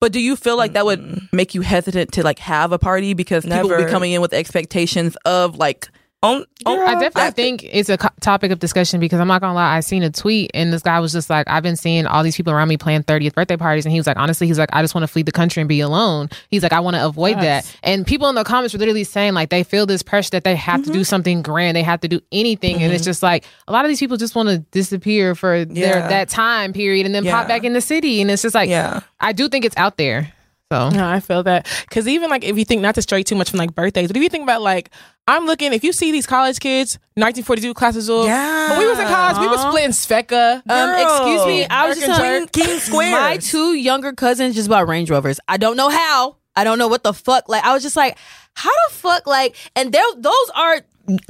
but 0.00 0.12
do 0.12 0.20
you 0.20 0.36
feel 0.36 0.56
like 0.56 0.74
that 0.74 0.84
would 0.84 1.28
make 1.32 1.54
you 1.54 1.62
hesitant 1.62 2.12
to 2.12 2.22
like 2.22 2.38
have 2.38 2.70
a 2.70 2.78
party 2.78 3.12
because 3.12 3.44
people 3.44 3.68
will 3.68 3.84
be 3.84 3.90
coming 3.90 4.12
in 4.12 4.20
with 4.20 4.32
expectations 4.32 5.16
of 5.24 5.56
like 5.58 5.88
Oh, 6.24 6.44
oh, 6.66 6.72
on, 6.72 6.78
on, 6.88 6.96
I 6.96 7.00
definitely 7.00 7.32
think 7.32 7.64
it's 7.70 7.88
a 7.88 7.98
co- 7.98 8.08
topic 8.20 8.50
of 8.50 8.58
discussion 8.58 8.98
because 8.98 9.20
I'm 9.20 9.28
not 9.28 9.40
gonna 9.40 9.54
lie. 9.54 9.76
I 9.76 9.80
seen 9.80 10.02
a 10.02 10.10
tweet 10.10 10.50
and 10.54 10.72
this 10.72 10.82
guy 10.82 10.98
was 11.00 11.12
just 11.12 11.28
like, 11.28 11.46
I've 11.48 11.62
been 11.62 11.76
seeing 11.76 12.06
all 12.06 12.22
these 12.22 12.36
people 12.36 12.52
around 12.52 12.68
me 12.68 12.76
playing 12.76 13.02
30th 13.02 13.34
birthday 13.34 13.56
parties, 13.56 13.84
and 13.84 13.92
he 13.92 13.98
was 13.98 14.06
like, 14.06 14.16
honestly, 14.16 14.46
he's 14.46 14.58
like, 14.58 14.70
I 14.72 14.80
just 14.82 14.94
want 14.94 15.02
to 15.02 15.08
flee 15.08 15.22
the 15.22 15.32
country 15.32 15.60
and 15.60 15.68
be 15.68 15.80
alone. 15.80 16.30
He's 16.50 16.62
like, 16.62 16.72
I 16.72 16.80
want 16.80 16.96
to 16.96 17.04
avoid 17.04 17.36
that. 17.38 17.76
And 17.82 18.06
people 18.06 18.28
in 18.28 18.34
the 18.34 18.44
comments 18.44 18.72
were 18.72 18.78
literally 18.78 19.04
saying 19.04 19.34
like 19.34 19.50
they 19.50 19.62
feel 19.64 19.84
this 19.86 20.02
pressure 20.02 20.30
that 20.30 20.44
they 20.44 20.56
have 20.56 20.82
to 20.84 20.92
do 20.92 21.04
something 21.04 21.42
grand, 21.42 21.76
they 21.76 21.82
have 21.82 22.00
to 22.00 22.08
do 22.08 22.20
anything, 22.32 22.82
and 22.82 22.92
it's 22.92 23.04
just 23.04 23.22
like 23.22 23.44
a 23.68 23.72
lot 23.72 23.84
of 23.84 23.90
these 23.90 24.00
people 24.00 24.16
just 24.16 24.34
want 24.34 24.48
to 24.48 24.58
disappear 24.58 25.34
for 25.34 25.64
their 25.64 25.96
that 26.08 26.28
time 26.30 26.72
period 26.72 27.06
and 27.06 27.14
then 27.14 27.24
pop 27.26 27.48
back 27.48 27.64
in 27.64 27.74
the 27.74 27.80
city, 27.80 28.22
and 28.22 28.30
it's 28.30 28.42
just 28.42 28.54
like, 28.54 28.70
Yeah. 28.70 29.00
I 29.20 29.32
do 29.32 29.48
think 29.48 29.64
it's 29.64 29.76
out 29.76 29.96
there. 29.98 30.32
So 30.72 30.88
No, 30.90 31.06
I 31.06 31.20
feel 31.20 31.42
that 31.44 31.66
because 31.88 32.08
even 32.08 32.30
like 32.30 32.42
if 32.44 32.56
you 32.58 32.64
think 32.64 32.80
not 32.82 32.94
to 32.96 33.02
stray 33.02 33.22
too 33.22 33.34
much 33.36 33.50
from 33.50 33.58
like 33.58 33.74
birthdays, 33.74 34.08
but 34.08 34.16
if 34.16 34.22
you 34.22 34.28
think 34.28 34.42
about 34.44 34.62
like 34.62 34.90
I'm 35.26 35.46
looking, 35.46 35.72
if 35.72 35.84
you 35.84 35.92
see 35.92 36.10
these 36.12 36.26
college 36.26 36.58
kids, 36.60 36.98
1942 37.14 37.74
classes 37.74 38.10
of 38.10 38.26
Yeah. 38.26 38.70
when 38.70 38.78
we 38.80 38.86
was 38.86 38.98
in 38.98 39.06
college, 39.06 39.38
we 39.40 39.46
was 39.46 39.60
splitting 39.60 39.90
Svedka. 39.90 40.62
Um, 40.68 40.90
excuse 41.00 41.46
me, 41.46 41.66
I 41.66 41.88
was 41.88 41.98
just 41.98 42.18
telling 42.20 42.48
King 42.48 42.78
Square. 42.78 43.12
my 43.12 43.36
two 43.38 43.74
younger 43.74 44.12
cousins 44.12 44.54
just 44.54 44.68
bought 44.68 44.86
Range 44.88 45.08
Rovers. 45.10 45.38
I 45.48 45.56
don't 45.56 45.76
know 45.76 45.88
how, 45.90 46.36
I 46.56 46.64
don't 46.64 46.78
know 46.78 46.88
what 46.88 47.04
the 47.04 47.12
fuck. 47.14 47.48
Like 47.48 47.64
I 47.64 47.72
was 47.72 47.82
just 47.82 47.96
like, 47.96 48.18
how 48.54 48.70
the 48.88 48.94
fuck? 48.94 49.26
Like, 49.26 49.56
and 49.76 49.92
those 49.92 50.50
are 50.54 50.80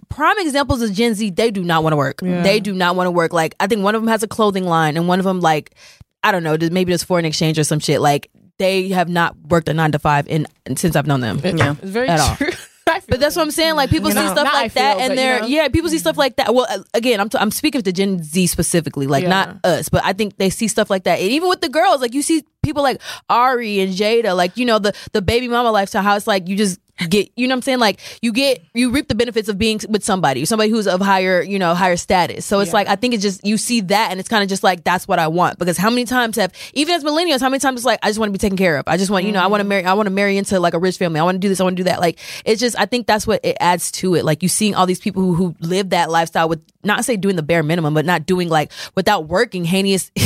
prime 0.08 0.38
examples 0.38 0.80
of 0.82 0.92
Gen 0.92 1.14
Z. 1.14 1.30
They 1.30 1.50
do 1.50 1.62
not 1.64 1.82
want 1.82 1.92
to 1.92 1.96
work. 1.96 2.20
They 2.20 2.60
do 2.60 2.72
not 2.72 2.94
want 2.96 3.06
to 3.08 3.10
work. 3.12 3.32
Like 3.32 3.54
I 3.60 3.66
think 3.66 3.82
one 3.82 3.94
of 3.94 4.02
them 4.02 4.08
has 4.08 4.22
a 4.22 4.28
clothing 4.28 4.64
line, 4.64 4.96
and 4.96 5.06
one 5.08 5.18
of 5.18 5.24
them 5.24 5.40
like 5.40 5.74
I 6.22 6.32
don't 6.32 6.42
know, 6.42 6.56
maybe 6.60 6.90
there's 6.90 7.04
foreign 7.04 7.24
exchange 7.26 7.58
or 7.58 7.64
some 7.64 7.78
shit. 7.80 8.00
Like 8.00 8.30
they 8.58 8.88
have 8.88 9.08
not 9.08 9.36
worked 9.48 9.68
a 9.68 9.74
nine 9.74 9.92
to 9.92 9.98
five 9.98 10.26
in 10.28 10.46
since 10.76 10.96
I've 10.96 11.06
known 11.06 11.20
them. 11.20 11.40
Yeah, 11.42 11.72
it's 11.72 11.90
very 11.90 12.08
At 12.08 12.36
true. 12.36 12.50
I 12.86 13.00
feel 13.00 13.06
But 13.08 13.20
that's 13.20 13.34
what 13.34 13.42
I'm 13.42 13.50
saying. 13.50 13.76
Like 13.76 13.88
people 13.90 14.10
You 14.10 14.14
see 14.14 14.20
know, 14.22 14.32
stuff 14.32 14.44
not 14.44 14.54
I 14.54 14.62
like 14.62 14.72
that, 14.74 14.98
and 14.98 15.16
they're 15.18 15.36
you 15.36 15.40
know. 15.42 15.46
yeah, 15.62 15.68
people 15.68 15.88
see 15.88 15.98
stuff 15.98 16.12
mm-hmm. 16.12 16.20
like 16.20 16.36
that. 16.36 16.54
Well, 16.54 16.66
again, 16.92 17.18
I'm 17.18 17.28
t- 17.30 17.38
I'm 17.38 17.50
speaking 17.50 17.80
to 17.82 17.92
Gen 17.92 18.22
Z 18.22 18.46
specifically, 18.46 19.06
like 19.06 19.22
Yeah. 19.22 19.30
not 19.30 19.56
us, 19.64 19.88
but 19.88 20.04
I 20.04 20.12
think 20.12 20.36
they 20.36 20.50
see 20.50 20.68
stuff 20.68 20.90
like 20.90 21.04
that, 21.04 21.18
and 21.18 21.30
even 21.30 21.48
with 21.48 21.60
the 21.62 21.70
girls, 21.70 22.00
like 22.02 22.14
you 22.14 22.22
see 22.22 22.44
people 22.62 22.82
like 22.82 23.00
Ari 23.30 23.80
and 23.80 23.94
Jayda, 23.94 24.36
like 24.36 24.56
you 24.56 24.66
know 24.66 24.78
the 24.78 24.94
the 25.12 25.22
baby 25.22 25.48
mama 25.48 25.70
lifestyle, 25.70 26.02
how 26.02 26.14
it's 26.14 26.26
like 26.26 26.46
you 26.46 26.56
just 26.56 26.78
get, 27.08 27.30
you 27.36 27.46
know 27.46 27.52
what 27.52 27.58
I'm 27.58 27.62
saying? 27.62 27.78
Like 27.78 28.00
you 28.22 28.32
get 28.32 28.62
you 28.72 28.90
reap 28.90 29.08
the 29.08 29.14
benefits 29.14 29.48
of 29.48 29.58
being 29.58 29.80
with 29.88 30.04
somebody, 30.04 30.44
somebody 30.44 30.70
who's 30.70 30.86
of 30.86 31.00
higher, 31.00 31.42
you 31.42 31.58
know, 31.58 31.74
higher 31.74 31.96
status. 31.96 32.46
So 32.46 32.60
it's 32.60 32.72
like 32.72 32.88
I 32.88 32.96
think 32.96 33.14
it's 33.14 33.22
just 33.22 33.44
you 33.44 33.56
see 33.56 33.80
that, 33.82 34.10
and 34.10 34.20
it's 34.20 34.28
kind 34.28 34.42
of 34.42 34.48
just 34.48 34.62
like 34.62 34.84
that's 34.84 35.08
what 35.08 35.18
I 35.18 35.28
want 35.28 35.58
because 35.58 35.76
how 35.76 35.90
many 35.90 36.04
times 36.04 36.36
have 36.36 36.52
even 36.72 36.94
as 36.94 37.04
millennials, 37.04 37.40
how 37.40 37.48
many 37.48 37.60
times 37.60 37.80
it's 37.80 37.86
like 37.86 37.98
I 38.02 38.08
just 38.08 38.18
want 38.18 38.28
to 38.28 38.32
be 38.32 38.38
taken 38.38 38.56
care 38.56 38.78
of. 38.78 38.84
I 38.86 38.96
just 38.96 39.10
want 39.10 39.24
you 39.24 39.32
know 39.32 39.42
I 39.42 39.46
want 39.46 39.60
to 39.60 39.64
mm-hmm. 39.64 39.68
marry 39.70 39.84
I 39.84 39.94
want 39.94 40.06
to 40.06 40.12
marry 40.12 40.36
into 40.36 40.60
like 40.60 40.74
a 40.74 40.78
rich 40.78 40.98
family. 40.98 41.20
I 41.20 41.24
want 41.24 41.36
to 41.36 41.40
do 41.40 41.48
this. 41.48 41.60
I 41.60 41.64
want 41.64 41.76
to 41.76 41.82
do 41.82 41.88
that. 41.88 42.00
Like 42.00 42.18
it's 42.44 42.60
just 42.60 42.78
I 42.78 42.86
think 42.86 43.06
that's 43.06 43.26
what 43.26 43.40
it 43.44 43.56
adds 43.60 43.90
to 43.92 44.14
it. 44.14 44.24
Like 44.24 44.42
you 44.42 44.48
seeing 44.48 44.74
all 44.74 44.86
these 44.86 45.00
people 45.00 45.22
who 45.22 45.34
who 45.34 45.54
live 45.60 45.90
that 45.90 46.10
lifestyle 46.10 46.48
with 46.48 46.62
not 46.84 47.04
say 47.04 47.16
doing 47.16 47.36
the 47.36 47.42
bare 47.42 47.62
minimum, 47.62 47.94
but 47.94 48.04
not 48.04 48.26
doing 48.26 48.48
like 48.48 48.72
without 48.94 49.26
working 49.28 49.64
heinous. 49.64 50.10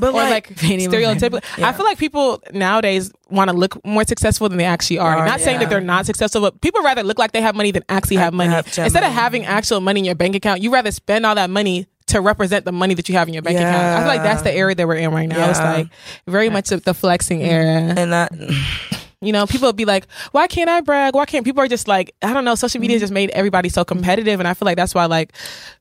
or 0.00 0.12
like, 0.12 0.48
them. 0.48 0.78
stereotypical. 0.78 1.42
I 1.62 1.72
feel 1.72 1.84
like 1.84 1.98
people 1.98 2.42
nowadays 2.52 3.12
want 3.30 3.50
to 3.50 3.56
look 3.56 3.84
more 3.84 4.04
successful 4.04 4.48
than 4.48 4.58
they 4.58 4.64
actually 4.64 4.98
are. 4.98 5.16
Are, 5.16 5.26
not 5.26 5.40
saying 5.40 5.60
that 5.60 5.70
they're 5.70 5.80
not 5.80 6.06
successful, 6.06 6.40
but 6.40 6.60
people 6.60 6.82
rather 6.82 7.02
look 7.02 7.18
like 7.18 7.32
they 7.32 7.40
have 7.40 7.54
money 7.54 7.70
than 7.70 7.84
actually 7.88 8.16
have 8.16 8.32
money. 8.32 8.50
have 8.50 8.66
Instead 8.66 9.02
of 9.02 9.12
having 9.12 9.44
actual 9.44 9.80
money 9.80 10.00
in 10.00 10.04
your 10.04 10.14
bank 10.14 10.34
account, 10.34 10.60
you 10.60 10.72
rather 10.72 10.92
spend 10.92 11.26
all 11.26 11.34
that 11.34 11.50
money 11.50 11.86
to 12.06 12.20
represent 12.20 12.64
the 12.64 12.72
money 12.72 12.94
that 12.94 13.08
you 13.08 13.14
have 13.16 13.28
in 13.28 13.34
your 13.34 13.42
bank 13.42 13.58
account. 13.58 13.76
I 13.76 13.98
feel 13.98 14.08
like 14.08 14.22
that's 14.22 14.42
the 14.42 14.52
era 14.52 14.74
that 14.74 14.86
we're 14.86 14.96
in 14.96 15.12
right 15.12 15.28
now. 15.28 15.50
It's 15.50 15.58
like 15.58 15.88
very 16.26 16.48
much 16.48 16.68
the 16.68 16.94
flexing 16.94 17.40
mm. 17.40 17.46
era. 17.46 17.94
and 17.96 18.12
that 18.12 18.32
You 19.20 19.32
know, 19.32 19.46
people 19.46 19.72
be 19.72 19.84
like, 19.84 20.06
why 20.30 20.46
can't 20.46 20.70
I 20.70 20.80
brag? 20.80 21.16
Why 21.16 21.24
can't 21.24 21.44
people 21.44 21.60
are 21.60 21.66
just 21.66 21.88
like, 21.88 22.14
I 22.22 22.32
don't 22.32 22.44
know, 22.44 22.54
social 22.54 22.80
media 22.80 22.98
mm. 22.98 23.00
just 23.00 23.12
made 23.12 23.30
everybody 23.30 23.68
so 23.68 23.84
competitive. 23.84 24.38
And 24.38 24.46
I 24.46 24.54
feel 24.54 24.66
like 24.66 24.76
that's 24.76 24.94
why 24.94 25.06
like 25.06 25.32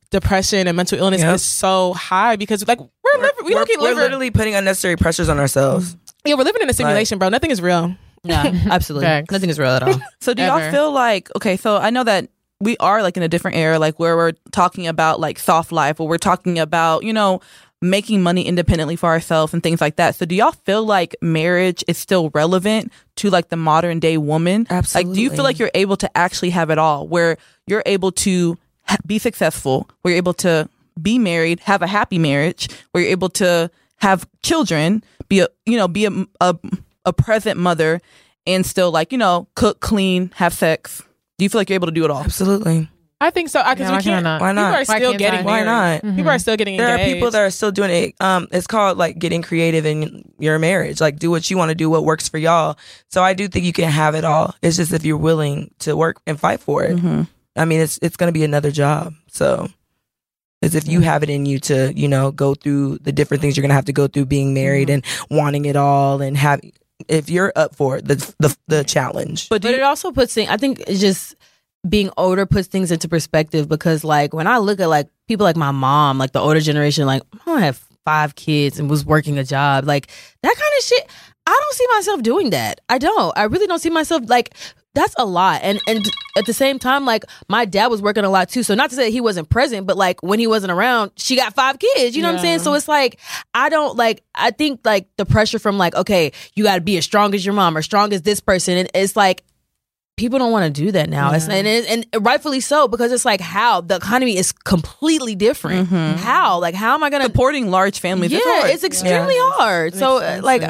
depression 0.10 0.68
and 0.68 0.76
mental 0.78 0.98
illness 1.00 1.22
Yep. 1.22 1.36
is 1.36 1.44
so 1.44 1.94
high 1.94 2.36
because 2.36 2.68
like 2.68 2.80
we're, 2.80 2.88
living, 3.22 3.30
we 3.46 3.54
we're, 3.54 3.60
don't 3.60 3.68
keep 3.68 3.80
we're 3.80 3.94
literally 3.96 4.32
putting 4.32 4.56
unnecessary 4.56 4.96
pressures 4.96 5.30
on 5.30 5.40
ourselves. 5.40 5.96
yeah, 6.26 6.36
we're 6.36 6.44
living 6.44 6.62
in 6.62 6.70
a 6.70 6.74
simulation, 6.74 7.18
bro. 7.20 7.30
Nothing 7.30 7.52
is 7.52 7.62
real. 7.62 7.96
no, 8.24 8.36
absolutely, 8.70 9.06
Facts. 9.08 9.32
nothing 9.32 9.50
is 9.50 9.60
real 9.60 9.70
at 9.72 9.84
all. 9.84 10.00
So 10.22 10.34
do 10.34 10.42
Ever. 10.44 10.60
y'all 10.62 10.72
feel 10.72 10.92
like 10.92 11.30
okay? 11.36 11.58
So 11.58 11.78
I 11.78 11.90
know 11.90 12.04
that 12.04 12.30
we 12.60 12.76
are 12.78 13.04
like 13.04 13.16
in 13.18 13.24
a 13.24 13.28
different 13.28 13.58
era, 13.58 13.78
like 13.80 14.00
where 14.00 14.16
we're 14.18 14.34
talking 14.52 14.88
about 14.88 15.20
like 15.20 15.38
soft 15.40 15.72
life, 15.72 16.00
where 16.00 16.08
we're 16.08 16.18
talking 16.18 16.58
about 16.60 17.04
you 17.04 17.14
know 17.14 17.40
making 17.80 18.24
money 18.24 18.42
independently 18.42 18.96
for 18.96 19.06
ourselves 19.08 19.54
and 19.54 19.62
things 19.62 19.80
like 19.80 19.98
that. 19.98 20.16
So 20.16 20.26
do 20.26 20.34
y'all 20.34 20.52
feel 20.66 20.84
like 20.84 21.16
marriage 21.22 21.84
is 21.88 21.96
still 21.98 22.32
relevant 22.34 22.92
to 23.18 23.30
like 23.30 23.50
the 23.50 23.56
modern 23.56 24.00
day 24.00 24.18
woman? 24.18 24.66
Absolutely. 24.70 25.10
Like, 25.12 25.16
do 25.16 25.22
you 25.22 25.30
feel 25.30 25.44
like 25.44 25.60
you're 25.60 25.70
able 25.76 25.96
to 25.98 26.18
actually 26.18 26.50
have 26.50 26.72
it 26.72 26.80
all, 26.80 27.08
where 27.08 27.38
you're 27.68 27.84
able 27.86 28.12
to 28.14 28.54
ha- 28.54 28.58
be 29.06 29.20
successful, 29.20 29.90
where 30.02 30.12
you're 30.14 30.18
able 30.18 30.34
to 30.36 30.70
be 31.02 31.20
married, 31.20 31.60
have 31.62 31.82
a 31.82 31.88
happy 31.88 32.18
marriage, 32.20 32.68
where 32.92 33.04
you're 33.04 33.12
able 33.12 33.30
to 33.30 33.70
have 33.98 34.28
children, 34.44 35.04
be 35.30 35.40
a 35.42 35.48
you 35.66 35.78
know 35.78 35.88
be 35.88 36.06
a 36.06 36.12
a, 36.42 36.56
a 37.06 37.14
present 37.14 37.60
mother, 37.60 38.00
and 38.46 38.66
still 38.66 38.92
like 38.92 39.12
you 39.12 39.18
know 39.18 39.48
cook, 39.56 39.80
clean, 39.80 40.32
have 40.36 40.54
sex. 40.54 41.04
Do 41.38 41.46
you 41.46 41.50
feel 41.50 41.60
like 41.60 41.70
you're 41.70 41.76
able 41.76 41.88
to 41.88 41.94
do 41.94 42.04
it 42.06 42.12
all? 42.12 42.24
Absolutely. 42.24 42.90
I 43.20 43.32
think 43.32 43.50
so. 43.50 43.64
Because 43.64 43.80
Yeah, 43.80 43.90
we 43.90 43.96
why 43.96 44.02
can 44.04 44.12
I 44.12 44.16
can't. 44.18 44.24
not? 44.24 44.42
Why 44.42 44.52
not? 44.52 44.62
People 44.62 44.76
are 44.76 44.78
Why 44.78 45.00
still 45.00 45.18
getting 45.18 45.40
I? 45.40 45.44
Why 45.44 45.64
married. 45.64 46.04
not? 46.04 46.16
People 46.16 46.30
are 46.32 46.38
still 46.40 46.56
getting 46.56 46.78
There 46.78 46.88
engaged. 46.90 47.10
are 47.10 47.14
people 47.16 47.32
that 47.32 47.42
are 47.42 47.50
still 47.50 47.72
doing 47.72 47.90
it. 47.90 48.16
Um, 48.22 48.48
it's 48.52 48.68
called 48.68 49.00
like 49.00 49.18
getting 49.18 49.42
creative 49.42 49.88
in 49.88 50.32
your 50.38 50.60
marriage. 50.60 51.02
Like 51.02 51.18
do 51.18 51.32
what 51.32 51.50
you 51.50 51.58
want 51.58 51.70
to 51.70 51.76
do, 51.76 51.90
what 51.90 52.04
works 52.06 52.30
for 52.30 52.38
y'all. 52.38 52.78
So 53.10 53.24
I 53.24 53.34
do 53.34 53.48
think 53.48 53.66
you 53.66 53.74
can 53.74 53.90
have 53.90 54.14
it 54.14 54.24
all. 54.24 54.54
It's 54.62 54.78
just 54.78 54.94
if 54.94 55.04
you're 55.04 55.18
willing 55.18 55.74
to 55.80 55.98
work 55.98 56.22
and 56.28 56.40
fight 56.40 56.60
for 56.60 56.84
it. 56.84 57.00
I 57.58 57.66
mean, 57.66 57.82
it's 57.82 58.00
it's 58.02 58.18
going 58.18 58.30
to 58.30 58.38
be 58.38 58.44
another 58.44 58.72
job. 58.72 59.14
So 59.30 59.68
it's 60.62 60.76
if 60.76 60.88
you 60.88 61.02
have 61.02 61.24
it 61.24 61.30
in 61.30 61.46
you 61.46 61.60
to, 61.60 61.94
you 61.96 62.08
know, 62.08 62.32
go 62.32 62.56
through 62.56 63.00
the 63.00 63.12
different 63.12 63.42
things 63.42 63.56
you're 63.56 63.62
going 63.62 63.70
to 63.70 63.76
have 63.76 63.86
to 63.86 63.94
go 63.94 64.08
through 64.08 64.26
being 64.26 64.54
married 64.54 64.90
and 64.90 65.04
wanting 65.30 65.66
it 65.66 65.76
all 65.76 66.22
and 66.22 66.38
have. 66.38 66.62
If 67.08 67.30
you're 67.30 67.54
up 67.56 67.76
for 67.76 67.98
it, 67.98 68.08
the 68.08 68.16
the 68.40 68.58
the 68.68 68.84
challenge. 68.84 69.50
But 69.50 69.62
but 69.62 69.70
you, 69.70 69.78
it 69.78 69.84
also 69.84 70.12
puts 70.12 70.34
things. 70.34 70.50
I 70.50 70.58
think 70.58 70.80
it's 70.88 71.00
just 71.00 71.36
being 71.88 72.10
older 72.18 72.46
puts 72.46 72.68
things 72.68 72.92
into 72.92 73.08
perspective 73.08 73.70
because, 73.70 74.04
like, 74.04 74.34
when 74.34 74.48
I 74.48 74.58
look 74.58 74.80
at 74.80 74.90
like 74.90 75.08
people 75.28 75.44
like 75.44 75.56
my 75.56 75.72
mom, 75.72 76.18
like 76.18 76.32
the 76.32 76.40
older 76.40 76.60
generation, 76.60 77.06
like 77.06 77.22
my 77.34 77.54
mom 77.54 77.62
had 77.62 77.78
five 78.04 78.34
kids 78.36 78.80
and 78.80 78.90
was 78.90 79.06
working 79.06 79.38
a 79.38 79.44
job, 79.44 79.86
like 79.86 80.08
that 80.42 80.56
kind 80.56 80.74
of 80.80 80.84
shit. 80.84 81.08
I 81.46 81.52
don't 81.52 81.76
see 81.76 81.88
myself 81.94 82.24
doing 82.24 82.50
that. 82.50 82.82
I 82.90 82.98
don't. 82.98 83.38
I 83.38 83.44
really 83.44 83.68
don't 83.68 83.80
see 83.80 83.92
myself 83.92 84.24
like. 84.28 84.56
That's 84.98 85.16
a 85.18 85.26
lot, 85.26 85.62
and 85.64 85.80
and 85.88 86.10
at 86.36 86.46
the 86.46 86.54
same 86.54 86.80
time, 86.80 87.06
like 87.06 87.24
my 87.48 87.66
dad 87.66 87.88
was 87.88 88.02
working 88.02 88.24
a 88.24 88.30
lot 88.30 88.50
too. 88.50 88.64
So 88.64 88.74
not 88.74 88.90
to 88.90 88.96
say 88.96 89.12
he 89.12 89.22
wasn't 89.22 89.50
present, 89.50 89.86
but 89.86 89.96
like 89.96 90.22
when 90.24 90.40
he 90.40 90.48
wasn't 90.48 90.72
around, 90.72 91.12
she 91.18 91.36
got 91.36 91.54
five 91.54 91.78
kids. 91.78 92.16
You 92.16 92.24
know 92.24 92.30
what 92.30 92.38
I'm 92.38 92.42
saying? 92.42 92.60
So 92.60 92.74
it's 92.74 92.88
like 92.88 93.20
I 93.54 93.70
don't 93.70 93.96
like. 93.96 94.24
I 94.34 94.50
think 94.52 94.82
like 94.84 95.08
the 95.18 95.26
pressure 95.26 95.60
from 95.60 95.78
like, 95.78 95.94
okay, 95.96 96.32
you 96.56 96.64
got 96.64 96.76
to 96.76 96.82
be 96.82 96.98
as 96.98 97.06
strong 97.06 97.36
as 97.36 97.46
your 97.46 97.54
mom 97.54 97.78
or 97.78 97.84
strong 97.84 98.12
as 98.12 98.24
this 98.24 98.40
person, 98.40 98.76
and 98.76 98.90
it's 98.96 99.16
like 99.16 99.44
people 100.18 100.40
don't 100.40 100.52
want 100.52 100.74
to 100.74 100.82
do 100.82 100.92
that 100.92 101.10
now. 101.10 101.32
It's, 101.34 101.48
and, 101.48 101.68
it, 101.68 101.86
and 101.88 102.26
rightfully 102.26 102.60
so 102.60 102.88
because 102.88 103.12
it's 103.12 103.24
like 103.24 103.40
how 103.40 103.82
the 103.82 103.98
economy 103.98 104.36
is 104.36 104.52
completely 104.52 105.36
different. 105.36 105.90
How 105.90 106.60
like 106.60 106.74
how 106.74 106.96
am 106.96 107.04
I 107.04 107.12
gonna? 107.12 107.26
supporting 107.26 107.70
large 107.70 108.00
families? 108.00 108.32
yeah, 108.32 108.68
it's 108.68 108.84
extremely 108.84 109.36
hard. 109.38 109.94
So 109.94 110.18
uh, 110.18 110.42
like. 110.44 110.64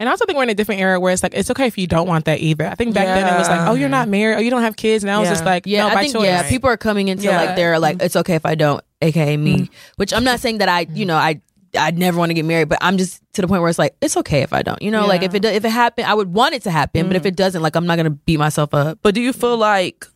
And 0.00 0.08
I 0.08 0.12
also 0.12 0.26
think 0.26 0.36
we're 0.36 0.44
in 0.44 0.50
a 0.50 0.54
different 0.54 0.80
era 0.80 1.00
where 1.00 1.12
it's 1.12 1.22
like 1.22 1.34
it's 1.34 1.50
okay 1.50 1.66
if 1.66 1.76
you 1.76 1.86
don't 1.86 2.06
want 2.06 2.26
that 2.26 2.38
either. 2.40 2.66
I 2.66 2.74
think 2.76 2.94
back 2.94 3.06
then 3.06 3.34
it 3.34 3.36
was 3.36 3.48
like, 3.48 3.68
oh, 3.68 3.74
you're 3.74 3.88
not 3.88 4.08
married, 4.08 4.36
oh, 4.36 4.40
you 4.40 4.50
don't 4.50 4.62
have 4.62 4.76
kids. 4.76 5.02
Now 5.04 5.20
it's 5.20 5.26
Yeah. 5.28 5.32
just 5.34 5.44
like, 5.44 5.66
yeah, 5.66 5.82
no, 5.82 5.88
I 5.88 5.94
by 5.94 6.00
think 6.02 6.14
choice. 6.14 6.24
yeah, 6.24 6.48
people 6.48 6.70
are 6.70 6.76
coming 6.76 7.08
into 7.08 7.24
Yeah. 7.24 7.42
like 7.42 7.56
they're 7.56 7.78
like 7.78 8.00
it's 8.00 8.14
okay 8.14 8.36
if 8.36 8.46
I 8.46 8.54
don't, 8.54 8.82
aka 9.02 9.36
me. 9.36 9.54
Mm-hmm. 9.54 9.74
Which 9.96 10.12
I'm 10.12 10.24
not 10.24 10.40
saying 10.40 10.58
that 10.58 10.68
I, 10.68 10.86
you 10.92 11.04
know, 11.04 11.16
I. 11.16 11.40
I 11.78 11.90
never 11.90 12.16
want 12.18 12.30
to 12.30 12.34
get 12.34 12.46
married, 12.46 12.70
but 12.70 12.78
I'm 12.80 12.96
just 12.96 13.22
to 13.34 13.42
the 13.42 13.46
point 13.46 13.60
where 13.60 13.68
it's 13.68 13.78
like 13.78 13.94
it's 14.00 14.16
okay 14.16 14.40
if 14.40 14.54
I 14.54 14.62
don't. 14.62 14.80
You 14.80 14.90
know, 14.90 15.06
like 15.06 15.22
if 15.22 15.34
it 15.34 15.44
if 15.44 15.66
it 15.66 15.68
happen, 15.68 16.06
I 16.06 16.14
would 16.14 16.32
want 16.32 16.54
it 16.54 16.62
to 16.62 16.70
happen, 16.70 17.06
but 17.08 17.14
if 17.14 17.20
mm-hmm. 17.20 17.28
it 17.28 17.36
doesn't, 17.36 17.60
like 17.60 17.76
I'm 17.76 17.84
not 17.86 17.96
gonna 17.96 18.08
beat 18.08 18.38
myself 18.38 18.72
up. 18.72 19.00
But 19.02 19.14
do 19.14 19.20
you 19.20 19.34
feel 19.34 19.58
like 19.58 20.06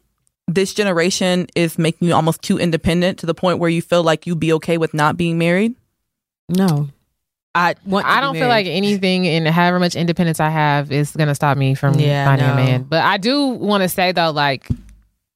this 0.49 0.73
generation 0.73 1.49
is 1.55 1.79
making 1.79 2.09
you 2.09 2.15
almost 2.15 2.41
too 2.41 2.59
independent 2.59 3.19
to 3.19 3.27
the 3.27 3.35
point 3.35 3.59
where 3.59 3.69
you 3.69 3.83
feel 3.83 4.03
like 4.03 4.27
you'd 4.27 4.41
be 4.41 4.55
okay 4.55 4.79
with 4.79 4.95
not 4.95 5.19
being 5.19 5.37
married? 5.37 5.75
No, 6.49 6.89
I 7.55 7.75
want. 7.85 8.07
I 8.07 8.21
don't 8.21 8.35
feel 8.35 8.49
like 8.49 8.67
anything 8.67 9.25
in 9.27 9.45
however 9.47 9.79
much 9.79 9.95
independence 9.95 10.41
I 10.41 10.49
have 10.49 10.91
is 10.91 11.15
gonna 11.15 11.35
stop 11.35 11.57
me 11.59 11.75
from 11.75 11.99
Yeah, 12.01 12.25
finding 12.25 12.47
no. 12.47 12.53
a 12.55 12.57
man. 12.57 12.83
But 12.85 13.05
I 13.05 13.19
do 13.19 13.49
want 13.49 13.83
to 13.83 13.89
say 13.89 14.13
though, 14.13 14.31
like 14.31 14.67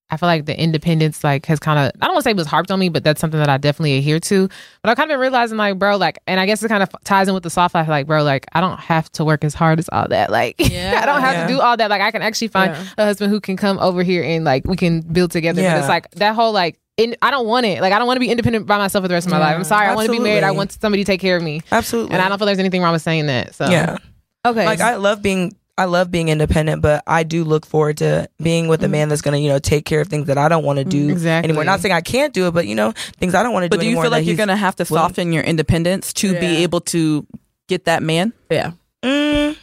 I 0.09 0.17
feel 0.17 0.29
like 0.29 0.47
the 0.47 0.57
independence 0.57 1.25
like 1.25 1.47
has 1.47 1.59
kind 1.59 1.79
of 1.81 1.87
I 2.01 2.07
don't 2.07 2.15
want 2.15 2.23
to 2.23 2.29
say 2.29 2.31
it 2.31 2.37
was 2.37 2.47
harped 2.47 2.71
on 2.71 2.79
me, 2.79 2.89
but 2.89 3.03
that's 3.03 3.21
something 3.21 3.41
that 3.41 3.49
I 3.49 3.57
definitely 3.57 3.99
adhere 3.99 4.21
to. 4.21 4.49
But 4.83 4.91
I've 4.91 4.97
kind 4.97 5.11
of 5.11 5.15
been 5.15 5.21
realizing 5.21 5.57
like, 5.59 5.79
bro, 5.81 5.97
like, 5.97 6.19
and 6.29 6.39
I 6.39 6.47
guess 6.47 6.63
it 6.63 6.69
kind 6.69 6.83
of 6.83 6.89
ties 7.03 7.27
in 7.27 7.35
with 7.35 7.43
the 7.43 7.51
soft 7.51 7.75
life, 7.75 7.89
like, 7.89 8.07
bro, 8.07 8.23
like 8.23 8.47
I 8.53 8.61
don't 8.61 8.79
have 8.79 9.11
to 9.13 9.25
work 9.25 9.43
as 9.43 9.53
hard 9.55 9.81
as 9.81 9.89
all 9.91 10.07
that. 10.09 10.31
Like, 10.31 10.55
Yeah. 10.59 11.01
I 11.03 11.07
don't 11.07 11.21
have 11.21 11.35
Yeah. 11.35 11.47
to 11.49 11.53
do 11.55 11.61
all 11.61 11.77
that. 11.77 11.91
Like, 11.91 12.03
I 12.03 12.13
can 12.13 12.23
actually 12.23 12.49
find 12.49 12.73
a 12.97 13.05
husband 13.05 13.33
who 13.33 13.41
can 13.41 13.57
come 13.57 13.79
over 13.81 14.05
here 14.05 14.23
and 14.23 14.45
like 14.45 14.65
we 14.65 14.77
can 14.77 15.01
build 15.01 15.33
together. 15.33 15.61
But 15.63 15.79
it's 15.79 15.89
like 15.89 16.11
that 16.13 16.35
whole 16.35 16.53
like. 16.53 16.79
In, 16.99 17.15
I 17.21 17.31
don't 17.31 17.47
want 17.47 17.67
it. 17.67 17.83
Like 17.83 17.93
I 17.93 17.99
don't 17.99 18.07
want 18.07 18.17
to 18.17 18.21
be 18.21 18.31
independent 18.31 18.65
by 18.67 18.79
myself 18.79 19.03
for 19.05 19.09
the 19.09 19.13
rest 19.13 19.27
of 19.27 19.31
my 19.31 19.39
life. 19.39 19.55
I'm 19.55 19.65
sorry. 19.65 19.87
I 19.87 19.95
want 19.95 20.07
to 20.07 20.13
be 20.13 20.19
married. 20.19 20.45
I 20.45 20.53
want 20.53 20.73
somebody 20.73 21.05
to 21.05 21.07
take 21.07 21.21
care 21.21 21.37
of 21.37 21.43
me. 21.43 21.61
Absolutely. 21.71 22.15
And 22.15 22.23
I 22.23 22.29
don't 22.31 22.39
feel 22.39 22.47
there's 22.47 22.59
anything 22.59 22.81
wrong 22.81 22.95
with 22.95 23.03
saying 23.03 23.27
that. 23.27 23.55
So 23.55 23.69
Yeah. 23.69 23.99
okay. 24.47 24.65
Like 24.65 24.81
I 24.81 24.95
love 24.97 25.21
being 25.21 25.55
I 25.79 25.85
love 25.85 26.11
being 26.11 26.29
independent, 26.31 26.81
but 26.83 27.03
I 27.07 27.23
do 27.23 27.45
look 27.45 27.67
forward 27.67 27.99
to 27.99 28.29
being 28.43 28.67
with 28.69 28.83
a 28.83 28.89
man 28.89 29.09
that's 29.11 29.21
gonna, 29.21 29.37
you 29.39 29.49
know, 29.49 29.59
take 29.59 29.85
care 29.85 30.01
of 30.01 30.09
things 30.09 30.27
that 30.29 30.39
I 30.39 30.49
don't 30.49 30.65
want 30.65 30.79
to 30.79 30.85
do 30.85 31.11
Exactly. 31.11 31.51
anymore. 31.51 31.65
Not 31.65 31.81
saying 31.81 31.93
I 31.95 32.01
can't 32.01 32.33
do 32.33 32.47
it, 32.47 32.53
but 32.55 32.67
you 32.67 32.75
know, 32.75 32.93
things 33.19 33.35
I 33.35 33.43
don't 33.43 33.53
want 33.53 33.65
to 33.65 33.69
do 33.69 33.77
But 33.77 33.83
do 33.83 33.89
you 33.91 34.01
feel 34.01 34.11
like 34.11 34.25
you're 34.25 34.37
gonna 34.37 34.57
have 34.57 34.77
to 34.77 34.87
willing- 34.89 35.09
soften 35.09 35.33
your 35.33 35.43
independence 35.45 36.13
to 36.15 36.33
be 36.41 36.63
able 36.63 36.81
to 36.83 37.27
get 37.69 37.85
that 37.85 38.03
man? 38.03 38.33
yeah. 38.51 38.73
Mm, 39.05 39.57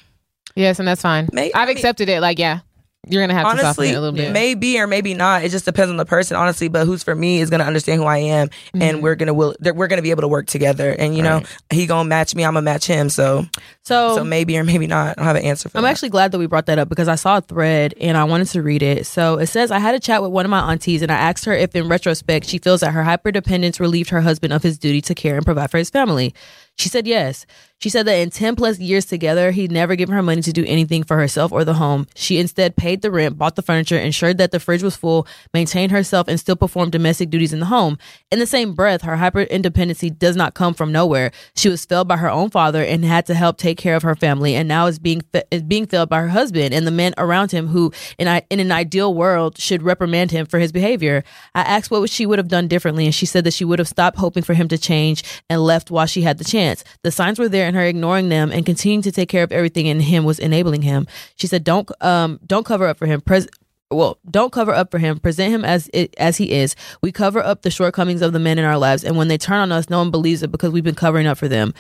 yes, 0.56 0.80
and 0.80 0.88
that's 0.88 1.02
fine. 1.02 1.28
May- 1.34 1.52
I've 1.54 1.70
accepted 1.70 2.08
it. 2.10 2.22
Like 2.22 2.38
yeah, 2.40 2.60
you're 3.08 3.22
gonna 3.24 3.34
have 3.34 3.44
to 3.46 3.50
soften 3.50 3.66
honestly, 3.66 3.90
it 3.90 3.96
a 3.96 4.00
little 4.00 4.16
bit. 4.16 4.32
maybe 4.32 4.80
or 4.80 4.88
maybe 4.88 5.14
not. 5.16 5.44
It 5.44 5.50
just 5.50 5.66
depends 5.66 5.90
on 5.92 5.98
the 5.98 6.06
person, 6.06 6.38
honestly. 6.38 6.70
But 6.70 6.86
who's 6.86 7.04
for 7.04 7.14
me 7.16 7.40
is 7.42 7.50
gonna 7.50 7.66
understand 7.66 8.00
who 8.00 8.06
I 8.08 8.20
am, 8.20 8.48
Mm-hmm. 8.48 8.82
and 8.82 9.04
we're 9.04 9.16
gonna 9.16 9.34
will 9.34 9.56
we're 9.62 9.88
gonna 9.88 10.02
be 10.04 10.12
able 10.12 10.22
to 10.22 10.28
work 10.30 10.46
together. 10.48 10.92
And 10.92 11.16
you 11.18 11.24
know, 11.24 11.42
he 11.72 11.86
gonna 11.88 12.08
match 12.08 12.36
me, 12.36 12.46
I'm 12.46 12.54
gonna 12.54 12.62
match 12.64 12.86
him. 12.86 13.10
So 13.10 13.46
So 13.84 14.24
maybe 14.24 14.58
or 14.58 14.64
maybe 14.64 14.88
not. 14.88 15.10
I 15.10 15.14
don't 15.16 15.26
have 15.26 15.36
an 15.36 15.44
answer 15.44 15.68
for 15.68 15.74
that. 15.74 15.80
I'm 15.80 15.84
that. 15.84 15.92
actually 15.92 16.10
glad 16.10 16.32
that 16.32 16.40
we 16.40 16.48
brought 16.48 16.68
that 16.68 16.80
up 16.80 16.88
because 16.88 17.10
I 17.10 17.16
saw 17.16 17.38
a 17.38 17.42
thread 17.42 17.94
and 18.00 18.18
I 18.18 18.24
wanted 18.24 18.48
to 18.48 18.62
read 18.62 18.82
it. 18.82 19.06
So 19.06 19.40
it 19.40 19.48
says 19.48 19.72
I 19.72 19.80
had 19.80 19.94
a 19.94 20.00
chat 20.00 20.22
with 20.22 20.32
one 20.32 20.46
of 20.46 20.50
my 20.50 20.72
aunties 20.72 21.02
and 21.02 21.12
I 21.12 21.16
asked 21.16 21.44
her 21.46 21.54
if 21.54 21.76
in 21.76 21.90
retrospect 21.90 22.48
she 22.48 22.60
feels 22.60 22.80
that 22.80 22.92
her 22.92 23.04
hyperdependence 23.04 23.82
relieved 23.82 24.10
her 24.12 24.22
husband 24.22 24.54
of 24.54 24.64
his 24.64 24.78
duty 24.78 25.02
to 25.02 25.16
care 25.16 25.36
and 25.36 25.46
provide 25.46 25.70
for 25.70 25.78
his 25.78 25.90
family. 25.90 26.34
She 26.78 26.90
said 26.90 27.06
yes. 27.06 27.46
She 27.80 27.90
said 27.90 28.08
that 28.08 28.16
in 28.16 28.30
10 28.30 28.56
plus 28.56 28.80
years 28.80 29.06
together, 29.06 29.52
he'd 29.52 29.72
never 29.72 29.96
given 29.96 30.16
her 30.16 30.24
money 30.24 30.42
to 30.42 30.54
do 30.54 30.64
anything 30.66 31.04
for 31.04 31.18
herself 31.18 31.52
or 31.52 31.66
the 31.66 31.74
home. 31.74 32.08
She 32.16 32.40
instead 32.40 32.78
paid 32.78 33.02
the 33.02 33.12
rent, 33.12 33.38
bought 33.38 33.58
the 33.58 33.62
furniture, 33.62 33.98
ensured 33.98 34.38
that 34.38 34.52
the 34.52 34.60
fridge 34.60 34.82
was 34.82 34.96
full, 34.96 35.28
maintained 35.54 35.92
herself, 35.92 36.30
and 36.30 36.40
still 36.40 36.56
performed 36.56 36.94
domestic 36.94 37.30
duties 37.30 37.52
in 37.52 37.60
the 37.60 37.66
home. 37.66 37.98
In 38.32 38.40
the 38.40 38.48
same 38.48 38.74
breath, 38.74 39.02
her 39.02 39.18
hyper 39.18 39.42
independency 39.42 40.10
does 40.10 40.38
not 40.38 40.54
come 40.54 40.74
from 40.74 40.94
nowhere. 40.94 41.32
She 41.56 41.68
was 41.68 41.86
failed 41.86 42.08
by 42.08 42.18
her 42.18 42.30
own 42.30 42.50
father 42.50 42.82
and 42.82 43.04
had 43.04 43.26
to 43.26 43.36
help 43.36 43.58
take 43.58 43.73
care 43.78 43.96
of 43.96 44.04
her 44.04 44.16
family, 44.16 44.56
and 44.56 44.68
now 44.68 44.88
is 44.88 45.00
being 45.00 45.22
is 45.52 45.64
being 45.64 45.86
failed 45.86 46.10
by 46.10 46.22
her 46.22 46.30
husband 46.30 46.74
and 46.74 46.86
the 46.86 46.92
men 46.92 47.14
around 47.18 47.52
him 47.52 47.68
who, 47.68 47.92
in, 48.18 48.28
I, 48.28 48.44
in 48.50 48.60
an 48.60 48.72
ideal 48.72 49.14
world, 49.14 49.58
should 49.58 49.84
reprimand 49.84 50.32
him 50.32 50.46
for 50.46 50.60
his 50.60 50.72
behavior. 50.72 51.24
I 51.56 51.62
asked 51.62 51.92
what 51.92 52.10
she 52.10 52.26
would 52.26 52.40
have 52.40 52.48
done 52.48 52.68
differently, 52.68 53.06
and 53.06 53.16
she 53.16 53.26
said 53.26 53.44
that 53.44 53.54
she 53.54 53.66
would 53.66 53.80
have 53.80 53.88
stopped 53.88 54.18
hoping 54.18 54.44
for 54.44 54.54
him 54.54 54.68
to 54.70 54.78
change 54.78 55.24
and 55.50 55.62
left 55.62 55.92
while 55.92 56.06
she 56.06 56.22
had 56.22 56.38
the 56.38 56.44
chance. 56.44 56.84
The 57.04 57.12
signs 57.12 57.40
were 57.40 57.50
there, 57.50 57.68
and 57.68 57.76
her 57.76 57.84
ignoring 57.84 58.30
them 58.30 58.52
and 58.52 58.66
continuing 58.66 59.02
to 59.04 59.12
take 59.12 59.30
care 59.30 59.44
of 59.44 59.52
everything 59.52 59.88
in 59.88 60.00
him 60.00 60.24
was 60.24 60.40
enabling 60.40 60.84
him. 60.84 61.08
She 61.36 61.48
said, 61.48 61.64
"Don't 61.64 61.90
um 62.02 62.40
don't 62.46 62.66
cover 62.66 62.88
up 62.88 62.98
for 62.98 63.06
him." 63.06 63.22
Pres- 63.22 63.48
well, 63.94 64.18
don't 64.30 64.52
cover 64.52 64.74
up 64.74 64.92
for 64.92 64.98
him. 64.98 65.20
Present 65.20 65.54
him 65.54 65.64
as 65.64 65.90
as 66.18 66.38
he 66.38 66.52
is. 66.52 66.76
We 67.02 67.12
cover 67.12 67.42
up 67.42 67.62
the 67.62 67.72
shortcomings 67.72 68.22
of 68.22 68.34
the 68.34 68.40
men 68.40 68.60
in 68.60 68.66
our 68.66 68.78
lives, 68.78 69.04
and 69.04 69.18
when 69.18 69.28
they 69.28 69.38
turn 69.38 69.60
on 69.60 69.72
us, 69.72 69.90
no 69.90 70.00
one 70.00 70.12
believes 70.12 70.44
it 70.44 70.52
because 70.52 70.72
we've 70.72 70.84
been 70.84 70.96
covering 70.96 71.28
up 71.28 71.38
for 71.38 71.48
them. 71.48 71.74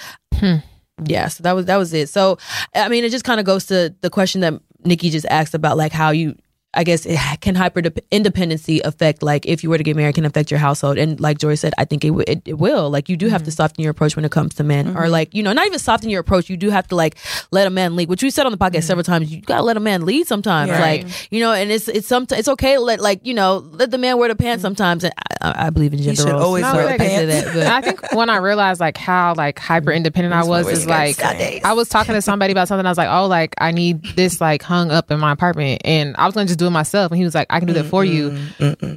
Yeah, 1.06 1.28
so 1.28 1.44
that 1.44 1.54
was 1.54 1.66
that 1.66 1.78
was 1.78 1.94
it. 1.94 2.10
So, 2.10 2.38
I 2.76 2.88
mean, 2.90 3.04
it 3.04 3.12
just 3.12 3.26
kind 3.26 3.40
of 3.40 3.46
goes 3.46 3.66
to 3.66 3.94
the 4.02 4.10
question 4.10 4.42
that 4.42 4.54
Nikki 4.86 5.10
just 5.10 5.26
asked 5.30 5.54
about, 5.54 5.78
like 5.78 5.92
how 5.92 6.12
you. 6.12 6.36
I 6.74 6.84
guess 6.84 7.06
it 7.06 7.20
can 7.42 7.56
hyper 7.56 7.82
independency 8.12 8.80
affect 8.82 9.24
like 9.24 9.46
if 9.46 9.64
you 9.64 9.70
were 9.70 9.78
to 9.78 9.84
get 9.84 9.96
married 9.96 10.16
can 10.16 10.26
affect 10.26 10.52
your 10.52 10.60
household? 10.60 10.98
And 10.98 11.20
like 11.20 11.38
Joy 11.38 11.56
said 11.56 11.74
I 11.78 11.86
think 11.86 12.04
it, 12.04 12.10
w- 12.10 12.26
it, 12.28 12.42
it 12.46 12.58
will. 12.58 12.90
Like 12.90 13.10
you 13.10 13.18
do 13.18 13.28
have 13.28 13.44
to 13.44 13.50
mm-hmm. 13.50 13.56
soften 13.56 13.84
your 13.84 13.92
approach 13.92 14.16
when 14.16 14.26
it 14.26 14.32
comes 14.32 14.56
to 14.56 14.64
men. 14.64 14.90
Or 14.90 15.04
mm-hmm. 15.04 15.12
like 15.12 15.34
you 15.34 15.44
know 15.44 15.54
not 15.54 15.66
even 15.66 15.80
soften 15.80 16.10
your 16.10 16.22
approach. 16.22 16.50
You 16.50 16.58
do 16.58 16.70
have 16.70 16.88
to 16.90 16.96
like 16.96 17.18
let 17.52 17.68
a 17.68 17.70
man 17.70 17.96
lead 17.96 18.10
which 18.10 18.24
we 18.24 18.30
said 18.30 18.46
on 18.46 18.52
the 18.52 18.58
podcast 18.58 18.84
several 18.84 19.04
mm-hmm. 19.04 19.12
times 19.12 19.34
you 19.34 19.42
gotta 19.42 19.64
let 19.64 19.78
a 19.78 19.80
man 19.80 20.06
lead 20.06 20.28
sometimes. 20.28 20.70
Yeah. 20.70 20.80
like 20.80 21.32
you 21.32 21.40
know 21.40 21.54
and 21.54 21.72
it's 21.72 21.88
it's 21.88 22.08
some 22.08 22.26
it's 22.32 22.48
okay 22.48 22.76
to 22.76 22.82
let 22.82 23.00
like 23.00 23.26
you 23.26 23.34
know 23.34 23.58
let 23.72 23.92
the 23.92 23.98
man 23.98 24.18
wear 24.18 24.30
the 24.30 24.36
pants 24.36 24.62
sometimes. 24.62 25.04
And 25.04 25.14
I, 25.42 25.50
I 25.50 25.68
I 25.68 25.70
believe 25.70 25.94
in 25.94 26.02
gender 26.02 26.22
should 26.22 26.30
roles. 26.30 26.44
always 26.44 26.66
so 26.66 26.74
wear 26.74 26.88
I 26.90 26.98
pants. 26.98 27.46
that, 27.46 27.54
but- 27.54 27.68
I 27.68 27.82
think 27.82 28.12
when 28.14 28.30
I 28.30 28.38
realized 28.38 28.80
like 28.80 28.98
how 28.98 29.34
like 29.36 29.60
hyper 29.60 29.92
independent 29.92 30.34
I 30.34 30.44
was 30.44 30.68
is 30.68 30.86
like 30.86 31.22
I 31.22 31.74
was 31.74 31.90
talking 31.90 32.16
to 32.16 32.22
somebody 32.22 32.52
about 32.52 32.68
something. 32.68 32.86
I 32.86 32.90
was 32.90 32.98
like, 32.98 33.10
oh, 33.10 33.28
like 33.28 33.56
I 33.58 33.72
need 33.72 34.04
this 34.16 34.42
like 34.42 34.62
hung 34.62 34.92
up 34.92 35.12
in 35.12 35.20
my 35.20 35.32
apartment, 35.32 35.82
and 35.86 36.16
I 36.18 36.26
was 36.26 36.36
gonna 36.36 36.48
just 36.48 36.60
do 36.60 36.63
it 36.68 36.72
myself. 36.72 37.12
And 37.12 37.18
he 37.18 37.24
was 37.24 37.36
like, 37.36 37.48
I 37.50 37.60
can 37.60 37.68
do 37.68 37.74
that 37.76 37.86
for 37.86 38.04
you. 38.06 38.36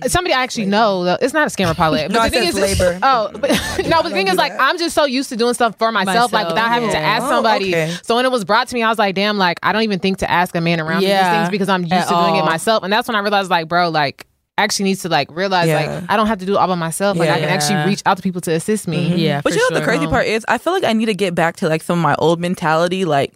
Somebody 0.06 0.34
I 0.34 0.42
actually 0.42 0.66
know. 0.66 1.04
though. 1.04 1.18
It's 1.20 1.34
not 1.34 1.46
a 1.46 1.50
scammer 1.50 1.74
pilot. 1.76 2.08
But 2.08 2.12
No, 2.12 2.18
the 2.20 2.24
I 2.26 2.28
thing 2.30 2.48
is, 2.48 2.54
labor. 2.54 2.98
oh, 3.02 3.30
but, 3.32 3.50
no, 3.86 4.02
but 4.02 4.04
the 4.04 4.10
thing 4.10 4.28
is, 4.28 4.36
like 4.36 4.52
I'm 4.58 4.78
just 4.78 4.94
so 4.94 5.04
used 5.04 5.28
to 5.30 5.36
doing 5.36 5.54
stuff 5.54 5.76
for 5.78 5.92
myself, 5.92 6.32
like 6.32 6.44
Myself, 6.46 6.52
without 6.52 6.68
having 6.68 6.88
to 6.90 6.96
yeah. 6.96 7.00
ask 7.16 7.24
Oh, 7.24 7.28
somebody. 7.30 7.68
okay. 7.74 7.94
So 8.02 8.16
when 8.16 8.24
it 8.24 8.30
was 8.32 8.44
brought 8.44 8.68
to 8.68 8.74
me, 8.74 8.82
I 8.82 8.88
was 8.88 8.98
like, 8.98 9.14
damn, 9.14 9.38
like 9.38 9.58
I 9.62 9.72
don't 9.72 9.82
even 9.82 9.98
think 9.98 10.18
to 10.18 10.30
ask 10.30 10.54
a 10.54 10.60
man 10.60 10.80
around 10.80 11.00
me 11.00 11.08
Yeah, 11.08 11.30
these 11.32 11.38
things 11.48 11.50
because 11.50 11.68
I'm 11.68 11.82
used 11.82 11.92
at 11.92 12.08
to 12.08 12.14
doing 12.14 12.36
it 12.36 12.44
myself. 12.44 12.82
And 12.84 12.92
that's 12.92 13.08
when 13.08 13.14
I 13.16 13.20
realized, 13.20 13.50
like, 13.50 13.68
bro, 13.68 13.88
like. 13.90 14.26
Actually 14.58 14.84
needs 14.84 15.02
to 15.02 15.10
like 15.10 15.30
realize 15.30 15.68
Yeah. 15.68 15.98
like 16.00 16.04
I 16.10 16.16
don't 16.16 16.28
have 16.28 16.38
to 16.38 16.46
do 16.46 16.54
it 16.54 16.56
all 16.56 16.66
by 16.66 16.76
myself. 16.76 17.18
Like 17.18 17.28
I 17.28 17.40
can 17.40 17.50
actually 17.50 17.84
reach 17.84 18.00
out 18.06 18.16
to 18.16 18.22
people 18.22 18.40
to 18.40 18.52
assist 18.52 18.88
me. 18.88 19.10
Mm-hmm. 19.10 19.18
yeah 19.18 19.40
But 19.44 19.52
you 19.52 19.58
know 19.58 19.66
what 19.70 19.80
the 19.80 19.84
crazy 19.84 20.06
part 20.06 20.24
is? 20.26 20.46
I 20.48 20.56
feel 20.56 20.72
like 20.72 20.82
I 20.82 20.94
need 20.94 21.06
to 21.06 21.14
get 21.14 21.34
back 21.34 21.56
to 21.56 21.68
like 21.68 21.82
some 21.82 21.98
of 21.98 22.02
my 22.02 22.14
old 22.14 22.40
mentality, 22.40 23.04
like 23.04 23.34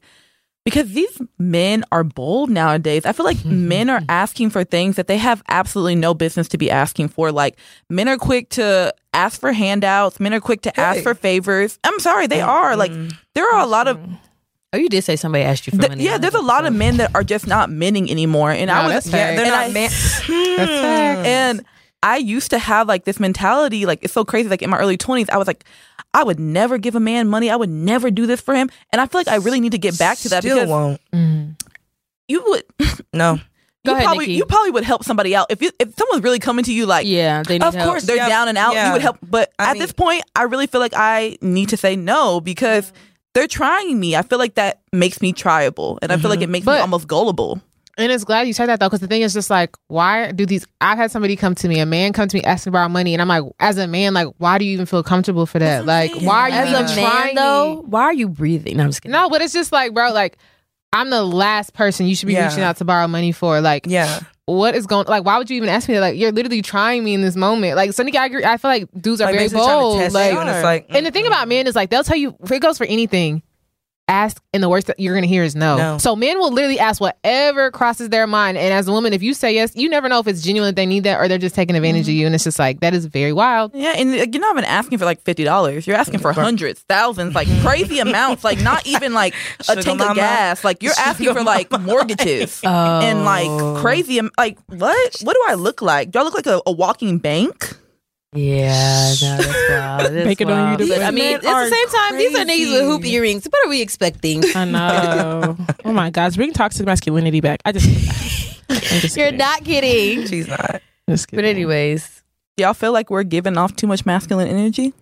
because 0.71 0.93
these 0.93 1.21
men 1.39 1.85
are 1.91 2.05
bold 2.05 2.51
nowadays. 2.51 3.05
I 3.05 3.13
feel 3.13 3.27
like 3.27 3.45
men 3.45 3.91
are 3.91 4.03
asking 4.09 4.51
for 4.51 4.65
things 4.65 4.97
that 4.97 5.07
they 5.07 5.19
have 5.19 5.43
absolutely 5.49 5.97
no 5.97 6.15
business 6.15 6.49
to 6.49 6.59
be 6.59 6.71
asking 6.71 7.09
for. 7.09 7.33
Like 7.33 7.59
men 7.89 8.09
are 8.09 8.17
quick 8.17 8.51
to 8.51 8.95
ask 9.13 9.41
for 9.41 9.53
handouts. 9.53 10.21
Men 10.21 10.33
are 10.33 10.41
quick 10.41 10.63
to 10.63 10.81
ask 10.81 11.03
for 11.03 11.15
favors. 11.15 11.79
I'm 11.85 11.99
sorry, 12.01 12.27
they 12.27 12.39
mm-hmm. 12.39 12.49
are. 12.49 12.77
Like 12.77 12.93
there 13.35 13.53
are 13.53 13.61
a 13.61 13.67
lot 13.67 13.89
of 13.89 13.99
oh 14.73 14.79
you 14.79 14.89
did 14.89 15.03
say 15.03 15.17
somebody 15.17 15.45
asked 15.45 15.67
you 15.67 15.73
for 15.73 15.79
th- 15.79 15.91
money 15.91 16.05
yeah. 16.05 16.19
There's 16.19 16.35
a 16.35 16.41
lot 16.41 16.65
of 16.65 16.75
men 16.75 16.99
that 16.99 17.15
are 17.15 17.25
just 17.25 17.47
not 17.47 17.71
menning 17.71 18.11
anymore, 18.11 18.53
and 18.53 18.71
I 18.71 18.85
was 18.85 19.05
that's 19.05 19.07
Yeah, 19.09 19.35
they're 19.35 19.47
and 19.47 19.75
not 19.75 19.89
I- 20.29 21.19
man. 21.19 21.27
And 21.27 21.65
I 22.03 22.17
used 22.17 22.51
to 22.51 22.59
have 22.59 22.89
like 22.89 23.05
this 23.05 23.21
mentality, 23.21 23.85
like 23.85 23.99
it's 24.03 24.13
so 24.13 24.25
crazy. 24.25 24.49
Like 24.49 24.63
in 24.63 24.71
my 24.71 24.79
early 24.79 24.97
twenties, 24.97 25.29
I 25.29 25.37
was 25.37 25.47
like, 25.47 25.65
I 26.13 26.25
would 26.25 26.41
never 26.41 26.77
give 26.79 26.95
a 26.97 27.01
man 27.01 27.29
money. 27.29 27.51
I 27.51 27.57
would 27.57 27.71
never 27.71 28.11
do 28.11 28.27
this 28.27 28.41
for 28.41 28.55
him. 28.55 28.69
And 28.93 29.01
I 29.01 29.07
feel 29.07 29.21
like 29.21 29.29
I 29.29 29.37
really 29.37 29.61
need 29.61 29.73
to 29.73 29.79
get 29.79 29.99
back 29.99 30.19
to 30.19 30.29
that 30.31 30.43
Still 30.43 30.57
because 30.57 30.69
won't. 30.69 31.63
you 32.29 32.43
would, 32.47 32.65
No. 33.13 33.39
Go 33.87 33.93
you 33.93 33.97
ahead, 33.97 34.05
probably, 34.05 34.27
Nikki. 34.27 34.33
you 34.37 34.45
probably 34.45 34.71
would 34.73 34.85
help 34.85 35.05
somebody 35.05 35.35
out 35.35 35.47
if 35.49 35.63
you, 35.63 35.71
if 35.79 35.95
someone's 35.97 36.23
really 36.23 36.39
coming 36.39 36.65
to 36.67 36.73
you 36.73 36.85
like, 36.85 37.07
yeah 37.07 37.43
they 37.43 37.55
need 37.59 37.65
Of 37.65 37.75
help. 37.75 37.89
course. 37.89 38.03
they're 38.05 38.17
Yeah, 38.17 38.29
down 38.29 38.49
and 38.49 38.59
out, 38.59 38.75
you 38.75 38.93
would 38.93 39.01
help. 39.01 39.17
But 39.23 39.53
I 39.59 39.71
at 39.71 39.73
mean- 39.75 39.81
this 39.83 39.93
point, 39.93 40.23
I 40.37 40.43
really 40.43 40.67
feel 40.67 40.83
like 40.83 40.93
I 40.95 41.39
need 41.41 41.71
to 41.71 41.79
say 41.79 41.97
no 41.97 42.41
because 42.43 42.93
they're 43.33 43.47
trying 43.49 43.99
me. 43.99 44.17
I 44.17 44.23
feel 44.23 44.39
like 44.39 44.57
that 44.57 44.83
makes 44.93 45.23
me 45.23 45.33
tryable, 45.33 45.99
and 46.03 46.13
I 46.13 46.19
feel 46.19 46.29
like 46.29 46.41
mm-hmm. 46.41 46.45
it 46.45 46.51
makes 46.51 46.67
me 46.67 46.73
But- 46.73 46.81
almost 46.83 47.07
gullible. 47.09 47.63
And 47.99 48.11
it's 48.11 48.25
glad 48.25 48.47
you 48.47 48.53
said 48.55 48.67
that 48.67 48.81
though, 48.81 48.87
because 48.87 49.01
the 49.01 49.07
thing 49.07 49.23
is 49.23 49.35
just 49.35 49.51
like, 49.51 49.77
why 49.89 50.33
do 50.33 50.47
these? 50.47 50.67
I've 50.81 50.97
had 50.97 51.11
somebody 51.11 51.37
come 51.37 51.55
to 51.57 51.69
me, 51.69 51.81
a 51.81 51.87
man 51.87 52.13
come 52.13 52.29
to 52.29 52.37
me 52.37 52.43
asking 52.45 52.71
about 52.71 52.91
money, 52.91 53.13
and 53.15 53.21
I'm 53.21 53.29
like, 53.29 53.45
as 53.61 53.77
a 53.79 53.87
man, 53.87 54.15
like, 54.15 54.29
why 54.39 54.59
do 54.59 54.65
you 54.65 54.73
even 54.73 54.87
feel 54.87 55.03
comfortable 55.03 55.45
for 55.47 55.59
that? 55.59 55.85
Like, 55.85 56.13
why 56.23 56.43
are 56.43 56.49
you 56.49 56.55
As 56.55 56.69
even 56.71 56.85
a 56.85 56.95
trying? 56.95 57.27
man, 57.27 57.35
though, 57.35 57.83
why 57.87 58.03
are 58.05 58.13
you 58.15 58.29
breathing? 58.29 58.77
No, 58.79 58.85
I'm 58.85 58.89
just 58.91 59.03
kidding. 59.03 59.13
No, 59.13 59.29
but 59.29 59.43
it's 59.43 59.53
just 59.53 59.73
like, 59.73 59.93
bro, 59.93 60.13
like, 60.13 60.39
I'm 60.93 61.11
the 61.11 61.23
last 61.23 61.75
person 61.75 62.07
you 62.07 62.17
should 62.17 62.27
be 62.27 62.33
Yeah. 62.33 62.49
reaching 62.49 62.63
out 62.63 62.77
to 62.79 62.85
borrow 62.85 63.07
money 63.07 63.33
for. 63.33 63.61
Like, 63.61 63.85
Yeah. 63.87 64.21
what 64.47 64.75
is 64.75 64.87
going? 64.87 65.07
Like, 65.07 65.25
why 65.25 65.39
would 65.39 65.49
you 65.51 65.57
even 65.57 65.69
ask 65.69 65.87
me 65.89 65.95
that? 65.95 66.01
Like, 66.01 66.17
you're 66.19 66.33
literally 66.33 66.63
trying 66.63 67.05
me 67.05 67.15
in 67.15 67.21
this 67.21 67.37
moment. 67.37 67.77
Like, 67.77 67.93
so 67.93 68.03
Nikki, 68.03 68.19
I 68.19 68.27
agree. 68.27 68.45
I 68.45 68.57
feel 68.57 68.71
like 68.71 68.89
dudes 69.01 69.21
are 69.21 69.27
Like 69.27 69.35
very 69.35 69.45
basically 69.45 69.65
trying 69.65 69.77
to 69.79 69.83
bold. 69.83 70.13
Like, 70.13 70.33
and 70.35 70.49
it's 70.49 70.65
like, 70.65 70.87
and 70.91 71.07
the 71.07 71.11
thing 71.13 71.27
about 71.27 71.47
men 71.49 71.67
is 71.69 71.77
like 71.77 71.91
they'll 71.91 72.03
tell 72.03 72.17
you 72.17 72.35
if 72.43 72.51
it 72.51 72.61
goes 72.61 72.77
for 72.79 72.85
anything. 72.87 73.43
Ask 74.11 74.43
and 74.53 74.61
the 74.61 74.69
worst 74.69 74.89
that 74.89 74.99
you're 74.99 75.15
gonna 75.15 75.29
hear 75.29 75.45
is 75.45 75.55
no. 75.55 75.77
No. 75.77 75.99
So 75.99 76.17
men 76.17 76.39
will 76.39 76.53
literally 76.53 76.81
ask 76.81 77.01
whatever 77.01 77.71
crosses 77.71 78.09
their 78.09 78.27
mind. 78.27 78.59
And 78.59 78.75
as 78.75 78.89
a 78.89 78.93
woman, 78.93 79.13
if 79.13 79.23
you 79.23 79.35
say 79.35 79.55
yes, 79.55 79.77
you 79.77 79.89
never 79.89 80.09
know 80.09 80.19
if 80.19 80.27
it's 80.27 80.43
genuine 80.43 80.67
that 80.67 80.75
they 80.75 80.85
need 80.85 81.05
that 81.05 81.21
or 81.21 81.29
they're 81.29 81.39
just 81.39 81.55
taking 81.55 81.77
advantage 81.77 82.03
of 82.03 82.07
mm-hmm. 82.09 82.19
you. 82.19 82.27
And 82.27 82.35
it's 82.35 82.43
just 82.43 82.59
like 82.59 82.81
that 82.81 82.93
is 82.93 83.07
very 83.07 83.33
wild. 83.33 83.73
Yeah, 83.73 83.95
and 83.97 84.11
like, 84.11 84.35
you're 84.35 84.41
not 84.41 84.53
even 84.55 84.65
asking 84.65 84.99
for 84.99 85.05
like 85.05 85.23
fifty 85.23 85.45
dollars. 85.45 85.87
You're 85.87 85.97
asking 85.97 86.19
for 86.19 86.33
hundreds, 86.33 86.81
thousands, 86.81 87.37
like 87.37 87.47
crazy 87.61 87.99
amounts. 88.01 88.43
Like 88.43 88.61
not 88.61 88.85
even 88.85 89.15
like 89.15 89.35
a 89.61 89.65
Sugar 89.65 89.83
tank 89.83 90.01
of 90.01 90.17
gas. 90.17 90.65
Like 90.65 90.83
you're 90.83 90.93
asking 90.99 91.33
for 91.33 91.45
like 91.45 91.71
mortgages 91.81 92.61
and 92.65 93.25
like 93.25 93.49
oh. 93.49 93.79
crazy. 93.81 94.19
am- 94.19 94.33
Like 94.37 94.59
what? 94.67 95.17
What 95.23 95.35
do 95.35 95.45
I 95.49 95.55
look 95.55 95.83
like? 95.83 96.11
Do 96.11 96.19
I 96.19 96.23
look 96.23 96.35
like 96.35 96.47
a, 96.47 96.61
a 96.67 96.73
walking 96.73 97.19
bank? 97.19 97.77
Yeah, 98.33 99.13
no, 99.23 99.37
that's 99.39 99.71
wild. 99.71 100.13
That's 100.15 100.25
Make 100.27 100.41
it 100.41 100.49
on 100.49 100.79
wild. 100.79 100.81
you 100.81 100.95
I 100.95 101.11
mean, 101.11 101.35
at 101.35 101.43
the 101.43 101.69
same 101.69 101.89
time, 101.89 102.17
these 102.17 102.35
are 102.39 102.45
niggas 102.45 102.73
with 102.73 102.83
hoop 102.83 103.05
earrings. 103.05 103.45
What 103.47 103.67
are 103.67 103.69
we 103.69 103.81
expecting? 103.83 104.45
I 104.55 104.65
know. 104.67 105.57
oh 105.85 105.93
my 105.93 106.11
gosh, 106.11 106.37
bring 106.37 106.53
toxic 106.53 106.87
masculinity 106.87 107.41
back. 107.41 107.61
I 107.65 107.73
just, 107.73 107.87
I'm 108.71 108.77
just 109.01 109.17
You're 109.17 109.27
kidding. 109.27 109.39
not 109.39 109.65
kidding. 109.65 110.27
she's 110.29 110.47
not. 110.47 110.81
Just 111.09 111.33
But 111.33 111.45
anyways, 111.45 112.23
y'all 112.57 112.73
feel 112.75 112.93
like 112.93 113.11
we're 113.11 113.25
giving 113.25 113.59
off 113.59 113.75
too 113.75 113.89
much 113.89 114.07
masculine 114.07 114.47
energy? 114.47 114.95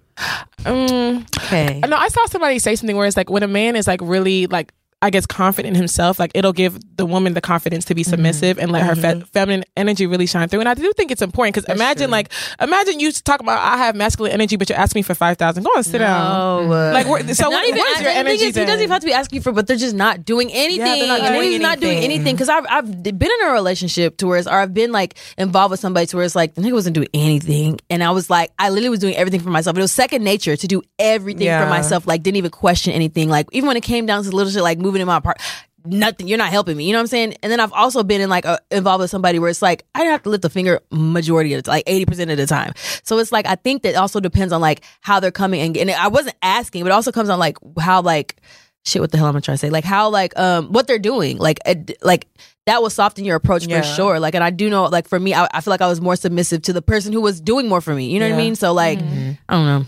Um, 0.64 1.26
okay. 1.36 1.80
no, 1.86 1.96
I 1.98 2.08
saw 2.08 2.24
somebody 2.26 2.58
say 2.58 2.76
something 2.76 2.96
where 2.96 3.06
it's 3.06 3.16
like 3.16 3.28
when 3.28 3.42
a 3.42 3.48
man 3.48 3.76
is 3.76 3.86
like 3.86 4.00
really 4.02 4.46
like 4.46 4.72
I 5.01 5.11
guess 5.11 5.26
confident 5.26 5.74
in 5.74 5.78
himself, 5.78 6.18
like 6.18 6.32
it'll 6.34 6.53
give 6.53 6.76
the 6.96 7.07
woman 7.07 7.34
the 7.34 7.40
confidence 7.40 7.84
to 7.84 7.94
be 7.94 8.03
submissive 8.03 8.59
and 8.59 8.72
let 8.72 8.82
her 8.82 8.96
fe- 8.96 9.20
feminine 9.32 9.64
energy 9.76 10.07
really 10.07 10.26
shine 10.26 10.49
through. 10.49 10.59
And 10.59 10.68
I 10.68 10.74
do 10.74 10.92
think 10.92 11.12
it's 11.12 11.22
important 11.22 11.55
because 11.55 11.72
imagine 11.72 12.11
like 12.11 12.32
imagine 12.61 12.99
you 12.99 13.12
talk 13.12 13.38
about 13.40 13.61
I 13.61 13.76
have 13.76 13.94
masculine 13.94 14.32
energy, 14.32 14.57
but 14.57 14.68
you're 14.68 14.78
asking 14.78 14.99
me 14.99 15.03
for 15.05 15.14
five 15.14 15.38
thousand. 15.38 15.62
Go 15.62 15.70
and 15.76 15.86
sit 15.86 15.99
down. 15.99 16.66
No, 16.68 16.72
uh, 16.72 16.92
Like 16.92 17.07
so 17.07 17.49
what, 17.49 17.64
even 17.68 17.78
what 17.78 17.96
is 17.96 18.03
your 18.03 18.11
energy? 18.11 18.44
is, 18.46 18.57
he 18.57 18.64
doesn't 18.64 18.80
even 18.80 18.90
have 18.90 19.01
to 19.03 19.07
be 19.07 19.12
asking 19.12 19.36
you 19.36 19.42
for, 19.42 19.53
but 19.53 19.68
they're 19.68 19.76
just 19.76 19.94
not 19.94 20.24
doing 20.24 20.51
anything. 20.53 20.84
they're 20.84 21.07
not 21.07 21.28
doing 21.32 21.51
he's 21.53 21.61
not 21.61 21.78
doing 21.78 21.99
anything. 21.99 22.11
anything 22.16 22.34
because 22.34 22.49
I've 22.49 22.66
I've 22.68 23.03
been 23.03 23.30
in 23.40 23.46
a 23.46 23.53
relationship 23.53 24.16
to 24.16 24.26
where 24.26 24.38
it's, 24.38 24.49
or 24.49 24.55
I've 24.55 24.74
been 24.74 24.90
like 24.90 25.16
involved 25.36 25.70
with 25.70 25.80
somebody 25.80 26.07
to 26.07 26.16
where 26.16 26.24
it's 26.24 26.34
like 26.34 26.55
the 26.55 26.62
nigga 26.62 26.72
wasn't 26.72 26.94
doing 26.94 27.09
anything, 27.14 27.78
and 27.88 28.03
I 28.03 28.11
was 28.11 28.28
like 28.28 28.51
I 28.59 28.70
literally 28.70 28.88
was 28.90 28.99
doing 28.99 29.14
everything 29.14 29.40
for 29.40 29.51
myself. 29.51 29.76
It 29.76 29.80
was 29.80 29.92
second 29.92 30.24
nature 30.24 30.57
to 30.57 30.66
do 30.66 30.82
everything 30.99 31.46
for 31.46 31.68
myself. 31.68 32.05
Like 32.07 32.24
didn't 32.24 32.38
even 32.38 32.51
question 32.51 32.92
anything. 32.94 33.28
Like 33.28 33.46
even 33.53 33.68
when 33.68 33.76
it 33.76 33.84
came 33.84 34.05
down 34.05 34.24
to 34.24 34.30
little 34.30 34.51
shit 34.51 34.62
like 34.62 34.78
moving 34.89 35.01
in 35.03 35.07
my 35.07 35.18
apartment. 35.18 35.47
Nothing. 35.84 36.26
You're 36.28 36.39
not 36.39 36.51
helping 36.51 36.76
me. 36.76 36.84
You 36.86 36.93
know 36.93 36.99
what 36.99 37.03
I'm 37.05 37.07
saying? 37.07 37.34
And 37.43 37.51
then 37.53 37.61
I've 37.61 37.72
also 37.72 38.03
been 38.03 38.20
in 38.20 38.28
like 38.28 38.45
a, 38.45 38.59
involved 38.70 39.01
with 39.01 39.11
somebody 39.11 39.39
where 39.39 39.49
it's 39.49 39.62
like 39.62 39.84
I 39.95 40.03
have 40.05 40.22
to 40.24 40.28
lift 40.30 40.45
a 40.45 40.49
finger 40.51 40.80
majority 40.91 41.55
of 41.55 41.62
the 41.62 41.70
like 41.70 41.84
80 41.86 42.05
percent 42.07 42.30
of 42.30 42.36
the 42.36 42.47
time. 42.47 42.72
So 43.05 43.16
it's 43.18 43.32
like 43.32 43.47
I 43.47 43.55
think 43.55 43.82
that 43.84 43.95
also 43.95 44.20
depends 44.20 44.53
on 44.53 44.61
like 44.61 44.82
how 45.01 45.20
they're 45.20 45.30
coming 45.30 45.61
and, 45.61 45.76
and 45.76 45.91
I 45.91 46.09
wasn't 46.09 46.36
asking, 46.43 46.82
but 46.82 46.89
it 46.89 46.93
also 46.93 47.12
comes 47.12 47.28
on 47.30 47.39
like 47.39 47.57
how 47.78 48.03
like 48.03 48.36
shit. 48.84 49.01
What 49.01 49.12
the 49.12 49.18
hell 49.18 49.28
am 49.28 49.36
I 49.36 49.41
trying 49.41 49.55
to 49.55 49.59
say? 49.59 49.70
Like 49.70 49.84
how 49.84 50.11
like 50.11 50.36
um 50.39 50.72
what 50.72 50.86
they're 50.89 50.99
doing. 50.99 51.39
Like 51.39 51.59
it, 51.64 51.97
like 52.03 52.26
that 52.66 52.82
will 52.82 52.91
soften 52.91 53.24
your 53.24 53.36
approach 53.36 53.66
Yeah. 53.66 53.80
for 53.80 53.86
sure. 53.86 54.20
Like 54.20 54.34
and 54.34 54.45
I 54.45 54.51
do 54.51 54.68
know 54.68 54.86
like 54.86 55.09
for 55.09 55.18
me, 55.18 55.32
I, 55.32 55.49
I 55.55 55.61
feel 55.62 55.70
like 55.70 55.80
I 55.80 55.89
was 55.89 56.01
more 56.03 56.16
submissive 56.16 56.61
to 56.62 56.72
the 56.74 56.82
person 56.82 57.12
who 57.14 57.20
was 57.22 57.41
doing 57.41 57.66
more 57.68 57.80
for 57.80 57.95
me. 57.95 58.11
You 58.11 58.20
know 58.20 58.28
what 58.28 58.34
I 58.34 58.39
mean? 58.39 58.57
So 58.57 58.72
like 58.74 58.99
I 58.99 59.36
don't 59.55 59.64
know. 59.64 59.86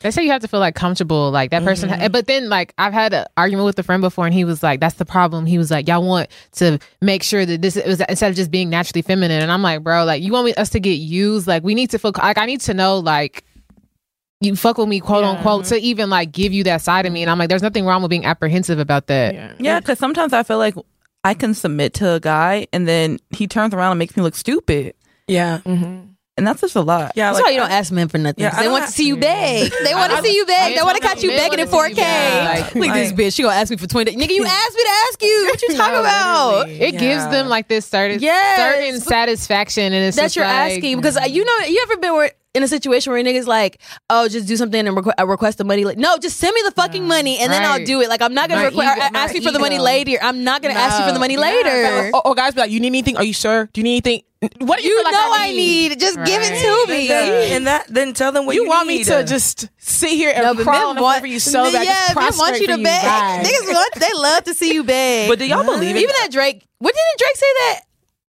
They 0.00 0.12
say 0.12 0.22
you 0.22 0.30
have 0.30 0.42
to 0.42 0.48
feel 0.48 0.60
like 0.60 0.76
comfortable, 0.76 1.32
like 1.32 1.50
that 1.50 1.64
person. 1.64 1.90
Mm-hmm. 1.90 2.00
Ha- 2.02 2.08
but 2.08 2.26
then, 2.26 2.48
like 2.48 2.72
I've 2.78 2.92
had 2.92 3.12
an 3.12 3.26
argument 3.36 3.66
with 3.66 3.78
a 3.80 3.82
friend 3.82 4.00
before, 4.00 4.26
and 4.26 4.34
he 4.34 4.44
was 4.44 4.62
like, 4.62 4.78
"That's 4.78 4.94
the 4.94 5.04
problem." 5.04 5.44
He 5.44 5.58
was 5.58 5.70
like, 5.72 5.88
"Y'all 5.88 6.06
want 6.06 6.28
to 6.52 6.78
make 7.00 7.24
sure 7.24 7.44
that 7.44 7.62
this 7.62 7.76
is 7.76 8.00
instead 8.08 8.30
of 8.30 8.36
just 8.36 8.50
being 8.50 8.70
naturally 8.70 9.02
feminine." 9.02 9.42
And 9.42 9.50
I'm 9.50 9.62
like, 9.62 9.82
"Bro, 9.82 10.04
like 10.04 10.22
you 10.22 10.32
want 10.32 10.46
me 10.46 10.54
us 10.54 10.70
to 10.70 10.80
get 10.80 10.94
used? 10.94 11.48
Like 11.48 11.64
we 11.64 11.74
need 11.74 11.90
to 11.90 11.98
feel 11.98 12.12
like 12.16 12.38
I 12.38 12.46
need 12.46 12.60
to 12.62 12.74
know 12.74 12.98
like." 12.98 13.44
You 14.40 14.54
fuck 14.54 14.78
with 14.78 14.88
me, 14.88 15.00
quote 15.00 15.24
unquote, 15.24 15.64
to 15.64 15.76
even 15.76 16.10
like 16.10 16.30
give 16.30 16.52
you 16.52 16.62
that 16.62 16.80
side 16.80 17.06
of 17.06 17.12
me, 17.12 17.22
and 17.22 17.30
I'm 17.30 17.40
like, 17.40 17.48
there's 17.48 17.60
nothing 17.60 17.84
wrong 17.84 18.02
with 18.02 18.10
being 18.10 18.24
apprehensive 18.24 18.78
about 18.78 19.08
that. 19.08 19.34
Yeah. 19.34 19.52
Yeah, 19.58 19.80
because 19.80 19.98
sometimes 19.98 20.32
I 20.32 20.44
feel 20.44 20.58
like 20.58 20.76
I 21.24 21.34
can 21.34 21.54
submit 21.54 21.94
to 21.94 22.12
a 22.12 22.20
guy 22.20 22.68
and 22.72 22.86
then 22.86 23.18
he 23.30 23.46
turns 23.46 23.74
around 23.74 23.92
and 23.92 23.98
makes 23.98 24.16
me 24.16 24.22
look 24.22 24.36
stupid. 24.36 24.94
Yeah. 25.26 25.60
And 26.38 26.46
that's 26.46 26.60
just 26.62 26.76
a 26.76 26.80
lot. 26.80 27.12
Yeah. 27.16 27.26
That's 27.32 27.38
like, 27.38 27.44
why 27.46 27.50
you 27.50 27.58
don't 27.60 27.70
ask 27.70 27.92
men 27.92 28.08
for 28.08 28.16
nothing. 28.16 28.42
Yeah, 28.44 28.50
'cause 28.50 28.60
I 28.60 28.62
they 28.62 28.68
want 28.70 28.86
to 28.86 28.90
see 28.92 29.06
you 29.06 29.16
beg. 29.16 29.72
They 29.84 29.94
want 29.94 30.12
to 30.12 30.22
see 30.22 30.34
you 30.34 30.46
beg. 30.46 30.76
They 30.76 30.82
want 30.82 30.96
to 30.96 31.02
catch 31.06 31.22
you 31.22 31.30
begging 31.30 31.58
in 31.58 31.68
4K. 31.68 31.88
you 31.88 31.94
beg. 31.96 32.76
Look 32.76 32.88
at 32.88 32.94
this 32.94 33.10
Like- 33.10 33.18
bitch. 33.20 33.34
She 33.34 33.42
gonna 33.42 33.56
ask 33.56 33.70
me 33.70 33.76
for 33.76 33.86
twenty. 33.86 34.16
Nigga, 34.16 34.30
you 34.30 34.44
asked 34.46 34.74
me 34.76 34.82
to 34.84 34.90
ask 35.08 35.22
you. 35.22 35.44
What 35.50 35.62
you 35.62 35.68
talking 35.76 35.98
about? 36.00 36.68
It 36.70 36.98
gives 36.98 37.26
them 37.28 37.48
like 37.48 37.68
this 37.68 37.84
certain, 37.86 38.20
Yes. 38.20 38.58
certain 38.74 39.00
satisfaction, 39.00 39.92
and 39.92 40.04
it's 40.06 40.16
That's 40.16 40.34
just 40.34 40.36
you're 40.36 40.44
like, 40.46 40.72
asking 40.78 40.96
because 40.96 41.16
uh, 41.16 41.24
you 41.28 41.44
know 41.44 41.58
you 41.66 41.80
ever 41.82 41.96
been 41.98 42.12
where, 42.14 42.30
in 42.58 42.62
a 42.62 42.68
situation 42.68 43.10
where 43.10 43.20
a 43.20 43.24
nigga's 43.24 43.46
like, 43.48 43.80
oh, 44.10 44.28
just 44.28 44.46
do 44.46 44.56
something 44.56 44.86
and 44.86 44.94
requ- 44.96 45.12
uh, 45.18 45.26
request 45.26 45.56
the 45.56 45.64
money. 45.64 45.84
Like, 45.86 45.96
no, 45.96 46.18
just 46.18 46.36
send 46.36 46.54
me 46.54 46.60
the 46.64 46.72
fucking 46.72 47.06
money 47.08 47.38
and 47.38 47.50
then 47.50 47.64
I'll 47.64 47.82
do 47.84 48.02
it. 48.02 48.08
Like, 48.10 48.20
I'm 48.20 48.34
not 48.34 48.50
gonna 48.50 48.60
My 48.62 48.66
request 48.68 48.96
ego- 48.98 49.06
or 49.06 49.16
ask 49.16 49.34
you 49.34 49.40
for 49.40 49.52
the 49.52 49.58
money 49.58 49.78
later. 49.78 50.18
I'm 50.20 50.44
not 50.44 50.60
gonna 50.60 50.74
ask 50.74 50.98
you 51.00 51.06
for 51.06 51.12
the 51.12 51.18
money 51.20 51.36
No. 51.36 51.42
later. 51.42 52.10
Or, 52.12 52.26
or 52.28 52.34
guys 52.34 52.52
be 52.54 52.60
like, 52.60 52.70
you 52.70 52.80
need 52.80 52.88
anything? 52.88 53.16
Are 53.16 53.24
you 53.24 53.32
sure? 53.32 53.66
Do 53.72 53.80
you 53.80 53.84
need 53.84 53.92
anything? 54.04 54.22
What 54.58 54.78
do 54.78 54.84
you, 54.84 54.90
you 54.90 54.96
feel 54.98 55.04
like 55.04 55.12
know 55.14 55.32
I 55.34 55.50
need. 55.50 55.98
Just 55.98 56.16
give 56.18 56.40
it 56.44 56.62
to 56.86 56.92
me. 56.92 57.08
Then, 57.08 57.52
and 57.56 57.66
that 57.66 57.86
then 57.88 58.12
tell 58.14 58.30
them 58.30 58.46
what 58.46 58.54
you, 58.54 58.62
You 58.62 58.68
want 58.68 58.86
me 58.86 59.02
to 59.02 59.24
just 59.24 59.68
sit 59.78 60.10
here 60.12 60.30
and 60.32 60.44
No, 60.44 60.54
but 60.54 60.62
crawl 60.62 60.76
on 60.90 60.94
men 60.94 60.96
the 60.96 61.02
want 61.02 61.20
for 61.22 61.26
you 61.26 61.40
so 61.40 61.64
that 61.68 61.84
yeah, 61.84 62.14
just 62.14 62.38
men 62.38 62.38
want 62.38 62.60
you 62.60 62.68
to 62.68 62.76
beg. 62.78 63.44
Niggas 63.44 63.72
want 63.74 63.94
they 63.94 64.12
love 64.14 64.44
to 64.44 64.54
see 64.54 64.74
you 64.74 64.84
beg. 64.84 65.28
But 65.28 65.40
do 65.40 65.46
y'all 65.46 65.64
believe 65.64 65.96
it? 65.96 66.00
Even 66.02 66.14
that 66.20 66.28
Drake, 66.30 66.64
what 66.78 66.94
didn't 66.94 67.18
Drake 67.18 67.36
say 67.36 67.46
that? 67.58 67.80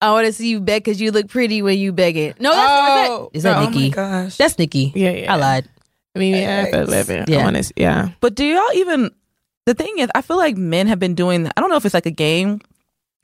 I 0.02 0.12
want 0.12 0.28
to 0.28 0.34
see 0.34 0.50
you 0.50 0.60
beg 0.60 0.84
because 0.84 1.00
you 1.02 1.12
look 1.12 1.28
pretty 1.30 1.62
when 1.62 1.78
you 1.80 1.92
beg 1.94 2.18
it. 2.18 2.40
No, 2.40 2.52
that's 2.52 3.10
Oh. 3.10 3.30
is 3.34 3.44
that, 3.44 3.50
is 3.52 3.56
that 3.56 3.58
oh 3.58 3.70
Nikki? 3.70 3.90
my 3.90 3.96
gosh. 3.96 4.38
That's 4.38 4.60
Nikki. 4.60 4.92
Yeah, 4.96 5.12
yeah. 5.12 5.34
I 5.34 5.38
lied. 5.38 5.70
I 6.16 6.20
mean, 6.20 6.36
yeah, 6.36 6.66
for 6.70 6.82
a 6.82 6.86
living. 6.86 7.26
Yeah. 7.28 7.40
Yeah. 7.40 7.48
Honest, 7.48 7.74
yeah. 7.76 8.10
But 8.22 8.36
do 8.36 8.46
y'all 8.46 8.72
even? 8.76 9.12
The 9.66 9.74
thing 9.74 9.98
is, 9.98 10.10
I 10.14 10.22
feel 10.22 10.38
like 10.38 10.58
men 10.58 10.88
have 10.88 11.00
been 11.00 11.16
doing. 11.16 11.48
I 11.48 11.62
don't 11.62 11.70
know 11.70 11.76
if 11.78 11.86
it's 11.86 11.94
like 11.94 12.06
a 12.06 12.12
game. 12.12 12.62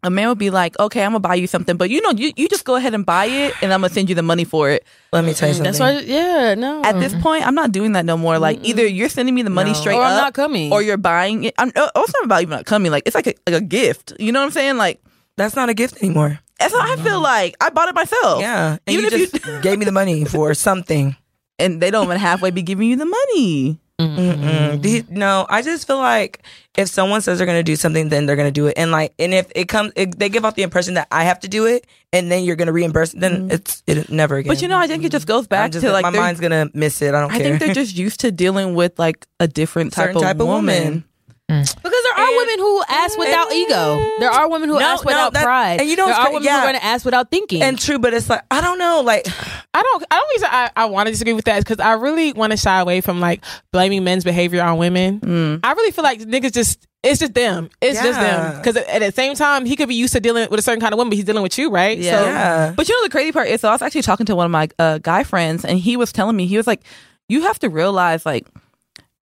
A 0.04 0.10
man 0.10 0.30
would 0.30 0.40
be 0.40 0.50
like, 0.50 0.80
"Okay, 0.80 1.04
I'm 1.04 1.12
gonna 1.12 1.20
buy 1.20 1.36
you 1.36 1.46
something, 1.46 1.78
but 1.78 1.92
you 1.92 2.02
know, 2.02 2.10
you, 2.10 2.32
you 2.36 2.50
just 2.50 2.66
go 2.66 2.76
ahead 2.76 2.96
and 2.96 3.06
buy 3.06 3.26
it, 3.26 3.54
and 3.62 3.72
I'm 3.72 3.82
gonna 3.82 3.94
send 3.94 4.10
you 4.10 4.16
the 4.16 4.24
money 4.24 4.46
for 4.46 4.72
it." 4.72 4.84
Let 5.14 5.24
me 5.24 5.36
tell 5.36 5.48
you 5.50 5.54
something. 5.54 5.72
That's 5.72 5.80
why. 5.80 6.00
Yeah, 6.00 6.56
no. 6.56 6.82
At 6.84 7.00
this 7.00 7.14
point, 7.22 7.46
I'm 7.46 7.54
not 7.54 7.72
doing 7.72 7.92
that 7.92 8.04
no 8.06 8.18
more. 8.18 8.40
Like 8.40 8.60
either 8.64 8.84
you're 8.88 9.10
sending 9.10 9.36
me 9.36 9.44
the 9.44 9.52
money 9.52 9.72
No. 9.72 9.78
straight 9.78 9.98
or 9.98 10.02
up, 10.04 10.10
I'm 10.12 10.18
not 10.18 10.34
coming. 10.34 10.74
or 10.74 10.82
you're 10.82 10.98
buying 10.98 11.44
it. 11.44 11.54
I'm, 11.60 11.72
oh, 11.76 11.92
oh, 11.94 12.02
it's 12.02 12.14
not 12.14 12.26
about 12.26 12.42
even 12.42 12.50
not 12.58 12.66
coming. 12.66 12.92
Like 12.92 13.04
it's 13.06 13.14
like 13.14 13.28
a, 13.28 13.36
like 13.46 13.62
a 13.62 13.64
gift. 13.64 14.14
You 14.20 14.32
know 14.32 14.40
what 14.40 14.46
I'm 14.48 14.52
saying? 14.52 14.78
Like 14.78 15.00
That's 15.38 15.56
not 15.56 15.70
a 15.70 15.76
gift 15.76 16.02
anymore. 16.02 16.40
That's 16.62 16.74
how 16.74 16.82
I 16.82 16.96
feel. 16.98 17.16
Mm-hmm. 17.16 17.24
Like 17.24 17.56
I 17.60 17.70
bought 17.70 17.90
it 17.90 17.96
myself. 17.96 18.42
Yeah. 18.42 18.72
And 18.72 18.80
Even 18.88 19.06
you 19.06 19.24
if 19.26 19.32
just 19.32 19.46
you 19.46 19.62
gave 19.62 19.80
me 19.80 19.86
the 19.86 19.92
money 19.92 20.26
for 20.34 20.54
something. 20.54 21.16
and 21.60 21.82
they 21.82 21.92
don't 21.92 22.06
even 22.06 22.18
halfway 22.18 22.52
be 22.52 22.62
giving 22.62 22.90
you 22.90 22.96
the 22.96 23.06
money. 23.06 23.80
Mm-mm. 24.00 24.82
Do 24.82 24.90
you- 24.90 25.06
no, 25.10 25.46
I 25.48 25.62
just 25.62 25.86
feel 25.86 25.98
like 25.98 26.44
if 26.76 26.88
someone 26.90 27.22
says 27.22 27.38
they're 27.38 27.46
gonna 27.46 27.62
do 27.62 27.76
something, 27.76 28.10
then 28.10 28.26
they're 28.26 28.36
gonna 28.36 28.52
do 28.52 28.68
it. 28.68 28.74
And 28.78 28.92
like, 28.92 29.14
and 29.20 29.34
if 29.34 29.52
it 29.56 29.68
comes, 29.68 29.92
if 29.96 30.12
they 30.12 30.30
give 30.30 30.44
off 30.46 30.56
the 30.56 30.64
impression 30.64 30.96
that 30.96 31.08
I 31.12 31.24
have 31.24 31.40
to 31.42 31.48
do 31.48 31.66
it, 31.66 31.86
and 32.12 32.32
then 32.32 32.44
you're 32.44 32.56
gonna 32.56 32.72
reimburse, 32.72 33.12
then 33.12 33.34
mm-hmm. 33.34 33.52
it's 33.52 33.84
it 33.88 34.10
never 34.10 34.38
again. 34.38 34.50
But 34.50 34.62
you 34.62 34.68
know, 34.68 34.78
I 34.78 34.88
think 34.88 35.04
it 35.04 35.12
just 35.12 35.28
goes 35.28 35.48
back 35.48 35.72
just, 35.72 35.86
to 35.86 35.92
like 35.92 36.04
my 36.04 36.10
mind's 36.10 36.40
gonna 36.40 36.70
miss 36.74 37.02
it. 37.02 37.10
I 37.10 37.20
don't 37.20 37.30
know. 37.30 37.36
I 37.36 37.40
care. 37.40 37.48
think 37.48 37.60
they're 37.60 37.74
just 37.74 37.96
used 38.06 38.22
to 38.22 38.32
dealing 38.32 38.74
with 38.74 38.98
like 38.98 39.26
a 39.40 39.48
different 39.48 39.94
type, 39.94 40.08
Certain 40.08 40.18
of, 40.18 40.24
type 40.24 40.40
of 40.40 40.48
woman. 40.48 41.04
Woman. 41.52 41.66
because 41.84 42.04
there 42.04 42.26
are 42.26 42.38
women 42.38 42.60
who 42.60 42.84
ask 42.90 43.18
without 43.18 43.52
ego. 43.52 44.10
There 44.20 44.32
are 44.32 44.50
women 44.50 44.70
who 44.70 44.80
No, 44.80 44.86
ask 44.86 45.04
no, 45.04 45.08
without 45.08 45.34
that- 45.34 45.44
pride. 45.44 45.80
and 45.82 45.90
you 45.90 45.96
know 45.96 46.06
there 46.06 46.16
what's 46.16 46.28
are 46.28 46.34
women 46.34 46.44
yeah. 46.44 46.52
who 46.54 46.58
are 46.68 46.72
going 46.72 46.80
to 46.80 46.86
ask 46.86 47.06
without 47.06 47.30
thinking. 47.32 47.62
and 47.62 47.78
true, 47.80 48.00
but 48.00 48.14
it's 48.14 48.30
like 48.30 48.44
I 48.50 48.62
don't 48.62 48.78
know, 48.80 49.02
like 49.02 49.28
I 49.74 49.82
don't. 49.84 50.04
I 50.12 50.16
don't 50.18 50.30
reason 50.36 50.50
I, 50.52 50.70
I 50.76 50.86
want 50.86 51.08
to 51.08 51.12
disagree 51.12 51.34
with 51.34 51.46
that 51.46 51.60
because 51.64 51.80
I 51.80 51.94
really 51.94 52.34
want 52.34 52.52
to 52.52 52.58
shy 52.58 52.80
away 52.80 53.02
from 53.02 53.20
like 53.20 53.44
blaming 53.72 54.04
men's 54.04 54.24
behavior 54.24 54.62
on 54.64 54.78
women. 54.78 55.60
I 55.64 55.72
really 55.74 55.92
feel 55.92 56.04
like 56.04 56.20
niggas 56.22 56.54
just. 56.54 56.88
It's 57.04 57.20
just 57.20 57.34
them. 57.34 57.68
It's 57.82 58.00
just 58.00 58.20
them. 58.20 58.58
Because 58.58 58.78
at, 58.78 58.88
at 58.88 59.00
the 59.00 59.12
same 59.12 59.34
time, 59.34 59.66
he 59.66 59.76
could 59.76 59.90
be 59.90 59.96
used 59.96 60.14
to 60.14 60.20
dealing 60.20 60.48
with 60.52 60.60
a 60.60 60.62
certain 60.62 60.80
kind 60.80 60.94
of 60.94 60.98
woman, 61.00 61.10
but 61.10 61.16
he's 61.16 61.26
dealing 61.26 61.42
with 61.42 61.58
you, 61.58 61.72
right? 61.72 61.98
Yeah. 61.98 62.12
So 62.20 62.26
yeah. 62.26 62.74
But 62.78 62.88
you 62.90 62.96
know 62.96 63.04
the 63.04 63.10
crazy 63.10 63.32
part 63.32 63.48
is, 63.48 63.62
so 63.62 63.70
I 63.70 63.72
was 63.72 63.82
actually 63.82 64.04
talking 64.04 64.28
to 64.28 64.36
one 64.36 64.46
of 64.46 64.52
my 64.52 64.70
uh, 64.78 65.00
guy 65.00 65.24
friends, 65.24 65.66
and 65.66 65.80
he 65.80 65.98
was 65.98 66.12
telling 66.12 66.36
me 66.36 66.46
he 66.46 66.58
was 66.58 66.68
like, 66.68 66.82
"You 67.28 67.42
have 67.42 67.58
to 67.60 67.70
realize 67.70 68.24
like 68.24 68.46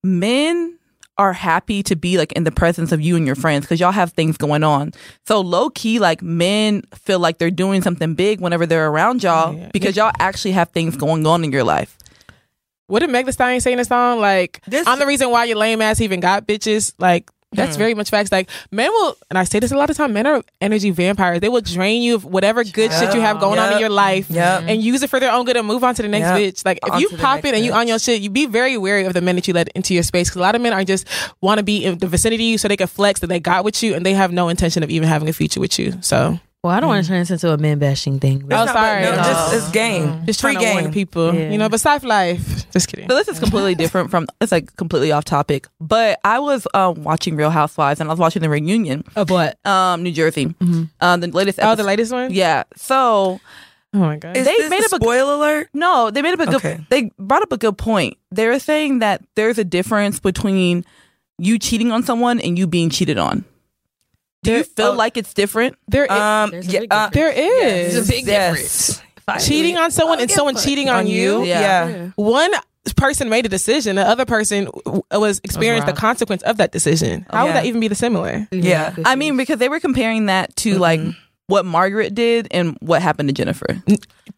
men." 0.04 0.77
Are 1.20 1.34
happy 1.34 1.82
to 1.84 1.96
be 1.96 2.18
like 2.20 2.32
in 2.34 2.44
the 2.44 2.52
presence 2.52 2.92
of 2.92 3.02
you 3.02 3.16
and 3.16 3.26
your 3.26 3.36
friends 3.36 3.66
because 3.66 3.80
y'all 3.80 3.92
have 3.92 4.12
things 4.14 4.38
going 4.38 4.64
on. 4.64 4.92
So 5.26 5.42
low 5.42 5.70
key, 5.72 5.98
like 5.98 6.22
men 6.22 6.84
feel 6.94 7.18
like 7.20 7.40
they're 7.40 7.50
doing 7.50 7.82
something 7.82 8.14
big 8.14 8.40
whenever 8.40 8.68
they're 8.68 8.88
around 8.88 9.24
y'all 9.24 9.56
Yeah. 9.56 9.70
because 9.74 9.96
y'all 9.98 10.12
actually 10.20 10.52
have 10.52 10.70
things 10.70 10.96
going 10.96 11.26
on 11.26 11.44
in 11.44 11.52
your 11.52 11.64
life. 11.64 11.98
what 12.90 13.00
did 13.00 13.10
Meg 13.10 13.26
Thee 13.26 13.32
Stallion 13.34 13.60
say 13.60 13.72
in 13.74 13.78
the 13.80 13.84
song? 13.84 14.22
Like, 14.22 14.62
This- 14.68 14.88
I'm 14.88 14.98
the 15.00 15.06
reason 15.08 15.30
why 15.30 15.44
your 15.46 15.58
lame 15.58 15.82
ass 15.82 16.00
even 16.02 16.20
got 16.22 16.48
bitches. 16.48 16.94
Like, 17.00 17.30
that's 17.54 17.78
very 17.78 17.94
much 17.94 18.10
facts. 18.10 18.32
Like, 18.32 18.50
men 18.72 18.92
will, 18.92 19.18
and 19.30 19.38
I 19.40 19.44
say 19.46 19.60
this 19.60 19.72
a 19.72 19.78
lot 19.78 19.90
of 19.90 19.98
time, 19.98 20.14
men 20.14 20.28
are 20.28 20.44
energy 20.62 20.90
vampires. 20.92 21.40
They 21.40 21.50
will 21.50 21.62
drain 21.62 22.02
you 22.02 22.16
of 22.16 22.26
whatever 22.26 22.64
good 22.64 22.92
shit 22.92 23.14
you 23.16 23.22
have 23.22 23.40
going 23.40 23.58
on 23.58 23.74
in 23.74 23.80
your 23.80 23.90
life 23.90 24.30
Yep. 24.30 24.64
and 24.68 24.82
use 24.84 25.02
it 25.02 25.10
for 25.10 25.20
their 25.20 25.32
own 25.32 25.46
good 25.46 25.56
and 25.58 25.66
move 25.66 25.84
on 25.84 25.96
to 25.96 26.02
the 26.02 26.08
next 26.08 26.26
Yep. 26.40 26.40
bitch. 26.56 26.66
Like, 26.66 26.80
if 26.86 26.94
On 26.94 27.00
you 27.02 27.10
pop 27.18 27.46
it 27.46 27.56
and 27.56 27.64
you 27.64 27.72
on 27.74 27.88
your 27.88 28.00
shit, 28.00 28.22
you 28.22 28.30
be 28.30 28.46
very 28.48 28.78
wary 28.78 29.06
of 29.06 29.14
the 29.14 29.22
men 29.22 29.36
that 29.36 29.48
you 29.48 29.54
let 29.54 29.70
into 29.70 29.94
your 29.94 30.04
space. 30.04 30.30
Cause 30.30 30.36
a 30.38 30.42
lot 30.42 30.56
of 30.56 30.62
men 30.62 30.74
are 30.74 30.84
just 30.84 31.08
want 31.42 31.58
to 31.60 31.64
be 31.64 31.84
in 31.86 31.98
the 32.00 32.08
vicinity 32.08 32.44
of 32.48 32.52
you 32.52 32.58
so 32.58 32.68
they 32.68 32.78
can 32.78 32.88
flex 32.88 33.22
that 33.22 33.28
they 33.28 33.40
got 33.40 33.64
with 33.64 33.82
you 33.82 33.96
and 33.96 34.06
they 34.06 34.14
have 34.14 34.32
no 34.32 34.50
intention 34.50 34.84
of 34.84 34.90
even 34.90 35.08
having 35.08 35.30
a 35.30 35.34
future 35.34 35.60
with 35.62 35.80
you. 35.80 35.94
So, 36.02 36.40
well, 36.68 36.76
I 36.76 36.80
don't 36.80 36.90
want 36.90 37.04
to 37.04 37.10
turn 37.10 37.20
this 37.20 37.32
into 37.32 37.52
a 37.52 37.58
man 37.58 37.80
bashing 37.80 38.20
thing. 38.20 38.44
Oh, 38.44 38.48
not- 38.48 38.70
sorry. 38.70 39.02
No, 39.02 39.12
No. 39.12 39.18
just 39.24 39.54
it's 39.56 39.72
game. 39.72 40.26
just 40.26 40.42
Free 40.42 40.54
trying 40.54 40.66
to 40.66 40.72
warn 40.74 40.84
game. 40.86 40.94
people, 40.94 41.34
Yeah. 41.34 41.50
you 41.50 41.58
know, 41.58 41.70
but 41.70 41.80
Safe 41.80 42.04
Life. 42.04 42.70
Just 42.72 42.88
kidding. 42.88 43.10
So 43.10 43.16
this 43.16 43.28
is 43.28 43.40
completely 43.40 43.74
different 43.84 44.12
from 44.12 44.28
it's 44.42 44.52
like 44.52 44.76
completely 44.76 45.12
off 45.12 45.26
topic. 45.26 45.68
But 45.82 46.20
I 46.24 46.40
was 46.40 46.68
um, 46.74 47.04
watching 47.04 47.36
Real 47.36 47.50
Housewives 47.50 48.00
and 48.00 48.10
I 48.10 48.14
was 48.14 48.20
watching 48.20 48.42
the 48.42 48.50
reunion, 48.50 49.04
Of 49.16 49.30
what? 49.30 49.58
um, 49.66 50.04
New 50.04 50.12
Jersey, 50.12 50.54
um, 51.02 51.20
the 51.22 51.28
latest. 51.28 51.60
Oh, 51.62 51.76
the 51.76 51.84
latest 51.84 52.12
one? 52.12 52.32
Yeah. 52.34 52.64
So 52.76 53.40
Oh 53.94 54.00
my 54.00 54.18
God. 54.18 54.36
Is 54.36 54.46
They 54.46 54.58
this 54.58 54.70
made 54.70 54.82
a 54.82 54.86
up 54.86 54.92
a- 54.92 54.96
spoiler 54.98 55.34
alert? 55.36 55.70
no, 55.74 56.12
they 56.12 56.22
made 56.22 56.34
up 56.40 56.48
a 56.48 56.60
good. 56.60 56.86
They 56.90 57.10
brought 57.18 57.42
up 57.42 57.52
a 57.54 57.58
good 57.58 57.78
point. 57.78 58.18
They 58.32 58.46
were 58.48 58.60
saying 58.60 59.00
that 59.00 59.24
there's 59.36 59.58
a 59.58 59.64
difference 59.64 60.20
between 60.20 60.84
you 61.40 61.58
cheating 61.58 61.92
on 61.92 62.04
someone 62.04 62.40
and 62.42 62.60
you 62.60 62.68
being 62.68 62.90
cheated 62.90 63.18
on. 63.18 63.46
Do 64.48 64.58
you 64.58 64.64
feel 64.64 64.88
oh. 64.88 64.94
like 64.94 65.18
it's 65.18 65.34
different? 65.34 65.78
there, 65.88 66.12
Um, 66.12 66.54
yeah, 66.64 66.82
uh, 66.90 67.10
there 67.10 67.32
is. 67.32 67.94
There's 67.94 68.10
a 68.10 68.12
big 68.12 68.26
yes. 68.26 69.02
cheating 69.40 69.78
on 69.78 69.92
someone 69.92 70.20
and 70.20 70.32
someone 70.32 70.56
cheating 70.56 70.90
on, 70.90 71.00
on 71.00 71.08
you. 71.08 71.40
you. 71.40 71.46
Yeah. 71.46 71.88
Yeah. 71.88 72.10
One 72.16 72.52
person 72.96 73.30
made 73.30 73.46
a 73.46 73.50
decision, 73.50 73.98
the 73.98 74.08
other 74.08 74.26
person 74.26 74.70
was 75.12 75.42
experienced 75.44 75.88
the 75.88 75.94
consequence 75.94 76.42
of 76.44 76.58
that 76.58 76.72
decision. 76.72 77.26
How 77.30 77.46
would 77.46 77.56
that 77.56 77.66
even 77.66 77.80
be 77.80 77.88
the 77.88 77.96
similar? 77.96 78.48
Yeah. 78.52 78.96
I 79.06 79.16
mean, 79.16 79.38
because 79.38 79.60
they 79.60 79.70
were 79.70 79.80
comparing 79.80 80.28
that 80.28 80.56
to 80.58 80.78
like 80.78 81.02
what 81.48 81.66
Margaret 81.66 82.14
did 82.14 82.48
and 82.52 82.78
what 82.82 83.02
happened 83.02 83.30
to 83.30 83.34
Jennifer. 83.34 83.82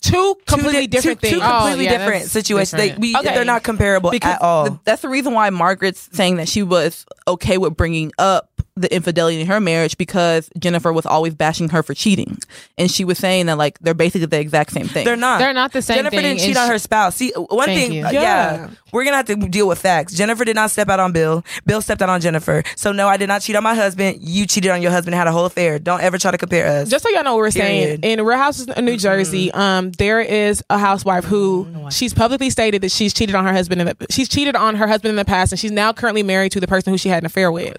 Two 0.02 0.36
completely 0.46 0.88
di- 0.88 0.88
different 0.88 1.22
two, 1.22 1.28
things. 1.28 1.42
Two 1.42 1.48
completely 1.48 1.88
Oh, 1.88 1.92
yeah, 1.92 1.98
different 1.98 2.26
situations. 2.26 2.80
They, 2.80 2.96
we, 2.96 3.16
okay. 3.16 3.34
They're 3.34 3.46
not 3.46 3.64
comparable 3.64 4.12
because 4.12 4.36
at 4.36 4.42
all. 4.42 4.68
th- 4.68 4.80
that's 4.86 5.02
the 5.02 5.10
reason 5.10 5.34
why 5.34 5.50
Margaret's 5.50 6.08
saying 6.14 6.38
that 6.38 6.48
she 6.48 6.64
was 6.64 7.06
okay 7.28 7.58
with 7.58 7.76
bringing 7.76 8.12
up 8.18 8.49
the 8.82 8.94
infidelity 8.94 9.42
in 9.42 9.48
her 9.48 9.60
marriage 9.60 9.98
because 9.98 10.50
Jennifer 10.58 10.92
was 10.94 11.06
always 11.06 11.34
bashing 11.36 11.70
her 11.70 11.84
for 11.84 11.94
cheating, 11.94 12.38
and 12.78 12.90
she 12.90 13.04
was 13.06 13.18
saying 13.18 13.48
that 13.48 13.58
like 13.58 13.78
they're 13.80 13.94
basically 13.94 14.26
the 14.28 14.40
exact 14.40 14.72
same 14.72 14.88
thing. 14.88 15.06
they're 15.06 15.16
not. 15.16 15.40
They're 15.40 15.54
not 15.54 15.72
the 15.74 15.82
same 15.82 15.98
Jennifer 15.98 16.16
thing, 16.16 16.24
didn't 16.24 16.40
cheat 16.40 16.50
and 16.50 16.58
on 16.58 16.68
she- 16.68 16.72
her 16.74 16.80
spouse. 16.80 17.16
See, 17.16 17.32
one 17.36 17.66
Thank 17.66 17.80
thing, 17.80 17.94
you. 17.94 18.06
uh, 18.06 18.12
Yeah. 18.12 18.22
yeah. 18.22 18.70
we're 18.92 19.04
gonna 19.04 19.18
have 19.18 19.26
to 19.28 19.36
deal 19.36 19.68
with 19.68 19.80
facts. 19.80 20.14
Jennifer 20.14 20.46
did 20.46 20.56
not 20.56 20.72
step 20.72 20.90
out 20.90 21.00
on 21.00 21.12
Bill. 21.12 21.44
Bill 21.66 21.82
stepped 21.82 22.02
out 22.02 22.10
on 22.10 22.22
Jennifer. 22.22 22.64
So 22.76 22.92
no, 22.92 23.08
I 23.08 23.18
did 23.18 23.28
not 23.28 23.42
cheat 23.42 23.56
on 23.56 23.64
my 23.64 23.76
husband. 23.76 24.18
You 24.22 24.46
cheated 24.46 24.72
on 24.72 24.82
your 24.82 24.92
husband. 24.92 25.14
and 25.14 25.20
Had 25.20 25.28
a 25.28 25.32
whole 25.32 25.46
affair. 25.46 25.80
Don't 25.80 26.02
ever 26.02 26.18
try 26.18 26.32
to 26.32 26.38
compare 26.38 26.68
us. 26.82 26.90
Just 26.90 27.04
so 27.04 27.10
y'all 27.10 27.24
know 27.24 27.34
what 27.36 27.40
we're 27.42 27.52
saying, 27.52 28.00
Period. 28.00 28.06
in 28.20 28.26
Real 28.26 28.38
Houses 28.38 28.68
of 28.70 28.84
New 28.84 28.98
Jersey, 28.98 29.52
um, 29.52 29.92
there 29.92 30.22
is 30.22 30.64
a 30.70 30.78
housewife 30.78 31.24
who 31.26 31.68
she's 31.92 32.14
publicly 32.14 32.50
stated 32.50 32.82
that 32.82 32.92
she's 32.92 33.14
cheated 33.14 33.36
on 33.36 33.46
her 33.46 33.54
husband. 33.54 33.82
In 33.82 33.88
the, 33.88 34.08
she's 34.10 34.30
cheated 34.30 34.56
on 34.56 34.76
her 34.76 34.88
husband 34.88 35.10
in 35.10 35.16
the 35.16 35.26
past, 35.26 35.52
and 35.52 35.60
she's 35.60 35.72
now 35.72 35.92
currently 35.94 36.24
married 36.24 36.52
to 36.54 36.60
the 36.60 36.68
person 36.68 36.92
who 36.94 36.98
she 36.98 37.10
had 37.10 37.24
an 37.24 37.26
affair 37.26 37.52
with. 37.52 37.76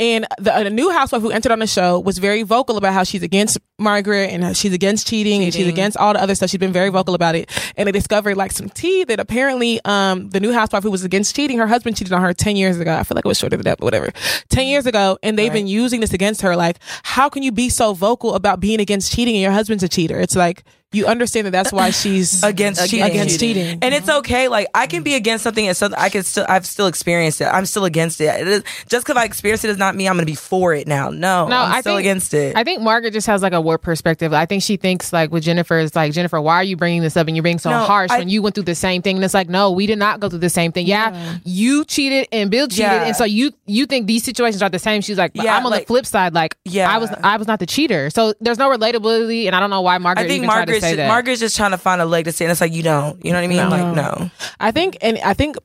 And 0.00 0.26
the, 0.38 0.56
a 0.56 0.70
new 0.70 0.90
housewife 0.90 1.22
who 1.22 1.30
entered 1.30 1.52
on 1.52 1.58
the 1.58 1.66
show 1.66 2.00
was 2.00 2.18
very 2.18 2.42
vocal 2.42 2.76
about 2.76 2.92
how 2.92 3.04
she's 3.04 3.22
against 3.22 3.58
Margaret 3.78 4.30
and 4.30 4.42
how 4.42 4.52
she's 4.52 4.72
against 4.72 5.06
cheating, 5.06 5.44
and 5.44 5.52
she's 5.52 5.66
against 5.68 5.96
all 5.96 6.12
the 6.12 6.22
other 6.22 6.34
stuff. 6.34 6.50
She's 6.50 6.58
been 6.58 6.72
very 6.72 6.90
vocal 6.90 7.14
about 7.14 7.34
it, 7.34 7.50
and 7.76 7.86
they 7.86 7.92
discovered 7.92 8.36
like 8.36 8.52
some 8.52 8.68
tea 8.68 9.04
that 9.04 9.20
apparently 9.20 9.80
um, 9.84 10.30
the 10.30 10.40
new 10.40 10.52
housewife 10.52 10.82
who 10.82 10.90
was 10.90 11.04
against 11.04 11.36
cheating, 11.36 11.58
her 11.58 11.66
husband 11.66 11.96
cheated 11.96 12.12
on 12.12 12.22
her 12.22 12.34
ten 12.34 12.56
years 12.56 12.78
ago. 12.78 12.94
I 12.94 13.02
feel 13.04 13.14
like 13.14 13.24
it 13.24 13.28
was 13.28 13.38
shorter 13.38 13.56
than 13.56 13.64
that, 13.64 13.78
but 13.78 13.84
whatever. 13.84 14.10
Ten 14.48 14.66
years 14.66 14.86
ago, 14.86 15.18
and 15.22 15.38
they've 15.38 15.52
been 15.52 15.66
using 15.66 16.00
this 16.00 16.12
against 16.12 16.42
her. 16.42 16.56
Like, 16.56 16.78
how 17.02 17.28
can 17.28 17.42
you 17.42 17.52
be 17.52 17.68
so 17.68 17.92
vocal 17.92 18.34
about 18.34 18.60
being 18.60 18.80
against 18.80 19.12
cheating 19.12 19.34
and 19.34 19.42
your 19.42 19.52
husband's 19.52 19.82
a 19.82 19.88
cheater? 19.88 20.18
It's 20.18 20.36
like 20.36 20.64
you 20.92 21.06
understand 21.06 21.46
that 21.46 21.50
that's 21.50 21.70
why 21.72 21.90
she's 21.90 22.42
against 22.42 22.88
cheating. 22.88 23.04
against 23.04 23.38
cheating. 23.40 23.78
And 23.82 23.92
it's 23.94 24.08
okay. 24.08 24.48
Like 24.48 24.68
I 24.74 24.86
can 24.86 25.02
be 25.02 25.14
against 25.14 25.44
something 25.44 25.66
and 25.68 25.76
something 25.76 25.98
I 26.00 26.08
can 26.08 26.22
still 26.22 26.46
I've 26.48 26.64
still 26.64 26.86
experienced 26.86 27.42
it. 27.42 27.44
I'm 27.44 27.66
still 27.66 27.84
against 27.84 28.20
it. 28.22 28.40
it 28.40 28.48
is, 28.48 28.62
just 28.88 29.04
because 29.06 29.20
I 29.20 29.24
experienced 29.24 29.64
it 29.64 29.68
does 29.68 29.76
not 29.76 29.94
mean 29.96 30.08
I'm 30.08 30.14
gonna 30.16 30.24
be 30.24 30.34
for 30.34 30.72
it 30.74 30.86
now. 30.88 31.10
No, 31.10 31.46
No, 31.46 31.58
I'm 31.58 31.72
I 31.72 31.80
still 31.82 31.96
think- 31.96 32.06
against 32.06 32.32
it. 32.32 32.56
I 32.56 32.64
think 32.64 32.80
Margaret 32.80 33.12
just 33.12 33.26
has 33.26 33.42
like 33.42 33.52
a 33.52 33.60
warped 33.60 33.84
perspective. 33.84 34.32
I 34.32 34.46
think 34.46 34.62
she 34.62 34.78
thinks 34.78 35.12
like 35.12 35.30
with 35.30 35.42
Jennifer 35.42 35.78
is 35.78 35.94
like 35.94 36.12
Jennifer, 36.12 36.40
why 36.40 36.54
are 36.56 36.62
you 36.64 36.76
bringing 36.76 37.02
this 37.02 37.18
up 37.18 37.26
and 37.26 37.36
you're 37.36 37.42
being 37.42 37.58
so 37.58 37.68
No, 37.68 37.80
harsh 37.80 38.10
I- 38.10 38.20
when 38.20 38.30
you 38.30 38.40
went 38.40 38.54
through 38.54 38.64
the 38.64 38.74
same 38.74 39.02
thing? 39.02 39.16
And 39.16 39.24
it's 39.24 39.34
like, 39.34 39.50
no, 39.50 39.70
we 39.70 39.86
did 39.86 39.98
not 39.98 40.20
go 40.20 40.30
through 40.30 40.38
the 40.38 40.48
same 40.48 40.72
thing. 40.72 40.86
Yeah, 40.86 41.38
you 41.44 41.84
cheated 41.84 42.28
and 42.32 42.50
Bill 42.50 42.66
cheated, 42.66 42.78
Yeah. 42.84 43.04
and 43.04 43.14
so 43.16 43.24
you 43.24 43.52
you 43.66 43.84
think 43.84 44.06
these 44.06 44.24
situations 44.24 44.62
are 44.62 44.70
the 44.70 44.78
same. 44.78 45.02
She's 45.02 45.18
like, 45.18 45.32
Yeah, 45.34 45.54
I'm 45.54 45.66
on 45.66 45.72
the 45.72 45.80
flip 45.80 46.06
side. 46.06 46.32
Like, 46.32 46.56
Yeah. 46.64 46.90
I 46.90 46.96
was 46.96 47.10
I 47.22 47.36
was 47.36 47.46
not 47.46 47.58
the 47.58 47.66
cheater. 47.66 48.08
So 48.08 48.32
there's 48.40 48.56
no 48.58 48.70
relatability, 48.70 49.46
and 49.46 49.54
I 49.54 49.60
don't 49.60 49.68
know 49.70 49.82
why 49.82 49.98
Margaret 49.98 50.24
I 50.24 50.28
think 50.28 50.44
even 50.44 50.48
tried 50.48 50.64
to 50.68 50.77
Margaret's 50.80 50.84
say 50.84 50.90
just, 50.90 50.96
that. 50.96 51.08
Margaret's 51.08 51.40
just 51.40 51.56
trying 51.56 51.70
to 51.72 51.78
find 51.78 52.00
a 52.00 52.04
leg 52.06 52.24
to 52.26 52.32
stand. 52.32 52.50
It's 52.50 52.60
like 52.60 52.72
you 52.72 52.82
don't. 52.82 53.24
You 53.24 53.32
know 53.32 53.38
what 53.38 53.44
I 53.44 53.48
mean? 53.48 53.58
No. 53.58 53.68
Like 53.68 53.96
no. 53.96 54.30
I 54.60 54.70
think, 54.72 54.98
and 55.00 55.18
I 55.18 55.34
think. 55.34 55.56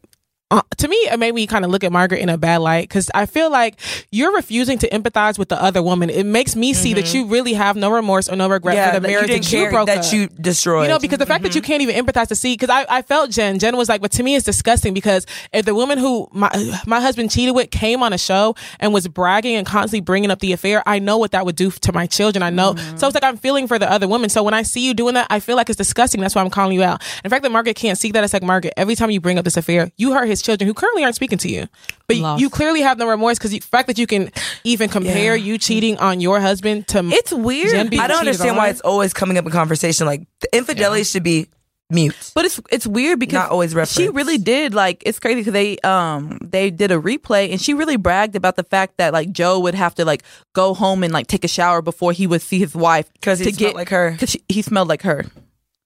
Uh, 0.53 0.61
to 0.77 0.87
me, 0.87 0.95
it 0.97 1.17
made 1.17 1.33
me 1.33 1.47
kind 1.47 1.65
of 1.65 1.71
look 1.71 1.83
at 1.83 1.91
Margaret 1.91 2.19
in 2.19 2.29
a 2.29 2.37
bad 2.37 2.57
light 2.57 2.87
because 2.87 3.09
I 3.15 3.25
feel 3.25 3.49
like 3.49 3.79
you're 4.11 4.35
refusing 4.35 4.77
to 4.77 4.89
empathize 4.89 5.39
with 5.39 5.49
the 5.49 5.59
other 5.59 5.81
woman. 5.81 6.11
It 6.11 6.27
makes 6.27 6.55
me 6.55 6.75
see 6.75 6.93
that 6.93 7.05
mm-hmm. 7.05 7.17
you 7.17 7.25
really 7.25 7.53
have 7.53 7.75
no 7.75 7.89
remorse 7.89 8.29
or 8.29 8.35
no 8.35 8.47
regret 8.47 8.75
Yeah, 8.75 8.93
for 8.93 8.99
the 8.99 9.07
you 9.07 9.13
marriage 9.15 9.27
didn't 9.29 9.45
that 9.45 9.51
you 9.51 9.69
broke 9.71 9.87
that 9.87 10.05
up. 10.05 10.13
you 10.13 10.27
destroyed. 10.27 10.83
You 10.83 10.89
know, 10.89 10.99
because 10.99 11.17
the 11.17 11.25
fact 11.25 11.41
that 11.41 11.55
you 11.55 11.61
mm-hmm. 11.61 11.65
can't 11.65 11.81
even 11.81 12.05
empathize 12.05 12.27
to 12.27 12.35
see, 12.35 12.53
because 12.53 12.69
I, 12.69 12.85
I 12.87 13.01
felt 13.01 13.31
Jen. 13.31 13.57
Jen 13.57 13.75
was 13.75 13.89
like, 13.89 13.99
but 13.99 14.11
to 14.11 14.21
me, 14.21 14.35
it's 14.35 14.45
disgusting 14.45 14.93
because 14.93 15.25
if 15.51 15.65
the 15.65 15.73
woman 15.73 15.97
who 15.97 16.27
my 16.31 16.51
my 16.85 17.01
husband 17.01 17.31
cheated 17.31 17.55
with 17.55 17.71
came 17.71 18.03
on 18.03 18.13
a 18.13 18.19
show 18.19 18.53
and 18.79 18.93
was 18.93 19.07
bragging 19.07 19.55
and 19.55 19.65
constantly 19.65 20.01
bringing 20.01 20.29
up 20.29 20.37
the 20.37 20.51
affair, 20.51 20.83
I 20.85 20.99
know 20.99 21.17
what 21.17 21.31
that 21.31 21.47
would 21.47 21.55
do 21.55 21.71
to 21.71 21.91
my 21.91 22.05
children. 22.05 22.43
I 22.43 22.51
know. 22.51 22.75
Mm-hmm. 22.75 22.97
So 22.97 23.07
it's 23.07 23.15
like 23.15 23.23
I'm 23.23 23.37
feeling 23.37 23.67
for 23.67 23.79
the 23.79 23.91
other 23.91 24.07
woman. 24.07 24.29
So 24.29 24.43
when 24.43 24.53
I 24.53 24.61
see 24.61 24.85
you 24.85 24.93
doing 24.93 25.15
that, 25.15 25.25
I 25.31 25.39
feel 25.39 25.55
like 25.55 25.71
it's 25.71 25.77
disgusting. 25.77 26.21
That's 26.21 26.35
why 26.35 26.43
I'm 26.43 26.51
calling 26.51 26.75
you 26.75 26.83
out. 26.83 27.01
In 27.23 27.31
fact, 27.31 27.41
that 27.41 27.51
Margaret 27.51 27.75
can't 27.75 27.97
see 27.97 28.11
that. 28.11 28.23
It's 28.23 28.33
like 28.33 28.43
Margaret. 28.43 28.75
Every 28.77 28.93
time 28.93 29.09
you 29.09 29.19
bring 29.19 29.39
up 29.39 29.45
this 29.45 29.57
affair, 29.57 29.91
you 29.97 30.13
hurt 30.13 30.27
his 30.27 30.42
children 30.43 30.67
who 30.67 30.73
currently 30.73 31.03
aren't 31.03 31.15
speaking 31.15 31.37
to 31.39 31.49
you, 31.49 31.67
but 32.07 32.17
Lost. 32.17 32.41
you 32.41 32.49
clearly 32.49 32.81
have 32.81 32.97
no 32.99 33.07
remorse 33.07 33.37
because 33.39 33.51
the 33.51 33.59
fact 33.59 33.87
that 33.87 33.97
you 33.97 34.05
can 34.05 34.31
even 34.63 34.89
compare 34.89 35.35
you 35.35 35.57
cheating 35.57 35.97
on 35.97 36.19
your 36.19 36.39
husband 36.39 36.87
to 36.89 36.99
It's 37.05 37.31
weird. 37.33 37.71
Jen 37.71 37.89
being 37.89 38.01
I 38.01 38.07
don't 38.07 38.17
cheated 38.19 38.27
understand 38.35 38.57
why 38.57 38.69
it's 38.69 38.81
always 38.81 39.13
coming 39.13 39.37
up 39.37 39.45
in 39.45 39.51
conversation. 39.51 40.05
Like 40.05 40.27
the 40.41 40.55
infidelity 40.55 41.03
should 41.03 41.23
be 41.23 41.47
mute. 41.89 42.31
But 42.35 42.45
it's 42.45 42.59
it's 42.71 42.87
weird 42.87 43.19
because 43.19 43.33
Not 43.33 43.49
always 43.51 43.75
she 43.89 44.09
really 44.09 44.37
did 44.37 44.73
like 44.73 45.03
it's 45.05 45.19
crazy 45.19 45.41
because 45.41 45.53
they 45.53 45.77
um 45.79 46.39
they 46.41 46.71
did 46.71 46.91
a 46.91 46.99
replay 46.99 47.51
and 47.51 47.61
she 47.61 47.73
really 47.73 47.97
bragged 47.97 48.35
about 48.35 48.55
the 48.55 48.63
fact 48.63 48.97
that 48.97 49.13
like 49.13 49.31
Joe 49.31 49.59
would 49.59 49.75
have 49.75 49.93
to 49.95 50.05
like 50.05 50.23
go 50.53 50.73
home 50.73 51.03
and 51.03 51.13
like 51.13 51.27
take 51.27 51.43
a 51.43 51.47
shower 51.47 51.81
before 51.81 52.11
he 52.11 52.25
would 52.27 52.41
see 52.41 52.59
his 52.59 52.73
wife 52.75 53.09
'Cause 53.21 53.39
he 53.39 53.45
to 53.45 53.53
smelled 53.53 53.73
get 53.73 53.75
like 53.75 53.89
her. 53.89 54.11
because 54.11 54.35
he 54.49 54.61
smelled 54.61 54.87
like 54.87 55.03
her. 55.03 55.25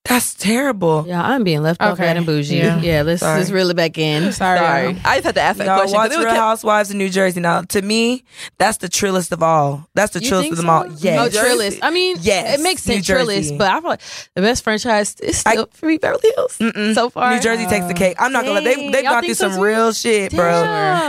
That's 0.07 0.33
terrible. 0.35 1.05
Yeah, 1.07 1.21
I'm 1.21 1.43
being 1.43 1.61
left 1.61 1.81
off 1.81 1.93
Okay. 1.93 2.03
bad 2.03 2.17
and 2.17 2.25
bougie. 2.25 2.57
Yeah. 2.57 2.79
Yeah, 2.79 3.01
let's 3.01 3.19
Sorry. 3.21 3.39
let's 3.39 3.51
reel 3.51 3.69
it 3.69 3.75
back 3.75 3.97
in. 3.97 4.31
Sorry. 4.31 4.57
Sorry, 4.57 4.87
I 5.03 5.15
just 5.17 5.25
had 5.25 5.35
to 5.35 5.41
ask 5.41 5.57
that 5.57 5.65
Y'all 5.65 5.77
question. 5.79 5.93
'cause 5.95 6.03
watch 6.03 6.09
was 6.09 6.17
Real 6.19 6.27
kept- 6.27 6.37
Housewives 6.37 6.89
of 6.91 6.95
New 6.95 7.09
Jersey. 7.09 7.39
Now, 7.41 7.61
to 7.63 7.81
me, 7.81 8.23
that's 8.57 8.77
the 8.77 8.87
trillest 8.87 9.31
of 9.31 9.43
all. 9.43 9.87
That's 9.95 10.13
the 10.13 10.21
You 10.23 10.31
trillest 10.31 10.51
of 10.51 10.57
them 10.57 10.65
so? 10.67 10.71
all. 10.71 10.87
Yes. 10.97 11.35
Oh, 11.35 11.43
Trillis. 11.43 11.79
I 11.81 11.89
mean, 11.91 12.17
Yes, 12.21 12.57
it 12.59 12.63
makes 12.63 12.87
New 12.87 12.95
sense, 12.95 13.05
Jersey. 13.05 13.57
But 13.57 13.69
I 13.71 13.79
feel 13.81 13.89
like 13.89 14.01
the 14.33 14.41
best 14.41 14.63
franchise 14.63 15.15
is 15.19 15.43
I- 15.45 15.51
still 15.53 15.69
for 15.73 15.85
me 15.87 15.97
Beverly 15.97 16.31
Hills 16.35 16.55
so 16.95 17.09
far. 17.09 17.33
New 17.35 17.41
Jersey 17.41 17.65
takes 17.65 17.85
the 17.87 17.93
cake. 17.93 18.15
I'm 18.19 18.31
not 18.31 18.45
gonna. 18.45 18.61
They 18.61 18.89
they've 18.89 19.03
gone 19.03 19.23
through 19.23 19.33
so 19.33 19.49
some 19.49 19.57
too? 19.57 19.63
real 19.63 19.91
shit, 19.93 20.31
bro. 20.33 20.61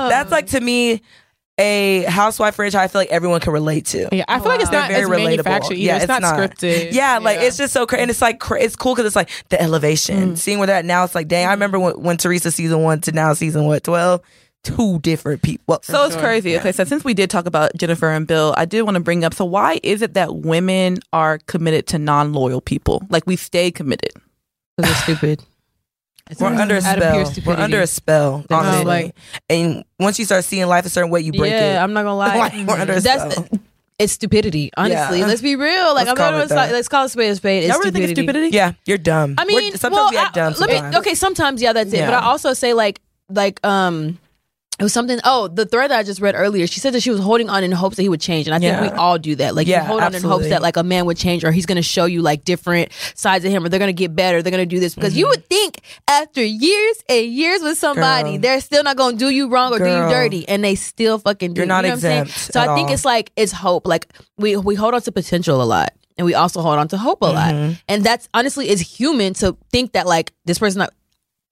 That's 0.09 0.31
like 0.33 0.49
to 0.49 0.61
me 0.61 1.03
a 1.59 2.05
housewife 2.05 2.55
franchise. 2.55 2.85
I 2.85 2.89
feel 2.89 3.01
like 3.01 3.11
everyone 3.11 3.41
can 3.41 3.53
relate 3.53 3.87
to. 3.87 4.09
Yeah, 4.13 4.25
I 4.29 4.39
feel 4.39 4.49
like 4.49 4.61
it's 4.61 4.71
They're 4.71 4.81
not 4.81 4.91
very 4.91 5.03
as 5.03 5.09
relatable. 5.09 5.25
manufactured. 5.25 5.79
Yeah, 5.79 5.97
it's, 5.97 6.07
not, 6.07 6.23
scripted. 6.23 6.93
Yeah, 6.93 7.19
like 7.19 7.41
it's 7.41 7.57
just 7.57 7.73
so 7.73 7.87
crazy, 7.87 8.03
and 8.03 8.11
it's 8.11 8.23
like 8.23 8.39
cra- 8.39 8.63
it's 8.63 8.77
cool 8.77 8.95
because 8.95 9.07
it's 9.07 9.17
like 9.17 9.31
the 9.49 9.61
elevation. 9.61 10.35
Mm. 10.35 10.39
Seeing 10.39 10.59
where 10.59 10.67
they're 10.67 10.83
now, 10.83 11.05
it's 11.05 11.15
like 11.15 11.29
dang. 11.29 11.47
I 11.47 11.51
mm. 11.51 11.53
remember 11.53 11.79
when, 11.79 12.01
when 12.01 12.17
Teresa 12.17 12.51
season 12.51 12.83
one 12.83 13.01
to 13.03 13.13
now 13.13 13.33
season 13.35 13.65
what 13.65 13.83
twelve, 13.83 14.23
two 14.63 14.99
different 15.01 15.43
people. 15.43 15.65
Well, 15.67 15.81
So 15.83 16.05
it's 16.07 16.17
crazy. 16.17 16.57
Okay, 16.59 16.73
so 16.73 16.85
since 16.85 17.05
we 17.05 17.15
did 17.15 17.31
talk 17.31 17.47
about 17.47 17.75
Jennifer 17.77 18.11
and 18.11 18.27
Bill, 18.27 18.55
I 18.57 18.65
did 18.65 18.83
want 18.83 18.95
to 18.95 19.03
bring 19.03 19.25
up. 19.25 19.35
So 19.35 19.45
why 19.45 19.81
is 19.83 20.03
it 20.03 20.15
that 20.15 20.37
women 20.37 20.99
are 21.13 21.39
committed 21.47 21.87
to 21.89 21.99
non-loyal 21.99 22.61
people? 22.61 23.03
Like 23.11 23.27
we 23.27 23.37
stay 23.37 23.71
committed. 23.71 24.13
Because 24.77 24.91
they're 24.91 25.17
stupid. 25.17 25.45
It's 26.31 26.41
we're 26.41 26.49
under 26.49 26.77
a 26.77 26.83
out 26.83 27.03
of 27.03 27.13
pure 27.13 27.25
spell. 27.27 27.45
We're 27.47 27.63
under 27.63 27.81
a 27.81 27.87
spell, 27.87 28.45
honestly. 28.51 28.85
like- 28.85 29.15
and 29.49 29.85
once 29.99 30.19
you 30.19 30.25
start 30.25 30.45
seeing 30.45 30.67
life 30.67 30.85
a 30.87 30.89
certain 30.89 31.11
way, 31.11 31.21
you 31.21 31.33
break 31.33 31.53
yeah, 31.53 31.81
it. 31.81 31.85
I'm 31.85 31.93
not 31.93 32.03
gonna 32.03 32.17
lie. 32.17 32.37
Like, 32.37 32.67
we're 32.67 32.75
under 32.75 32.93
a 32.95 33.01
That's 33.01 33.35
spell. 33.35 33.49
it's 33.99 34.13
stupidity. 34.13 34.71
Honestly, 34.77 35.21
Yeah. 35.21 35.27
let's 35.27 35.41
be 35.43 35.57
real. 35.57 35.95
Like 35.95 36.07
Let's 36.07 36.11
I'm 36.11 36.17
call 36.17 36.31
not 36.33 36.37
it 36.45 36.49
gonna 36.49 36.61
that. 36.61 36.67
say- 36.69 36.73
let's 36.73 36.89
call 36.89 37.05
it 37.07 37.09
spade 37.11 37.31
a 37.31 37.37
spade. 37.37 37.65
It's 37.65 37.69
Y'all 37.73 37.79
really 37.79 37.91
stupidity. 37.91 38.15
think 38.15 38.29
it's 38.29 38.37
stupidity? 38.37 38.57
Yeah, 38.57 38.73
you're 38.87 38.99
dumb. 38.99 39.35
I 39.39 39.45
We're- 39.45 39.57
mean, 39.63 39.73
sometimes 39.77 39.95
well, 39.97 40.11
we 40.11 40.17
act 40.19 40.35
dumb. 40.35 40.55
I- 40.57 40.59
let 40.67 40.93
me 40.93 40.99
okay. 40.99 41.15
Sometimes, 41.15 41.63
yeah, 41.63 41.73
that's 41.73 41.93
it. 41.93 42.01
But 42.05 42.15
I 42.15 42.21
also 42.27 42.53
say 42.53 42.73
like 42.75 43.01
like 43.31 43.65
um. 43.67 44.19
It 44.79 44.85
was 44.85 44.93
something. 44.93 45.19
Oh, 45.25 45.49
the 45.49 45.67
thread 45.67 45.91
that 45.91 45.99
I 45.99 46.03
just 46.05 46.21
read 46.21 46.37
earlier. 46.37 46.67
She 46.69 46.79
said 46.79 46.95
that 46.95 47.03
she 47.03 47.11
was 47.11 47.19
holding 47.19 47.51
on 47.51 47.65
in 47.65 47.73
hopes 47.73 47.97
that 47.97 48.03
he 48.03 48.09
would 48.09 48.21
change, 48.21 48.47
and 48.47 48.55
I 48.55 48.61
think 48.61 48.73
Yeah. 48.75 48.83
we 48.83 48.89
all 48.91 49.19
do 49.19 49.35
that. 49.37 49.57
Like 49.57 49.67
Yeah, 49.67 49.81
you 49.83 49.87
hold 49.89 50.03
on 50.03 50.15
in 50.15 50.23
hopes 50.23 50.49
that 50.51 50.63
like 50.63 50.77
a 50.77 50.85
man 50.85 51.05
would 51.07 51.17
change, 51.17 51.43
or 51.43 51.51
he's 51.51 51.67
going 51.67 51.77
to 51.77 51.83
show 51.83 52.05
you 52.05 52.23
like 52.23 52.45
different 52.45 52.93
sides 53.17 53.45
of 53.45 53.51
him, 53.51 53.65
or 53.65 53.69
they're 53.69 53.81
going 53.81 53.89
to 53.89 53.93
get 53.93 54.15
better. 54.15 54.41
They're 54.41 54.53
going 54.53 54.63
to 54.69 54.73
do 54.73 54.79
this 54.79 54.95
because 54.95 55.17
you 55.17 55.25
Mm-hmm. 55.25 55.31
would 55.31 55.49
think 55.49 55.81
after 56.09 56.45
years 56.45 56.97
and 57.09 57.27
years 57.27 57.61
with 57.61 57.77
somebody, 57.77 58.33
Girl. 58.33 58.41
they're 58.41 58.61
still 58.61 58.85
not 58.85 58.97
going 58.97 59.19
to 59.19 59.19
do 59.19 59.31
you 59.31 59.49
wrong 59.49 59.73
or 59.73 59.79
do 59.81 59.85
you 59.85 60.09
dirty, 60.09 60.49
and 60.49 60.63
they 60.63 60.77
still 60.77 61.19
fucking 61.19 61.55
do. 61.55 61.61
You're 61.61 61.67
not 61.67 61.85
you 61.85 61.89
know 61.89 61.89
what 61.89 61.95
I'm 61.95 62.01
saying? 62.01 62.23
exempt 62.23 62.53
So 62.55 62.61
I 62.61 62.75
think 62.77 62.89
all. 62.89 62.95
it's 62.95 63.05
like 63.05 63.33
it's 63.35 63.51
hope. 63.53 63.85
Like 63.85 64.07
we 64.37 64.57
we 64.57 64.77
hold 64.77 64.95
on 64.95 65.03
to 65.03 65.11
potential 65.13 65.61
a 65.61 65.65
lot. 65.65 65.93
And 66.17 66.25
we 66.25 66.35
also 66.35 66.61
hold 66.63 66.79
on 66.79 66.89
to 66.89 66.99
hope 66.99 67.21
a 67.23 67.27
lot. 67.27 67.55
Mm-hmm. 67.55 67.73
And 67.89 68.03
that's 68.05 68.29
honestly 68.35 68.69
is 68.69 68.81
human 68.81 69.35
to 69.35 69.57
think 69.71 69.93
that 69.93 70.05
like 70.07 70.33
this 70.47 70.59
person 70.59 70.81
not 70.81 70.93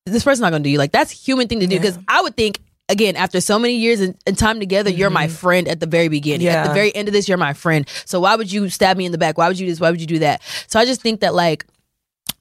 this 0.07 0.24
person's 0.24 0.41
not 0.43 0.51
gonna 0.51 0.64
do 0.64 0.70
you. 0.70 0.79
Like 0.79 0.93
that's 0.93 1.11
human 1.11 1.47
thing 1.49 1.61
to 1.61 1.66
do. 1.68 1.77
Because 1.79 1.99
I 2.09 2.22
would 2.22 2.37
think 2.37 2.61
again, 2.89 3.16
after 3.16 3.41
so 3.41 3.59
many 3.59 3.74
years 3.74 4.01
and, 4.01 4.16
and 4.26 4.39
time 4.39 4.61
together, 4.61 4.91
you're 4.91 5.11
my 5.11 5.28
friend 5.28 5.68
at 5.68 5.80
the 5.80 5.87
very 5.87 6.09
beginning. 6.09 6.47
At 6.47 6.57
Mm-hmm. 6.57 6.68
The 6.68 6.74
very 6.74 6.95
end 6.95 7.09
of 7.09 7.12
this, 7.12 7.28
you're 7.28 7.39
my 7.39 7.53
friend. 7.53 7.89
So 8.05 8.20
why 8.20 8.37
would 8.37 8.51
you 8.51 8.68
stab 8.68 8.97
me 8.97 9.07
in 9.07 9.12
the 9.12 9.18
back? 9.18 9.37
Why 9.39 9.49
would 9.49 9.59
you 9.59 9.66
do 9.66 9.72
this? 9.72 9.80
Why 9.80 9.91
would 9.91 10.01
you 10.01 10.07
do 10.07 10.20
that? 10.20 10.43
So 10.68 10.78
I 10.78 10.84
just 10.84 11.01
think 11.03 11.20
that 11.20 11.34
like 11.34 11.66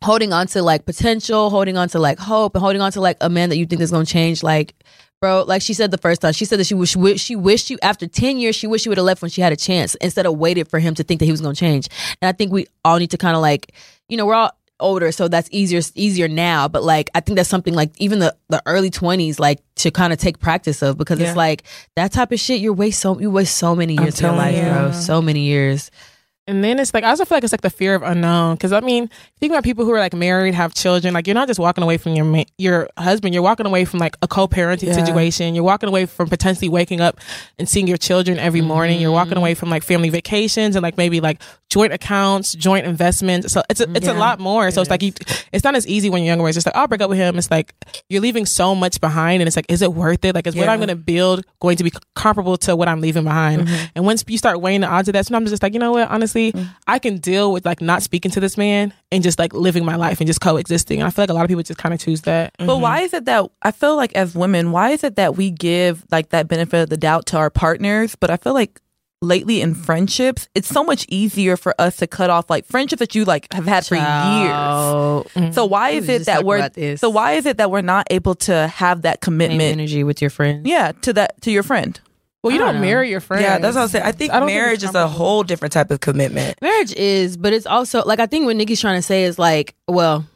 holding 0.04 0.32
on 0.34 0.48
to 0.48 0.62
like 0.62 0.86
potential, 0.86 1.50
holding 1.50 1.78
on 1.78 1.90
to 1.90 2.00
like 2.00 2.20
hope, 2.20 2.56
and 2.56 2.62
holding 2.62 2.82
on 2.82 2.92
to 2.92 3.02
like 3.02 3.18
a 3.22 3.30
man 3.30 3.50
that 3.50 3.58
you 3.58 3.66
think 3.66 3.82
is 3.82 3.92
gonna 3.92 4.06
change, 4.06 4.44
like 4.44 4.76
bro, 5.22 5.44
like 5.44 5.62
she 5.62 5.74
said 5.74 5.90
the 5.92 5.98
first 5.98 6.22
time, 6.22 6.34
she 6.34 6.46
said 6.46 6.60
that 6.60 6.66
she 6.66 6.76
wish 6.76 6.96
she 7.20 7.36
wished 7.36 7.70
you 7.70 7.80
after 7.82 8.08
ten 8.08 8.38
years, 8.38 8.56
she 8.56 8.68
wished 8.68 8.84
she 8.84 8.90
would 8.90 8.98
have 8.98 9.06
left 9.06 9.22
when 9.22 9.32
she 9.32 9.42
had 9.42 9.52
a 9.52 9.56
chance 9.58 9.96
instead 9.96 10.26
of 10.26 10.38
waited 10.38 10.68
for 10.68 10.80
him 10.80 10.94
to 10.96 11.04
think 11.04 11.20
that 11.20 11.26
he 11.26 11.32
was 11.32 11.42
gonna 11.42 11.56
change. 11.56 11.88
And 12.22 12.30
I 12.30 12.32
think 12.32 12.52
we 12.52 12.68
all 12.84 12.98
need 12.98 13.12
to 13.12 13.18
kind 13.18 13.36
of 13.36 13.42
like, 13.42 13.74
you 14.08 14.18
know, 14.18 14.26
we're 14.26 14.36
all 14.36 14.52
older, 14.80 15.12
so 15.12 15.28
that's 15.28 15.50
easier 15.52 15.82
easier 15.96 16.28
now. 16.28 16.68
But 16.68 16.84
like, 16.84 17.10
I 17.16 17.20
think 17.22 17.38
that's 17.38 17.50
something 17.50 17.74
like 17.74 17.92
even 18.00 18.20
the 18.20 18.36
the 18.50 18.62
early 18.66 18.90
twenties, 18.90 19.40
like 19.40 19.60
to 19.78 19.92
kind 19.92 20.12
of 20.14 20.20
take 20.20 20.40
practice 20.40 20.82
of 20.82 20.98
because 20.98 21.20
Yeah. 21.20 21.28
it's 21.30 21.38
like 21.38 21.64
that 21.96 22.12
type 22.12 22.32
of 22.32 22.40
shit. 22.40 22.60
You 22.62 22.74
waste 22.74 23.00
so 23.00 23.20
you 23.20 23.32
waste 23.32 23.58
so 23.58 23.76
many 23.76 23.94
years 23.96 24.16
of 24.16 24.22
your 24.22 24.32
life, 24.34 24.56
you. 24.56 24.64
bro. 24.64 24.92
So 24.92 25.22
many 25.22 25.42
years. 25.42 25.92
And 26.48 26.64
then 26.64 26.78
it's 26.78 26.94
like 26.94 27.04
I 27.04 27.10
also 27.10 27.26
feel 27.26 27.38
like 27.38 27.44
it's 27.44 27.54
like 27.54 27.62
the 27.62 27.72
fear 27.72 27.96
of 27.96 28.04
unknown 28.04 28.54
because 28.54 28.72
I 28.72 28.80
mean, 28.80 29.10
think 29.40 29.52
about 29.52 29.64
people 29.64 29.84
who 29.84 29.92
are 29.92 30.00
like 30.00 30.14
married, 30.14 30.54
have 30.54 30.76
children. 30.76 31.14
Like 31.14 31.26
you're 31.26 31.34
not 31.34 31.48
just 31.48 31.60
walking 31.60 31.84
away 31.84 31.98
from 31.98 32.14
your 32.14 32.26
ma- 32.26 32.44
your 32.60 32.88
husband. 33.00 33.34
You're 33.34 33.42
walking 33.42 33.66
away 33.66 33.84
from 33.84 34.00
like 34.00 34.16
a 34.22 34.28
co-parenting 34.28 34.88
Yeah. 34.88 35.06
situation. 35.06 35.56
You're 35.56 35.64
walking 35.64 35.90
away 35.90 36.06
from 36.06 36.30
potentially 36.30 36.70
waking 36.70 37.02
up 37.02 37.20
and 37.58 37.68
seeing 37.68 37.88
your 37.88 37.98
children 37.98 38.38
every 38.38 38.62
morning. 38.62 39.02
You're 39.02 39.12
walking 39.12 39.32
mm-hmm. 39.32 39.40
away 39.40 39.54
from 39.56 39.72
like 39.72 39.84
family 39.84 40.10
vacations 40.10 40.76
and 40.76 40.84
like 40.84 40.98
maybe 40.98 41.20
like 41.20 41.42
joint 41.72 41.94
accounts, 41.94 42.54
joint 42.54 42.86
investments. 42.86 43.52
So 43.52 43.64
it's 43.68 43.82
a, 43.82 43.92
it's 43.96 44.08
a 44.08 44.14
lot 44.14 44.40
more. 44.40 44.70
So 44.70 44.82
it's 44.82 44.90
like 44.90 45.02
you, 45.02 45.14
it's 45.52 45.64
not 45.64 45.74
as 45.74 45.88
easy 45.88 46.12
when 46.12 46.22
you're 46.22 46.28
younger. 46.28 46.44
Where 46.44 46.50
it's 46.50 46.58
just 46.58 46.68
like 46.68 46.76
oh, 46.76 46.82
I'll 46.82 46.88
break 46.88 47.02
up 47.02 47.10
with 47.10 47.18
him. 47.18 47.40
It's 47.40 47.50
like 47.50 47.74
you're 48.08 48.22
leaving 48.22 48.46
so 48.46 48.76
much 48.76 49.02
behind, 49.02 49.42
and 49.42 49.48
it's 49.48 49.56
like, 49.56 49.66
is 49.68 49.82
it 49.82 49.94
worth 49.94 50.24
it? 50.24 50.36
Like, 50.36 50.46
is 50.46 50.56
what 50.56 50.70
I'm 50.70 50.78
going 50.78 50.90
to 50.90 50.96
build 50.96 51.44
going 51.60 51.78
to 51.78 51.84
be 51.84 51.92
comparable 52.14 52.58
to 52.58 52.76
what 52.76 52.88
I'm 52.88 53.02
leaving 53.02 53.24
behind? 53.24 53.64
Mm-hmm. 53.64 53.86
And 53.96 54.06
once 54.06 54.24
you 54.28 54.38
start 54.38 54.62
weighing 54.62 54.82
the 54.82 54.88
odds 54.88 55.10
of 55.10 55.14
that, 55.14 55.26
sometimes 55.26 55.50
I'm 55.50 55.54
just 55.54 55.64
like, 55.64 55.74
you 55.74 55.80
know 55.80 55.94
what? 55.94 56.10
Honestly, 56.10 56.35
Mm. 56.36 56.70
I 56.88 57.00
can 57.00 57.18
deal 57.18 57.52
with 57.52 57.66
like 57.66 57.82
not 57.82 58.04
speaking 58.04 58.32
to 58.32 58.40
this 58.40 58.58
man 58.58 58.94
and 59.12 59.24
just 59.24 59.40
like 59.40 59.54
living 59.54 59.86
my 59.86 59.96
life 59.96 60.20
and 60.20 60.28
just 60.28 60.42
coexisting. 60.42 61.00
And 61.00 61.08
I 61.08 61.10
feel 61.10 61.24
like 61.24 61.30
a 61.30 61.34
lot 61.34 61.44
of 61.44 61.48
people 61.48 61.64
just 61.64 61.80
kind 61.80 61.94
of 61.94 62.00
choose 62.00 62.22
that. 62.22 62.54
But 62.58 62.78
why 62.78 63.02
is 63.02 63.14
it 63.14 63.26
that 63.26 63.50
I 63.62 63.72
feel 63.72 63.96
like 63.96 64.14
as 64.14 64.36
women, 64.36 64.72
why 64.72 64.92
is 64.92 65.04
it 65.04 65.16
that 65.16 65.36
we 65.36 65.52
give 65.52 66.04
like 66.12 66.30
that 66.30 66.48
benefit 66.48 66.84
of 66.84 66.90
the 66.90 66.98
doubt 66.98 67.26
to 67.28 67.38
our 67.38 67.50
partners? 67.50 68.16
But 68.16 68.30
I 68.30 68.38
feel 68.38 68.54
like 68.54 68.82
lately 69.22 69.62
in 69.62 69.74
friendships, 69.74 70.48
it's 70.56 70.68
so 70.68 70.84
much 70.84 71.06
easier 71.10 71.58
for 71.58 71.74
us 71.80 71.98
to 71.98 72.08
cut 72.08 72.30
off 72.30 72.50
like 72.50 72.66
friendships 72.66 73.00
that 73.00 73.16
you 73.16 73.26
like 73.26 73.52
have 73.54 73.66
had 73.66 73.86
for 73.86 73.96
years. 73.96 74.06
Child. 74.06 75.32
So 75.54 75.66
why 75.66 75.92
mm-hmm. 75.92 75.98
is 76.00 76.10
it 76.10 76.26
that 76.26 76.44
we're 76.44 76.98
so 76.98 77.10
why 77.10 77.34
is 77.34 77.46
it 77.46 77.58
that 77.58 77.72
we're 77.72 77.82
not 77.82 78.08
able 78.10 78.36
to 78.36 78.68
have 78.68 79.02
that 79.04 79.16
Same 79.24 79.34
commitment? 79.34 79.62
energy 79.64 80.04
with 80.04 80.22
your 80.22 80.30
friend? 80.30 80.66
Yeah, 80.68 80.92
to 81.02 81.14
that 81.14 81.42
to 81.42 81.52
your 81.52 81.64
friend. 81.64 82.00
Well, 82.46 82.54
you 82.54 82.62
I 82.62 82.66
don't, 82.66 82.74
don't 82.76 82.82
marry 82.84 83.10
your 83.10 83.22
friends. 83.22 83.42
Yeah, 83.42 83.58
that's 83.58 83.76
what 83.76 83.82
I'm 83.82 83.88
saying. 83.88 84.06
I 84.06 84.12
think 84.12 84.32
I 84.32 84.40
don't 84.40 84.48
think 84.48 84.60
marriage 84.60 84.84
is 84.84 84.94
a 84.94 85.08
whole 85.08 85.42
different 85.42 85.74
type 85.74 85.90
of 85.90 86.00
commitment. 86.00 86.62
Marriage 86.62 86.94
is, 86.94 87.38
but 87.38 87.54
it's 87.54 87.66
also 87.66 88.04
like 88.06 88.20
I 88.20 88.28
think 88.28 88.46
what 88.46 88.56
Nikki's 88.56 88.80
trying 88.80 89.00
to 89.00 89.02
say 89.02 89.24
is 89.24 89.40
like, 89.40 89.74
well, 89.88 90.28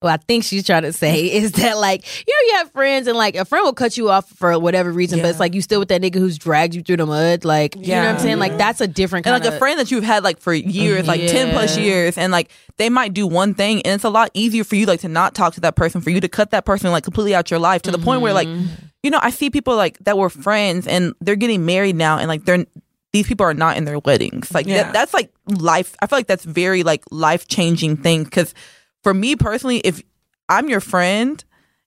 what 0.00 0.12
I 0.12 0.16
think 0.16 0.44
she's 0.44 0.64
trying 0.64 0.82
to 0.82 0.92
say 0.94 1.26
is 1.26 1.52
that 1.52 1.76
like 1.76 2.04
you 2.26 2.34
know 2.34 2.52
you 2.52 2.58
have 2.58 2.72
friends 2.72 3.06
and 3.06 3.16
like 3.16 3.36
a 3.36 3.44
friend 3.44 3.64
will 3.64 3.74
cut 3.74 3.96
you 3.98 4.08
off 4.10 4.28
for 4.30 4.58
whatever 4.58 4.90
reason, 4.90 5.20
but 5.20 5.28
it's 5.28 5.38
like 5.40 5.54
you 5.54 5.60
still 5.60 5.78
with 5.78 5.88
that 5.90 6.00
nigga 6.00 6.14
who's 6.16 6.38
dragged 6.38 6.74
you 6.74 6.82
through 6.82 6.96
the 6.96 7.06
mud. 7.06 7.44
Like 7.44 7.76
you 7.76 7.88
know 7.88 8.00
what 8.00 8.08
I'm 8.08 8.14
Yeah. 8.16 8.20
saying? 8.20 8.38
Like 8.38 8.56
that's 8.56 8.80
a 8.80 8.88
different 8.88 9.26
and 9.26 9.34
kind 9.34 9.44
like 9.44 9.54
a 9.54 9.58
friend 9.58 9.78
that 9.78 9.90
you've 9.90 10.04
had 10.04 10.24
like 10.24 10.40
for 10.40 10.54
years, 10.54 11.06
like 11.06 11.20
ten 11.20 11.50
plus 11.50 11.76
years, 11.76 12.16
and 12.16 12.32
like 12.32 12.50
they 12.78 12.88
might 12.88 13.12
do 13.12 13.26
one 13.26 13.52
thing, 13.54 13.82
and 13.82 13.94
it's 13.94 14.04
a 14.04 14.10
lot 14.10 14.30
easier 14.32 14.64
for 14.64 14.74
you 14.76 14.86
like 14.86 15.00
to 15.00 15.08
not 15.08 15.34
talk 15.34 15.54
to 15.54 15.60
that 15.60 15.76
person, 15.76 16.00
for 16.00 16.10
you 16.10 16.20
to 16.20 16.28
cut 16.28 16.50
that 16.52 16.64
person 16.64 16.90
like 16.90 17.04
completely 17.04 17.34
out 17.34 17.50
your 17.50 17.60
life 17.60 17.82
to 17.82 17.90
the 17.90 17.98
point 17.98 18.22
where 18.22 18.32
like, 18.32 18.48
mm-hmm. 18.48 18.66
you 19.02 19.10
know, 19.10 19.18
I 19.20 19.28
see 19.30 19.50
people 19.50 19.76
like 19.76 19.98
that 20.04 20.16
were 20.16 20.30
friends 20.30 20.86
and 20.86 21.12
they're 21.20 21.36
getting 21.36 21.66
married 21.66 21.96
now, 21.96 22.16
and 22.18 22.26
like 22.26 22.44
they're 22.46 22.64
these 23.12 23.26
people 23.26 23.44
are 23.44 23.52
not 23.54 23.76
in 23.76 23.84
their 23.84 23.98
weddings. 23.98 24.54
Like 24.54 24.66
Yeah. 24.66 24.84
that, 24.84 24.92
that's 24.92 25.12
like 25.12 25.30
life. 25.46 25.94
I 26.00 26.06
feel 26.06 26.18
like 26.18 26.28
that's 26.28 26.44
very 26.44 26.84
like 26.84 27.02
life 27.10 27.48
changing 27.48 27.96
thing 27.98 28.24
because 28.24 28.54
for 29.02 29.14
me 29.14 29.36
personally, 29.36 29.78
if 29.78 30.02
I'm 30.48 30.68
your 30.68 30.80
friend 30.80 31.42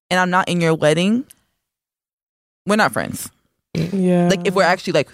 and 0.09 0.19
I'm 0.19 0.29
not 0.29 0.47
in 0.49 0.61
your 0.61 0.73
wedding, 0.73 1.25
we're 2.65 2.75
not 2.77 2.93
friends 2.93 3.29
Yeah. 3.73 4.29
like 4.29 4.47
if 4.47 4.53
we're 4.55 4.63
actually 4.63 4.93
like 4.93 5.09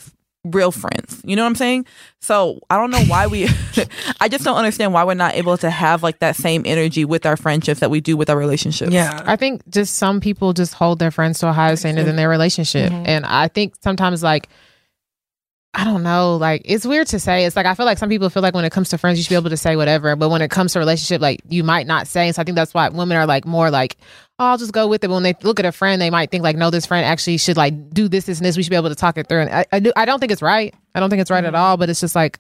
real 0.46 0.72
friends 0.72 1.20
you 1.26 1.36
know 1.36 1.42
what 1.44 1.50
i'm 1.50 1.56
saying 1.56 1.86
so 2.22 2.60
i 2.70 2.78
don't 2.78 2.92
know 2.92 3.04
why 3.06 3.28
we 3.28 3.46
i 4.22 4.30
just 4.30 4.46
don't 4.46 4.56
understand 4.56 4.94
why 4.94 5.04
we're 5.04 5.14
not 5.14 5.36
able 5.36 5.58
to 5.58 5.70
have 5.70 6.02
like 6.02 6.20
that 6.20 6.34
same 6.36 6.64
energy 6.66 7.04
with 7.04 7.26
our 7.26 7.36
friendships 7.36 7.82
that 7.82 7.90
we 7.92 8.00
do 8.00 8.16
with 8.16 8.30
our 8.30 8.38
relationships 8.38 8.92
Yeah. 8.92 9.22
I 9.26 9.36
think 9.36 9.68
just 9.70 9.96
some 9.96 10.22
people 10.22 10.54
just 10.54 10.74
hold 10.76 11.00
their 11.00 11.12
friends 11.12 11.40
to 11.40 11.50
a 11.50 11.54
higher 11.54 11.76
standard 11.76 12.06
than 12.06 12.16
their 12.16 12.30
relationship. 12.30 12.90
Mm-hmm. 12.92 13.04
And 13.06 13.26
I 13.26 13.50
think 13.50 13.74
sometimes 13.84 14.24
like 14.24 14.48
I 15.74 15.86
don't 15.86 16.02
know, 16.02 16.36
like 16.38 16.64
it's 16.66 16.86
weird 16.86 17.08
to 17.08 17.20
say. 17.20 17.46
It's 17.46 17.56
like 17.56 17.66
I 17.66 17.76
feel 17.76 17.86
like 17.86 18.00
some 18.00 18.10
people 18.10 18.30
feel 18.30 18.42
like 18.42 18.56
when 18.56 18.66
it 18.66 18.72
comes 18.72 18.90
to 18.90 18.98
friends 18.98 19.20
you 19.20 19.24
should 19.24 19.30
be 19.30 19.36
able 19.36 19.52
to 19.52 19.58
say 19.58 19.76
whatever, 19.76 20.16
but 20.16 20.30
when 20.30 20.42
it 20.42 20.50
comes 20.50 20.74
to 20.74 20.80
relationship 20.80 21.22
like 21.22 21.42
you 21.48 21.64
might 21.64 21.86
not 21.86 22.08
say. 22.08 22.32
So 22.32 22.42
I 22.42 22.46
think 22.46 22.56
that's 22.56 22.74
why 22.74 22.90
women 22.90 23.18
are 23.18 23.28
like 23.28 23.46
more 23.46 23.70
like 23.70 23.98
oh, 24.40 24.46
I'll 24.46 24.58
just 24.58 24.72
go 24.72 24.88
with 24.88 25.04
it. 25.04 25.08
But 25.08 25.16
when 25.16 25.24
they 25.24 25.36
look 25.44 25.60
at 25.60 25.66
a 25.66 25.72
friend, 25.72 26.02
they 26.02 26.10
might 26.10 26.32
think 26.32 26.44
like, 26.44 26.56
no, 26.56 26.70
this 26.70 26.86
friend 26.86 27.06
actually 27.06 27.38
should 27.38 27.58
like 27.58 27.92
do 27.92 28.08
this, 28.08 28.26
this, 28.26 28.40
and 28.40 28.46
this. 28.46 28.58
We 28.58 28.64
should 28.64 28.70
be 28.70 28.76
able 28.76 28.90
to 28.90 28.96
talk 28.96 29.18
it 29.18 29.28
through. 29.28 29.42
And 29.42 29.50
I, 29.50 29.66
I 29.72 29.80
do. 29.80 29.92
I 29.96 30.06
don't 30.06 30.20
think 30.20 30.32
it's 30.32 30.42
right. 30.42 30.74
I 30.96 31.00
don't 31.00 31.10
think 31.10 31.22
it's 31.22 31.30
right 31.30 31.44
at 31.44 31.54
mm-hmm. 31.54 31.62
all. 31.62 31.78
But 31.78 31.90
it's 31.90 32.00
just 32.00 32.16
like 32.16 32.40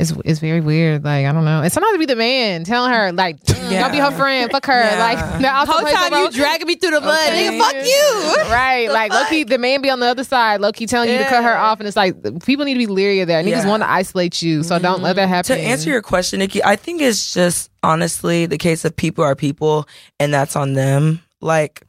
it's 0.00 0.12
it's 0.24 0.40
very 0.40 0.62
weird. 0.62 1.04
Like 1.04 1.26
I 1.26 1.32
don't 1.32 1.44
know. 1.44 1.60
And 1.60 1.70
sometimes 1.70 1.98
be 1.98 2.06
the 2.06 2.16
man 2.16 2.64
telling 2.64 2.92
her 2.92 3.12
like, 3.12 3.40
don't 3.44 3.92
be 3.92 3.98
her 3.98 4.10
friend, 4.10 4.50
fuck 4.50 4.64
her. 4.64 4.72
Yeah. 4.72 4.98
Like 4.98 5.18
the 5.42 5.72
whole 5.72 5.82
time 5.82 6.12
you 6.14 6.30
dragging 6.30 6.66
me 6.66 6.76
through 6.76 6.92
the 6.92 7.00
mud, 7.02 7.28
Okay. 7.28 7.50
nigga, 7.50 7.58
fuck 7.58 7.74
you. 7.86 8.50
Right, 8.50 8.90
like 8.90 9.12
low 9.12 9.24
key, 9.26 9.44
the 9.44 9.58
man 9.58 9.80
be 9.80 9.90
on 9.90 10.00
the 10.00 10.06
other 10.06 10.24
side, 10.24 10.60
low 10.60 10.72
key 10.72 10.86
telling 10.86 11.10
you 11.10 11.18
to 11.18 11.24
cut 11.24 11.44
her 11.44 11.56
off, 11.56 11.78
and 11.78 11.86
it's 11.86 11.96
like 11.96 12.16
people 12.44 12.64
need 12.64 12.74
to 12.74 12.78
be 12.78 12.86
leery 12.86 13.20
of 13.20 13.28
that. 13.28 13.44
Niggas 13.44 13.62
Yeah. 13.62 13.68
want 13.68 13.82
to 13.82 13.90
isolate 13.90 14.42
you, 14.42 14.62
so 14.62 14.78
don't 14.78 15.02
let 15.02 15.16
that 15.16 15.24
mm-hmm. 15.24 15.34
happen. 15.34 15.56
To 15.56 15.62
answer 15.62 15.90
your 15.90 16.02
question, 16.02 16.40
Nikki, 16.40 16.64
I 16.64 16.76
think 16.76 17.00
it's 17.00 17.32
just 17.34 17.70
honestly 17.82 18.46
the 18.46 18.58
case 18.58 18.84
of 18.84 18.96
people 18.96 19.22
are 19.22 19.36
people, 19.36 19.86
and 20.18 20.32
that's 20.32 20.56
on 20.56 20.72
them. 20.72 21.22
Like, 21.40 21.82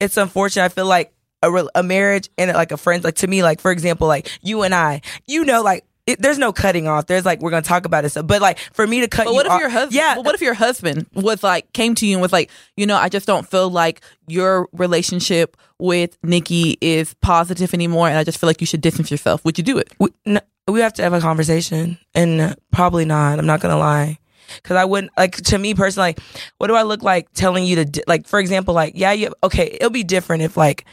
it's 0.00 0.16
unfortunate. 0.16 0.64
I 0.64 0.68
feel 0.68 0.86
like 0.86 1.12
a, 1.42 1.50
re- 1.50 1.68
a 1.74 1.82
marriage 1.82 2.28
and 2.36 2.52
like 2.52 2.72
a 2.72 2.76
friend, 2.76 3.04
like 3.04 3.16
to 3.16 3.26
me, 3.26 3.42
like 3.42 3.60
for 3.60 3.70
example, 3.70 4.08
like 4.08 4.28
you 4.42 4.62
and 4.62 4.74
I, 4.74 5.02
you 5.26 5.44
know, 5.44 5.62
like 5.62 5.84
it, 6.08 6.20
there's 6.22 6.38
no 6.38 6.52
cutting 6.52 6.88
off. 6.88 7.06
There's 7.06 7.24
like 7.24 7.40
we're 7.40 7.50
gonna 7.50 7.62
talk 7.62 7.84
about 7.86 8.04
it. 8.04 8.10
So, 8.10 8.22
but 8.22 8.40
like 8.42 8.58
for 8.72 8.86
me 8.86 9.00
to 9.00 9.08
cut, 9.08 9.24
But 9.26 9.30
you 9.30 9.36
what 9.36 9.46
if 9.46 9.52
off- 9.52 9.60
your 9.60 9.68
husband? 9.70 9.92
Yeah, 9.94 10.14
but 10.16 10.24
what 10.24 10.34
if 10.34 10.40
your 10.40 10.54
husband 10.54 11.06
was 11.14 11.42
like 11.42 11.72
came 11.72 11.94
to 11.96 12.06
you 12.06 12.14
and 12.14 12.22
was 12.22 12.32
like, 12.32 12.50
you 12.76 12.86
know, 12.86 12.96
I 12.96 13.08
just 13.08 13.26
don't 13.26 13.48
feel 13.48 13.68
like 13.70 14.00
your 14.26 14.68
relationship 14.72 15.56
with 15.78 16.18
Nikki 16.22 16.76
is 16.80 17.14
positive 17.20 17.72
anymore, 17.74 18.08
and 18.08 18.18
I 18.18 18.24
just 18.24 18.38
feel 18.38 18.48
like 18.48 18.60
you 18.60 18.66
should 18.66 18.80
distance 18.80 19.10
yourself. 19.10 19.44
Would 19.44 19.58
you 19.58 19.64
do 19.64 19.78
it? 19.78 19.92
we, 20.00 20.08
n- 20.26 20.40
we 20.66 20.80
have 20.80 20.92
to 20.94 21.02
have 21.02 21.12
a 21.14 21.20
conversation 21.20 21.96
and 22.14 22.40
uh, 22.42 22.54
probably 22.72 23.06
not 23.06 23.38
i'm 23.38 23.46
not 23.46 23.58
gonna 23.60 23.78
lie 23.78 24.18
because 24.56 24.76
i 24.76 24.84
wouldn't 24.84 25.10
like 25.16 25.34
to 25.36 25.56
me 25.56 25.72
personally 25.72 26.08
like 26.08 26.20
what 26.58 26.66
do 26.66 26.74
i 26.74 26.82
look 26.82 27.02
like 27.02 27.32
telling 27.32 27.64
you 27.64 27.76
to 27.76 27.86
di- 27.86 28.02
like 28.06 28.26
for 28.26 28.38
example 28.38 28.74
like 28.74 28.92
yeah 28.94 29.12
you 29.12 29.32
okay 29.42 29.68
it'll 29.80 29.88
be 29.88 30.04
different 30.04 30.42
if 30.42 30.58
like 30.58 30.84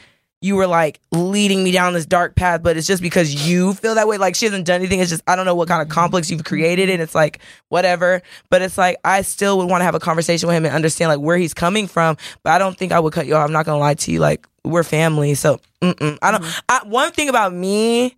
you 0.41 0.55
were 0.55 0.67
like 0.67 0.99
leading 1.11 1.63
me 1.63 1.71
down 1.71 1.93
this 1.93 2.05
dark 2.05 2.35
path 2.35 2.61
but 2.61 2.77
it's 2.77 2.87
just 2.87 3.01
because 3.01 3.47
you 3.47 3.73
feel 3.73 3.95
that 3.95 4.07
way. 4.07 4.17
Like 4.17 4.35
she 4.35 4.45
hasn't 4.45 4.65
done 4.65 4.81
anything. 4.81 4.99
It's 4.99 5.09
just 5.09 5.23
i 5.27 5.35
don't 5.35 5.45
know 5.45 5.55
what 5.55 5.67
kind 5.67 5.81
of 5.81 5.89
complex 5.89 6.29
you've 6.29 6.43
created 6.43 6.89
and 6.89 7.01
it's 7.01 7.15
like 7.15 7.39
whatever. 7.69 8.21
But 8.49 8.61
it's 8.61 8.77
like 8.77 8.97
i 9.03 9.21
still 9.21 9.57
would 9.57 9.69
want 9.69 9.81
to 9.81 9.85
have 9.85 9.95
a 9.95 9.99
conversation 9.99 10.47
with 10.47 10.55
him 10.55 10.65
and 10.65 10.75
understand 10.75 11.09
like 11.09 11.19
where 11.19 11.37
he's 11.37 11.53
coming 11.53 11.87
from 11.87 12.17
but 12.43 12.51
i 12.51 12.57
don't 12.57 12.77
think 12.77 12.91
i 12.91 12.99
would 12.99 13.13
cut 13.13 13.25
you 13.27 13.35
off. 13.35 13.45
I'm 13.45 13.53
not 13.53 13.65
gonna 13.65 13.79
lie 13.79 13.95
to 13.95 14.11
you. 14.11 14.19
Like 14.19 14.47
we're 14.63 14.83
family 14.83 15.35
so 15.35 15.59
mm-mm. 15.81 16.17
i 16.23 16.31
don't 16.31 16.41
mm-hmm. 16.41 16.59
I, 16.69 16.81
one 16.87 17.11
thing 17.11 17.29
about 17.29 17.53
me 17.53 18.15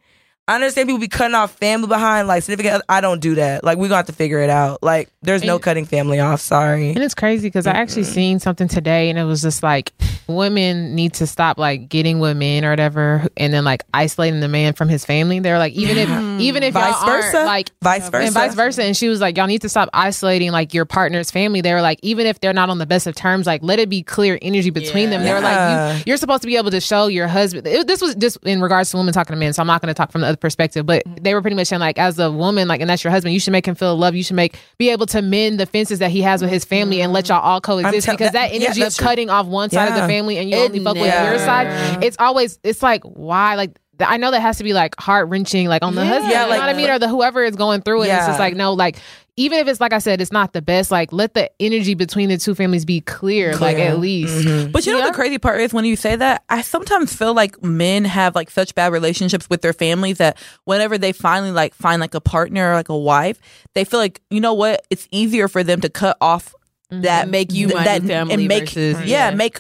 I 0.50 0.56
understand 0.56 0.88
people 0.88 1.00
be 1.00 1.10
cutting 1.10 1.36
off 1.36 1.52
family 1.58 1.88
behind, 1.88 2.28
like 2.30 2.42
significant. 2.44 2.76
other- 2.76 2.84
I 2.88 3.02
don't 3.02 3.20
do 3.20 3.36
that. 3.36 3.64
Like 3.66 3.78
we're 3.78 3.88
gonna 3.90 3.98
have 3.98 4.06
to 4.06 4.14
figure 4.14 4.40
it 4.40 4.50
out. 4.50 4.82
Like 4.82 5.10
there's 5.22 5.44
no 5.44 5.60
cutting 5.60 5.86
family 5.86 6.20
off. 6.22 6.40
Sorry. 6.40 6.90
And 6.90 7.00
it's 7.00 7.14
crazy 7.16 7.48
because 7.48 7.68
I 7.68 7.72
actually 7.72 8.04
seen 8.06 8.40
something 8.40 8.68
today, 8.70 9.10
and 9.10 9.20
it 9.20 9.26
was 9.26 9.42
just 9.42 9.62
like 9.62 9.92
women 10.28 10.96
need 10.96 11.14
to 11.16 11.28
stop 11.28 11.58
like 11.58 11.90
getting 11.90 12.20
with 12.20 12.38
men 12.38 12.64
or 12.66 12.70
whatever, 12.70 13.28
and 13.38 13.54
then 13.54 13.66
like 13.66 13.84
isolating 13.94 14.40
the 14.40 14.48
man 14.48 14.74
from 14.74 14.88
his 14.90 15.04
family. 15.06 15.40
They're 15.40 15.58
like, 15.60 15.74
even 15.74 15.98
if 15.98 16.08
mm-hmm. 16.10 16.40
even 16.40 16.64
if 16.64 16.74
Vice 16.74 16.94
y'all 17.02 17.10
aren't, 17.10 17.24
versa? 17.26 17.46
like 17.46 17.72
Vice 17.82 18.10
versa. 18.10 18.26
and 18.26 18.34
vice 18.34 18.54
versa. 18.56 18.84
And 18.84 18.96
she 18.96 19.10
was 19.10 19.20
like, 19.20 19.36
y'all 19.38 19.48
need 19.48 19.62
to 19.64 19.70
stop 19.70 19.90
isolating 19.94 20.52
like 20.52 20.74
your 20.74 20.86
partner's 20.86 21.30
family. 21.30 21.60
They 21.62 21.74
were 21.74 21.82
like, 21.82 22.00
even 22.04 22.26
if 22.26 22.40
they're 22.40 22.54
not 22.54 22.70
on 22.70 22.78
the 22.78 22.86
best 22.86 23.06
of 23.08 23.16
terms, 23.16 23.46
like 23.48 23.64
let 23.64 23.80
it 23.80 23.90
be 23.90 24.02
clear 24.02 24.40
energy 24.42 24.70
between 24.70 25.10
them. 25.10 25.24
They 25.24 25.34
were 25.34 25.40
Yeah. 25.40 25.88
like, 25.96 25.98
you, 25.98 26.12
you're 26.12 26.18
supposed 26.18 26.42
to 26.44 26.48
be 26.48 26.56
able 26.58 26.72
to 26.72 26.80
show 26.80 27.08
your 27.08 27.28
husband. 27.28 27.68
it- 27.68 27.88
this 27.88 28.02
was 28.02 28.16
just 28.16 28.38
in 28.44 28.62
regards 28.62 28.92
to 28.92 28.98
women 28.98 29.14
talking 29.14 29.34
to 29.34 29.38
men, 29.40 29.52
so 29.54 29.62
I'm 29.62 29.68
not 29.68 29.82
going 29.82 29.90
to 29.90 29.94
talk 29.94 30.12
from 30.12 30.22
the 30.22 30.28
other 30.28 30.37
perspective. 30.40 30.86
But 30.86 31.04
mm-hmm. 31.06 31.24
they 31.24 31.34
were 31.34 31.42
pretty 31.42 31.56
much 31.56 31.68
saying 31.68 31.80
like, 31.80 31.98
as 31.98 32.20
a 32.20 32.32
woman, 32.32 32.68
like, 32.68 32.82
and 32.82 32.90
that's 32.90 33.04
your 33.04 33.12
husband, 33.12 33.34
you 33.34 33.40
should 33.40 33.52
make 33.52 33.66
him 33.66 33.76
feel 33.76 33.96
love. 33.96 34.16
You 34.16 34.24
should 34.24 34.36
make 34.36 34.58
be 34.78 34.90
able 34.90 35.06
to 35.08 35.22
mend 35.22 35.60
the 35.60 35.66
fences 35.66 36.00
that 36.00 36.12
he 36.12 36.22
has 36.22 36.42
with 36.42 36.52
his 36.52 36.66
family 36.66 37.02
and 37.02 37.14
let 37.14 37.26
mm-hmm. 37.26 37.34
y'all 37.34 37.42
all 37.42 37.62
coexist 37.62 38.06
tell- 38.06 38.16
because 38.16 38.32
that, 38.32 38.52
that- 38.52 38.60
yeah, 38.60 38.66
energy 38.68 38.82
of 38.82 38.86
that's 38.86 38.98
true. 38.98 39.06
cutting 39.08 39.30
off 39.30 39.48
one 39.48 39.70
side 39.70 39.90
of 39.90 39.96
the 39.96 40.08
family 40.08 40.38
and 40.38 40.50
you 40.50 40.58
It 40.58 40.62
only 40.62 40.84
fuck 40.84 40.96
with 40.96 41.06
your 41.06 41.40
side. 41.40 42.04
It's 42.04 42.18
always 42.20 42.60
it's 42.64 42.84
like 42.84 43.04
why 43.04 43.56
like. 43.56 43.78
Th- 43.98 44.10
I 44.10 44.18
know 44.18 44.32
that 44.32 44.42
has 44.42 44.58
to 44.58 44.64
be 44.64 44.74
like 44.74 44.96
heart 45.00 45.30
wrenching, 45.30 45.68
like 45.68 45.84
on 45.84 45.96
the 45.96 46.06
husband. 46.06 46.32
Yeah, 46.32 46.44
you 46.46 46.50
like- 46.50 46.60
know 46.60 46.66
what 46.68 46.76
I 46.76 46.78
mean, 46.78 46.90
or 46.90 47.00
the 47.00 47.08
whoever 47.10 47.44
is 47.44 47.56
going 47.56 47.82
through 47.82 48.04
it. 48.04 48.08
Yeah. 48.08 48.18
It's 48.18 48.24
Yeah. 48.24 48.28
just 48.30 48.40
like 48.40 48.56
no, 48.56 48.74
like 48.74 48.98
even 49.40 49.60
if 49.60 49.68
it's 49.68 49.80
like 49.80 49.94
I 49.94 50.00
said, 50.00 50.20
it's 50.20 50.32
not 50.32 50.54
the 50.54 50.62
best. 50.64 50.90
Like 50.90 51.14
let 51.14 51.36
the 51.36 51.52
energy 51.60 51.94
between 51.94 52.30
the 52.30 52.38
two 52.38 52.56
families 52.56 52.86
be 52.86 53.02
clear, 53.02 53.56
like 53.58 53.78
at 53.78 54.00
least. 54.00 54.34
Mm-hmm. 54.46 54.72
But 54.72 54.86
you 54.88 54.94
know 54.94 55.00
Yeah. 55.00 55.08
the 55.08 55.14
crazy 55.14 55.38
part 55.38 55.62
is 55.62 55.74
when 55.74 55.86
you 55.86 55.96
say 55.96 56.16
that, 56.16 56.44
I 56.50 56.62
sometimes 56.64 57.14
feel 57.16 57.36
like 57.36 57.62
men 57.64 58.04
have 58.06 58.34
like 58.34 58.50
such 58.50 58.74
bad 58.74 58.92
relationships 58.92 59.48
with 59.50 59.62
their 59.62 59.74
families 59.74 60.18
that 60.18 60.38
whenever 60.66 60.98
they 60.98 61.12
finally 61.12 61.52
like 61.52 61.76
find 61.76 62.00
like 62.02 62.16
a 62.16 62.22
partner 62.22 62.72
or 62.72 62.74
like 62.74 62.90
a 62.90 62.98
wife, 62.98 63.40
they 63.76 63.84
feel 63.84 64.00
like 64.00 64.22
you 64.32 64.42
know 64.42 64.54
what, 64.56 64.84
it's 64.90 65.08
easier 65.12 65.48
for 65.48 65.64
them 65.64 65.82
to 65.82 65.90
cut 65.90 66.18
off 66.20 66.56
mm-hmm. 66.92 67.02
that 67.02 67.30
Make 67.30 67.54
you 67.54 67.68
th- 67.68 67.84
that 67.84 68.02
new 68.02 68.08
family 68.08 68.34
and 68.34 68.48
make 68.48 68.64
versus- 68.70 69.00
yeah, 69.06 69.30
yeah. 69.30 69.36
make 69.36 69.60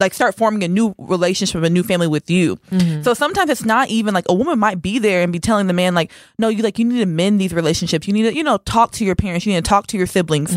like 0.00 0.12
start 0.12 0.34
forming 0.34 0.64
a 0.64 0.68
new 0.68 0.94
relationship, 0.98 1.62
a 1.62 1.70
new 1.70 1.82
family 1.84 2.08
with 2.08 2.28
you. 2.30 2.58
So 3.02 3.14
sometimes 3.14 3.48
it's 3.50 3.64
not 3.64 3.88
even 3.88 4.12
like 4.12 4.24
a 4.28 4.34
woman 4.34 4.58
might 4.58 4.82
be 4.82 4.98
there 4.98 5.22
and 5.22 5.32
be 5.32 5.38
telling 5.38 5.66
the 5.68 5.72
man 5.72 5.94
like, 5.94 6.10
no, 6.38 6.48
you 6.48 6.62
like 6.62 6.78
you 6.78 6.84
need 6.84 6.98
to 6.98 7.06
mend 7.06 7.40
these 7.40 7.52
relationships. 7.54 8.06
You 8.06 8.12
need 8.12 8.24
to 8.24 8.34
you 8.34 8.42
know 8.42 8.58
talk 8.58 8.92
to 8.92 9.04
your 9.04 9.14
parents. 9.14 9.46
You 9.46 9.52
need 9.54 9.64
to 9.64 9.68
talk 9.68 9.86
to 9.88 9.96
your 9.96 10.06
siblings. 10.06 10.56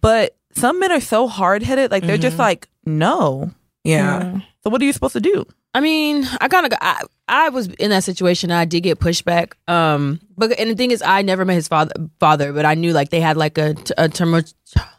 But 0.00 0.36
some 0.54 0.78
men 0.80 0.92
are 0.92 1.00
so 1.00 1.28
hard 1.28 1.62
headed, 1.62 1.90
like 1.90 2.04
they're 2.04 2.18
just 2.18 2.38
like, 2.38 2.68
no. 2.84 3.52
Yeah. 3.84 4.40
So 4.62 4.70
what 4.70 4.80
are 4.80 4.84
you 4.84 4.92
supposed 4.92 5.14
to 5.14 5.20
do? 5.20 5.44
I 5.74 5.80
mean, 5.80 6.24
I 6.40 6.48
kind 6.48 6.66
of 6.66 6.72
I, 6.80 7.02
I 7.26 7.48
was 7.48 7.68
in 7.68 7.90
that 7.90 8.04
situation. 8.04 8.50
and 8.50 8.58
I 8.58 8.64
did 8.64 8.82
get 8.82 8.98
pushback. 8.98 9.52
Um, 9.68 10.20
but 10.36 10.58
and 10.58 10.70
the 10.70 10.74
thing 10.74 10.90
is, 10.90 11.02
I 11.02 11.22
never 11.22 11.44
met 11.44 11.54
his 11.54 11.68
father, 11.68 11.92
father, 12.20 12.52
but 12.52 12.64
I 12.66 12.74
knew 12.74 12.92
like 12.92 13.08
they 13.10 13.20
had 13.20 13.36
like 13.36 13.56
a 13.58 13.74
a 13.96 14.08
term, 14.08 14.34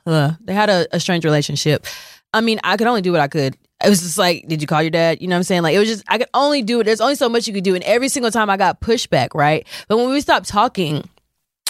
uh, 0.05 0.31
they 0.41 0.53
had 0.53 0.69
a, 0.69 0.87
a 0.91 0.99
strange 0.99 1.25
relationship. 1.25 1.85
I 2.33 2.41
mean, 2.41 2.59
I 2.63 2.77
could 2.77 2.87
only 2.87 3.01
do 3.01 3.11
what 3.11 3.21
I 3.21 3.27
could. 3.27 3.55
It 3.83 3.89
was 3.89 4.01
just 4.01 4.17
like, 4.17 4.47
did 4.47 4.61
you 4.61 4.67
call 4.67 4.81
your 4.81 4.91
dad? 4.91 5.21
You 5.21 5.27
know 5.27 5.35
what 5.35 5.39
I'm 5.39 5.43
saying? 5.43 5.61
Like, 5.61 5.75
it 5.75 5.79
was 5.79 5.89
just 5.89 6.03
I 6.07 6.17
could 6.17 6.29
only 6.33 6.61
do 6.61 6.79
it. 6.79 6.85
There's 6.85 7.01
only 7.01 7.15
so 7.15 7.27
much 7.29 7.47
you 7.47 7.53
could 7.53 7.63
do, 7.63 7.75
and 7.75 7.83
every 7.83 8.07
single 8.07 8.31
time 8.31 8.49
I 8.49 8.57
got 8.57 8.81
pushback, 8.81 9.29
right? 9.33 9.67
But 9.87 9.97
when 9.97 10.09
we 10.09 10.21
stopped 10.21 10.47
talking, 10.47 11.07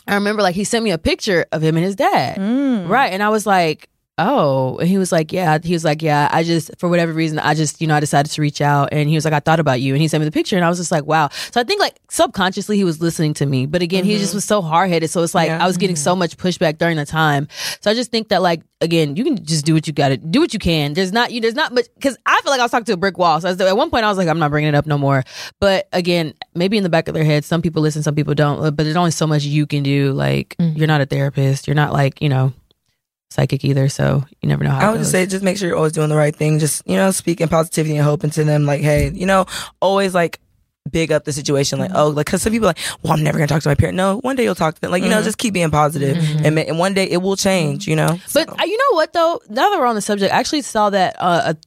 I 0.08 0.16
remember 0.16 0.42
like 0.42 0.56
he 0.56 0.64
sent 0.64 0.84
me 0.84 0.92
a 0.92 0.98
picture 0.98 1.46
of 1.52 1.64
him 1.64 1.76
and 1.76 1.86
his 1.86 1.96
dad, 1.96 2.38
mm. 2.38 2.88
right? 2.88 3.12
And 3.12 3.24
I 3.24 3.30
was 3.30 3.46
like, 3.46 3.90
oh, 4.18 4.78
and 4.78 4.88
he 4.88 4.98
was 4.98 5.12
like, 5.12 5.32
yeah, 5.32 5.58
he 5.62 5.74
was 5.74 5.84
like, 5.84 6.02
yeah, 6.02 6.30
I 6.32 6.44
just 6.44 6.72
for 6.78 6.90
whatever 6.90 7.14
reason, 7.14 7.40
I 7.40 7.54
just 7.54 7.82
you 7.82 7.88
know 7.88 7.96
I 7.96 8.00
decided 8.00 8.32
to 8.32 8.42
reach 8.42 8.62
out, 8.62 8.90
and 8.92 9.10
he 9.10 9.16
was 9.16 9.26
like, 9.26 9.34
I 9.34 9.40
thought 9.40 9.60
about 9.60 9.82
you, 9.82 9.94
and 9.94 10.02
he 10.02 10.08
sent 10.08 10.22
me 10.22 10.26
the 10.26 10.32
picture, 10.32 10.56
and 10.56 10.66
I 10.66 10.70
was 10.70 10.78
just 10.78 10.92
like, 10.92 11.06
wow. 11.06 11.30
So 11.52 11.60
I 11.60 11.64
think 11.64 11.80
like 11.80 12.00
subconsciously 12.10 12.78
he 12.78 12.84
was 12.84 13.02
listening 13.02 13.34
to 13.36 13.46
me, 13.46 13.66
but 13.66 13.82
again, 13.82 14.04
he 14.04 14.18
just 14.18 14.30
mm-hmm. 14.30 14.38
was 14.38 14.46
so 14.46 14.62
hard 14.62 14.90
headed, 14.90 15.10
so 15.10 15.24
it's 15.24 15.36
like 15.36 15.50
Yeah. 15.50 15.64
I 15.64 15.68
was 15.68 15.78
getting 15.78 15.96
so 15.96 16.16
much 16.16 16.38
pushback 16.38 16.78
during 16.78 16.98
the 16.98 17.06
time. 17.06 17.48
So 17.82 17.90
I 17.90 17.94
just 17.94 18.12
think 18.12 18.30
that 18.30 18.42
like 18.42 18.62
again, 18.84 19.16
you 19.16 19.24
can 19.24 19.44
just 19.44 19.66
do 19.66 19.74
what 19.74 19.88
you 19.88 19.94
got 19.94 20.10
to 20.10 20.18
do 20.18 20.40
what 20.40 20.54
you 20.54 20.60
can. 20.60 20.94
There's 20.94 21.12
not 21.12 21.32
you 21.32 21.42
there's 21.42 21.56
not 21.56 21.74
much 21.74 21.86
because 21.96 22.18
I 22.26 22.40
feel 22.42 22.52
like 22.52 22.60
I 22.60 22.64
was 22.64 22.72
talking 22.72 22.86
to 22.86 22.94
a 22.94 22.98
brick 22.98 23.18
wall. 23.18 23.42
So 23.42 23.48
I 23.48 23.52
was, 23.52 23.62
at 23.62 23.78
one 23.78 23.90
point 23.90 24.06
I 24.06 24.10
was 24.10 24.18
like, 24.18 24.28
I'm 24.28 24.40
not 24.40 24.52
bringing 24.52 24.70
it 24.70 24.76
up 24.76 24.86
no 24.86 24.98
more. 24.98 25.24
But 25.60 25.88
again, 25.94 26.34
maybe 26.54 26.78
in 26.78 26.84
the 26.84 26.90
back 26.90 27.08
of 27.08 27.14
their 27.14 27.24
head, 27.24 27.46
some 27.46 27.62
people 27.62 27.82
listen, 27.82 28.04
some 28.04 28.16
people 28.16 28.36
don't. 28.36 28.76
But 28.76 28.84
there's 28.84 28.96
only 28.96 29.12
so 29.12 29.26
much 29.26 29.44
you 29.44 29.66
can 29.66 29.82
do. 29.82 30.12
Like 30.12 30.56
mm-hmm. 30.60 30.78
you're 30.78 30.88
not 30.88 31.02
a 31.02 31.06
therapist, 31.06 31.68
you're 31.68 31.76
not 31.76 31.94
like 31.94 32.22
you 32.22 32.30
know 32.30 32.54
psychic 33.34 33.66
either. 33.66 33.90
So 33.90 34.24
you 34.42 34.48
never 34.50 34.64
know 34.64 34.70
how. 34.72 34.80
I 34.88 34.90
it 34.90 34.92
would 34.94 35.00
just 35.00 35.12
say, 35.12 35.26
just 35.26 35.44
make 35.44 35.58
sure 35.58 35.68
you're 35.68 35.78
always 35.78 35.92
doing 35.94 36.10
the 36.10 36.16
right 36.16 36.36
thing. 36.36 36.60
Just 36.60 36.84
you 36.88 36.96
know, 36.96 37.12
speaking 37.12 37.48
positivity 37.48 37.98
and 37.98 38.06
hope 38.06 38.24
into 38.24 38.44
them. 38.44 38.66
Like, 38.66 38.82
hey, 38.82 39.10
you 39.10 39.26
know, 39.26 39.46
always 39.82 40.14
like 40.14 40.40
big 40.92 41.12
up 41.12 41.24
the 41.26 41.32
situation. 41.32 41.80
Like, 41.80 41.92
oh, 41.96 42.10
like, 42.10 42.26
cause 42.28 42.42
some 42.42 42.52
people 42.52 42.68
are 42.68 42.76
like, 42.76 42.80
well, 43.04 43.14
I'm 43.14 43.24
never 43.24 43.38
gonna 43.38 43.48
talk 43.48 43.64
to 43.64 43.70
my 43.70 43.76
parent. 43.76 43.96
No, 43.98 44.18
one 44.20 44.36
day 44.36 44.44
you'll 44.44 44.54
talk 44.56 44.76
to 44.76 44.82
them. 44.82 44.92
Like, 44.92 45.04
you 45.04 45.10
know, 45.10 45.22
just 45.22 45.38
keep 45.38 45.54
being 45.54 45.72
positive, 45.72 46.18
and, 46.46 46.56
ma- 46.56 46.62
and 46.62 46.78
one 46.78 46.94
day 46.94 47.06
it 47.10 47.22
will 47.22 47.36
change. 47.38 47.88
You 47.88 47.96
know. 47.96 48.08
But 48.34 48.48
So. 48.50 48.56
uh, 48.60 48.64
you 48.66 48.78
know 48.78 48.96
what 48.96 49.14
though? 49.14 49.42
Now 49.50 49.70
that 49.70 49.80
we're 49.80 49.86
on 49.86 49.96
the 49.96 50.02
subject, 50.02 50.34
I 50.34 50.38
actually 50.40 50.62
saw 50.62 50.90
that 50.92 51.16
uh, 51.20 51.54
a 51.54 51.58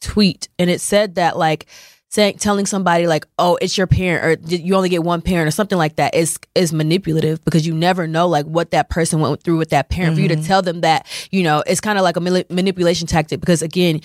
tweet, 0.00 0.48
and 0.58 0.68
it 0.70 0.80
said 0.80 1.14
that 1.16 1.36
like 1.38 1.66
saying 2.12 2.36
telling 2.36 2.66
somebody 2.66 3.06
like, 3.06 3.26
"Oh, 3.38 3.56
it's 3.62 3.78
your 3.78 3.86
parent," 3.86 4.44
or 4.44 4.54
you 4.54 4.74
only 4.74 4.90
get 4.90 5.02
one 5.02 5.22
parent," 5.22 5.48
or 5.48 5.50
something 5.50 5.78
like 5.78 5.96
that 5.96 6.14
is 6.14 6.38
is 6.54 6.72
manipulative 6.72 7.42
because 7.44 7.66
you 7.66 7.74
never 7.74 8.06
know 8.06 8.28
like 8.28 8.44
what 8.44 8.70
that 8.72 8.90
person 8.90 9.20
went 9.20 9.42
through 9.42 9.56
with 9.56 9.70
that 9.70 9.88
parent. 9.88 10.14
For 10.16 10.20
you 10.20 10.28
to 10.28 10.36
mm-hmm. 10.36 10.44
tell 10.44 10.60
them 10.60 10.82
that, 10.82 11.06
you 11.30 11.42
know, 11.42 11.64
it's 11.66 11.80
kind 11.80 11.98
of 11.98 12.04
like 12.04 12.16
a 12.16 12.20
manipulation 12.20 13.06
tactic 13.06 13.40
because 13.40 13.62
again. 13.62 14.00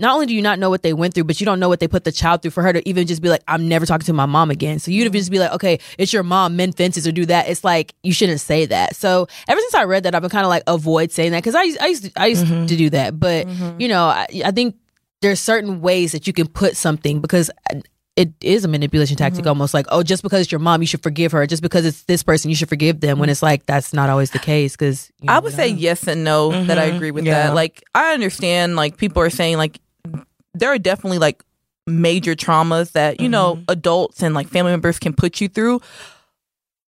Not 0.00 0.14
only 0.14 0.26
do 0.26 0.34
you 0.36 0.42
not 0.42 0.60
know 0.60 0.70
what 0.70 0.84
they 0.84 0.92
went 0.92 1.12
through, 1.12 1.24
but 1.24 1.40
you 1.40 1.44
don't 1.44 1.58
know 1.58 1.68
what 1.68 1.80
they 1.80 1.88
put 1.88 2.04
the 2.04 2.12
child 2.12 2.40
through 2.40 2.52
for 2.52 2.62
her 2.62 2.72
to 2.72 2.88
even 2.88 3.08
just 3.08 3.20
be 3.20 3.28
like, 3.28 3.42
I'm 3.48 3.66
never 3.66 3.84
talking 3.84 4.04
to 4.04 4.12
my 4.12 4.26
mom 4.26 4.48
again. 4.48 4.78
So 4.78 4.92
you 4.92 5.02
to 5.02 5.10
mm-hmm. 5.10 5.16
just 5.16 5.28
be 5.28 5.40
like, 5.40 5.50
okay, 5.54 5.80
it's 5.98 6.12
your 6.12 6.22
mom, 6.22 6.54
mend 6.54 6.76
fences 6.76 7.04
or 7.04 7.10
do 7.10 7.26
that. 7.26 7.48
It's 7.48 7.64
like, 7.64 7.96
you 8.04 8.12
shouldn't 8.12 8.38
say 8.38 8.64
that. 8.66 8.94
So 8.94 9.26
ever 9.48 9.60
since 9.60 9.74
I 9.74 9.82
read 9.82 10.04
that, 10.04 10.14
I've 10.14 10.22
been 10.22 10.30
kind 10.30 10.44
of 10.44 10.50
like, 10.50 10.62
avoid 10.68 11.10
saying 11.10 11.32
that 11.32 11.38
because 11.38 11.56
I, 11.56 11.62
used- 11.64 11.80
I 11.80 11.86
used, 11.88 12.04
to, 12.04 12.12
I 12.14 12.26
used 12.26 12.46
mm-hmm. 12.46 12.66
to 12.66 12.76
do 12.76 12.90
that. 12.90 13.18
But, 13.18 13.48
you 13.80 13.88
know, 13.88 14.04
I, 14.04 14.28
I 14.44 14.52
think 14.52 14.76
there's 15.20 15.40
certain 15.40 15.80
ways 15.80 16.12
that 16.12 16.26
you 16.26 16.32
can 16.32 16.46
put 16.46 16.76
something 16.76 17.20
because 17.20 17.50
it 18.18 18.32
is 18.40 18.64
a 18.64 18.68
manipulation 18.68 19.16
tactic 19.16 19.42
mm-hmm. 19.42 19.48
almost 19.48 19.72
like, 19.72 19.86
oh, 19.90 20.02
just 20.02 20.24
because 20.24 20.40
it's 20.40 20.52
your 20.52 20.58
mom, 20.58 20.80
you 20.80 20.88
should 20.88 21.04
forgive 21.04 21.30
her. 21.30 21.46
Just 21.46 21.62
because 21.62 21.86
it's 21.86 22.02
this 22.02 22.24
person, 22.24 22.50
you 22.50 22.56
should 22.56 22.68
forgive 22.68 22.98
them. 22.98 23.20
When 23.20 23.28
it's 23.28 23.42
like, 23.42 23.64
that's 23.66 23.92
not 23.92 24.10
always 24.10 24.32
the 24.32 24.40
case 24.40 24.74
because 24.74 25.12
I 25.28 25.38
would 25.38 25.52
say 25.52 25.68
yes 25.68 26.08
and 26.08 26.24
no 26.24 26.50
that 26.64 26.78
I 26.78 26.88
mm-hmm. 26.88 26.96
agree 26.96 27.10
with 27.12 27.26
Yeah. 27.26 27.46
that. 27.46 27.54
Like 27.54 27.84
I 27.94 28.14
understand 28.14 28.74
like 28.74 28.96
people 28.96 29.22
are 29.22 29.30
saying 29.30 29.56
like 29.56 29.80
there 30.54 30.70
are 30.70 30.78
definitely 30.78 31.18
like 31.18 31.44
major 31.86 32.34
traumas 32.34 32.92
that, 32.92 33.20
you 33.20 33.28
know, 33.28 33.54
mm-hmm. 33.54 33.64
adults 33.68 34.20
and 34.20 34.34
like 34.34 34.48
family 34.48 34.72
members 34.72 34.98
can 34.98 35.14
put 35.14 35.40
you 35.40 35.48
through. 35.48 35.80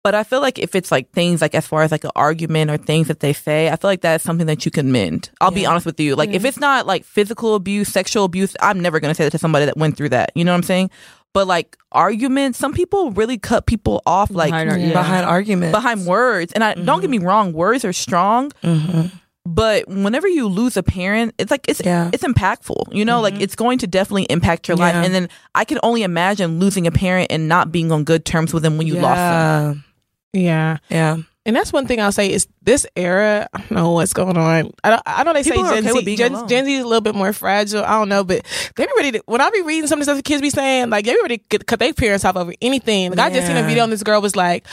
But 0.03 0.15
I 0.15 0.23
feel 0.23 0.41
like 0.41 0.57
if 0.57 0.73
it's 0.73 0.91
like 0.91 1.11
things 1.11 1.41
like 1.41 1.53
as 1.53 1.67
far 1.67 1.83
as 1.83 1.91
like 1.91 2.03
an 2.03 2.11
argument 2.15 2.71
or 2.71 2.77
things 2.77 3.07
that 3.07 3.19
they 3.19 3.33
say, 3.33 3.69
I 3.69 3.75
feel 3.75 3.89
like 3.89 4.01
that's 4.01 4.23
something 4.23 4.47
that 4.47 4.65
you 4.65 4.71
can 4.71 4.91
mend. 4.91 5.29
I'll 5.39 5.51
be 5.51 5.65
honest 5.65 5.85
with 5.85 5.99
you. 5.99 6.15
Like 6.15 6.31
if 6.31 6.43
it's 6.43 6.59
not 6.59 6.87
like 6.87 7.05
physical 7.05 7.53
abuse, 7.53 7.87
sexual 7.89 8.25
abuse, 8.25 8.55
I'm 8.61 8.79
never 8.79 8.99
gonna 8.99 9.13
say 9.13 9.25
that 9.25 9.31
to 9.31 9.37
somebody 9.37 9.65
that 9.65 9.77
went 9.77 9.97
through 9.97 10.09
that. 10.09 10.31
You 10.33 10.43
know 10.43 10.53
what 10.53 10.57
I'm 10.57 10.63
saying? 10.63 10.89
But 11.33 11.47
like 11.47 11.77
arguments, 11.91 12.57
some 12.57 12.73
people 12.73 13.11
really 13.11 13.37
cut 13.37 13.67
people 13.67 14.01
off 14.05 14.31
like 14.31 14.49
Behind 14.51 14.69
our- 14.69 14.77
behind, 14.77 15.47
yeah. 15.47 15.71
behind 15.71 16.05
words. 16.05 16.51
And 16.53 16.63
I 16.63 16.73
don't 16.73 16.99
get 16.99 17.09
mm-hmm. 17.09 17.11
me 17.11 17.17
wrong, 17.19 17.53
words 17.53 17.85
are 17.85 17.93
strong. 17.93 18.51
Mm-hmm. 18.63 19.15
But 19.43 19.87
whenever 19.87 20.27
you 20.27 20.47
lose 20.47 20.77
a 20.77 20.83
parent, 20.83 21.33
it's 21.37 21.49
like 21.49 21.67
it's 21.67 21.81
Yeah. 21.83 22.09
it's 22.13 22.23
impactful. 22.23 22.93
You 22.93 23.05
know, 23.05 23.21
like 23.21 23.35
mm-hmm. 23.35 23.43
it's 23.43 23.55
going 23.55 23.79
to 23.79 23.87
definitely 23.87 24.23
impact 24.23 24.67
your 24.67 24.77
life. 24.77 24.95
And 24.95 25.13
then 25.13 25.29
I 25.55 25.63
can 25.65 25.79
only 25.83 26.03
imagine 26.03 26.59
losing 26.59 26.85
a 26.85 26.91
parent 26.91 27.31
and 27.31 27.47
not 27.47 27.71
being 27.71 27.91
on 27.91 28.03
good 28.03 28.25
terms 28.25 28.53
with 28.53 28.63
them 28.63 28.77
when 28.77 28.87
you 28.87 28.95
lost 28.95 29.17
them. 29.17 29.83
Yeah, 30.33 30.77
Yeah. 30.89 31.15
yeah. 31.17 31.23
And 31.43 31.55
that's 31.55 31.73
one 31.73 31.87
thing 31.87 31.99
I'll 31.99 32.11
say 32.11 32.31
is 32.31 32.47
this 32.61 32.85
era. 32.95 33.49
I 33.51 33.57
don't 33.57 33.71
know 33.71 33.91
what's 33.93 34.13
going 34.13 34.37
on. 34.37 34.71
I 34.83 34.89
don't. 34.91 35.01
I 35.07 35.23
know 35.23 35.33
they 35.33 35.41
People 35.41 35.65
say 35.65 35.81
Gen 35.81 35.89
okay 35.91 36.05
Z. 36.05 36.15
Gen. 36.15 36.47
Gen 36.47 36.65
Z 36.65 36.71
is 36.75 36.83
a 36.83 36.87
little 36.87 37.01
bit 37.01 37.15
more 37.15 37.33
fragile. 37.33 37.83
I 37.83 37.93
don't 37.93 38.09
know, 38.09 38.23
but 38.23 38.45
they 38.75 38.85
be 38.85 38.91
ready 38.95 39.11
to. 39.13 39.23
When 39.25 39.41
I 39.41 39.49
be 39.49 39.63
reading 39.63 39.87
some 39.87 39.97
of 39.99 40.01
the 40.01 40.11
stuff 40.11 40.17
the 40.17 40.21
kids 40.21 40.39
be 40.43 40.51
saying, 40.51 40.91
like 40.91 41.07
everybody 41.07 41.39
could 41.39 41.65
cut 41.65 41.79
their 41.79 41.95
parents 41.95 42.25
off 42.25 42.35
over 42.35 42.53
anything. 42.61 43.09
Like 43.09 43.19
I 43.31 43.33
just 43.33 43.47
seen 43.47 43.57
a 43.57 43.63
video 43.63 43.83
and 43.85 43.91
this 43.91 44.03
girl 44.03 44.21
was 44.21 44.35
like, 44.35 44.67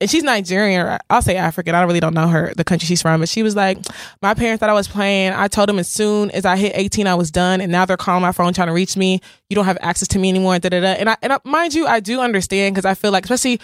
and 0.00 0.08
she's 0.08 0.22
Nigerian. 0.22 0.86
Or 0.86 0.98
I'll 1.10 1.22
say 1.22 1.34
African. 1.36 1.74
I 1.74 1.82
really 1.82 1.98
don't 1.98 2.14
know 2.14 2.28
her 2.28 2.52
the 2.56 2.62
country 2.62 2.86
she's 2.86 3.02
from, 3.02 3.18
but 3.18 3.28
she 3.28 3.42
was 3.42 3.56
like, 3.56 3.78
my 4.22 4.32
parents 4.34 4.60
thought 4.60 4.70
I 4.70 4.74
was 4.74 4.86
playing. 4.86 5.32
I 5.32 5.48
told 5.48 5.68
them 5.68 5.80
as 5.80 5.88
soon 5.88 6.30
as 6.30 6.44
I 6.44 6.56
hit 6.56 6.70
eighteen, 6.76 7.08
I 7.08 7.16
was 7.16 7.32
done, 7.32 7.60
and 7.60 7.72
now 7.72 7.84
they're 7.84 7.96
calling 7.96 8.22
my 8.22 8.30
phone 8.30 8.52
trying 8.52 8.68
to 8.68 8.72
reach 8.74 8.96
me. 8.96 9.20
You 9.50 9.56
don't 9.56 9.64
have 9.64 9.78
access 9.80 10.06
to 10.06 10.20
me 10.20 10.28
anymore. 10.28 10.56
Da 10.60 10.68
da 10.68 10.78
da. 10.80 10.86
And 10.92 11.10
I 11.10 11.16
and 11.20 11.32
I, 11.32 11.38
mind 11.42 11.74
you, 11.74 11.88
I 11.88 11.98
do 11.98 12.20
understand 12.20 12.76
because 12.76 12.84
I 12.84 12.94
feel 12.94 13.10
like 13.10 13.24
especially 13.24 13.60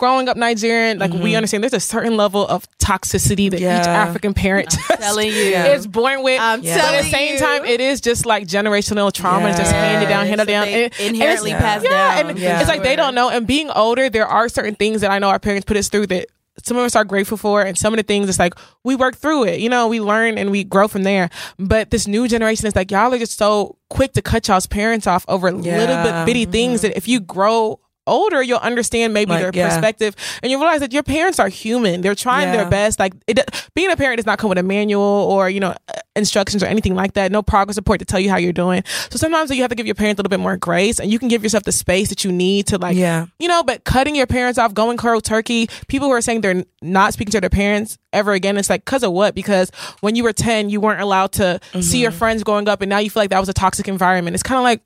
growing 0.00 0.30
up 0.30 0.36
Nigerian, 0.36 0.98
like 0.98 1.12
we 1.12 1.18
mm-hmm. 1.18 1.36
understand 1.36 1.62
there's 1.62 1.74
a 1.74 1.78
certain 1.78 2.16
level 2.16 2.48
of 2.48 2.66
toxicity 2.78 3.50
that 3.50 3.58
each 3.60 3.86
African 3.86 4.32
parent 4.32 4.70
telling 4.98 5.28
you. 5.28 5.34
is 5.34 5.86
born 5.86 6.22
with. 6.22 6.40
I'm 6.40 6.62
but 6.62 6.70
at 6.70 7.02
the 7.02 7.10
same 7.10 7.34
you. 7.34 7.38
time, 7.38 7.66
it 7.66 7.82
is 7.82 8.00
just 8.00 8.24
like 8.24 8.46
generational 8.46 9.12
trauma 9.12 9.48
and 9.48 9.56
just 9.58 9.70
handed 9.70 10.08
down, 10.08 10.26
handed 10.26 10.46
down. 10.46 10.68
And- 10.68 10.80
and 10.80 11.14
inherently 11.14 11.50
it's- 11.50 11.62
pass 11.62 11.84
yeah, 11.84 12.22
down. 12.22 12.30
and 12.30 12.38
Yeah. 12.38 12.60
it's 12.60 12.68
like 12.68 12.82
they 12.82 12.96
don't 12.96 13.14
know. 13.14 13.28
And 13.28 13.46
being 13.46 13.68
older, 13.70 14.08
there 14.08 14.26
are 14.26 14.48
certain 14.48 14.74
things 14.74 15.02
that 15.02 15.10
I 15.10 15.18
know 15.18 15.28
our 15.28 15.38
parents 15.38 15.66
put 15.66 15.76
us 15.76 15.90
through 15.90 16.06
that 16.06 16.28
some 16.64 16.76
of 16.76 16.84
us 16.84 16.96
are 16.96 17.04
grateful 17.04 17.36
for, 17.36 17.62
and 17.62 17.76
some 17.76 17.92
of 17.92 17.96
the 17.98 18.02
things 18.02 18.28
it's 18.28 18.38
like 18.38 18.54
we 18.84 18.96
work 18.96 19.16
through 19.16 19.44
it. 19.44 19.60
You 19.60 19.68
know, 19.68 19.88
we 19.88 20.00
learn 20.00 20.38
and 20.38 20.50
we 20.50 20.64
grow 20.64 20.88
from 20.88 21.02
there. 21.04 21.30
But 21.58 21.90
this 21.90 22.06
new 22.06 22.26
generation 22.26 22.66
is 22.66 22.74
like 22.74 22.90
y'all 22.90 23.12
are 23.12 23.18
just 23.18 23.36
so 23.36 23.76
quick 23.88 24.12
to 24.14 24.22
cut 24.22 24.48
y'all's 24.48 24.66
parents 24.66 25.06
off 25.06 25.24
over 25.28 25.50
little 25.52 26.02
bit 26.02 26.26
bitty 26.26 26.46
things 26.46 26.80
that 26.82 26.96
if 26.96 27.06
you 27.06 27.20
grow 27.20 27.80
older, 28.10 28.42
you'll 28.42 28.58
understand 28.58 29.14
maybe 29.14 29.30
Like, 29.30 29.40
their 29.42 29.50
yeah. 29.54 29.68
perspective, 29.68 30.14
and 30.42 30.50
you 30.52 30.58
realize 30.58 30.80
that 30.80 30.92
your 30.92 31.02
parents 31.02 31.38
are 31.38 31.48
human. 31.48 32.00
They're 32.02 32.14
trying 32.14 32.52
their 32.52 32.68
best. 32.68 32.98
Like 32.98 33.14
it, 33.26 33.38
being 33.74 33.90
a 33.90 33.96
parent 33.96 34.18
does 34.18 34.26
not 34.26 34.38
come 34.38 34.48
with 34.50 34.58
a 34.58 34.62
manual 34.62 35.00
or 35.00 35.48
you 35.48 35.60
know 35.60 35.70
uh, 35.88 35.92
instructions 36.16 36.62
or 36.62 36.66
anything 36.66 36.94
like 36.94 37.14
that. 37.14 37.32
No 37.32 37.42
progress 37.42 37.76
report 37.76 38.00
to 38.00 38.04
tell 38.04 38.20
you 38.20 38.28
how 38.30 38.36
you're 38.36 38.52
doing. 38.52 38.82
So 39.10 39.16
sometimes 39.18 39.50
you 39.50 39.62
have 39.62 39.70
to 39.70 39.74
give 39.76 39.86
your 39.86 39.94
parents 39.94 40.18
a 40.18 40.22
little 40.22 40.30
bit 40.36 40.40
more 40.40 40.56
grace, 40.56 40.98
and 41.00 41.10
you 41.10 41.18
can 41.18 41.28
give 41.28 41.42
yourself 41.42 41.62
the 41.64 41.72
space 41.72 42.08
that 42.10 42.24
you 42.24 42.32
need 42.32 42.66
to 42.68 42.78
like, 42.78 42.96
Yeah. 42.96 43.26
you 43.38 43.48
know. 43.48 43.62
But 43.62 43.84
cutting 43.84 44.14
your 44.16 44.26
parents 44.26 44.58
off, 44.58 44.74
going 44.74 44.96
cold 44.96 45.24
turkey. 45.24 45.68
People 45.88 46.08
who 46.08 46.12
are 46.14 46.20
saying 46.20 46.40
they're 46.40 46.64
not 46.82 47.12
speaking 47.12 47.32
to 47.32 47.40
their 47.40 47.50
parents 47.50 47.96
ever 48.12 48.32
again. 48.32 48.56
It's 48.56 48.68
like 48.70 48.84
because 48.84 49.02
of 49.04 49.12
what? 49.12 49.34
Because 49.34 49.70
when 50.00 50.16
you 50.16 50.24
were 50.24 50.32
ten, 50.32 50.68
you 50.70 50.80
weren't 50.80 51.00
allowed 51.00 51.32
to 51.32 51.60
see 51.72 51.78
Mm-hmm. 51.78 51.96
your 52.02 52.10
friends 52.10 52.42
growing 52.42 52.68
up, 52.68 52.82
and 52.82 52.88
now 52.90 52.98
you 52.98 53.10
feel 53.10 53.22
like 53.22 53.30
that 53.30 53.38
was 53.40 53.48
a 53.48 53.54
toxic 53.54 53.86
environment. 53.88 54.34
It's 54.34 54.42
kind 54.42 54.58
of 54.58 54.64
like 54.64 54.82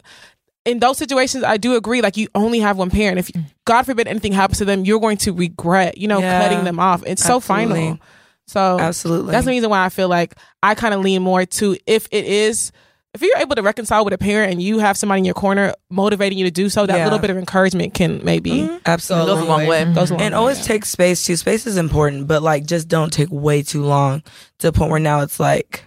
in 0.65 0.79
those 0.79 0.97
situations, 0.99 1.45
I 1.45 1.57
do 1.57 1.77
agree. 1.77 2.01
Like 2.01 2.17
you 2.17 2.29
only 2.35 2.61
have 2.61 2.77
one 2.79 2.91
parent. 2.91 3.19
If 3.19 3.31
God 3.65 3.83
forbid 3.83 4.09
anything 4.09 4.33
happens 4.33 4.59
to 4.59 4.65
them, 4.65 4.85
you're 4.85 5.01
going 5.01 5.19
to 5.19 5.33
regret, 5.33 5.99
you 5.99 6.09
know, 6.09 6.21
Yeah. 6.21 6.41
cutting 6.43 6.65
them 6.65 6.79
off. 6.79 7.03
It's 7.07 7.23
so 7.23 7.41
final. 7.41 7.99
So 8.47 8.79
Absolutely. 8.79 9.33
that's 9.33 9.45
the 9.47 9.51
reason 9.51 9.71
why 9.71 9.85
I 9.85 9.89
feel 9.89 10.09
like 10.09 10.35
I 10.63 10.75
kind 10.75 10.95
of 10.95 11.01
lean 11.01 11.23
more 11.23 11.45
to 11.47 11.77
if 11.87 12.09
it 12.11 12.25
is. 12.25 12.73
If 13.15 13.23
you're 13.23 13.39
able 13.39 13.55
to 13.55 13.63
reconcile 13.63 14.05
with 14.05 14.13
a 14.13 14.19
parent 14.19 14.51
and 14.53 14.61
you 14.61 14.81
have 14.81 14.97
somebody 14.97 15.21
in 15.21 15.25
your 15.25 15.35
corner 15.35 15.73
motivating 15.89 16.37
you 16.37 16.45
to 16.47 16.51
do 16.51 16.69
so, 16.69 16.85
that 16.85 16.97
Yeah. 16.97 17.05
little 17.05 17.21
bit 17.21 17.31
of 17.31 17.37
encouragement 17.37 17.95
can 17.95 18.21
maybe 18.25 18.69
Absolutely. 18.85 19.33
It 19.33 19.37
goes 19.37 19.45
a 19.45 19.49
long 19.49 19.67
way. 19.67 19.85
goes 19.85 20.11
a 20.11 20.15
long 20.15 20.19
mm-hmm. 20.19 20.21
And 20.27 20.35
way. 20.35 20.39
always 20.39 20.67
take 20.67 20.85
space 20.85 21.25
too. 21.25 21.37
Space 21.37 21.67
is 21.67 21.77
important, 21.77 22.27
but 22.27 22.43
like 22.43 22.67
just 22.67 22.89
don't 22.89 23.13
take 23.13 23.29
way 23.31 23.63
too 23.63 23.85
long 23.85 24.23
to 24.59 24.67
the 24.67 24.73
point 24.73 24.91
where 24.91 24.99
now 25.01 25.21
it's 25.21 25.39
like 25.39 25.85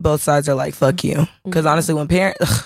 both 0.00 0.22
sides 0.22 0.48
are 0.48 0.54
like 0.54 0.74
fuck 0.74 1.04
you. 1.04 1.28
Because 1.44 1.60
mm-hmm. 1.60 1.68
honestly, 1.68 1.94
when 1.94 2.08
parents, 2.08 2.64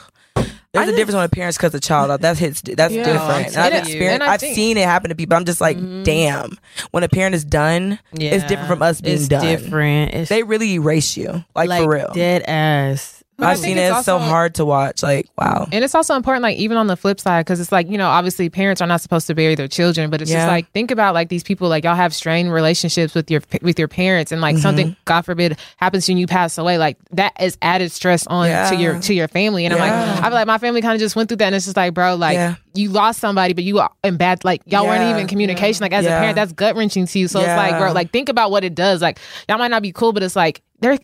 there's 0.74 0.88
a 0.88 0.96
difference 0.96 1.14
when 1.16 1.24
a 1.24 1.28
parents 1.28 1.56
cuts 1.58 1.74
a 1.74 1.80
child 1.80 2.10
off. 2.10 2.20
That 2.20 2.36
hits. 2.38 2.60
That's 2.62 2.92
Yeah. 2.92 3.04
different. 3.04 3.56
And 3.56 3.56
I've 3.56 3.72
experienced. 3.74 4.22
I 4.22 4.32
I've 4.34 4.40
think- 4.40 4.54
seen 4.54 4.76
it 4.76 4.84
happen 4.84 5.08
to 5.08 5.14
people. 5.14 5.36
I'm 5.36 5.44
just 5.44 5.60
like, 5.60 5.76
mm-hmm. 5.78 6.02
damn. 6.02 6.58
When 6.90 7.02
a 7.02 7.08
parent 7.08 7.34
is 7.34 7.44
done, 7.44 7.98
it's 8.12 8.44
different 8.44 8.68
from 8.68 8.82
us 8.82 9.00
being 9.00 9.16
done. 9.16 9.22
it's 9.22 9.28
done. 9.28 9.44
different. 9.46 10.14
It's 10.14 10.28
They 10.28 10.42
really 10.42 10.74
erase 10.74 11.16
you, 11.16 11.44
like, 11.54 11.70
for 11.82 11.88
real. 11.90 12.12
Dead 12.14 12.42
ass. 12.42 13.23
I 13.38 13.50
I've 13.50 13.58
seen 13.58 13.76
it. 13.78 13.82
it's 13.88 13.96
It's 13.98 14.06
so 14.06 14.18
hard 14.18 14.54
to 14.56 14.64
watch. 14.64 15.02
Like, 15.02 15.28
wow. 15.36 15.66
And 15.72 15.84
it's 15.84 15.94
also 15.94 16.14
important, 16.14 16.42
like 16.44 16.56
even 16.56 16.76
on 16.76 16.86
the 16.86 16.96
flip 16.96 17.18
side, 17.18 17.44
because 17.44 17.58
it's 17.58 17.72
like 17.72 17.88
you 17.90 17.98
know, 17.98 18.08
obviously 18.08 18.48
parents 18.48 18.80
are 18.80 18.86
not 18.86 19.00
supposed 19.00 19.26
to 19.26 19.34
bury 19.34 19.54
their 19.56 19.66
children, 19.66 20.08
but 20.10 20.22
it's 20.22 20.30
Yeah. 20.30 20.38
just 20.44 20.48
like 20.48 20.70
think 20.72 20.90
about 20.92 21.14
like 21.14 21.30
these 21.30 21.42
people, 21.42 21.68
like 21.68 21.82
y'all 21.84 21.96
have 21.96 22.14
strained 22.14 22.52
relationships 22.52 23.12
with 23.14 23.30
your 23.30 23.40
with 23.62 23.78
your 23.78 23.88
parents, 23.88 24.30
and 24.30 24.40
like 24.40 24.54
Mm-hmm. 24.54 24.62
something, 24.62 24.96
God 25.04 25.22
forbid, 25.22 25.58
happens 25.78 26.06
to 26.06 26.12
you, 26.14 26.26
pass 26.28 26.56
away, 26.58 26.78
like 26.78 26.96
that 27.10 27.32
is 27.40 27.58
added 27.60 27.90
stress 27.90 28.24
on 28.28 28.46
Yeah. 28.46 28.70
to 28.70 28.76
your 28.76 29.00
to 29.00 29.12
your 29.14 29.26
family. 29.28 29.64
And 29.64 29.74
I'm 29.74 29.80
like, 29.80 29.92
I 29.92 30.22
feel 30.22 30.32
like 30.32 30.46
my 30.46 30.58
family 30.58 30.80
kind 30.80 30.94
of 30.94 31.00
just 31.00 31.16
went 31.16 31.28
through 31.28 31.38
that, 31.38 31.46
and 31.46 31.54
it's 31.56 31.64
just 31.64 31.76
like, 31.76 31.92
bro, 31.92 32.14
like 32.14 32.34
Yeah. 32.34 32.54
you 32.74 32.88
lost 32.90 33.18
somebody, 33.18 33.52
but 33.52 33.64
you 33.64 33.80
are 33.80 33.90
in 34.04 34.16
bad, 34.16 34.44
like 34.44 34.62
y'all 34.66 34.86
weren't 34.86 35.02
even 35.10 35.22
in 35.22 35.26
communication. 35.26 35.82
Like 35.82 35.92
as 35.92 36.04
Yeah. 36.04 36.16
a 36.18 36.20
parent, 36.20 36.36
that's 36.36 36.52
gut 36.52 36.76
wrenching 36.76 37.06
to 37.06 37.18
you. 37.18 37.26
So 37.26 37.40
it's 37.40 37.48
like, 37.48 37.78
bro, 37.78 37.92
like 37.92 38.12
think 38.12 38.28
about 38.28 38.52
what 38.52 38.62
it 38.62 38.76
does. 38.76 39.02
Like 39.02 39.18
y'all 39.48 39.58
might 39.58 39.72
not 39.72 39.82
be 39.82 39.90
cool, 39.90 40.12
but 40.12 40.22
it's 40.22 40.36
like 40.36 40.62
there. 40.78 40.98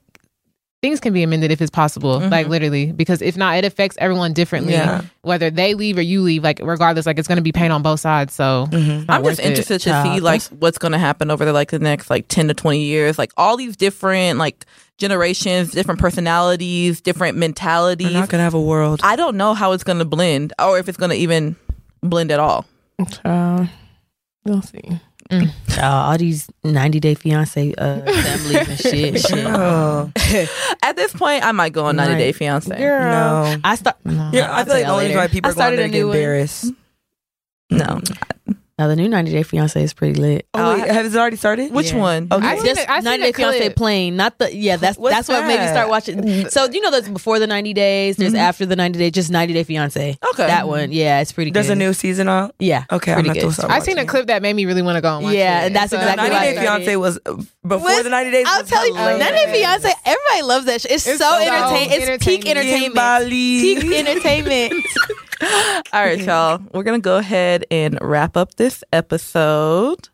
Things 0.82 0.98
can 0.98 1.12
be 1.12 1.22
amended 1.22 1.50
if 1.50 1.60
it's 1.60 1.70
possible, 1.70 2.20
like 2.20 2.48
literally, 2.48 2.90
because 2.90 3.20
if 3.20 3.36
not, 3.36 3.54
it 3.58 3.66
affects 3.66 3.98
everyone 4.00 4.32
differently. 4.32 4.72
Mm-hmm. 4.72 5.02
Yeah. 5.02 5.02
Whether 5.20 5.50
they 5.50 5.74
leave 5.74 5.98
or 5.98 6.02
you 6.02 6.22
leave, 6.22 6.42
like 6.42 6.58
regardless, 6.62 7.04
like 7.04 7.18
it's 7.18 7.28
going 7.28 7.36
to 7.36 7.42
be 7.42 7.52
pain 7.52 7.70
on 7.70 7.82
both 7.82 8.00
sides. 8.00 8.32
So 8.32 8.66
Mm-hmm. 8.70 9.10
I'm 9.10 9.22
worth 9.22 9.32
just 9.36 9.40
it. 9.40 9.50
interested 9.50 9.78
to 9.80 9.90
Child, 9.90 10.14
see 10.16 10.20
like 10.20 10.42
what's 10.44 10.78
going 10.78 10.92
to 10.92 10.98
happen 10.98 11.30
over 11.30 11.44
the 11.44 11.52
like 11.52 11.70
the 11.70 11.78
next 11.78 12.08
like 12.08 12.28
10 12.28 12.48
to 12.48 12.54
20 12.54 12.80
years. 12.82 13.18
Like 13.18 13.30
all 13.36 13.58
these 13.58 13.76
different 13.76 14.38
like 14.38 14.64
generations, 14.96 15.72
different 15.72 16.00
personalities, 16.00 17.02
different 17.02 17.36
mentalities. 17.36 18.06
We're 18.06 18.20
not 18.20 18.28
gonna 18.30 18.42
have 18.42 18.54
a 18.54 18.60
world. 18.60 19.00
I 19.02 19.16
don't 19.16 19.36
know 19.36 19.52
how 19.52 19.72
it's 19.72 19.84
going 19.84 19.98
to 19.98 20.04
blend 20.06 20.54
or 20.58 20.78
if 20.78 20.88
it's 20.88 20.98
going 20.98 21.10
to 21.10 21.16
even 21.16 21.56
blend 22.02 22.30
at 22.30 22.40
all. 22.40 22.64
Uh, 23.24 23.66
we'll 24.44 24.62
see. 24.62 24.98
Uh, 25.32 25.46
all 25.82 26.18
these 26.18 26.48
90 26.64 27.00
day 27.00 27.14
fiance 27.14 27.74
uh, 27.78 28.00
families 28.00 28.68
and 28.68 28.78
shit. 28.80 29.20
shit. 29.20 29.46
Oh, 29.46 30.10
At 30.82 30.96
this 30.96 31.12
point, 31.12 31.44
I 31.44 31.52
might 31.52 31.72
go 31.72 31.86
on 31.86 31.96
90 31.96 32.16
Day 32.18 32.32
Fiance. 32.32 32.76
Girl, 32.76 33.00
no. 33.00 33.56
I 33.64 33.74
start. 33.76 33.96
Yeah, 34.04 34.50
I 34.50 34.58
I'll 34.60 34.64
feel 34.64 34.74
like 34.74 34.84
the 34.84 34.90
only 34.90 35.04
reason 35.06 35.18
why 35.18 35.28
people 35.28 35.48
I 35.48 35.52
are 35.52 35.54
going 35.54 35.62
started 35.62 35.80
a 35.80 35.82
to 35.84 35.88
get 35.88 35.98
new 35.98 36.08
one. 36.08 36.16
embarrassed. 36.16 36.72
No. 37.70 38.00
Now 38.80 38.86
the 38.88 38.96
new 38.96 39.10
90 39.10 39.30
Day 39.30 39.42
Fiance 39.42 39.82
is 39.82 39.92
pretty 39.92 40.18
lit. 40.18 40.46
Oh, 40.54 40.72
wait, 40.72 40.88
has 40.90 41.14
it 41.14 41.18
already 41.18 41.36
started? 41.36 41.70
Which 41.70 41.92
Yeah. 41.92 41.98
one? 41.98 42.28
Okay. 42.32 42.46
I 42.46 42.56
seen 42.56 42.64
Just 42.64 42.80
it- 42.80 42.88
I 42.88 43.00
seen 43.00 43.04
90 43.04 43.24
Day 43.24 43.32
Fiance 43.32 43.58
clip. 43.60 43.76
playing, 43.76 44.16
not 44.16 44.38
the 44.38 44.56
yeah. 44.56 44.76
That's 44.76 44.96
What's 44.96 45.14
that's 45.14 45.28
what 45.28 45.46
made 45.46 45.60
me 45.60 45.66
start 45.66 45.90
watching. 45.90 46.48
So 46.48 46.64
you 46.70 46.80
know, 46.80 46.90
there's 46.90 47.06
before 47.06 47.38
the 47.38 47.46
90 47.46 47.74
days. 47.74 48.16
There's 48.16 48.32
after 48.32 48.64
the 48.64 48.76
90 48.76 48.98
days. 48.98 49.12
Just 49.12 49.30
90 49.30 49.52
Day 49.52 49.64
Fiance. 49.64 50.16
Okay. 50.30 50.46
that 50.46 50.66
one. 50.66 50.92
Yeah, 50.92 51.20
it's 51.20 51.30
pretty. 51.30 51.50
There's 51.50 51.66
good. 51.66 51.72
a 51.74 51.76
new 51.76 51.92
season 51.92 52.26
out. 52.30 52.54
Yeah. 52.58 52.84
Okay, 52.90 53.12
I'm 53.12 53.22
not 53.26 53.36
good. 53.36 53.52
start 53.52 53.70
I 53.70 53.80
seen 53.80 53.98
a 53.98 54.06
clip 54.06 54.28
that 54.28 54.40
made 54.40 54.54
me 54.56 54.64
really 54.64 54.80
want 54.80 54.96
to 54.96 55.02
go 55.02 55.14
and 55.14 55.24
watch 55.26 55.34
Yeah, 55.34 55.64
it. 55.64 55.66
and 55.66 55.76
that's 55.76 55.90
So- 55.90 55.98
exactly 55.98 56.30
90 56.30 56.34
why 56.36 56.42
I 56.48 56.54
Day. 56.54 56.60
Fiance 56.62 56.96
was 56.96 57.18
uh, 57.26 57.32
before 57.68 57.80
Was- 57.80 58.02
the 58.02 58.08
90 58.08 58.30
days. 58.30 58.46
I'll 58.48 58.64
tell 58.64 58.86
you, 58.88 58.94
hilarious. 58.94 59.20
90 59.28 59.36
Day 59.44 59.52
Fiance. 59.52 59.92
Everybody 60.06 60.42
loves 60.42 60.64
that. 60.64 60.80
Shit. 60.80 60.90
It's, 60.92 61.06
It's 61.06 61.18
so, 61.18 61.28
so 61.28 61.38
entertaining. 61.38 62.12
It's 62.12 62.24
peak 62.24 62.46
entertainment. 62.48 62.94
Bali. 62.94 63.28
Peak 63.74 63.92
entertainment. 64.06 64.72
All 65.92 66.04
right, 66.04 66.20
y'all. 66.20 66.62
We're 66.72 66.82
gonna 66.82 66.98
go 66.98 67.16
ahead 67.16 67.64
and 67.70 67.98
wrap 68.00 68.36
up 68.36 68.54
this 68.54 68.84
episode. 68.92 70.08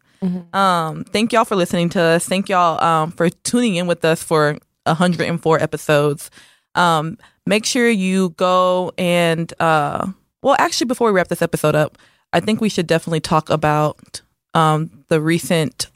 Um, 0.53 1.05
thank 1.05 1.33
y'all 1.33 1.45
for 1.45 1.57
listening 1.57 1.89
to 1.91 2.01
us. 2.01 2.27
Thank 2.27 2.49
y'all 2.49 2.83
um, 2.83 3.13
for 3.13 3.29
tuning 3.31 3.77
in 3.77 3.87
with 3.87 4.05
us 4.05 4.23
for 4.23 4.59
104 4.85 5.63
episodes. 5.63 6.31
Um, 6.75 7.19
make 7.47 7.65
sure 7.65 7.89
you 7.89 8.31
go 8.31 8.93
and 8.99 9.53
uh, 9.61 10.07
well, 10.43 10.57
actually, 10.59 10.87
before 10.87 11.09
we 11.09 11.17
wrap 11.17 11.29
this 11.29 11.43
episode 11.43 11.75
up, 11.75 11.99
I 12.33 12.41
think 12.41 12.61
we 12.61 12.69
should 12.69 12.87
definitely 12.87 13.21
talk 13.21 13.51
about 13.51 14.21
um, 14.55 15.05
the 15.09 15.21
recent 15.21 15.89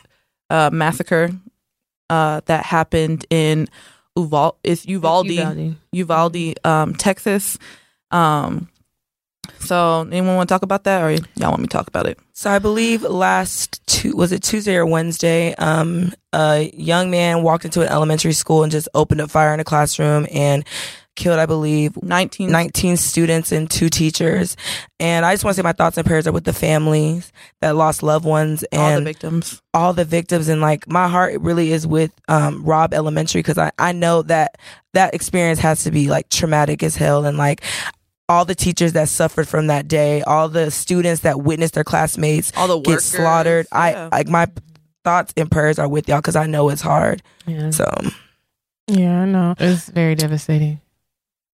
uh, 0.48 0.70
massacre 0.73 1.31
uh, 2.09 2.40
that 2.47 2.65
happened 2.65 3.27
in 3.31 3.69
Uval 4.19 4.57
is 4.65 4.86
Uvalde, 4.86 5.28
Uvalde. 5.28 5.77
Uvalde, 5.93 6.55
um, 6.65 6.94
Texas. 6.94 7.59
Um, 8.11 8.69
so 9.59 10.03
anyone 10.11 10.37
want 10.37 10.49
to 10.49 10.55
talk 10.55 10.63
about 10.63 10.85
that, 10.85 11.03
or 11.03 11.11
y'all 11.11 11.51
want 11.51 11.61
me 11.61 11.67
to 11.67 11.73
talk 11.73 11.89
about 11.89 12.07
it? 12.07 12.19
So 12.33 12.51
I 12.51 12.59
believe 12.59 13.03
last 13.03 13.87
two 13.87 14.17
was 14.17 14.33
it 14.33 14.43
Tuesday 14.43 14.77
or 14.77 14.87
Wednesday? 14.87 15.55
Um, 15.57 16.13
a 16.33 16.71
young 16.75 17.11
man 17.11 17.43
walked 17.43 17.65
into 17.65 17.83
an 17.83 17.89
elementary 17.89 18.33
school 18.33 18.63
and 18.63 18.73
just 18.73 18.89
opened 18.95 19.21
up 19.21 19.31
fire 19.31 19.53
in 19.53 19.61
a 19.61 19.65
classroom 19.65 20.27
and 20.33 20.65
killed, 21.17 21.39
I 21.39 21.47
believe, 21.47 22.03
19, 22.03 22.51
19 22.51 22.97
students 22.97 23.53
and 23.53 23.71
two 23.71 23.89
teachers. 23.89 24.57
And 24.99 25.27
I 25.27 25.35
just 25.35 25.45
want 25.45 25.55
to 25.55 25.61
say 25.61 25.63
my 25.63 25.73
thoughts 25.73 25.99
and 25.99 26.07
prayers 26.07 26.27
are 26.27 26.33
with 26.33 26.45
the 26.45 26.53
families 26.53 27.31
that 27.61 27.77
lost 27.77 28.03
loved 28.03 28.25
ones 28.25 28.63
and 28.73 28.81
all 28.81 28.99
the 28.99 29.05
victims. 29.05 29.63
all 29.75 29.93
the 29.93 30.05
victims 30.05 30.49
and 30.49 30.61
like 30.61 30.89
my 30.89 31.09
heart 31.09 31.39
really 31.41 31.73
is 31.73 31.87
with 31.87 32.13
um 32.29 32.65
Robb 32.65 32.95
Elementary 32.95 33.41
because 33.41 33.59
I 33.59 33.71
I 33.79 33.93
know 33.93 34.23
that 34.23 34.57
that 34.95 35.15
experience 35.15 35.59
has 35.59 35.85
to 35.85 35.91
be 35.91 36.09
like 36.09 36.29
traumatic 36.31 36.83
as 36.83 36.97
hell 36.97 37.25
and 37.25 37.37
like 37.37 37.63
all 38.31 38.44
the 38.44 38.55
teachers 38.55 38.93
that 38.93 39.09
suffered 39.09 39.48
from 39.48 39.66
that 39.66 39.89
day, 39.89 40.23
all 40.23 40.48
the 40.48 40.70
students 40.70 41.23
that 41.23 41.40
witnessed 41.40 41.74
their 41.74 41.82
classmates 41.82 42.52
All 42.57 42.69
the 42.69 42.78
get 42.78 42.89
workers. 42.90 43.05
slaughtered. 43.05 43.66
I 43.73 44.07
like 44.12 44.28
my 44.28 44.47
thoughts 45.02 45.35
and 45.36 45.51
prayers 45.51 45.81
are 45.81 45.89
with 45.89 46.09
y'all 46.09 46.19
because 46.19 46.36
I 46.36 46.47
know 46.47 46.69
it's 46.69 46.81
hard. 46.81 47.23
Yeah. 47.47 47.70
So 47.70 47.90
Yeah, 48.86 49.23
I 49.23 49.24
know. 49.24 49.55
It's 49.59 49.89
very 49.89 50.15
devastating. 50.15 50.81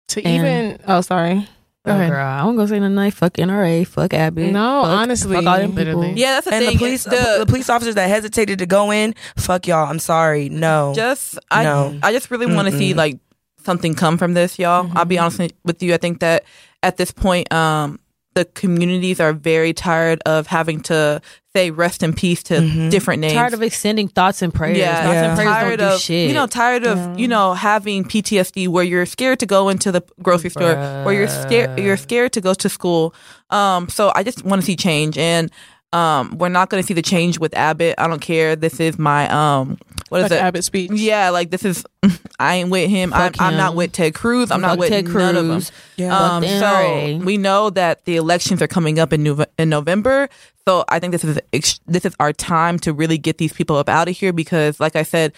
To 0.09 0.23
And- 0.23 0.35
even 0.35 0.79
oh 0.87 1.01
sorry. 1.01 1.49
Go 1.87 1.93
Oh, 1.93 1.95
ahead. 1.95 2.11
girl, 2.11 2.27
I 2.27 2.43
won't 2.45 2.57
go 2.59 2.67
say 2.67 2.79
nothing 2.81 2.97
like 2.97 3.15
fuck 3.15 3.35
NRA, 3.35 3.87
fuck 3.87 4.13
Abbott. 4.13 4.53
No, 4.53 4.83
fuck, 4.83 4.91
honestly, 4.91 5.37
fuck 5.37 5.47
all 5.47 5.57
them 5.59 5.75
literally. 5.75 6.09
people. 6.09 6.21
Yeah, 6.21 6.35
that's 6.35 6.47
the 6.47 6.55
and 6.55 6.65
thing. 6.65 6.73
the 6.75 6.79
police 6.79 7.05
The- 7.05 7.37
the, 7.39 7.47
police 7.47 7.71
officers 7.71 7.95
that 7.95 8.09
hesitated 8.09 8.59
to 8.59 8.67
go 8.67 8.91
in, 8.91 9.15
fuck 9.37 9.67
y'all. 9.67 9.89
I'm 9.89 10.01
sorry. 10.01 10.51
No. 10.51 10.93
just 10.95 11.39
I 11.51 11.63
No. 11.63 11.99
I 12.03 12.13
just 12.13 12.31
really 12.31 12.53
want 12.53 12.69
to 12.69 12.77
see 12.77 12.93
like 12.93 13.19
something 13.65 13.95
come 13.95 14.17
from 14.19 14.35
this, 14.35 14.59
y'all. 14.59 14.91
I'll 14.95 15.05
be 15.05 15.17
mm-hmm. 15.17 15.25
honest 15.41 15.53
with 15.65 15.83
you. 15.83 15.93
I 15.95 15.97
think 15.97 16.21
that 16.21 16.45
at 16.83 16.97
this 16.97 17.11
point, 17.11 17.53
um, 17.53 17.99
the 18.35 18.45
communities 18.45 19.19
are 19.19 19.33
very 19.33 19.73
tired 19.73 20.21
of 20.27 20.47
having 20.47 20.81
to 20.83 21.23
say 21.55 21.71
rest 21.71 22.03
in 22.03 22.13
peace 22.13 22.43
to 22.43 22.55
Mhm. 22.59 22.91
different 22.91 23.21
names. 23.23 23.33
Tired 23.33 23.55
of 23.55 23.63
extending 23.63 24.09
thoughts 24.09 24.43
and 24.43 24.53
prayers. 24.53 24.77
yeah, 24.77 24.97
Thoughts 25.05 25.15
Yeah. 25.15 25.25
and 25.25 25.37
prayers 25.39 25.51
tired 25.51 25.79
don't 25.79 25.89
do 25.89 25.95
of 25.95 26.01
shit. 26.03 26.29
you 26.29 26.35
know, 26.35 26.47
tired 26.47 26.85
of 26.85 27.19
you 27.19 27.29
know 27.29 27.55
having 27.55 28.05
PTSD 28.05 28.69
where 28.69 28.85
you're 28.85 29.07
scared 29.07 29.39
to 29.41 29.47
go 29.47 29.71
into 29.71 29.91
the 29.91 30.03
grocery 30.23 30.51
store, 30.51 30.75
where 31.05 31.15
you're 31.15 31.29
scared 31.29 31.79
you're 31.81 31.97
scared 31.97 32.33
to 32.35 32.43
go 32.43 32.53
to 32.53 32.69
school. 32.69 33.15
Um, 33.49 33.89
so 33.89 34.13
I 34.15 34.23
just 34.23 34.45
want 34.45 34.61
to 34.61 34.67
see 34.67 34.77
change, 34.77 35.17
and 35.17 35.51
um, 35.93 36.37
we're 36.39 36.49
not 36.49 36.69
going 36.69 36.83
to 36.83 36.87
see 36.87 36.95
the 36.95 37.03
change 37.03 37.39
with 37.39 37.55
Abbott. 37.57 37.95
I 37.99 38.07
don't 38.09 38.21
care. 38.21 38.57
This 38.57 38.81
is 38.81 38.99
my 38.99 39.29
um, 39.29 39.79
what 40.09 40.19
is 40.19 40.31
Like 40.31 40.33
it? 40.33 40.43
Abbott 40.43 40.65
speech. 40.65 40.91
Yeah, 40.93 41.31
like 41.31 41.51
this 41.51 41.65
is. 41.65 41.85
I 42.39 42.57
ain't 42.57 42.71
with 42.71 42.91
him. 42.91 43.13
I'm, 43.15 43.33
Fuck 43.33 43.41
I'm 43.41 43.57
not 43.57 43.75
with 43.75 43.93
Ted 43.93 44.15
Cruz. 44.15 44.51
I'm 44.51 44.61
not 44.61 44.79
with 44.79 44.91
Ted 44.91 45.07
none 45.07 45.37
of 45.37 45.47
them. 45.47 45.49
Cruz. 45.57 45.73
Yeah. 45.97 46.17
Um, 46.17 46.45
so 46.45 47.25
we 47.25 47.37
know 47.39 47.71
that 47.71 48.05
the 48.05 48.17
elections 48.17 48.61
are 48.61 48.67
coming 48.69 48.99
up 48.99 49.13
in 49.13 49.23
Nov- 49.23 49.47
in 49.59 49.69
November. 49.69 50.29
So 50.69 50.85
I 50.89 50.99
think 50.99 51.13
this 51.13 51.25
is 51.25 51.39
ex- 51.53 51.81
this 51.87 52.05
is 52.05 52.15
our 52.21 52.33
time 52.33 52.79
to 52.81 52.93
really 52.93 53.19
get 53.19 53.39
these 53.39 53.53
people 53.53 53.77
up 53.77 53.89
out 53.89 54.09
of 54.09 54.17
here 54.17 54.33
because, 54.33 54.81
like 54.81 54.97
I 54.97 55.03
said, 55.03 55.33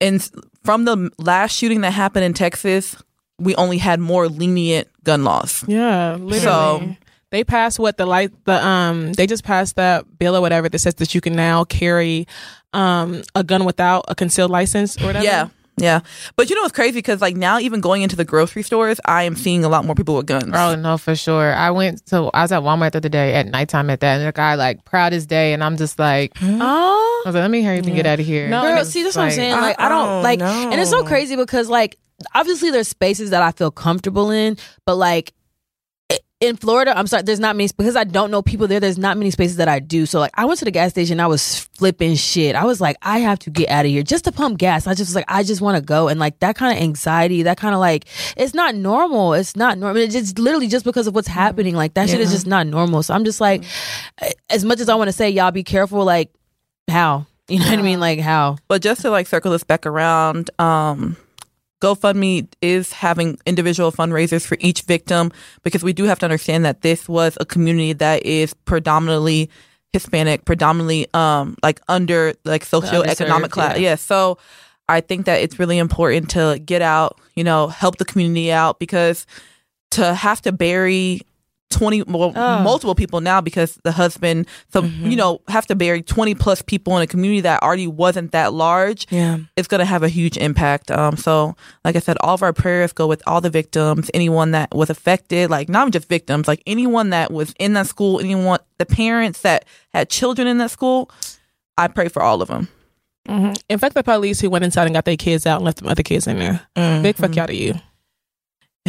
in 0.00 0.20
from 0.64 0.84
the 0.84 1.10
last 1.18 1.54
shooting 1.54 1.82
that 1.82 1.92
happened 1.92 2.24
in 2.24 2.32
Texas, 2.32 2.96
we 3.38 3.54
only 3.56 3.78
had 3.78 4.00
more 4.00 4.28
lenient 4.28 4.88
gun 5.04 5.24
laws. 5.24 5.64
Yeah, 5.68 6.14
literally. 6.14 6.38
So- 6.40 6.96
they 7.30 7.44
passed 7.44 7.78
what 7.78 7.96
the 7.96 8.06
light 8.06 8.32
the 8.44 8.66
um 8.66 9.12
they 9.14 9.26
just 9.26 9.44
passed 9.44 9.76
that 9.76 10.18
bill 10.18 10.36
or 10.36 10.40
whatever 10.40 10.68
that 10.68 10.78
says 10.78 10.94
that 10.96 11.14
you 11.14 11.20
can 11.20 11.34
now 11.34 11.64
carry 11.64 12.26
um 12.72 13.22
a 13.34 13.44
gun 13.44 13.64
without 13.64 14.04
a 14.08 14.14
concealed 14.14 14.50
license 14.50 15.00
or 15.00 15.06
whatever. 15.06 15.24
Yeah. 15.24 15.48
Yeah, 15.80 16.00
but 16.34 16.50
you 16.50 16.56
know 16.56 16.62
what's 16.62 16.74
crazy? 16.74 16.98
Because 16.98 17.20
like 17.20 17.36
now, 17.36 17.60
even 17.60 17.80
going 17.80 18.02
into 18.02 18.16
the 18.16 18.24
grocery 18.24 18.62
stores, 18.64 19.00
I 19.04 19.22
am 19.22 19.36
seeing 19.36 19.64
a 19.64 19.68
lot 19.68 19.84
more 19.84 19.94
people 19.94 20.16
with 20.16 20.26
guns. 20.26 20.50
Oh 20.52 20.74
no, 20.74 20.98
for 20.98 21.14
sure. 21.14 21.54
I 21.54 21.70
went 21.70 22.04
to 22.06 22.30
I 22.34 22.42
was 22.42 22.50
at 22.50 22.62
Walmart 22.62 22.92
the 22.92 22.98
other 22.98 23.08
day 23.08 23.34
at 23.34 23.46
nighttime 23.46 23.88
at 23.90 24.00
that, 24.00 24.18
and 24.18 24.26
the 24.26 24.32
guy 24.32 24.56
like 24.56 24.84
proud 24.84 25.12
as 25.12 25.26
day, 25.26 25.52
and 25.52 25.62
I'm 25.62 25.76
just 25.76 25.96
like, 25.96 26.32
Oh, 26.42 27.22
I 27.24 27.28
was 27.28 27.34
like, 27.34 27.42
let 27.42 27.50
me 27.52 27.62
hurry 27.62 27.78
up 27.78 27.86
and 27.86 27.94
get 27.94 28.06
out 28.06 28.18
of 28.18 28.26
here. 28.26 28.48
No, 28.48 28.62
girl, 28.62 28.84
see, 28.84 29.04
that's 29.04 29.16
what 29.16 29.26
I'm 29.26 29.30
saying. 29.30 29.52
Like, 29.52 29.78
I 29.78 29.88
don't 29.88 30.22
like, 30.22 30.40
no. 30.40 30.46
and 30.46 30.80
it's 30.80 30.90
so 30.90 31.04
crazy 31.04 31.36
because 31.36 31.68
like, 31.68 31.96
obviously, 32.34 32.70
there's 32.72 32.88
spaces 32.88 33.30
that 33.30 33.42
I 33.42 33.52
feel 33.52 33.70
comfortable 33.70 34.30
in, 34.30 34.56
but 34.84 34.96
like. 34.96 35.32
In 36.40 36.56
Florida, 36.56 36.96
I'm 36.96 37.08
sorry, 37.08 37.24
there's 37.24 37.40
not 37.40 37.56
many 37.56 37.68
because 37.76 37.96
I 37.96 38.04
don't 38.04 38.30
know 38.30 38.42
people 38.42 38.68
there. 38.68 38.78
There's 38.78 38.96
not 38.96 39.16
many 39.16 39.32
spaces 39.32 39.56
that 39.56 39.66
I 39.66 39.80
do. 39.80 40.06
So 40.06 40.20
like, 40.20 40.30
I 40.34 40.44
went 40.44 40.60
to 40.60 40.64
the 40.64 40.70
gas 40.70 40.90
station. 40.90 41.18
I 41.18 41.26
was 41.26 41.58
flipping 41.74 42.14
shit. 42.14 42.54
I 42.54 42.64
was 42.64 42.80
like, 42.80 42.96
I 43.02 43.18
have 43.18 43.40
to 43.40 43.50
get 43.50 43.68
out 43.68 43.86
of 43.86 43.90
here 43.90 44.04
just 44.04 44.22
to 44.26 44.30
pump 44.30 44.56
gas. 44.56 44.86
I 44.86 44.94
just 44.94 45.10
was 45.10 45.16
like, 45.16 45.24
I 45.26 45.42
just 45.42 45.60
want 45.60 45.78
to 45.78 45.82
go. 45.82 46.06
And 46.06 46.20
like 46.20 46.38
that 46.38 46.54
kind 46.54 46.76
of 46.76 46.80
anxiety, 46.80 47.42
that 47.42 47.56
kind 47.56 47.74
of 47.74 47.80
like, 47.80 48.04
it's 48.36 48.54
not 48.54 48.76
normal. 48.76 49.34
It's 49.34 49.56
not 49.56 49.78
normal. 49.78 50.00
It's 50.00 50.14
just 50.14 50.38
literally 50.38 50.68
just 50.68 50.84
because 50.84 51.08
of 51.08 51.14
what's 51.16 51.26
happening. 51.26 51.74
Like 51.74 51.94
that 51.94 52.08
shit 52.08 52.20
is 52.20 52.30
just 52.30 52.46
not 52.46 52.68
normal. 52.68 53.02
So 53.02 53.14
I'm 53.14 53.24
just 53.24 53.40
like, 53.40 53.64
as 54.48 54.64
much 54.64 54.78
as 54.78 54.88
I 54.88 54.94
want 54.94 55.08
to 55.08 55.12
say, 55.12 55.30
y'all 55.30 55.50
be 55.50 55.64
careful. 55.64 56.04
Like, 56.04 56.30
how? 56.88 57.26
You 57.48 57.58
know 57.58 57.70
what 57.70 57.78
I 57.80 57.82
mean? 57.82 57.98
Like 57.98 58.20
how? 58.20 58.58
But 58.68 58.80
just 58.80 59.00
to 59.02 59.10
like 59.10 59.26
circle 59.26 59.50
this 59.50 59.64
back 59.64 59.86
around, 59.86 60.50
um, 60.60 61.16
GoFundMe 61.80 62.48
is 62.60 62.92
having 62.92 63.38
individual 63.46 63.92
fundraisers 63.92 64.44
for 64.44 64.56
each 64.60 64.82
victim 64.82 65.32
because 65.62 65.84
we 65.84 65.92
do 65.92 66.04
have 66.04 66.18
to 66.20 66.26
understand 66.26 66.64
that 66.64 66.82
this 66.82 67.08
was 67.08 67.36
a 67.40 67.44
community 67.44 67.92
that 67.94 68.24
is 68.24 68.54
predominantly 68.54 69.50
Hispanic, 69.92 70.44
predominantly 70.44 71.06
um 71.14 71.56
like 71.62 71.80
under 71.88 72.34
like 72.44 72.64
socioeconomic 72.64 73.50
class. 73.50 73.76
yeah. 73.76 73.90
Yeah. 73.90 73.94
So 73.94 74.38
I 74.88 75.00
think 75.00 75.26
that 75.26 75.40
it's 75.40 75.58
really 75.58 75.78
important 75.78 76.30
to 76.30 76.60
get 76.64 76.82
out, 76.82 77.18
you 77.34 77.44
know, 77.44 77.68
help 77.68 77.98
the 77.98 78.04
community 78.04 78.50
out 78.50 78.78
because 78.78 79.26
to 79.92 80.14
have 80.14 80.42
to 80.42 80.52
bury 80.52 81.22
20 81.70 82.02
well, 82.04 82.32
Oh. 82.34 82.62
multiple 82.62 82.94
people 82.94 83.20
now 83.20 83.40
because 83.42 83.78
the 83.84 83.92
husband 83.92 84.46
so 84.72 84.82
you 84.82 85.16
know 85.16 85.40
have 85.48 85.66
to 85.66 85.74
bury 85.74 86.00
20 86.02 86.34
plus 86.34 86.62
people 86.62 86.96
in 86.96 87.02
a 87.02 87.06
community 87.06 87.42
that 87.42 87.62
already 87.62 87.86
wasn't 87.86 88.32
that 88.32 88.54
large 88.54 89.06
Yeah. 89.10 89.38
it's 89.56 89.68
going 89.68 89.80
to 89.80 89.84
have 89.84 90.02
a 90.02 90.08
huge 90.08 90.36
impact. 90.38 90.90
Um, 90.90 91.16
so, 91.16 91.54
like 91.84 91.94
I 91.94 91.98
said, 91.98 92.16
all 92.22 92.34
of 92.34 92.42
our 92.42 92.52
prayers 92.54 92.92
go 92.94 93.06
with 93.06 93.22
all 93.26 93.40
the 93.42 93.50
victims, 93.50 94.10
anyone 94.14 94.52
that 94.52 94.74
was 94.74 94.88
affected, 94.88 95.50
like 95.50 95.68
not 95.68 95.90
just 95.92 96.08
victims, 96.08 96.48
like 96.48 96.62
anyone 96.66 97.10
that 97.10 97.30
was 97.32 97.54
in 97.58 97.74
that 97.74 97.86
school, 97.86 98.18
anyone, 98.18 98.60
the 98.78 98.86
parents 98.86 99.42
that 99.42 99.64
had 99.92 100.08
children 100.08 100.48
in 100.48 100.56
that 100.58 100.70
school. 100.70 101.10
I 101.76 101.88
pray 101.88 102.08
for 102.08 102.22
all 102.22 102.40
of 102.42 102.48
them. 102.48 102.68
hmm 103.28 103.52
In 103.68 103.78
fact, 103.78 103.94
the 103.94 104.02
police 104.02 104.40
who 104.40 104.48
went 104.50 104.64
inside 104.64 104.86
and 104.86 104.94
got 104.94 105.04
their 105.04 105.16
kids 105.16 105.46
out 105.46 105.56
and 105.56 105.64
left 105.66 105.78
them 105.78 105.88
other 105.88 106.02
kids 106.02 106.26
in 106.26 106.38
there. 106.38 106.60
Mm. 106.76 107.02
Big 107.02 107.16
fuck 107.16 107.36
y'all 107.36 107.46
to 107.46 107.54
you. 107.54 107.74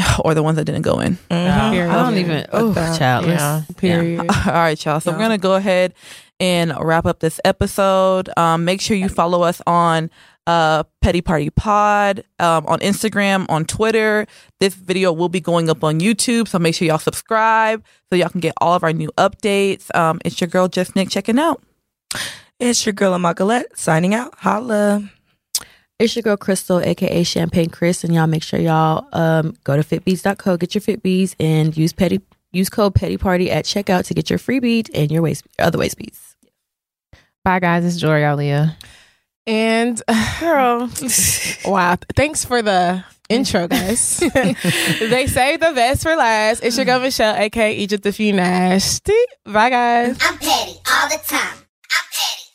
or 0.23 0.33
the 0.33 0.43
ones 0.43 0.57
that 0.57 0.65
didn't 0.65 0.81
go 0.83 0.99
in. 0.99 1.17
Mhm. 1.29 1.71
Period. 1.71 1.91
I 1.91 2.03
don't 2.03 2.17
even. 2.17 2.45
Oh, 2.51 2.71
that. 2.73 2.97
child. 2.97 3.25
let's- 3.25 3.41
Yeah. 3.41 3.61
Period. 3.77 4.19
All 4.47 4.53
right, 4.53 4.83
y'all. 4.85 4.99
So, 4.99 5.11
we're 5.11 5.17
going 5.17 5.31
to 5.31 5.37
go 5.37 5.55
ahead 5.55 5.93
and 6.39 6.73
wrap 6.79 7.05
up 7.05 7.19
this 7.19 7.39
episode. 7.45 8.29
Um, 8.37 8.65
make 8.65 8.81
sure 8.81 8.95
you 8.95 9.09
follow 9.09 9.41
us 9.43 9.61
on 9.67 10.09
uh, 10.47 10.83
Petty 11.01 11.21
Party 11.21 11.49
Pod 11.49 12.23
um, 12.39 12.65
on 12.65 12.79
Instagram, 12.79 13.45
on 13.49 13.65
Twitter. 13.65 14.25
This 14.59 14.73
video 14.73 15.11
will 15.13 15.29
be 15.29 15.39
going 15.41 15.69
up 15.69 15.83
on 15.83 15.99
YouTube, 15.99 16.47
so 16.47 16.57
make 16.57 16.75
sure 16.75 16.87
y'all 16.87 16.97
subscribe 16.97 17.83
so 18.09 18.15
y'all 18.15 18.29
can 18.29 18.39
get 18.39 18.53
all 18.61 18.73
of 18.73 18.83
our 18.83 18.93
new 18.93 19.11
updates. 19.17 19.93
Um, 19.95 20.19
it's 20.25 20.39
your 20.41 20.47
girl, 20.47 20.67
Just 20.67 20.95
Nick, 20.95 21.09
checking 21.09 21.37
out. 21.39 21.61
It's 22.59 22.85
your 22.85 22.93
girl 22.93 23.13
Amakalette 23.17 23.65
signing 23.75 24.13
out. 24.15 24.33
Holla. 24.39 25.09
It's 25.99 26.15
your 26.15 26.23
girl 26.23 26.37
Crystal, 26.37 26.79
aka 26.79 27.23
Champagne 27.23 27.69
Chris, 27.69 28.05
and 28.05 28.15
y'all 28.15 28.25
make 28.25 28.43
sure 28.43 28.59
y'all 28.59 29.07
um 29.11 29.55
go 29.65 29.75
to 29.75 29.83
fitbees.co, 29.83 30.57
get 30.57 30.73
your 30.73 30.81
fitbees, 30.81 31.35
and 31.39 31.75
use 31.75 31.91
Petty 31.91 32.21
Use 32.51 32.69
code 32.69 32.95
Petty 32.95 33.17
Party 33.17 33.51
at 33.51 33.65
checkout 33.65 34.07
to 34.07 34.13
get 34.15 34.29
your 34.29 34.39
free 34.39 34.59
beat 34.59 34.89
and 34.95 35.11
your 35.11 35.21
waist 35.21 35.45
other 35.59 35.77
waist 35.77 35.97
beads. 35.97 36.35
Bye, 37.43 37.59
guys. 37.59 37.85
It's 37.85 37.97
Jory 37.97 38.23
Alia. 38.23 38.75
And 39.45 40.01
girl, 40.39 40.89
wow! 41.65 41.97
Thanks 42.15 42.45
for 42.45 42.61
the 42.61 43.03
intro, 43.29 43.67
guys. 43.67 44.17
they 44.33 45.27
say 45.27 45.57
the 45.57 45.71
best 45.75 46.03
for 46.03 46.15
last. 46.15 46.63
It's 46.63 46.77
your 46.77 46.85
girl 46.85 46.99
Michelle, 46.99 47.35
aka 47.35 47.75
Egypt 47.75 48.05
if 48.05 48.19
you 48.19 48.33
nasty. 48.33 49.13
Bye, 49.45 49.69
guys. 49.69 50.17
I'm 50.21 50.37
petty 50.39 50.79
all 50.89 51.09
the 51.09 51.19
time. 51.27 51.57
I'm 51.57 52.05
petty. 52.11 52.49